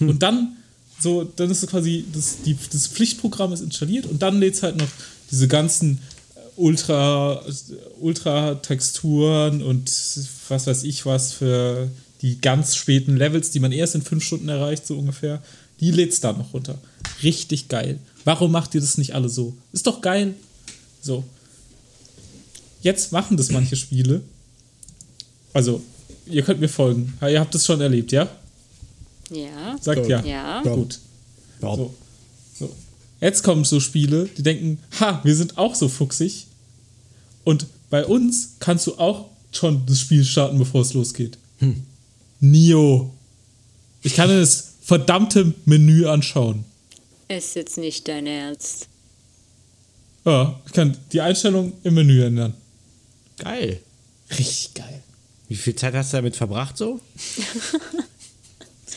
Und 0.00 0.20
dann 0.24 0.56
so, 0.98 1.22
dann 1.22 1.48
ist 1.48 1.60
so 1.60 1.68
quasi 1.68 2.04
das, 2.12 2.38
die, 2.44 2.56
das 2.72 2.88
Pflichtprogramm 2.88 3.52
ist 3.52 3.60
installiert 3.60 4.06
und 4.06 4.20
dann 4.20 4.40
lädt 4.40 4.54
es 4.54 4.64
halt 4.64 4.76
noch 4.76 4.88
diese 5.30 5.46
ganzen 5.46 6.00
Ultra, 6.56 7.42
Ultra-Texturen 8.00 9.62
und 9.62 9.90
was 10.48 10.66
weiß 10.66 10.84
ich 10.84 11.04
was 11.04 11.32
für 11.32 11.90
die 12.22 12.40
ganz 12.40 12.76
späten 12.76 13.16
Levels, 13.16 13.50
die 13.50 13.60
man 13.60 13.72
erst 13.72 13.94
in 13.94 14.02
fünf 14.02 14.24
Stunden 14.24 14.48
erreicht, 14.48 14.86
so 14.86 14.98
ungefähr. 14.98 15.42
Die 15.80 15.90
lädt 15.90 16.12
es 16.12 16.20
da 16.20 16.32
noch 16.32 16.54
runter. 16.54 16.78
Richtig 17.22 17.68
geil. 17.68 17.98
Warum 18.24 18.52
macht 18.52 18.74
ihr 18.74 18.80
das 18.80 18.96
nicht 18.96 19.14
alle 19.14 19.28
so? 19.28 19.54
Ist 19.72 19.86
doch 19.86 20.00
geil. 20.00 20.34
So. 21.02 21.24
Jetzt 22.80 23.12
machen 23.12 23.36
das 23.36 23.50
manche 23.50 23.76
Spiele. 23.76 24.22
Also, 25.52 25.82
ihr 26.26 26.42
könnt 26.42 26.60
mir 26.60 26.68
folgen. 26.68 27.18
Ihr 27.20 27.40
habt 27.40 27.54
es 27.54 27.66
schon 27.66 27.80
erlebt, 27.80 28.12
ja? 28.12 28.28
Ja. 29.30 29.76
Sagt 29.80 30.06
ja. 30.08 30.24
Ja. 30.24 30.62
Gut. 30.62 30.98
Ja. 31.60 31.76
So. 31.76 31.94
so. 32.58 32.70
Jetzt 33.24 33.42
kommen 33.42 33.64
so 33.64 33.80
Spiele, 33.80 34.28
die 34.36 34.42
denken, 34.42 34.78
ha, 35.00 35.22
wir 35.24 35.34
sind 35.34 35.56
auch 35.56 35.74
so 35.74 35.88
fuchsig. 35.88 36.46
Und 37.42 37.66
bei 37.88 38.04
uns 38.04 38.56
kannst 38.60 38.86
du 38.86 38.98
auch 38.98 39.30
schon 39.50 39.86
das 39.86 40.00
Spiel 40.00 40.26
starten, 40.26 40.58
bevor 40.58 40.82
es 40.82 40.92
losgeht. 40.92 41.38
Nio. 42.40 43.14
Ich 44.02 44.12
kann 44.12 44.28
mir 44.28 44.40
das 44.40 44.74
verdammte 44.82 45.54
Menü 45.64 46.04
anschauen. 46.06 46.66
Ist 47.28 47.56
jetzt 47.56 47.78
nicht 47.78 48.06
dein 48.08 48.26
Ernst. 48.26 48.88
Ja, 50.26 50.60
ich 50.66 50.72
kann 50.72 50.94
die 51.10 51.22
Einstellung 51.22 51.72
im 51.82 51.94
Menü 51.94 52.22
ändern. 52.22 52.52
Geil. 53.38 53.80
Richtig 54.32 54.74
geil. 54.74 55.02
Wie 55.48 55.56
viel 55.56 55.74
Zeit 55.74 55.94
hast 55.94 56.12
du 56.12 56.18
damit 56.18 56.36
verbracht 56.36 56.76
so? 56.76 57.00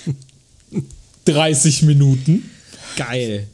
30 1.23 1.83
Minuten. 1.83 2.51
Geil. 2.97 3.47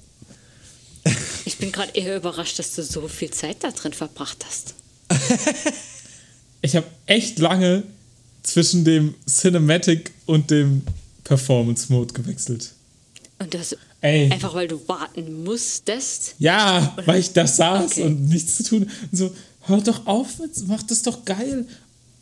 Ich 1.46 1.58
bin 1.58 1.72
gerade 1.72 1.92
eher 1.94 2.16
überrascht, 2.18 2.58
dass 2.60 2.76
du 2.76 2.84
so 2.84 3.08
viel 3.08 3.32
Zeit 3.32 3.58
da 3.64 3.72
drin 3.72 3.94
verbracht 3.94 4.46
hast. 4.46 4.74
Ich 6.66 6.78
habe 6.78 6.88
echt 7.08 7.40
lange 7.40 7.84
zwischen 8.42 8.86
dem 8.86 9.16
Cinematic 9.28 10.12
und 10.26 10.50
dem 10.50 10.82
Performance 11.26 11.92
Mode 11.92 12.14
gewechselt. 12.14 12.72
Und 13.40 13.54
das 13.54 13.76
Ey. 14.00 14.32
einfach, 14.32 14.54
weil 14.54 14.70
du 14.70 14.80
warten 14.88 15.44
musstest. 15.44 16.36
Ja, 16.40 16.96
weil 17.06 17.20
ich 17.20 17.34
da 17.34 17.46
saß 17.46 17.92
Okay. 17.92 18.04
und 18.04 18.30
nichts 18.30 18.56
zu 18.56 18.64
tun. 18.64 18.84
Und 19.12 19.18
so, 19.18 19.36
hör 19.64 19.82
doch 19.82 20.06
auf, 20.08 20.40
mit, 20.40 20.52
mach 20.68 20.84
das 20.84 21.02
doch 21.02 21.26
geil. 21.26 21.68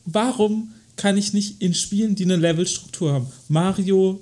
Warum 0.06 0.73
kann 0.95 1.18
ich 1.18 1.34
nicht 1.34 1.61
in 1.61 1.76
Spielen, 1.76 2.15
die 2.15 2.23
eine 2.23 2.38
Levelstruktur 2.38 3.14
haben? 3.14 3.27
Mario, 3.48 4.19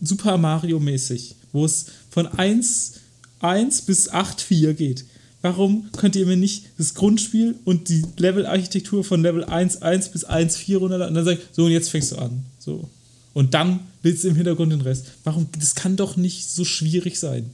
Super 0.00 0.38
Mario 0.38 0.80
mäßig, 0.80 1.34
wo 1.52 1.66
es 1.66 1.84
von 2.10 2.26
1, 2.26 2.94
1 3.40 3.82
bis 3.82 4.08
8, 4.08 4.40
4 4.40 4.74
geht. 4.74 5.04
Warum 5.40 5.90
könnt 5.92 6.16
ihr 6.16 6.26
mir 6.26 6.36
nicht 6.36 6.64
das 6.78 6.94
Grundspiel 6.94 7.54
und 7.64 7.88
die 7.88 8.04
Levelarchitektur 8.16 9.04
von 9.04 9.22
Level 9.22 9.44
1, 9.44 9.82
1 9.82 10.08
bis 10.08 10.24
1, 10.24 10.56
4 10.56 10.78
runterladen 10.78 11.16
und 11.16 11.24
dann 11.24 11.36
sagt, 11.36 11.54
so 11.54 11.64
und 11.64 11.70
jetzt 11.70 11.90
fängst 11.90 12.12
du 12.12 12.16
an. 12.16 12.42
So. 12.58 12.88
Und 13.34 13.54
dann 13.54 13.80
lädst 14.02 14.24
du 14.24 14.28
im 14.28 14.34
Hintergrund 14.34 14.72
den 14.72 14.80
Rest. 14.80 15.06
Warum? 15.22 15.48
Das 15.58 15.76
kann 15.76 15.96
doch 15.96 16.16
nicht 16.16 16.50
so 16.50 16.64
schwierig 16.64 17.18
sein. 17.20 17.48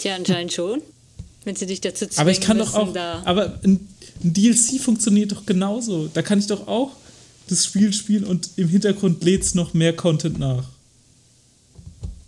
Tja, 0.00 0.16
anscheinend 0.16 0.52
schon. 0.52 0.82
wenn 1.44 1.54
sie 1.54 1.66
dich 1.66 1.80
dazu 1.80 2.06
zwingen 2.06 2.20
Aber 2.20 2.30
ich 2.32 2.40
kann 2.40 2.58
doch 2.58 2.74
auch. 2.74 2.92
da. 2.92 3.22
Aber 3.24 3.60
ein, 3.62 3.86
ein 4.24 4.32
DLC 4.32 4.80
funktioniert 4.80 5.30
doch 5.30 5.46
genauso. 5.46 6.08
Da 6.12 6.22
kann 6.22 6.40
ich 6.40 6.48
doch 6.48 6.66
auch 6.66 6.90
das 7.48 7.64
Spiel 7.64 7.92
spielen 7.92 8.24
und 8.24 8.50
im 8.56 8.68
Hintergrund 8.68 9.22
lädt 9.22 9.42
es 9.42 9.54
noch 9.54 9.74
mehr 9.74 9.94
Content 9.94 10.38
nach. 10.38 10.64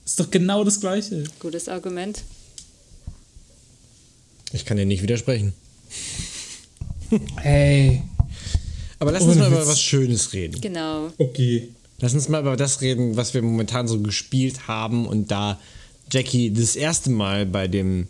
Ist 0.04 0.20
doch 0.20 0.30
genau 0.30 0.62
das 0.62 0.78
Gleiche. 0.78 1.24
Gutes 1.40 1.68
Argument. 1.68 2.22
Ich 4.56 4.64
kann 4.64 4.76
dir 4.76 4.86
nicht 4.86 5.02
widersprechen. 5.02 5.52
Hey. 7.36 8.02
Aber 8.98 9.12
lass 9.12 9.22
uns 9.22 9.36
mal 9.36 9.48
über 9.48 9.66
was 9.66 9.80
Schönes 9.80 10.32
reden. 10.32 10.60
Genau. 10.60 11.12
Okay. 11.18 11.68
Lass 12.00 12.14
uns 12.14 12.28
mal 12.28 12.40
über 12.40 12.56
das 12.56 12.80
reden, 12.80 13.16
was 13.16 13.34
wir 13.34 13.42
momentan 13.42 13.86
so 13.86 14.00
gespielt 14.00 14.66
haben 14.66 15.06
und 15.06 15.30
da 15.30 15.60
Jackie 16.10 16.52
das 16.52 16.74
erste 16.74 17.10
Mal 17.10 17.46
bei 17.46 17.68
dem, 17.68 18.08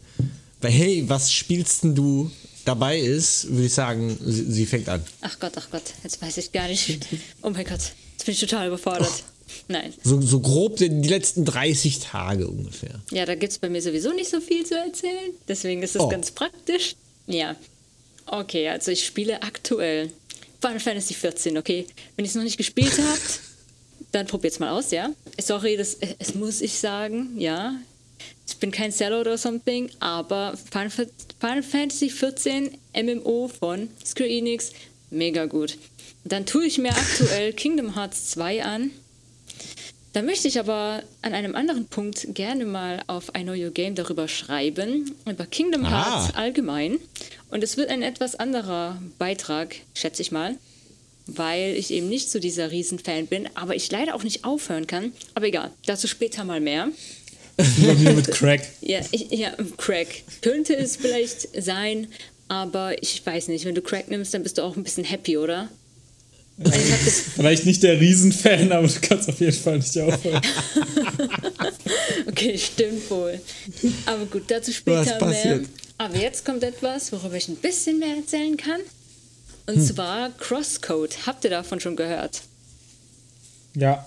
bei 0.61 0.71
Hey, 0.71 1.05
was 1.09 1.33
spielst 1.33 1.85
denn 1.85 1.95
du 1.95 2.31
dabei 2.65 2.99
ist, 2.99 3.51
würde 3.51 3.67
ich 3.67 3.75
sagen, 3.75 4.17
sie, 4.25 4.51
sie 4.51 4.67
fängt 4.67 4.89
an. 4.89 5.03
Ach 5.23 5.39
Gott, 5.39 5.53
ach 5.57 5.69
Gott, 5.71 5.95
jetzt 6.03 6.23
weiß 6.23 6.37
ich 6.39 6.53
gar 6.53 6.69
nicht. 6.69 7.07
Oh 7.43 7.51
mein 7.51 7.65
Gott, 7.65 7.93
jetzt 8.13 8.25
bin 8.25 8.35
ich 8.35 8.41
total 8.41 8.69
überfordert. 8.69 9.25
Nein. 9.69 9.93
So, 10.03 10.21
so 10.21 10.41
grob 10.41 10.77
die, 10.77 10.89
die 10.89 11.09
letzten 11.09 11.45
30 11.45 12.01
Tage 12.01 12.47
ungefähr. 12.49 13.01
Ja, 13.13 13.25
da 13.27 13.35
gibt 13.35 13.53
es 13.53 13.59
bei 13.59 13.69
mir 13.69 13.81
sowieso 13.83 14.13
nicht 14.13 14.31
so 14.31 14.41
viel 14.41 14.65
zu 14.67 14.75
erzählen. 14.77 15.33
Deswegen 15.49 15.83
ist 15.83 15.95
es 15.97 16.03
Oh. 16.03 16.09
ganz 16.09 16.31
praktisch. 16.31 16.97
Ja. 17.27 17.57
Okay, 18.27 18.69
also 18.69 18.91
ich 18.91 19.05
spiele 19.05 19.43
aktuell 19.43 20.11
Final 20.61 20.81
Fantasy 20.81 21.15
14, 21.15 21.59
okay? 21.59 21.87
Wenn 22.17 22.25
ihr 22.25 22.29
es 22.29 22.35
noch 22.35 22.43
nicht 22.43 22.57
gespielt 22.57 22.93
habt, 22.99 23.41
dann 24.13 24.27
probiert's 24.27 24.59
mal 24.59 24.71
aus, 24.71 24.91
ja? 24.91 25.11
Sorry, 25.41 25.77
das, 25.77 25.97
es 26.19 26.35
muss 26.35 26.61
ich 26.61 26.75
sagen, 26.75 27.39
ja. 27.39 27.75
Ich 28.49 28.57
bin 28.57 28.71
kein 28.71 28.91
Seller 28.93 29.21
oder 29.21 29.37
something, 29.39 29.91
aber 30.01 30.57
Final, 30.71 30.91
Final 30.91 31.63
Fantasy 31.63 32.09
14 32.11 32.71
MMO 32.95 33.49
von 33.49 33.89
Square 34.05 34.31
Enix, 34.31 34.71
mega 35.11 35.47
gut. 35.47 35.77
Dann 36.25 36.47
tue 36.47 36.67
ich 36.67 36.79
mir 36.79 36.91
aktuell 36.91 37.53
Kingdom 37.53 37.95
Hearts 37.95 38.31
2 38.31 38.65
an. 38.65 38.91
Da 40.13 40.23
möchte 40.23 40.49
ich 40.49 40.59
aber 40.59 41.03
an 41.21 41.35
einem 41.35 41.55
anderen 41.55 41.87
Punkt 41.89 42.29
gerne 42.35 42.65
mal 42.65 43.03
auf 43.07 43.31
I 43.37 43.43
Know 43.43 43.53
Your 43.53 43.71
Game 43.71 43.95
darüber 43.95 44.29
schreiben, 44.29 45.15
über 45.31 45.45
Kingdom 45.45 45.85
Ah. 45.85 45.91
Hearts 46.23 46.35
allgemein. 46.35 46.99
Und 47.51 47.63
es 47.63 47.77
wird 47.77 47.91
ein 47.91 48.03
etwas 48.03 48.35
anderer 48.35 49.01
Beitrag, 49.19 49.77
schätze 49.93 50.23
ich 50.23 50.33
mal, 50.33 50.57
weil 51.27 51.75
ich 51.77 51.91
eben 51.91 52.09
nicht 52.09 52.31
so 52.31 52.39
dieser 52.39 52.71
Riesenfan 52.71 53.27
bin, 53.27 53.47
aber 53.55 53.75
ich 53.77 53.91
leider 53.91 54.15
auch 54.15 54.23
nicht 54.23 54.45
aufhören 54.45 54.87
kann. 54.87 55.13
Aber 55.35 55.47
egal, 55.47 55.71
dazu 55.85 56.07
später 56.07 56.45
mal 56.45 56.61
mehr. 56.63 56.89
Mit 57.79 58.29
Crack. 58.31 58.63
Ja, 58.81 59.01
ich, 59.11 59.31
ja, 59.31 59.53
Crack. 59.77 60.09
Könnte 60.41 60.77
es 60.77 60.97
vielleicht 60.97 61.63
sein, 61.63 62.07
aber 62.49 63.03
ich 63.03 63.25
weiß 63.25 63.49
nicht. 63.49 63.67
Wenn 63.67 63.75
du 63.75 63.83
Crack 63.83 64.09
nimmst, 64.09 64.33
dann 64.33 64.43
bist 64.43 64.57
du 64.57 64.63
auch 64.63 64.77
ein 64.77 64.83
bisschen 64.85 65.05
happy, 65.05 65.37
oder? 65.37 65.69
Weil 65.69 65.69
ich 65.69 65.69
hab 65.69 65.69
das 65.69 66.46
Vielleicht 67.37 67.67
nicht 67.67 67.83
der 67.83 68.01
Riesenfan, 68.01 68.73
aber 68.73 68.89
du 68.89 69.01
kannst 69.01 69.29
auf 69.29 69.39
jeden 69.41 69.53
Fall 69.53 69.79
nicht 69.79 69.99
aufhören. 69.99 70.41
Okay, 72.27 72.59
stimmt 72.59 73.09
wohl. 73.11 73.41
Aber 74.05 74.27
gut, 74.27 74.45
dazu 74.49 74.73
später 74.73 75.17
Was 75.21 75.45
mehr. 75.45 75.61
Aber 75.99 76.17
jetzt 76.19 76.45
kommt 76.45 76.63
etwas, 76.63 77.11
worüber 77.13 77.37
ich 77.37 77.49
ein 77.49 77.57
bisschen 77.57 77.99
mehr 77.99 78.17
erzählen 78.17 78.57
kann. 78.57 78.81
Und 79.67 79.77
Hm. 79.77 79.87
zwar 79.87 80.31
Crosscode. 80.31 81.27
Habt 81.27 81.45
ihr 81.45 81.51
davon 81.51 81.81
schon 81.81 81.97
gehört? 81.97 82.43
Ja, 83.75 84.07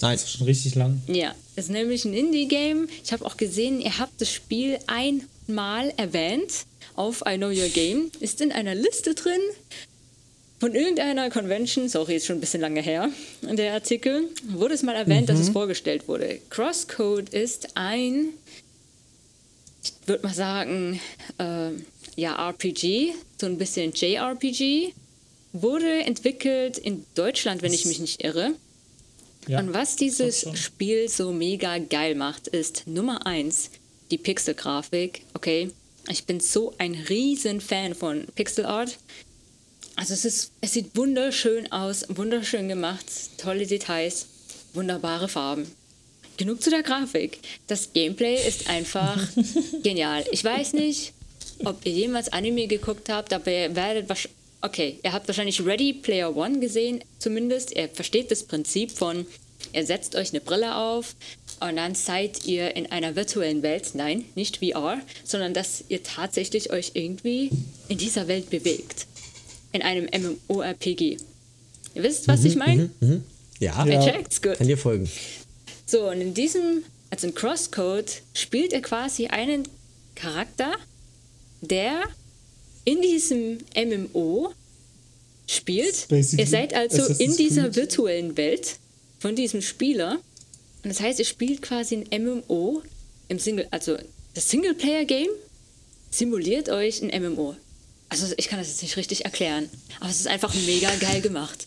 Nein. 0.00 0.14
das 0.16 0.24
ist 0.24 0.30
schon 0.38 0.46
richtig 0.46 0.74
lang. 0.74 1.00
Ja, 1.06 1.34
das 1.56 1.66
ist 1.66 1.70
nämlich 1.70 2.04
ein 2.04 2.14
Indie-Game. 2.14 2.88
Ich 3.04 3.12
habe 3.12 3.24
auch 3.24 3.36
gesehen, 3.36 3.80
ihr 3.80 3.98
habt 3.98 4.20
das 4.20 4.32
Spiel 4.32 4.78
einmal 4.86 5.92
erwähnt 5.96 6.66
auf 6.94 7.22
I 7.28 7.36
Know 7.36 7.48
Your 7.48 7.68
Game. 7.68 8.10
Ist 8.20 8.40
in 8.40 8.50
einer 8.52 8.74
Liste 8.74 9.14
drin 9.14 9.40
von 10.58 10.74
irgendeiner 10.74 11.30
Convention. 11.30 11.88
Sorry, 11.88 12.16
ist 12.16 12.26
schon 12.26 12.38
ein 12.38 12.40
bisschen 12.40 12.60
lange 12.60 12.80
her. 12.80 13.10
Der 13.42 13.74
Artikel 13.74 14.28
wurde 14.48 14.74
es 14.74 14.82
mal 14.82 14.94
erwähnt, 14.94 15.28
dass 15.28 15.38
es 15.38 15.50
vorgestellt 15.50 16.08
wurde. 16.08 16.40
Crosscode 16.50 17.28
ist 17.28 17.76
ein, 17.76 18.28
ich 19.82 19.92
würde 20.06 20.26
mal 20.26 20.34
sagen, 20.34 21.00
äh, 21.38 21.70
ja, 22.16 22.48
RPG, 22.50 23.14
so 23.40 23.46
ein 23.46 23.58
bisschen 23.58 23.92
JRPG. 23.92 24.92
Wurde 25.52 26.02
entwickelt 26.04 26.76
in 26.76 27.06
Deutschland, 27.14 27.62
wenn 27.62 27.72
ich 27.72 27.86
mich 27.86 28.00
nicht 28.00 28.22
irre. 28.22 28.52
Ja. 29.46 29.60
Und 29.60 29.72
was 29.72 29.96
dieses. 29.96 30.46
Spiel 30.54 31.08
so 31.08 31.32
mega 31.32 31.78
geil 31.78 32.14
macht, 32.14 32.48
ist 32.48 32.86
Nummer 32.86 33.26
eins 33.26 33.70
die 34.10 34.18
Pixel-Grafik. 34.18 35.22
Okay, 35.34 35.70
ich 36.10 36.24
bin 36.24 36.40
so 36.40 36.74
ein 36.78 36.94
riesen 36.94 37.60
Fan 37.60 37.94
von 37.94 38.26
Pixel 38.34 38.66
Art. 38.66 38.98
Also 39.98 40.14
es 40.14 40.24
ist, 40.24 40.52
es 40.60 40.74
sieht 40.74 40.96
wunderschön 40.96 41.72
aus, 41.72 42.06
wunderschön 42.08 42.68
gemacht, 42.68 43.04
tolle 43.36 43.66
Details, 43.66 44.26
wunderbare 44.72 45.26
Farben. 45.28 45.68
Genug 46.36 46.62
zu 46.62 46.70
der 46.70 46.84
Grafik. 46.84 47.40
Das 47.66 47.92
Gameplay 47.92 48.36
ist 48.46 48.70
einfach 48.70 49.20
genial. 49.82 50.24
Ich 50.30 50.44
weiß 50.44 50.74
nicht, 50.74 51.12
ob 51.64 51.84
ihr 51.84 51.90
jemals 51.90 52.32
Anime 52.32 52.68
geguckt 52.68 53.08
habt, 53.08 53.32
aber 53.32 53.50
ihr 53.50 53.74
werdet 53.74 54.08
wahrscheinlich. 54.08 54.38
Okay, 54.60 55.00
ihr 55.02 55.12
habt 55.12 55.26
wahrscheinlich 55.26 55.66
Ready 55.66 55.94
Player 55.94 56.36
One 56.36 56.60
gesehen, 56.60 57.02
zumindest. 57.18 57.72
Ihr 57.74 57.88
versteht 57.88 58.30
das 58.30 58.44
Prinzip 58.44 58.92
von, 58.92 59.26
ihr 59.72 59.84
setzt 59.84 60.14
euch 60.14 60.30
eine 60.30 60.40
Brille 60.40 60.76
auf 60.76 61.16
und 61.58 61.74
dann 61.74 61.96
seid 61.96 62.46
ihr 62.46 62.76
in 62.76 62.86
einer 62.92 63.16
virtuellen 63.16 63.62
Welt. 63.62 63.90
Nein, 63.94 64.26
nicht 64.36 64.58
VR, 64.58 65.00
sondern 65.24 65.54
dass 65.54 65.82
ihr 65.88 66.04
tatsächlich 66.04 66.70
euch 66.70 66.92
irgendwie 66.94 67.50
in 67.88 67.98
dieser 67.98 68.28
Welt 68.28 68.48
bewegt. 68.50 69.07
In 69.72 69.82
einem 69.82 70.06
MMORPG. 70.12 71.18
Ihr 71.94 72.02
wisst, 72.02 72.28
was 72.28 72.44
ich 72.44 72.56
meine? 72.56 72.90
Ja, 73.60 73.84
Ihr 73.84 73.92
Ja. 73.94 74.04
checkt's 74.04 74.40
gut. 74.40 74.54
kann 74.54 74.66
dir 74.68 74.78
folgen. 74.78 75.08
So, 75.86 76.08
und 76.10 76.20
in 76.20 76.34
diesem, 76.34 76.84
also 77.10 77.26
in 77.26 77.34
Crosscode, 77.34 78.22
spielt 78.34 78.72
er 78.72 78.80
quasi 78.82 79.26
einen 79.26 79.64
Charakter, 80.14 80.72
der 81.60 82.02
in 82.84 83.02
diesem 83.02 83.58
MMO 83.76 84.52
spielt. 85.46 86.06
Ihr 86.10 86.46
seid 86.46 86.74
also 86.74 87.02
Assassin's 87.02 87.20
in 87.20 87.36
dieser 87.36 87.62
Creed. 87.64 87.76
virtuellen 87.76 88.36
Welt 88.36 88.76
von 89.18 89.34
diesem 89.34 89.60
Spieler. 89.62 90.18
Und 90.84 90.90
das 90.90 91.00
heißt, 91.00 91.18
ihr 91.18 91.24
spielt 91.24 91.62
quasi 91.62 91.96
ein 92.10 92.22
MMO 92.22 92.82
im 93.28 93.38
Single, 93.38 93.66
also 93.70 93.96
das 94.34 94.48
Singleplayer-Game 94.48 95.28
simuliert 96.10 96.68
euch 96.68 97.02
ein 97.02 97.10
MMO. 97.22 97.56
Also 98.08 98.32
ich 98.36 98.48
kann 98.48 98.58
das 98.58 98.68
jetzt 98.68 98.82
nicht 98.82 98.96
richtig 98.96 99.24
erklären, 99.24 99.68
aber 100.00 100.10
es 100.10 100.20
ist 100.20 100.28
einfach 100.28 100.54
mega 100.66 100.90
geil 100.96 101.20
gemacht. 101.20 101.66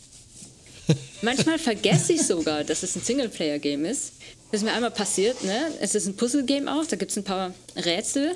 Manchmal 1.21 1.59
vergesse 1.59 2.13
ich 2.13 2.23
sogar, 2.23 2.63
dass 2.63 2.83
es 2.83 2.95
ein 2.95 3.03
Singleplayer-Game 3.03 3.85
ist. 3.85 4.13
Das 4.51 4.61
ist 4.61 4.65
mir 4.65 4.73
einmal 4.73 4.91
passiert, 4.91 5.43
ne? 5.43 5.71
Es 5.79 5.95
ist 5.95 6.07
ein 6.07 6.15
Puzzle-Game 6.15 6.67
auch, 6.67 6.85
da 6.85 6.95
gibt 6.95 7.11
es 7.11 7.17
ein 7.17 7.23
paar 7.23 7.53
Rätsel. 7.75 8.35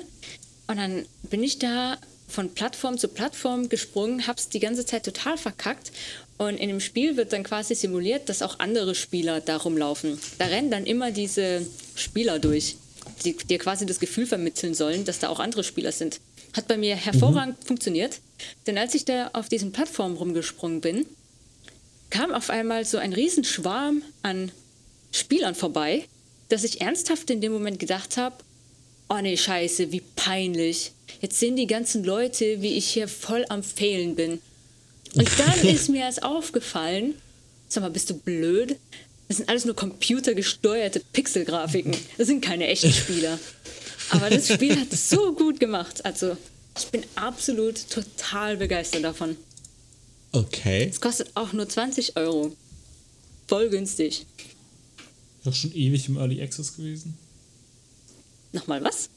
Und 0.68 0.78
dann 0.78 1.04
bin 1.24 1.42
ich 1.42 1.58
da 1.58 1.98
von 2.28 2.54
Plattform 2.54 2.98
zu 2.98 3.08
Plattform 3.08 3.68
gesprungen, 3.68 4.26
hab's 4.26 4.48
die 4.48 4.60
ganze 4.60 4.86
Zeit 4.86 5.04
total 5.04 5.36
verkackt. 5.36 5.92
Und 6.38 6.56
in 6.56 6.68
dem 6.68 6.80
Spiel 6.80 7.16
wird 7.16 7.32
dann 7.32 7.44
quasi 7.44 7.74
simuliert, 7.74 8.28
dass 8.28 8.42
auch 8.42 8.58
andere 8.58 8.94
Spieler 8.94 9.40
da 9.40 9.56
rumlaufen. 9.56 10.18
Da 10.38 10.46
rennen 10.46 10.70
dann 10.70 10.86
immer 10.86 11.10
diese 11.10 11.66
Spieler 11.94 12.38
durch, 12.38 12.76
die 13.24 13.36
dir 13.36 13.58
quasi 13.58 13.86
das 13.86 14.00
Gefühl 14.00 14.26
vermitteln 14.26 14.74
sollen, 14.74 15.04
dass 15.04 15.18
da 15.18 15.28
auch 15.28 15.40
andere 15.40 15.64
Spieler 15.64 15.92
sind. 15.92 16.20
Hat 16.56 16.68
bei 16.68 16.76
mir 16.76 16.96
hervorragend 16.96 17.62
funktioniert. 17.64 18.20
Denn 18.66 18.78
als 18.78 18.94
ich 18.94 19.04
da 19.04 19.30
auf 19.32 19.48
diesen 19.48 19.72
Plattformen 19.72 20.16
rumgesprungen 20.16 20.80
bin, 20.80 21.06
kam 22.10 22.32
auf 22.32 22.50
einmal 22.50 22.84
so 22.84 22.98
ein 22.98 23.12
Riesenschwarm 23.12 24.02
an 24.22 24.50
Spielern 25.12 25.54
vorbei, 25.54 26.04
dass 26.48 26.64
ich 26.64 26.80
ernsthaft 26.80 27.30
in 27.30 27.40
dem 27.40 27.52
Moment 27.52 27.78
gedacht 27.78 28.16
habe, 28.16 28.36
oh 29.08 29.18
nee, 29.20 29.36
scheiße, 29.36 29.92
wie 29.92 30.02
peinlich. 30.16 30.92
Jetzt 31.20 31.38
sehen 31.38 31.56
die 31.56 31.66
ganzen 31.66 32.04
Leute, 32.04 32.62
wie 32.62 32.74
ich 32.74 32.86
hier 32.88 33.08
voll 33.08 33.44
am 33.48 33.62
Fehlen 33.62 34.14
bin. 34.14 34.40
Und 35.14 35.28
dann 35.38 35.68
ist 35.68 35.88
mir 35.88 36.02
erst 36.02 36.22
aufgefallen, 36.22 37.14
sag 37.68 37.82
mal, 37.82 37.90
bist 37.90 38.10
du 38.10 38.14
blöd? 38.14 38.76
Das 39.28 39.38
sind 39.38 39.48
alles 39.48 39.64
nur 39.64 39.74
computergesteuerte 39.74 41.00
Pixelgrafiken. 41.12 41.96
Das 42.16 42.28
sind 42.28 42.44
keine 42.44 42.68
echten 42.68 42.92
Spieler. 42.92 43.38
Aber 44.10 44.30
das 44.30 44.52
Spiel 44.52 44.78
hat 44.78 44.92
es 44.92 45.10
so 45.10 45.32
gut 45.32 45.60
gemacht. 45.60 46.04
Also, 46.04 46.36
ich 46.78 46.86
bin 46.86 47.04
absolut 47.14 47.88
total 47.90 48.56
begeistert 48.56 49.04
davon. 49.04 49.36
Okay. 50.32 50.88
Es 50.88 51.00
kostet 51.00 51.30
auch 51.34 51.52
nur 51.52 51.68
20 51.68 52.16
Euro. 52.16 52.54
Voll 53.46 53.70
günstig. 53.70 54.26
Doch 55.44 55.54
schon 55.54 55.74
ewig 55.74 56.08
im 56.08 56.16
Early 56.16 56.42
Access 56.42 56.76
gewesen. 56.76 57.16
Nochmal 58.52 58.82
was? 58.82 59.08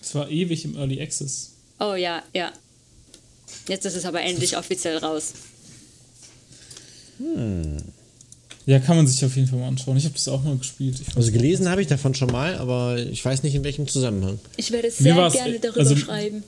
Es 0.00 0.14
war 0.14 0.30
ewig 0.30 0.64
im 0.64 0.76
Early 0.76 1.00
Access. 1.00 1.52
Oh 1.80 1.94
ja, 1.94 2.22
ja. 2.34 2.52
Jetzt 3.68 3.86
ist 3.86 3.96
es 3.96 4.04
aber 4.04 4.22
endlich 4.22 4.56
offiziell 4.56 4.98
raus. 4.98 5.32
Ja, 8.66 8.80
kann 8.80 8.96
man 8.96 9.06
sich 9.06 9.24
auf 9.24 9.36
jeden 9.36 9.46
Fall 9.46 9.60
mal 9.60 9.68
anschauen. 9.68 9.96
Ich 9.96 10.04
habe 10.04 10.14
das 10.14 10.26
auch 10.26 10.42
mal 10.42 10.56
gespielt. 10.56 11.00
Ich 11.00 11.16
Also 11.16 11.30
gelesen 11.30 11.68
habe 11.68 11.82
ich 11.82 11.86
davon 11.86 12.14
schon 12.14 12.32
mal, 12.32 12.56
aber 12.58 12.98
ich 12.98 13.24
weiß 13.24 13.44
nicht 13.44 13.54
in 13.54 13.62
welchem 13.62 13.86
Zusammenhang. 13.86 14.40
Ich 14.56 14.72
werde 14.72 14.90
sehr 14.90 15.14
gerne 15.14 15.54
äh, 15.54 15.58
darüber 15.60 15.80
also- 15.80 15.96
schreiben. 15.96 16.42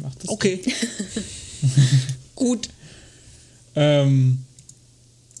Mach 0.00 0.14
das 0.14 0.28
Okay. 0.28 0.60
Gut. 2.34 2.68
Ähm, 3.76 4.38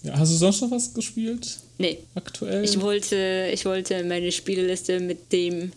ja, 0.02 0.18
hast 0.18 0.32
du 0.32 0.36
sonst 0.36 0.60
noch 0.60 0.70
was 0.70 0.92
gespielt? 0.92 1.58
Nee, 1.78 1.98
Aktuell? 2.14 2.64
ich 2.64 2.80
wollte, 2.80 3.50
ich 3.52 3.64
wollte 3.64 4.04
meine 4.04 4.30
Spieleliste 4.30 5.00
mit 5.00 5.32
dem, 5.32 5.72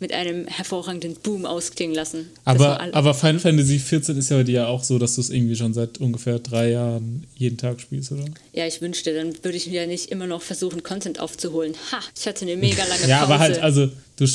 mit 0.00 0.12
einem 0.12 0.46
hervorragenden 0.46 1.14
Boom 1.14 1.44
ausklingen 1.44 1.94
lassen. 1.94 2.30
Aber, 2.44 2.80
aber 2.94 3.14
Final 3.14 3.38
Fantasy 3.38 3.78
14 3.78 4.16
ist 4.16 4.30
ja 4.30 4.38
bei 4.38 4.44
dir 4.44 4.54
ja 4.54 4.66
auch 4.66 4.82
so, 4.82 4.98
dass 4.98 5.14
du 5.14 5.20
es 5.20 5.30
irgendwie 5.30 5.54
schon 5.54 5.74
seit 5.74 5.98
ungefähr 5.98 6.38
drei 6.38 6.70
Jahren 6.70 7.24
jeden 7.36 7.58
Tag 7.58 7.80
spielst, 7.80 8.10
oder? 8.12 8.24
ja, 8.52 8.66
ich 8.66 8.80
wünschte, 8.80 9.14
dann 9.14 9.32
würde 9.44 9.56
ich 9.56 9.66
mir 9.66 9.82
ja 9.82 9.86
nicht 9.86 10.10
immer 10.10 10.26
noch 10.26 10.42
versuchen, 10.42 10.82
Content 10.82 11.20
aufzuholen. 11.20 11.74
Ha, 11.92 12.00
ich 12.18 12.26
hatte 12.26 12.46
eine 12.46 12.56
mega 12.56 12.82
lange 12.84 12.94
Pause. 13.00 13.10
Ja, 13.10 13.20
aber 13.20 13.38
halt, 13.38 13.58
also 13.58 13.88
du, 14.16 14.26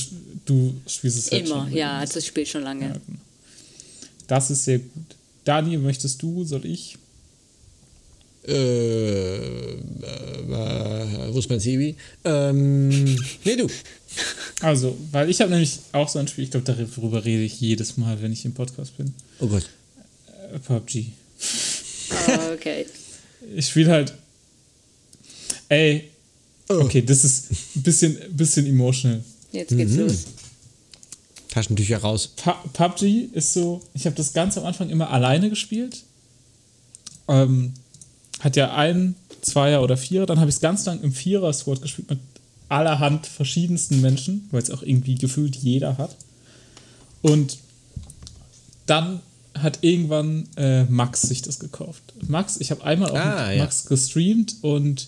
du 0.46 0.74
spielst 0.88 1.18
es 1.18 1.32
halt 1.32 1.48
Immer, 1.48 1.66
schon. 1.66 1.74
ja, 1.76 1.98
also 1.98 2.20
ich 2.20 2.28
spiele 2.28 2.46
schon 2.46 2.62
lange. 2.64 2.86
Ja, 2.86 2.94
genau. 2.94 3.20
Das 4.28 4.52
ist 4.52 4.66
sehr 4.66 4.80
gut. 4.80 5.16
Dani, 5.44 5.78
möchtest 5.78 6.22
du, 6.22 6.44
soll 6.44 6.66
ich? 6.66 6.98
Äh, 8.48 9.36
äh, 9.74 11.34
wo 11.34 11.40
ist 11.40 11.50
mein 11.50 11.60
Sebi? 11.60 11.96
Ähm, 12.24 12.90
nee, 13.44 13.56
du. 13.56 13.68
Also, 14.62 14.98
weil 15.12 15.30
ich 15.30 15.42
habe 15.42 15.52
nämlich 15.52 15.80
auch 15.92 16.08
so 16.08 16.20
ein 16.20 16.28
Spiel, 16.28 16.46
ich 16.46 16.52
glaube, 16.52 16.66
darüber 16.66 17.26
rede 17.26 17.44
ich 17.44 17.60
jedes 17.60 17.98
Mal, 17.98 18.22
wenn 18.22 18.32
ich 18.32 18.46
im 18.46 18.54
Podcast 18.54 18.96
bin. 18.98 19.14
Oh 19.40 19.48
Gott. 19.48 19.70
Äh, 20.54 20.60
PUBG. 20.60 21.08
Ah, 22.28 22.52
okay. 22.54 22.86
Ich 23.56 23.68
spiele 23.68 23.92
halt. 23.92 24.12
Ey. 25.70 26.10
Oh. 26.68 26.80
Okay, 26.80 27.04
das 27.04 27.24
ist 27.24 27.52
ein 27.76 27.84
bisschen, 27.84 28.18
bisschen 28.36 28.66
emotional. 28.66 29.24
Jetzt 29.52 29.70
geht's 29.78 29.92
Mhm. 29.92 30.00
los. 30.00 30.24
Taschentücher 31.50 32.00
raus. 32.00 32.34
Pu- 32.36 32.56
PUBG 32.74 33.30
ist 33.34 33.54
so, 33.54 33.82
ich 33.94 34.08
habe 34.08 34.16
das 34.16 34.34
ganz 34.34 34.58
am 34.58 34.66
Anfang 34.66 34.90
immer 34.90 35.12
alleine 35.12 35.52
gespielt. 35.52 36.02
Ähm, 37.28 37.74
hat 38.46 38.56
ja 38.56 38.76
ein, 38.76 39.16
Zweier 39.42 39.82
oder 39.82 39.98
Vierer. 39.98 40.28
Dann 40.28 40.40
habe 40.40 40.50
ich 40.50 40.56
es 40.56 40.62
ganz 40.62 40.86
lang 40.86 41.02
im 41.02 41.12
Vierer-Squad 41.12 41.82
gespielt 41.82 42.12
mit 42.12 42.20
allerhand 42.70 43.26
verschiedensten 43.26 44.02
Menschen, 44.02 44.48
weil 44.52 44.62
es 44.62 44.70
auch 44.70 44.84
irgendwie 44.84 45.16
gefühlt 45.16 45.56
jeder 45.56 45.98
hat. 45.98 46.16
Und 47.24 47.58
dann 48.86 49.22
hat 49.56 49.80
irgendwann 49.82 50.48
äh, 50.58 50.84
Max 50.84 51.24
sich 51.24 51.42
das 51.42 51.60
gekauft. 51.60 52.04
Max, 52.28 52.58
ich 52.60 52.70
habe 52.70 52.84
einmal 52.84 53.10
auch 53.10 53.16
Ah, 53.16 53.52
ja. 53.52 53.64
Max 53.64 53.86
gestreamt 53.88 54.58
und 54.62 55.08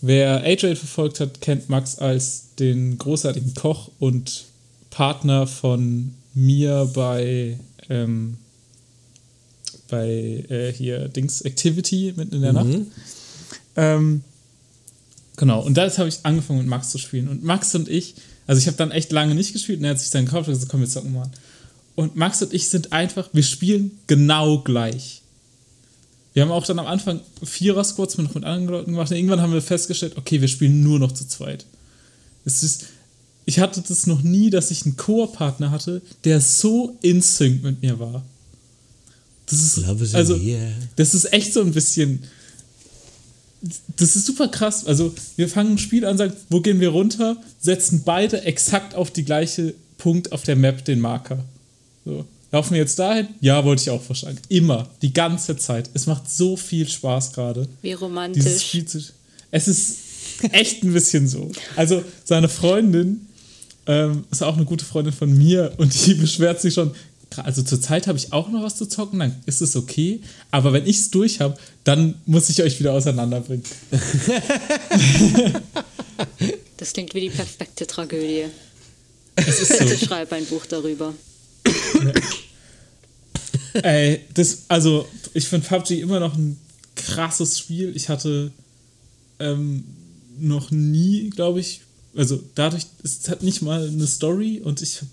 wer 0.00 0.42
AJ 0.42 0.76
verfolgt 0.76 1.20
hat, 1.20 1.42
kennt 1.42 1.68
Max 1.68 1.98
als 1.98 2.54
den 2.58 2.96
großartigen 2.96 3.52
Koch 3.54 3.90
und 3.98 4.44
Partner 4.88 5.46
von 5.46 6.14
mir 6.32 6.90
bei, 6.94 7.58
ähm, 7.90 8.38
bei 9.94 10.44
äh, 10.48 10.72
hier 10.72 11.08
Dings 11.08 11.42
Activity 11.42 12.14
mitten 12.16 12.34
in 12.34 12.42
der 12.42 12.52
Nacht. 12.52 12.78
Ähm, 13.76 14.22
genau, 15.36 15.62
und 15.62 15.74
da 15.74 15.88
habe 15.96 16.08
ich 16.08 16.18
angefangen 16.24 16.60
mit 16.60 16.68
Max 16.68 16.90
zu 16.90 16.98
spielen. 16.98 17.28
Und 17.28 17.44
Max 17.44 17.74
und 17.74 17.88
ich, 17.88 18.14
also 18.46 18.58
ich 18.58 18.66
habe 18.66 18.76
dann 18.76 18.90
echt 18.90 19.12
lange 19.12 19.34
nicht 19.34 19.52
gespielt 19.52 19.78
und 19.78 19.84
er 19.84 19.92
hat 19.92 20.00
sich 20.00 20.10
dann 20.10 20.24
gekauft 20.24 20.48
und 20.48 20.54
gesagt, 20.54 20.70
komm, 20.70 20.80
wir 20.80 20.88
zocken 20.88 21.12
mal. 21.12 21.30
Und 21.94 22.16
Max 22.16 22.42
und 22.42 22.52
ich 22.52 22.68
sind 22.68 22.92
einfach, 22.92 23.28
wir 23.32 23.44
spielen 23.44 23.92
genau 24.08 24.58
gleich. 24.58 25.22
Wir 26.32 26.42
haben 26.42 26.50
auch 26.50 26.66
dann 26.66 26.80
am 26.80 26.86
Anfang 26.86 27.20
Vierer-Squads 27.44 28.18
noch 28.18 28.34
mit 28.34 28.42
anderen 28.42 28.66
Leuten 28.66 28.90
gemacht 28.90 29.12
und 29.12 29.16
irgendwann 29.16 29.40
haben 29.40 29.52
wir 29.52 29.62
festgestellt, 29.62 30.16
okay, 30.16 30.40
wir 30.40 30.48
spielen 30.48 30.82
nur 30.82 30.98
noch 30.98 31.12
zu 31.12 31.28
zweit. 31.28 31.64
Es 32.44 32.64
ist, 32.64 32.86
ich 33.44 33.60
hatte 33.60 33.80
das 33.86 34.08
noch 34.08 34.22
nie, 34.22 34.50
dass 34.50 34.72
ich 34.72 34.84
einen 34.84 34.96
Chorpartner 34.96 35.70
hatte, 35.70 36.02
der 36.24 36.40
so 36.40 36.98
in 37.02 37.22
Sync 37.22 37.62
mit 37.62 37.82
mir 37.82 38.00
war. 38.00 38.24
Das 39.46 39.60
ist, 39.62 39.76
Love 39.78 40.04
is 40.04 40.10
in 40.10 40.16
also, 40.16 40.36
the 40.38 40.50
air. 40.50 40.72
das 40.96 41.14
ist 41.14 41.32
echt 41.32 41.52
so 41.52 41.60
ein 41.60 41.72
bisschen. 41.72 42.22
Das 43.96 44.14
ist 44.16 44.26
super 44.26 44.48
krass. 44.48 44.86
Also, 44.86 45.14
wir 45.36 45.48
fangen 45.48 45.72
ein 45.72 45.78
Spiel 45.78 46.04
an, 46.04 46.18
sagen, 46.18 46.34
wo 46.50 46.60
gehen 46.60 46.80
wir 46.80 46.90
runter, 46.90 47.36
setzen 47.60 48.02
beide 48.04 48.42
exakt 48.42 48.94
auf 48.94 49.10
die 49.10 49.24
gleiche 49.24 49.74
Punkt 49.96 50.32
auf 50.32 50.42
der 50.42 50.56
Map 50.56 50.84
den 50.84 51.00
Marker. 51.00 51.38
So. 52.04 52.26
Laufen 52.52 52.74
wir 52.74 52.80
jetzt 52.80 52.98
dahin? 52.98 53.28
Ja, 53.40 53.64
wollte 53.64 53.82
ich 53.82 53.90
auch 53.90 54.02
vorschlagen. 54.02 54.38
Immer, 54.48 54.88
die 55.02 55.12
ganze 55.12 55.56
Zeit. 55.56 55.90
Es 55.94 56.06
macht 56.06 56.30
so 56.30 56.56
viel 56.56 56.88
Spaß 56.88 57.32
gerade. 57.32 57.66
Wie 57.82 57.88
Dieses 57.88 58.02
romantisch. 58.02 58.62
Spiel 58.62 58.84
zu. 58.84 59.02
Es 59.50 59.66
ist 59.66 59.96
echt 60.52 60.84
ein 60.84 60.92
bisschen 60.92 61.26
so. 61.26 61.50
Also, 61.74 62.04
seine 62.24 62.48
Freundin 62.48 63.26
ähm, 63.86 64.24
ist 64.30 64.42
auch 64.42 64.56
eine 64.56 64.64
gute 64.64 64.84
Freundin 64.84 65.12
von 65.12 65.36
mir 65.36 65.72
und 65.78 66.06
die 66.06 66.14
beschwert 66.14 66.60
sich 66.60 66.74
schon. 66.74 66.94
Also 67.38 67.62
zur 67.62 67.80
Zeit 67.80 68.06
habe 68.06 68.18
ich 68.18 68.32
auch 68.32 68.48
noch 68.50 68.62
was 68.62 68.76
zu 68.76 68.86
zocken, 68.86 69.18
dann 69.18 69.36
ist 69.46 69.60
es 69.62 69.76
okay. 69.76 70.20
Aber 70.50 70.72
wenn 70.72 70.86
ich 70.86 70.98
es 70.98 71.10
durch 71.10 71.40
habe, 71.40 71.56
dann 71.84 72.14
muss 72.26 72.48
ich 72.50 72.62
euch 72.62 72.78
wieder 72.80 72.92
auseinanderbringen. 72.92 73.64
Das 76.76 76.92
klingt 76.92 77.14
wie 77.14 77.20
die 77.20 77.30
perfekte 77.30 77.86
Tragödie. 77.86 78.46
Es 79.36 79.60
ist 79.60 79.78
so. 79.78 79.84
Bitte 79.84 80.04
schreib 80.04 80.32
ein 80.32 80.44
Buch 80.46 80.66
darüber. 80.66 81.14
Ey, 83.74 84.20
das, 84.34 84.64
also 84.68 85.08
ich 85.32 85.48
finde 85.48 85.66
PUBG 85.66 86.00
immer 86.00 86.20
noch 86.20 86.36
ein 86.36 86.58
krasses 86.94 87.58
Spiel. 87.58 87.96
Ich 87.96 88.08
hatte 88.08 88.52
ähm, 89.38 89.84
noch 90.38 90.70
nie, 90.70 91.30
glaube 91.30 91.60
ich, 91.60 91.80
also 92.16 92.42
dadurch, 92.54 92.86
es 93.02 93.28
hat 93.28 93.42
nicht 93.42 93.62
mal 93.62 93.88
eine 93.88 94.06
Story 94.06 94.60
und 94.62 94.82
ich 94.82 95.00
hab, 95.00 95.08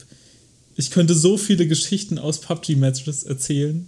ich 0.76 0.91
könnte 0.91 1.14
so 1.15 1.38
viele 1.38 1.68
Geschichten 1.68 2.18
aus 2.18 2.41
PUBG-Matches 2.41 3.23
erzählen, 3.23 3.88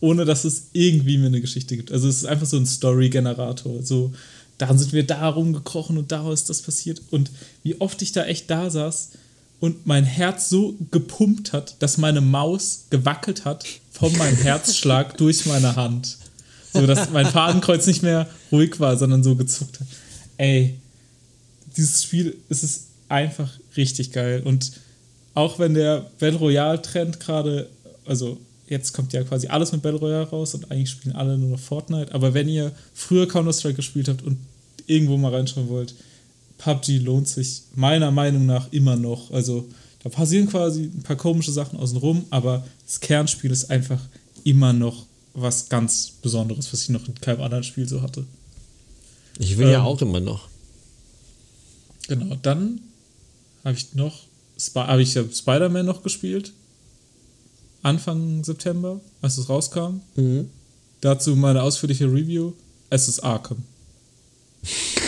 ohne 0.00 0.24
dass 0.24 0.44
es 0.44 0.68
irgendwie 0.72 1.18
mir 1.18 1.26
eine 1.26 1.40
Geschichte 1.40 1.76
gibt. 1.76 1.92
Also 1.92 2.08
es 2.08 2.18
ist 2.18 2.24
einfach 2.24 2.46
so 2.46 2.56
ein 2.56 2.66
Story-Generator. 2.66 3.82
So, 3.82 4.12
da 4.58 4.76
sind 4.76 4.92
wir 4.92 5.06
da 5.06 5.28
rumgekrochen 5.28 5.98
und 5.98 6.12
da 6.12 6.32
ist 6.32 6.50
das 6.50 6.62
passiert. 6.62 7.00
Und 7.10 7.30
wie 7.62 7.80
oft 7.80 8.00
ich 8.02 8.12
da 8.12 8.24
echt 8.24 8.50
da 8.50 8.70
saß 8.70 9.10
und 9.60 9.86
mein 9.86 10.04
Herz 10.04 10.48
so 10.48 10.74
gepumpt 10.90 11.52
hat, 11.52 11.76
dass 11.80 11.98
meine 11.98 12.20
Maus 12.20 12.86
gewackelt 12.90 13.44
hat 13.44 13.64
von 13.92 14.16
meinem 14.16 14.36
Herzschlag 14.42 15.16
durch 15.18 15.46
meine 15.46 15.76
Hand. 15.76 16.18
So 16.72 16.86
dass 16.86 17.10
mein 17.10 17.26
Fadenkreuz 17.26 17.86
nicht 17.86 18.02
mehr 18.02 18.28
ruhig 18.52 18.78
war, 18.78 18.96
sondern 18.96 19.22
so 19.22 19.34
gezuckt 19.34 19.80
hat. 19.80 19.86
Ey, 20.36 20.78
dieses 21.76 22.02
Spiel 22.04 22.36
es 22.48 22.62
ist 22.62 22.84
einfach 23.08 23.50
richtig 23.76 24.12
geil. 24.12 24.42
Und 24.44 24.72
auch 25.34 25.58
wenn 25.58 25.74
der 25.74 26.10
Battle 26.18 26.38
Royale-Trend 26.38 27.20
gerade, 27.20 27.68
also 28.04 28.38
jetzt 28.68 28.92
kommt 28.92 29.12
ja 29.12 29.22
quasi 29.24 29.48
alles 29.48 29.72
mit 29.72 29.82
Battle 29.82 29.98
Royale 30.00 30.28
raus 30.28 30.54
und 30.54 30.70
eigentlich 30.70 30.90
spielen 30.90 31.14
alle 31.14 31.36
nur 31.38 31.50
noch 31.50 31.58
Fortnite, 31.58 32.14
aber 32.14 32.34
wenn 32.34 32.48
ihr 32.48 32.72
früher 32.94 33.26
Counter-Strike 33.28 33.74
gespielt 33.76 34.08
habt 34.08 34.22
und 34.22 34.38
irgendwo 34.86 35.16
mal 35.16 35.34
reinschauen 35.34 35.68
wollt, 35.68 35.94
PUBG 36.58 36.98
lohnt 36.98 37.28
sich 37.28 37.62
meiner 37.74 38.10
Meinung 38.10 38.44
nach 38.46 38.70
immer 38.72 38.96
noch. 38.96 39.30
Also 39.30 39.66
da 40.02 40.08
passieren 40.10 40.48
quasi 40.48 40.84
ein 40.84 41.02
paar 41.02 41.16
komische 41.16 41.52
Sachen 41.52 41.78
außenrum, 41.78 42.26
aber 42.30 42.64
das 42.86 43.00
Kernspiel 43.00 43.50
ist 43.50 43.70
einfach 43.70 44.00
immer 44.44 44.72
noch 44.72 45.06
was 45.34 45.68
ganz 45.68 46.12
Besonderes, 46.22 46.72
was 46.72 46.82
ich 46.82 46.88
noch 46.90 47.06
in 47.06 47.14
keinem 47.14 47.40
anderen 47.42 47.64
Spiel 47.64 47.88
so 47.88 48.02
hatte. 48.02 48.24
Ich 49.38 49.56
will 49.58 49.68
ja 49.68 49.80
Ähm. 49.80 49.86
auch 49.86 50.00
immer 50.02 50.20
noch. 50.20 50.48
Genau, 52.08 52.36
dann 52.42 52.80
habe 53.64 53.76
ich 53.76 53.94
noch 53.94 54.24
habe 54.74 55.02
ich 55.02 55.14
ja 55.14 55.24
Spider-Man 55.30 55.86
noch 55.86 56.02
gespielt. 56.02 56.52
Anfang 57.82 58.44
September, 58.44 59.00
als 59.22 59.38
es 59.38 59.48
rauskam. 59.48 60.00
Mhm. 60.16 60.50
Dazu 61.00 61.34
meine 61.36 61.62
ausführliche 61.62 62.04
Review. 62.06 62.52
Es 62.90 63.08
ist 63.08 63.20
Arkham. 63.20 63.62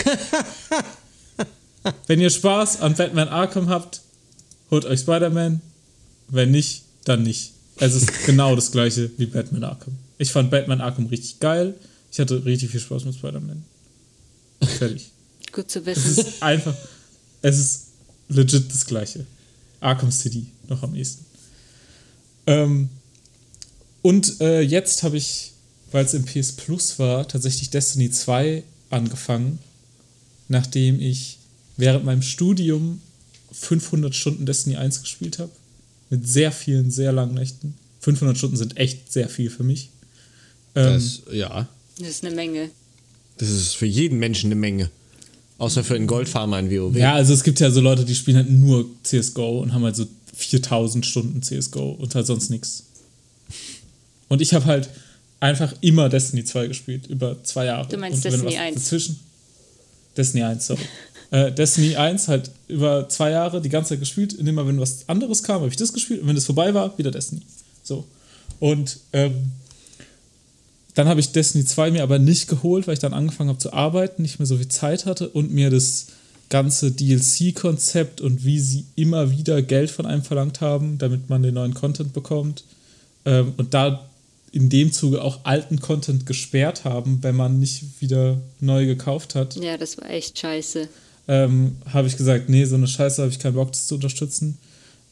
Wenn 2.07 2.21
ihr 2.21 2.29
Spaß 2.29 2.81
an 2.81 2.95
Batman 2.95 3.27
Arkham 3.27 3.69
habt, 3.69 4.01
holt 4.71 4.85
euch 4.85 5.01
Spider-Man. 5.01 5.61
Wenn 6.29 6.51
nicht, 6.51 6.83
dann 7.05 7.23
nicht. 7.23 7.51
Es 7.77 7.93
ist 7.93 8.25
genau 8.25 8.55
das 8.55 8.71
gleiche 8.71 9.11
wie 9.17 9.25
Batman 9.25 9.63
Arkham. 9.63 9.95
Ich 10.17 10.31
fand 10.31 10.49
Batman 10.51 10.81
Arkham 10.81 11.07
richtig 11.07 11.39
geil. 11.39 11.75
Ich 12.11 12.19
hatte 12.19 12.45
richtig 12.45 12.71
viel 12.71 12.79
Spaß 12.79 13.05
mit 13.05 13.15
Spider-Man. 13.15 13.63
Fertig. 14.77 15.11
Gut 15.51 15.69
zu 15.69 15.79
Es 15.79 15.85
wissen. 15.85 16.25
ist 16.27 16.41
einfach, 16.43 16.75
es 17.41 17.59
ist 17.59 17.81
legit 18.29 18.71
das 18.71 18.85
gleiche. 18.85 19.25
Arkham 19.83 20.11
City 20.11 20.45
noch 20.67 20.83
am 20.83 20.95
ehesten. 20.95 21.25
Ähm, 22.47 22.89
und 24.01 24.41
äh, 24.41 24.61
jetzt 24.61 25.03
habe 25.03 25.17
ich, 25.17 25.51
weil 25.91 26.05
es 26.05 26.13
im 26.13 26.25
PS 26.25 26.53
Plus 26.53 26.99
war, 26.99 27.27
tatsächlich 27.27 27.69
Destiny 27.69 28.11
2 28.11 28.63
angefangen, 28.89 29.59
nachdem 30.47 30.99
ich 30.99 31.37
während 31.77 32.05
meinem 32.05 32.21
Studium 32.21 33.01
500 33.51 34.13
Stunden 34.13 34.45
Destiny 34.45 34.75
1 34.77 35.01
gespielt 35.01 35.39
habe. 35.39 35.51
Mit 36.09 36.27
sehr 36.27 36.51
vielen, 36.51 36.91
sehr 36.91 37.11
langen 37.11 37.35
Nächten. 37.35 37.75
500 38.01 38.37
Stunden 38.37 38.57
sind 38.57 38.77
echt 38.77 39.11
sehr 39.11 39.29
viel 39.29 39.49
für 39.49 39.63
mich. 39.63 39.89
Ähm, 40.75 40.93
Das, 40.93 41.21
ja. 41.31 41.67
Das 41.99 42.09
ist 42.09 42.25
eine 42.25 42.35
Menge. 42.35 42.69
Das 43.37 43.49
ist 43.49 43.75
für 43.75 43.85
jeden 43.85 44.19
Menschen 44.19 44.47
eine 44.47 44.55
Menge. 44.55 44.89
Außer 45.57 45.83
für 45.83 45.95
einen 45.95 46.07
Goldfarmer 46.07 46.59
in 46.59 46.71
WoW. 46.71 46.95
Ja, 46.95 47.13
also 47.13 47.33
es 47.33 47.43
gibt 47.43 47.59
ja 47.59 47.69
so 47.71 47.79
Leute, 47.79 48.05
die 48.05 48.15
spielen 48.15 48.37
halt 48.37 48.49
nur 48.49 48.85
CSGO 49.03 49.59
und 49.59 49.73
haben 49.73 49.83
halt 49.83 49.95
so 49.95 50.05
4000 50.35 51.05
Stunden 51.05 51.41
CSGO 51.41 51.91
und 51.91 52.15
halt 52.15 52.25
sonst 52.25 52.49
nichts. 52.49 52.83
Und 54.29 54.41
ich 54.41 54.53
habe 54.53 54.65
halt 54.65 54.89
einfach 55.39 55.73
immer 55.81 56.09
Destiny 56.09 56.43
2 56.43 56.67
gespielt, 56.67 57.07
über 57.07 57.43
zwei 57.43 57.65
Jahre. 57.65 57.87
Du 57.87 57.97
meinst 57.97 58.25
und 58.25 58.31
Destiny 58.31 58.53
was 58.53 58.59
1? 58.59 58.75
Dazwischen, 58.75 59.19
Destiny 60.17 60.43
1, 60.43 60.67
sorry. 60.67 60.81
äh, 61.31 61.51
Destiny 61.51 61.95
1 61.95 62.27
halt 62.27 62.49
über 62.67 63.07
zwei 63.09 63.31
Jahre 63.31 63.61
die 63.61 63.69
ganze 63.69 63.89
Zeit 63.89 63.99
gespielt, 63.99 64.33
indem 64.33 64.55
mal, 64.55 64.65
wenn 64.65 64.79
was 64.79 65.07
anderes 65.07 65.43
kam, 65.43 65.61
habe 65.61 65.69
ich 65.69 65.75
das 65.75 65.93
gespielt 65.93 66.21
und 66.21 66.27
wenn 66.27 66.35
das 66.35 66.45
vorbei 66.45 66.73
war, 66.73 66.97
wieder 66.97 67.11
Destiny. 67.11 67.41
So. 67.83 68.05
Und 68.59 68.99
ähm, 69.11 69.51
dann 70.95 71.07
habe 71.07 71.19
ich 71.19 71.31
Destiny 71.31 71.65
2 71.65 71.91
mir 71.91 72.03
aber 72.03 72.19
nicht 72.19 72.47
geholt, 72.47 72.85
weil 72.87 72.93
ich 72.93 72.99
dann 72.99 73.13
angefangen 73.13 73.49
habe 73.49 73.59
zu 73.59 73.73
arbeiten, 73.73 74.21
nicht 74.21 74.39
mehr 74.39 74.45
so 74.45 74.57
viel 74.57 74.67
Zeit 74.67 75.05
hatte 75.05 75.29
und 75.29 75.51
mir 75.51 75.69
das 75.69 76.07
ganze 76.49 76.91
DLC-Konzept 76.91 78.21
und 78.21 78.45
wie 78.45 78.59
sie 78.59 78.85
immer 78.95 79.31
wieder 79.31 79.61
Geld 79.61 79.89
von 79.89 80.05
einem 80.05 80.23
verlangt 80.23 80.61
haben, 80.61 80.97
damit 80.99 81.29
man 81.29 81.41
den 81.41 81.55
neuen 81.55 81.73
Content 81.73 82.13
bekommt. 82.13 82.63
Ähm, 83.25 83.53
und 83.57 83.73
da 83.73 84.07
in 84.51 84.69
dem 84.69 84.91
Zuge 84.91 85.23
auch 85.23 85.39
alten 85.45 85.79
Content 85.79 86.27
gesperrt 86.27 86.83
haben, 86.85 87.19
wenn 87.23 87.35
man 87.35 87.59
nicht 87.59 87.83
wieder 88.01 88.37
neu 88.59 88.85
gekauft 88.85 89.33
hat, 89.33 89.55
Ja, 89.55 89.77
das 89.77 89.97
war 89.97 90.09
echt 90.11 90.37
scheiße. 90.37 90.87
ähm, 91.27 91.77
habe 91.91 92.07
ich 92.07 92.17
gesagt, 92.17 92.49
nee, 92.49 92.65
so 92.65 92.75
eine 92.75 92.87
Scheiße 92.87 93.21
habe 93.23 93.31
ich 93.31 93.39
keinen 93.39 93.55
Bock, 93.55 93.71
das 93.71 93.87
zu 93.87 93.95
unterstützen. 93.95 94.59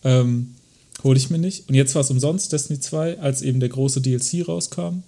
Ähm, 0.04 0.54
hole 1.04 1.18
ich 1.18 1.32
mir 1.32 1.40
nicht. 1.40 1.68
Und 1.68 1.74
jetzt 1.74 1.96
war 1.96 2.02
es 2.04 2.12
umsonst, 2.12 2.52
Destiny 2.54 2.80
2, 2.80 3.20
als 3.20 3.42
eben 3.42 3.60
der 3.60 3.70
große 3.70 4.02
DLC 4.02 4.48
rauskam. 4.48 5.02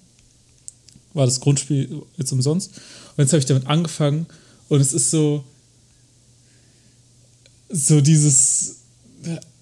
War 1.13 1.25
das 1.25 1.39
Grundspiel 1.39 2.01
jetzt 2.17 2.31
umsonst. 2.31 2.71
Und 3.15 3.23
jetzt 3.23 3.33
habe 3.33 3.39
ich 3.39 3.45
damit 3.45 3.67
angefangen 3.67 4.25
und 4.69 4.81
es 4.81 4.93
ist 4.93 5.11
so, 5.11 5.43
so 7.69 8.01
dieses, 8.01 8.77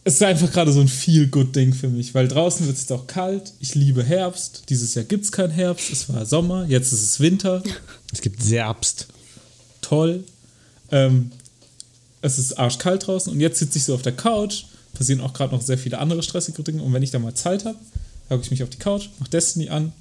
es 0.03 0.13
ist 0.15 0.23
einfach 0.23 0.51
gerade 0.51 0.71
so 0.71 0.79
ein 0.81 0.87
Feel-Good-Ding 0.87 1.73
für 1.73 1.89
mich, 1.89 2.13
weil 2.13 2.27
draußen 2.27 2.65
wird 2.65 2.77
es 2.77 2.89
auch 2.91 3.07
kalt, 3.07 3.53
ich 3.59 3.75
liebe 3.75 4.03
Herbst, 4.03 4.63
dieses 4.69 4.95
Jahr 4.95 5.05
gibt 5.05 5.25
es 5.25 5.31
keinen 5.31 5.51
Herbst, 5.51 5.91
es 5.91 6.07
war 6.09 6.25
Sommer, 6.25 6.65
jetzt 6.67 6.91
ist 6.93 7.03
es 7.03 7.19
Winter, 7.19 7.61
Es 8.11 8.21
gibt 8.21 8.41
Serbst. 8.41 9.07
toll. 9.81 10.23
Ähm, 10.91 11.31
es 12.21 12.37
ist 12.37 12.53
arschkalt 12.59 13.07
draußen 13.07 13.31
und 13.31 13.39
jetzt 13.39 13.59
sitze 13.59 13.77
ich 13.77 13.83
so 13.85 13.95
auf 13.95 14.01
der 14.01 14.15
Couch. 14.15 14.65
Passieren 14.93 15.21
auch 15.21 15.33
gerade 15.33 15.53
noch 15.55 15.61
sehr 15.61 15.77
viele 15.77 15.97
andere 15.99 16.21
stressige 16.21 16.61
Dinge. 16.63 16.83
Und 16.83 16.93
wenn 16.93 17.01
ich 17.01 17.11
da 17.11 17.19
mal 17.19 17.33
Zeit 17.33 17.65
habe, 17.65 17.77
hocke 18.29 18.43
ich 18.43 18.51
mich 18.51 18.61
auf 18.61 18.69
die 18.69 18.77
Couch, 18.77 19.09
mache 19.19 19.29
Destiny 19.29 19.69
an 19.69 19.93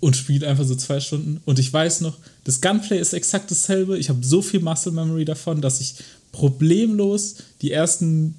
und 0.00 0.16
spiele 0.16 0.46
einfach 0.46 0.64
so 0.64 0.74
zwei 0.74 1.00
Stunden. 1.00 1.40
Und 1.44 1.58
ich 1.58 1.72
weiß 1.72 2.02
noch, 2.02 2.18
das 2.44 2.60
Gunplay 2.60 2.98
ist 2.98 3.12
exakt 3.12 3.50
dasselbe. 3.50 3.98
Ich 3.98 4.08
habe 4.08 4.24
so 4.24 4.42
viel 4.42 4.60
Muscle 4.60 4.92
Memory 4.92 5.24
davon, 5.24 5.60
dass 5.60 5.80
ich 5.80 5.94
problemlos 6.32 7.36
die 7.62 7.72
ersten, 7.72 8.34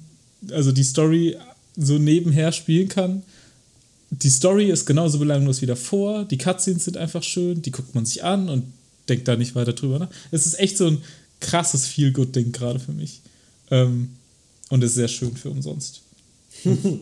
also 0.50 0.72
die 0.72 0.84
Story 0.84 1.36
so 1.76 1.98
nebenher 1.98 2.52
spielen 2.52 2.88
kann. 2.88 3.22
Die 4.10 4.30
Story 4.30 4.70
ist 4.70 4.86
genauso 4.86 5.18
belanglos 5.18 5.60
wie 5.62 5.66
davor. 5.66 6.24
Die 6.24 6.38
Cutscenes 6.38 6.84
sind 6.84 6.96
einfach 6.96 7.22
schön. 7.22 7.62
Die 7.62 7.72
guckt 7.72 7.94
man 7.94 8.06
sich 8.06 8.22
an 8.22 8.48
und 8.48 8.64
denkt 9.08 9.26
da 9.26 9.36
nicht 9.36 9.54
weiter 9.54 9.72
drüber 9.72 9.98
nach. 9.98 10.10
Es 10.30 10.46
ist 10.46 10.58
echt 10.58 10.76
so 10.76 10.86
ein 10.86 10.98
krasses 11.40 11.86
Feel-Good-Ding 11.86 12.52
gerade 12.52 12.78
für 12.78 12.92
mich. 12.92 13.20
Ähm, 13.70 14.10
und 14.68 14.82
ist 14.84 14.94
sehr 14.94 15.08
schön 15.08 15.36
für 15.36 15.50
umsonst. 15.50 16.02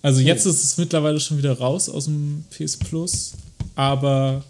Also 0.00 0.20
jetzt 0.20 0.46
ist 0.46 0.64
es 0.64 0.78
mittlerweile 0.78 1.20
schon 1.20 1.36
wieder 1.36 1.52
raus 1.52 1.90
aus 1.90 2.06
dem 2.06 2.44
PS 2.50 2.78
Plus, 2.78 3.32
aber 3.74 4.44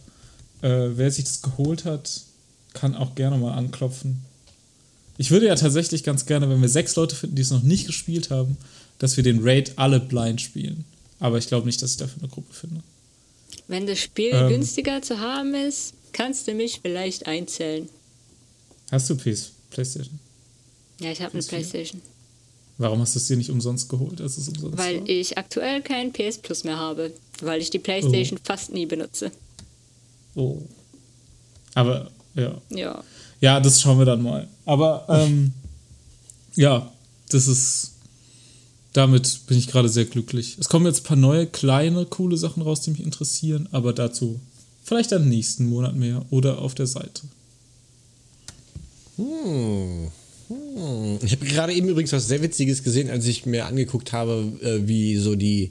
äh, 0.63 0.69
wer 0.95 1.11
sich 1.11 1.25
das 1.25 1.43
geholt 1.43 1.85
hat, 1.85 2.23
kann 2.75 2.95
auch 2.95 3.15
gerne 3.15 3.37
mal 3.39 3.55
anklopfen. 3.55 4.23
Ich 5.17 5.31
würde 5.31 5.47
ja 5.47 5.55
tatsächlich 5.57 6.05
ganz 6.05 6.27
gerne, 6.27 6.49
wenn 6.49 6.61
wir 6.63 6.69
sechs 6.69 6.95
Leute 6.97 7.17
finden, 7.17 7.37
die 7.37 7.43
es 7.43 7.51
noch 7.51 7.63
nicht 7.63 7.87
gespielt 7.87 8.31
haben, 8.31 8.57
dass 8.99 9.17
wir 9.17 9.25
den 9.25 9.41
Raid 9.43 9.73
alle 9.77 9.99
blind 10.01 10.41
spielen. 10.41 10.85
Aber 11.21 11.39
ich 11.39 11.49
glaube 11.49 11.67
nicht, 11.67 11.83
dass 11.83 11.93
ich 11.93 11.97
dafür 11.97 12.23
eine 12.23 12.29
Gruppe 12.31 12.53
finde. 12.55 12.83
Wenn 13.67 13.87
das 13.87 13.99
Spiel 13.99 14.31
Ähm. 14.33 14.49
günstiger 14.49 15.03
zu 15.03 15.19
haben 15.19 15.55
ist, 15.55 15.95
kannst 16.13 16.47
du 16.47 16.55
mich 16.55 16.81
vielleicht 16.83 17.27
einzählen. 17.27 17.89
Hast 18.91 19.11
du 19.11 19.17
PS, 19.17 19.53
PlayStation? 19.71 20.19
Ja, 21.01 21.11
ich 21.11 21.21
habe 21.21 21.33
eine 21.35 21.43
PS4? 21.43 21.49
Playstation. 21.49 22.01
Warum 22.79 23.01
hast 23.01 23.15
du 23.17 23.19
es 23.19 23.27
dir 23.27 23.37
nicht 23.37 23.51
umsonst 23.51 23.89
geholt, 23.89 24.21
umsonst 24.21 24.63
Weil 24.79 25.01
war? 25.01 25.09
ich 25.09 25.37
aktuell 25.37 25.83
kein 25.83 26.13
PS 26.13 26.39
Plus 26.39 26.63
mehr 26.63 26.77
habe. 26.79 27.13
Weil 27.41 27.61
ich 27.61 27.71
die 27.71 27.79
Playstation 27.79 28.39
fast 28.43 28.73
nie 28.73 28.87
benutze. 28.87 29.31
Oh. 30.35 30.63
Aber, 31.75 32.11
ja. 32.35 32.61
Ja. 32.71 33.05
Ja, 33.41 33.61
das 33.61 33.81
schauen 33.81 33.99
wir 33.99 34.07
dann 34.07 34.23
mal. 34.23 34.49
Aber, 34.65 35.07
ähm, 35.09 35.53
ja, 36.55 36.91
das 37.31 37.47
ist. 37.47 37.93
Damit 38.95 39.47
bin 39.47 39.59
ich 39.59 39.69
gerade 39.69 39.89
sehr 39.89 40.07
glücklich. 40.07 40.57
Es 40.59 40.69
kommen 40.69 40.87
jetzt 40.87 41.03
ein 41.03 41.05
paar 41.05 41.17
neue, 41.17 41.47
kleine, 41.47 42.07
coole 42.07 42.37
Sachen 42.37 42.63
raus, 42.63 42.81
die 42.81 42.91
mich 42.91 43.03
interessieren, 43.03 43.69
aber 43.71 43.93
dazu 43.93 44.41
vielleicht 44.83 45.13
dann 45.13 45.29
nächsten 45.29 45.67
Monat 45.67 45.95
mehr 45.95 46.25
oder 46.31 46.59
auf 46.59 46.75
der 46.75 46.87
Seite. 46.87 47.23
Hm. 49.17 50.09
Hm. 50.49 51.19
Ich 51.23 51.33
habe 51.33 51.45
gerade 51.45 51.75
eben 51.75 51.89
übrigens 51.89 52.13
was 52.13 52.27
sehr 52.27 52.43
Witziges 52.43 52.83
gesehen, 52.83 53.11
als 53.11 53.27
ich 53.27 53.45
mir 53.45 53.67
angeguckt 53.67 54.13
habe, 54.13 54.53
äh, 54.63 54.89
wie 54.89 55.17
so 55.17 55.37
die, 55.37 55.71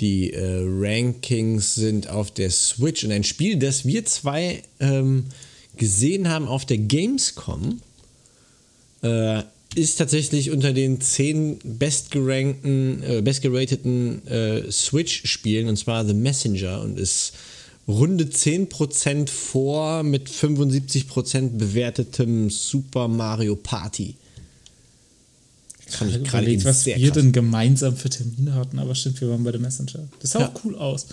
die 0.00 0.32
äh, 0.32 0.62
Rankings 0.64 1.74
sind 1.74 2.08
auf 2.08 2.30
der 2.30 2.50
Switch. 2.50 3.04
Und 3.04 3.12
ein 3.12 3.24
Spiel, 3.24 3.56
das 3.56 3.84
wir 3.84 4.04
zwei 4.04 4.62
ähm, 4.80 5.26
gesehen 5.76 6.28
haben 6.28 6.46
auf 6.46 6.64
der 6.66 6.78
Gamescom, 6.78 7.80
äh, 9.02 9.42
ist 9.74 9.96
tatsächlich 9.96 10.50
unter 10.50 10.72
den 10.72 11.00
zehn 11.00 11.58
bestgerankten, 11.62 13.02
äh, 13.02 13.22
bestgerateten 13.22 14.26
äh, 14.26 14.70
Switch-Spielen, 14.70 15.68
und 15.68 15.76
zwar 15.76 16.04
The 16.04 16.14
Messenger, 16.14 16.80
und 16.82 16.98
ist 16.98 17.34
runde 17.86 18.24
10% 18.24 19.28
vor 19.28 20.02
mit 20.02 20.28
75% 20.28 21.56
bewertetem 21.56 22.50
Super 22.50 23.08
Mario 23.08 23.56
Party. 23.56 24.16
Fand 25.90 26.10
ich 26.10 26.22
gerade 26.24 26.44
Überlegt, 26.44 26.64
was 26.64 26.84
wir 26.86 26.96
krass. 26.98 27.12
denn 27.12 27.32
gemeinsam 27.32 27.96
für 27.96 28.10
Termine 28.10 28.54
hatten, 28.54 28.78
aber 28.78 28.94
stimmt, 28.94 29.20
wir 29.20 29.30
waren 29.30 29.42
bei 29.44 29.52
der 29.52 29.60
Messenger. 29.60 30.06
Das 30.20 30.30
sah 30.32 30.40
Ja. 30.40 30.48
auch 30.52 30.64
cool 30.64 30.76
aus. 30.76 31.06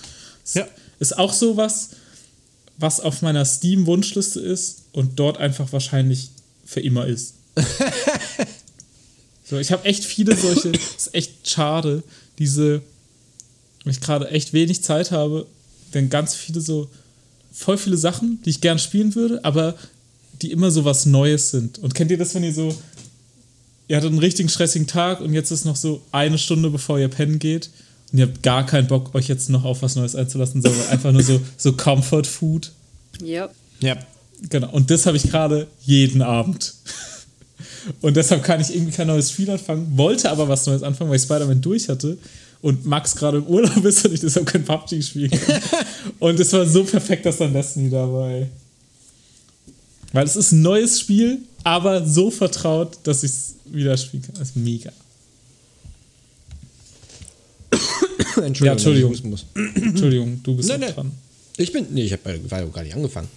Das 0.43 0.53
Ja. 0.55 0.67
Ist 0.99 1.17
auch 1.17 1.33
sowas, 1.33 1.89
was 2.77 2.99
auf 2.99 3.21
meiner 3.21 3.45
Steam-Wunschliste 3.45 4.39
ist 4.39 4.83
und 4.91 5.17
dort 5.19 5.37
einfach 5.37 5.71
wahrscheinlich 5.71 6.29
für 6.65 6.81
immer 6.81 7.05
ist. 7.07 7.35
so, 9.49 9.57
ich 9.57 9.71
habe 9.71 9.85
echt 9.85 10.03
viele 10.03 10.35
solche, 10.35 10.69
ist 10.69 11.13
echt 11.13 11.49
schade, 11.49 12.03
diese, 12.39 12.81
wenn 13.83 13.91
ich 13.91 14.01
gerade 14.01 14.29
echt 14.29 14.53
wenig 14.53 14.83
Zeit 14.83 15.11
habe, 15.11 15.45
denn 15.93 16.09
ganz 16.09 16.33
viele 16.33 16.61
so, 16.61 16.89
voll 17.51 17.77
viele 17.77 17.97
Sachen, 17.97 18.41
die 18.43 18.49
ich 18.49 18.61
gern 18.61 18.79
spielen 18.79 19.15
würde, 19.15 19.43
aber 19.45 19.75
die 20.41 20.51
immer 20.51 20.71
so 20.71 20.83
was 20.83 21.05
Neues 21.05 21.51
sind. 21.51 21.77
Und 21.79 21.93
kennt 21.95 22.11
ihr 22.11 22.17
das, 22.17 22.33
wenn 22.35 22.43
ihr 22.43 22.53
so, 22.53 22.75
ihr 23.87 23.97
hattet 23.97 24.09
einen 24.09 24.19
richtigen 24.19 24.49
stressigen 24.49 24.87
Tag 24.87 25.21
und 25.21 25.33
jetzt 25.33 25.51
ist 25.51 25.65
noch 25.65 25.75
so 25.75 26.01
eine 26.11 26.37
Stunde, 26.37 26.69
bevor 26.69 26.99
ihr 26.99 27.07
pennen 27.07 27.39
geht 27.39 27.69
und 28.11 28.19
ihr 28.19 28.27
habt 28.27 28.43
gar 28.43 28.65
keinen 28.65 28.87
Bock, 28.87 29.13
euch 29.15 29.27
jetzt 29.27 29.49
noch 29.49 29.63
auf 29.63 29.81
was 29.81 29.95
Neues 29.95 30.15
einzulassen, 30.15 30.61
sondern 30.61 30.87
einfach 30.89 31.11
nur 31.11 31.23
so, 31.23 31.39
so 31.57 31.73
Comfort 31.73 32.23
Food. 32.23 32.71
Ja. 33.23 33.49
Ja. 33.79 33.97
Genau, 34.49 34.69
und 34.71 34.91
das 34.91 35.05
habe 35.05 35.17
ich 35.17 35.23
gerade 35.23 35.67
jeden 35.81 36.21
Abend. 36.21 36.73
Und 38.01 38.17
deshalb 38.17 38.43
kann 38.43 38.59
ich 38.59 38.73
irgendwie 38.73 38.91
kein 38.91 39.07
neues 39.07 39.31
Spiel 39.31 39.49
anfangen, 39.49 39.95
wollte 39.95 40.29
aber 40.31 40.49
was 40.49 40.65
Neues 40.65 40.81
anfangen, 40.81 41.09
weil 41.09 41.17
ich 41.17 41.23
Spider-Man 41.23 41.61
durch 41.61 41.87
hatte 41.87 42.17
und 42.61 42.83
Max 42.85 43.15
gerade 43.15 43.37
im 43.37 43.45
Urlaub 43.45 43.85
ist 43.85 44.03
und 44.05 44.13
ich 44.13 44.21
deshalb 44.21 44.47
kein 44.47 44.65
PUBG 44.65 45.01
spielen 45.03 45.29
kann. 45.29 45.61
und 46.19 46.39
es 46.39 46.51
war 46.51 46.65
so 46.65 46.83
perfekt, 46.83 47.25
dass 47.25 47.37
dann 47.37 47.53
Destiny 47.53 47.91
dabei. 47.91 48.47
Weil 50.13 50.25
es 50.25 50.35
ist 50.35 50.51
ein 50.51 50.63
neues 50.63 50.99
Spiel, 50.99 51.39
aber 51.65 52.05
so 52.07 52.29
vertraut, 52.31 52.99
dass 53.03 53.23
ich 53.23 53.31
es 53.31 53.55
wieder 53.65 53.97
spielen 53.97 54.23
kann. 54.23 54.35
Das 54.35 54.49
ist 54.49 54.55
mega. 54.55 54.91
Entschuldigung, 58.37 58.65
Ja, 58.65 58.71
Entschuldigung. 58.73 59.13
ich 59.13 59.23
muss. 59.23 59.45
Entschuldigung, 59.75 60.41
du 60.43 60.55
bist 60.55 60.69
Nein, 60.69 60.79
nein. 60.81 60.93
dran. 60.93 61.11
Ich 61.57 61.71
bin. 61.73 61.87
Nee, 61.91 62.03
ich 62.03 62.11
habe 62.13 62.39
ja 62.47 62.65
gar 62.65 62.83
nicht 62.83 62.95
angefangen. 62.95 63.27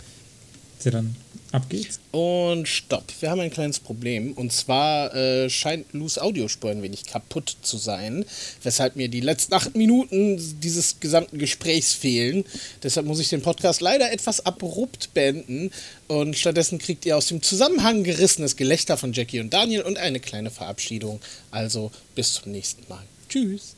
Ja, 0.84 0.90
dann 0.90 1.16
ab 1.52 1.68
geht's. 1.68 2.00
Und 2.10 2.68
stopp, 2.68 3.04
wir 3.20 3.30
haben 3.30 3.40
ein 3.40 3.50
kleines 3.50 3.80
Problem. 3.80 4.32
Und 4.32 4.52
zwar 4.52 5.14
äh, 5.14 5.48
scheint 5.48 5.92
Lus 5.92 6.18
Audiospur 6.18 6.70
ein 6.70 6.82
wenig 6.82 7.04
kaputt 7.04 7.56
zu 7.62 7.78
sein, 7.78 8.24
weshalb 8.62 8.96
mir 8.96 9.08
die 9.08 9.20
letzten 9.20 9.54
acht 9.54 9.76
Minuten 9.76 10.60
dieses 10.60 11.00
gesamten 11.00 11.38
Gesprächs 11.38 11.94
fehlen. 11.94 12.44
Deshalb 12.82 13.06
muss 13.06 13.20
ich 13.20 13.28
den 13.28 13.42
Podcast 13.42 13.80
leider 13.80 14.12
etwas 14.12 14.44
abrupt 14.44 15.14
beenden. 15.14 15.70
Und 16.06 16.36
stattdessen 16.36 16.78
kriegt 16.78 17.06
ihr 17.06 17.16
aus 17.16 17.26
dem 17.26 17.42
Zusammenhang 17.42 18.04
gerissenes 18.04 18.56
Gelächter 18.56 18.96
von 18.96 19.12
Jackie 19.12 19.40
und 19.40 19.52
Daniel 19.52 19.82
und 19.82 19.98
eine 19.98 20.20
kleine 20.20 20.50
Verabschiedung. 20.50 21.20
Also 21.50 21.90
bis 22.14 22.34
zum 22.34 22.52
nächsten 22.52 22.88
Mal. 22.88 23.02
Tschüss. 23.28 23.74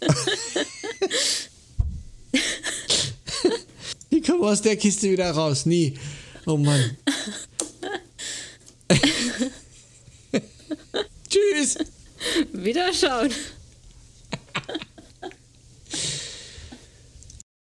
Wie 4.12 4.20
kommen 4.20 4.42
wir 4.42 4.48
aus 4.48 4.60
der 4.60 4.76
Kiste 4.76 5.10
wieder 5.10 5.30
raus? 5.30 5.64
Nie. 5.64 5.94
Oh 6.44 6.58
Mann. 6.58 6.98
Tschüss. 11.30 11.78
Wiederschauen. 12.52 13.32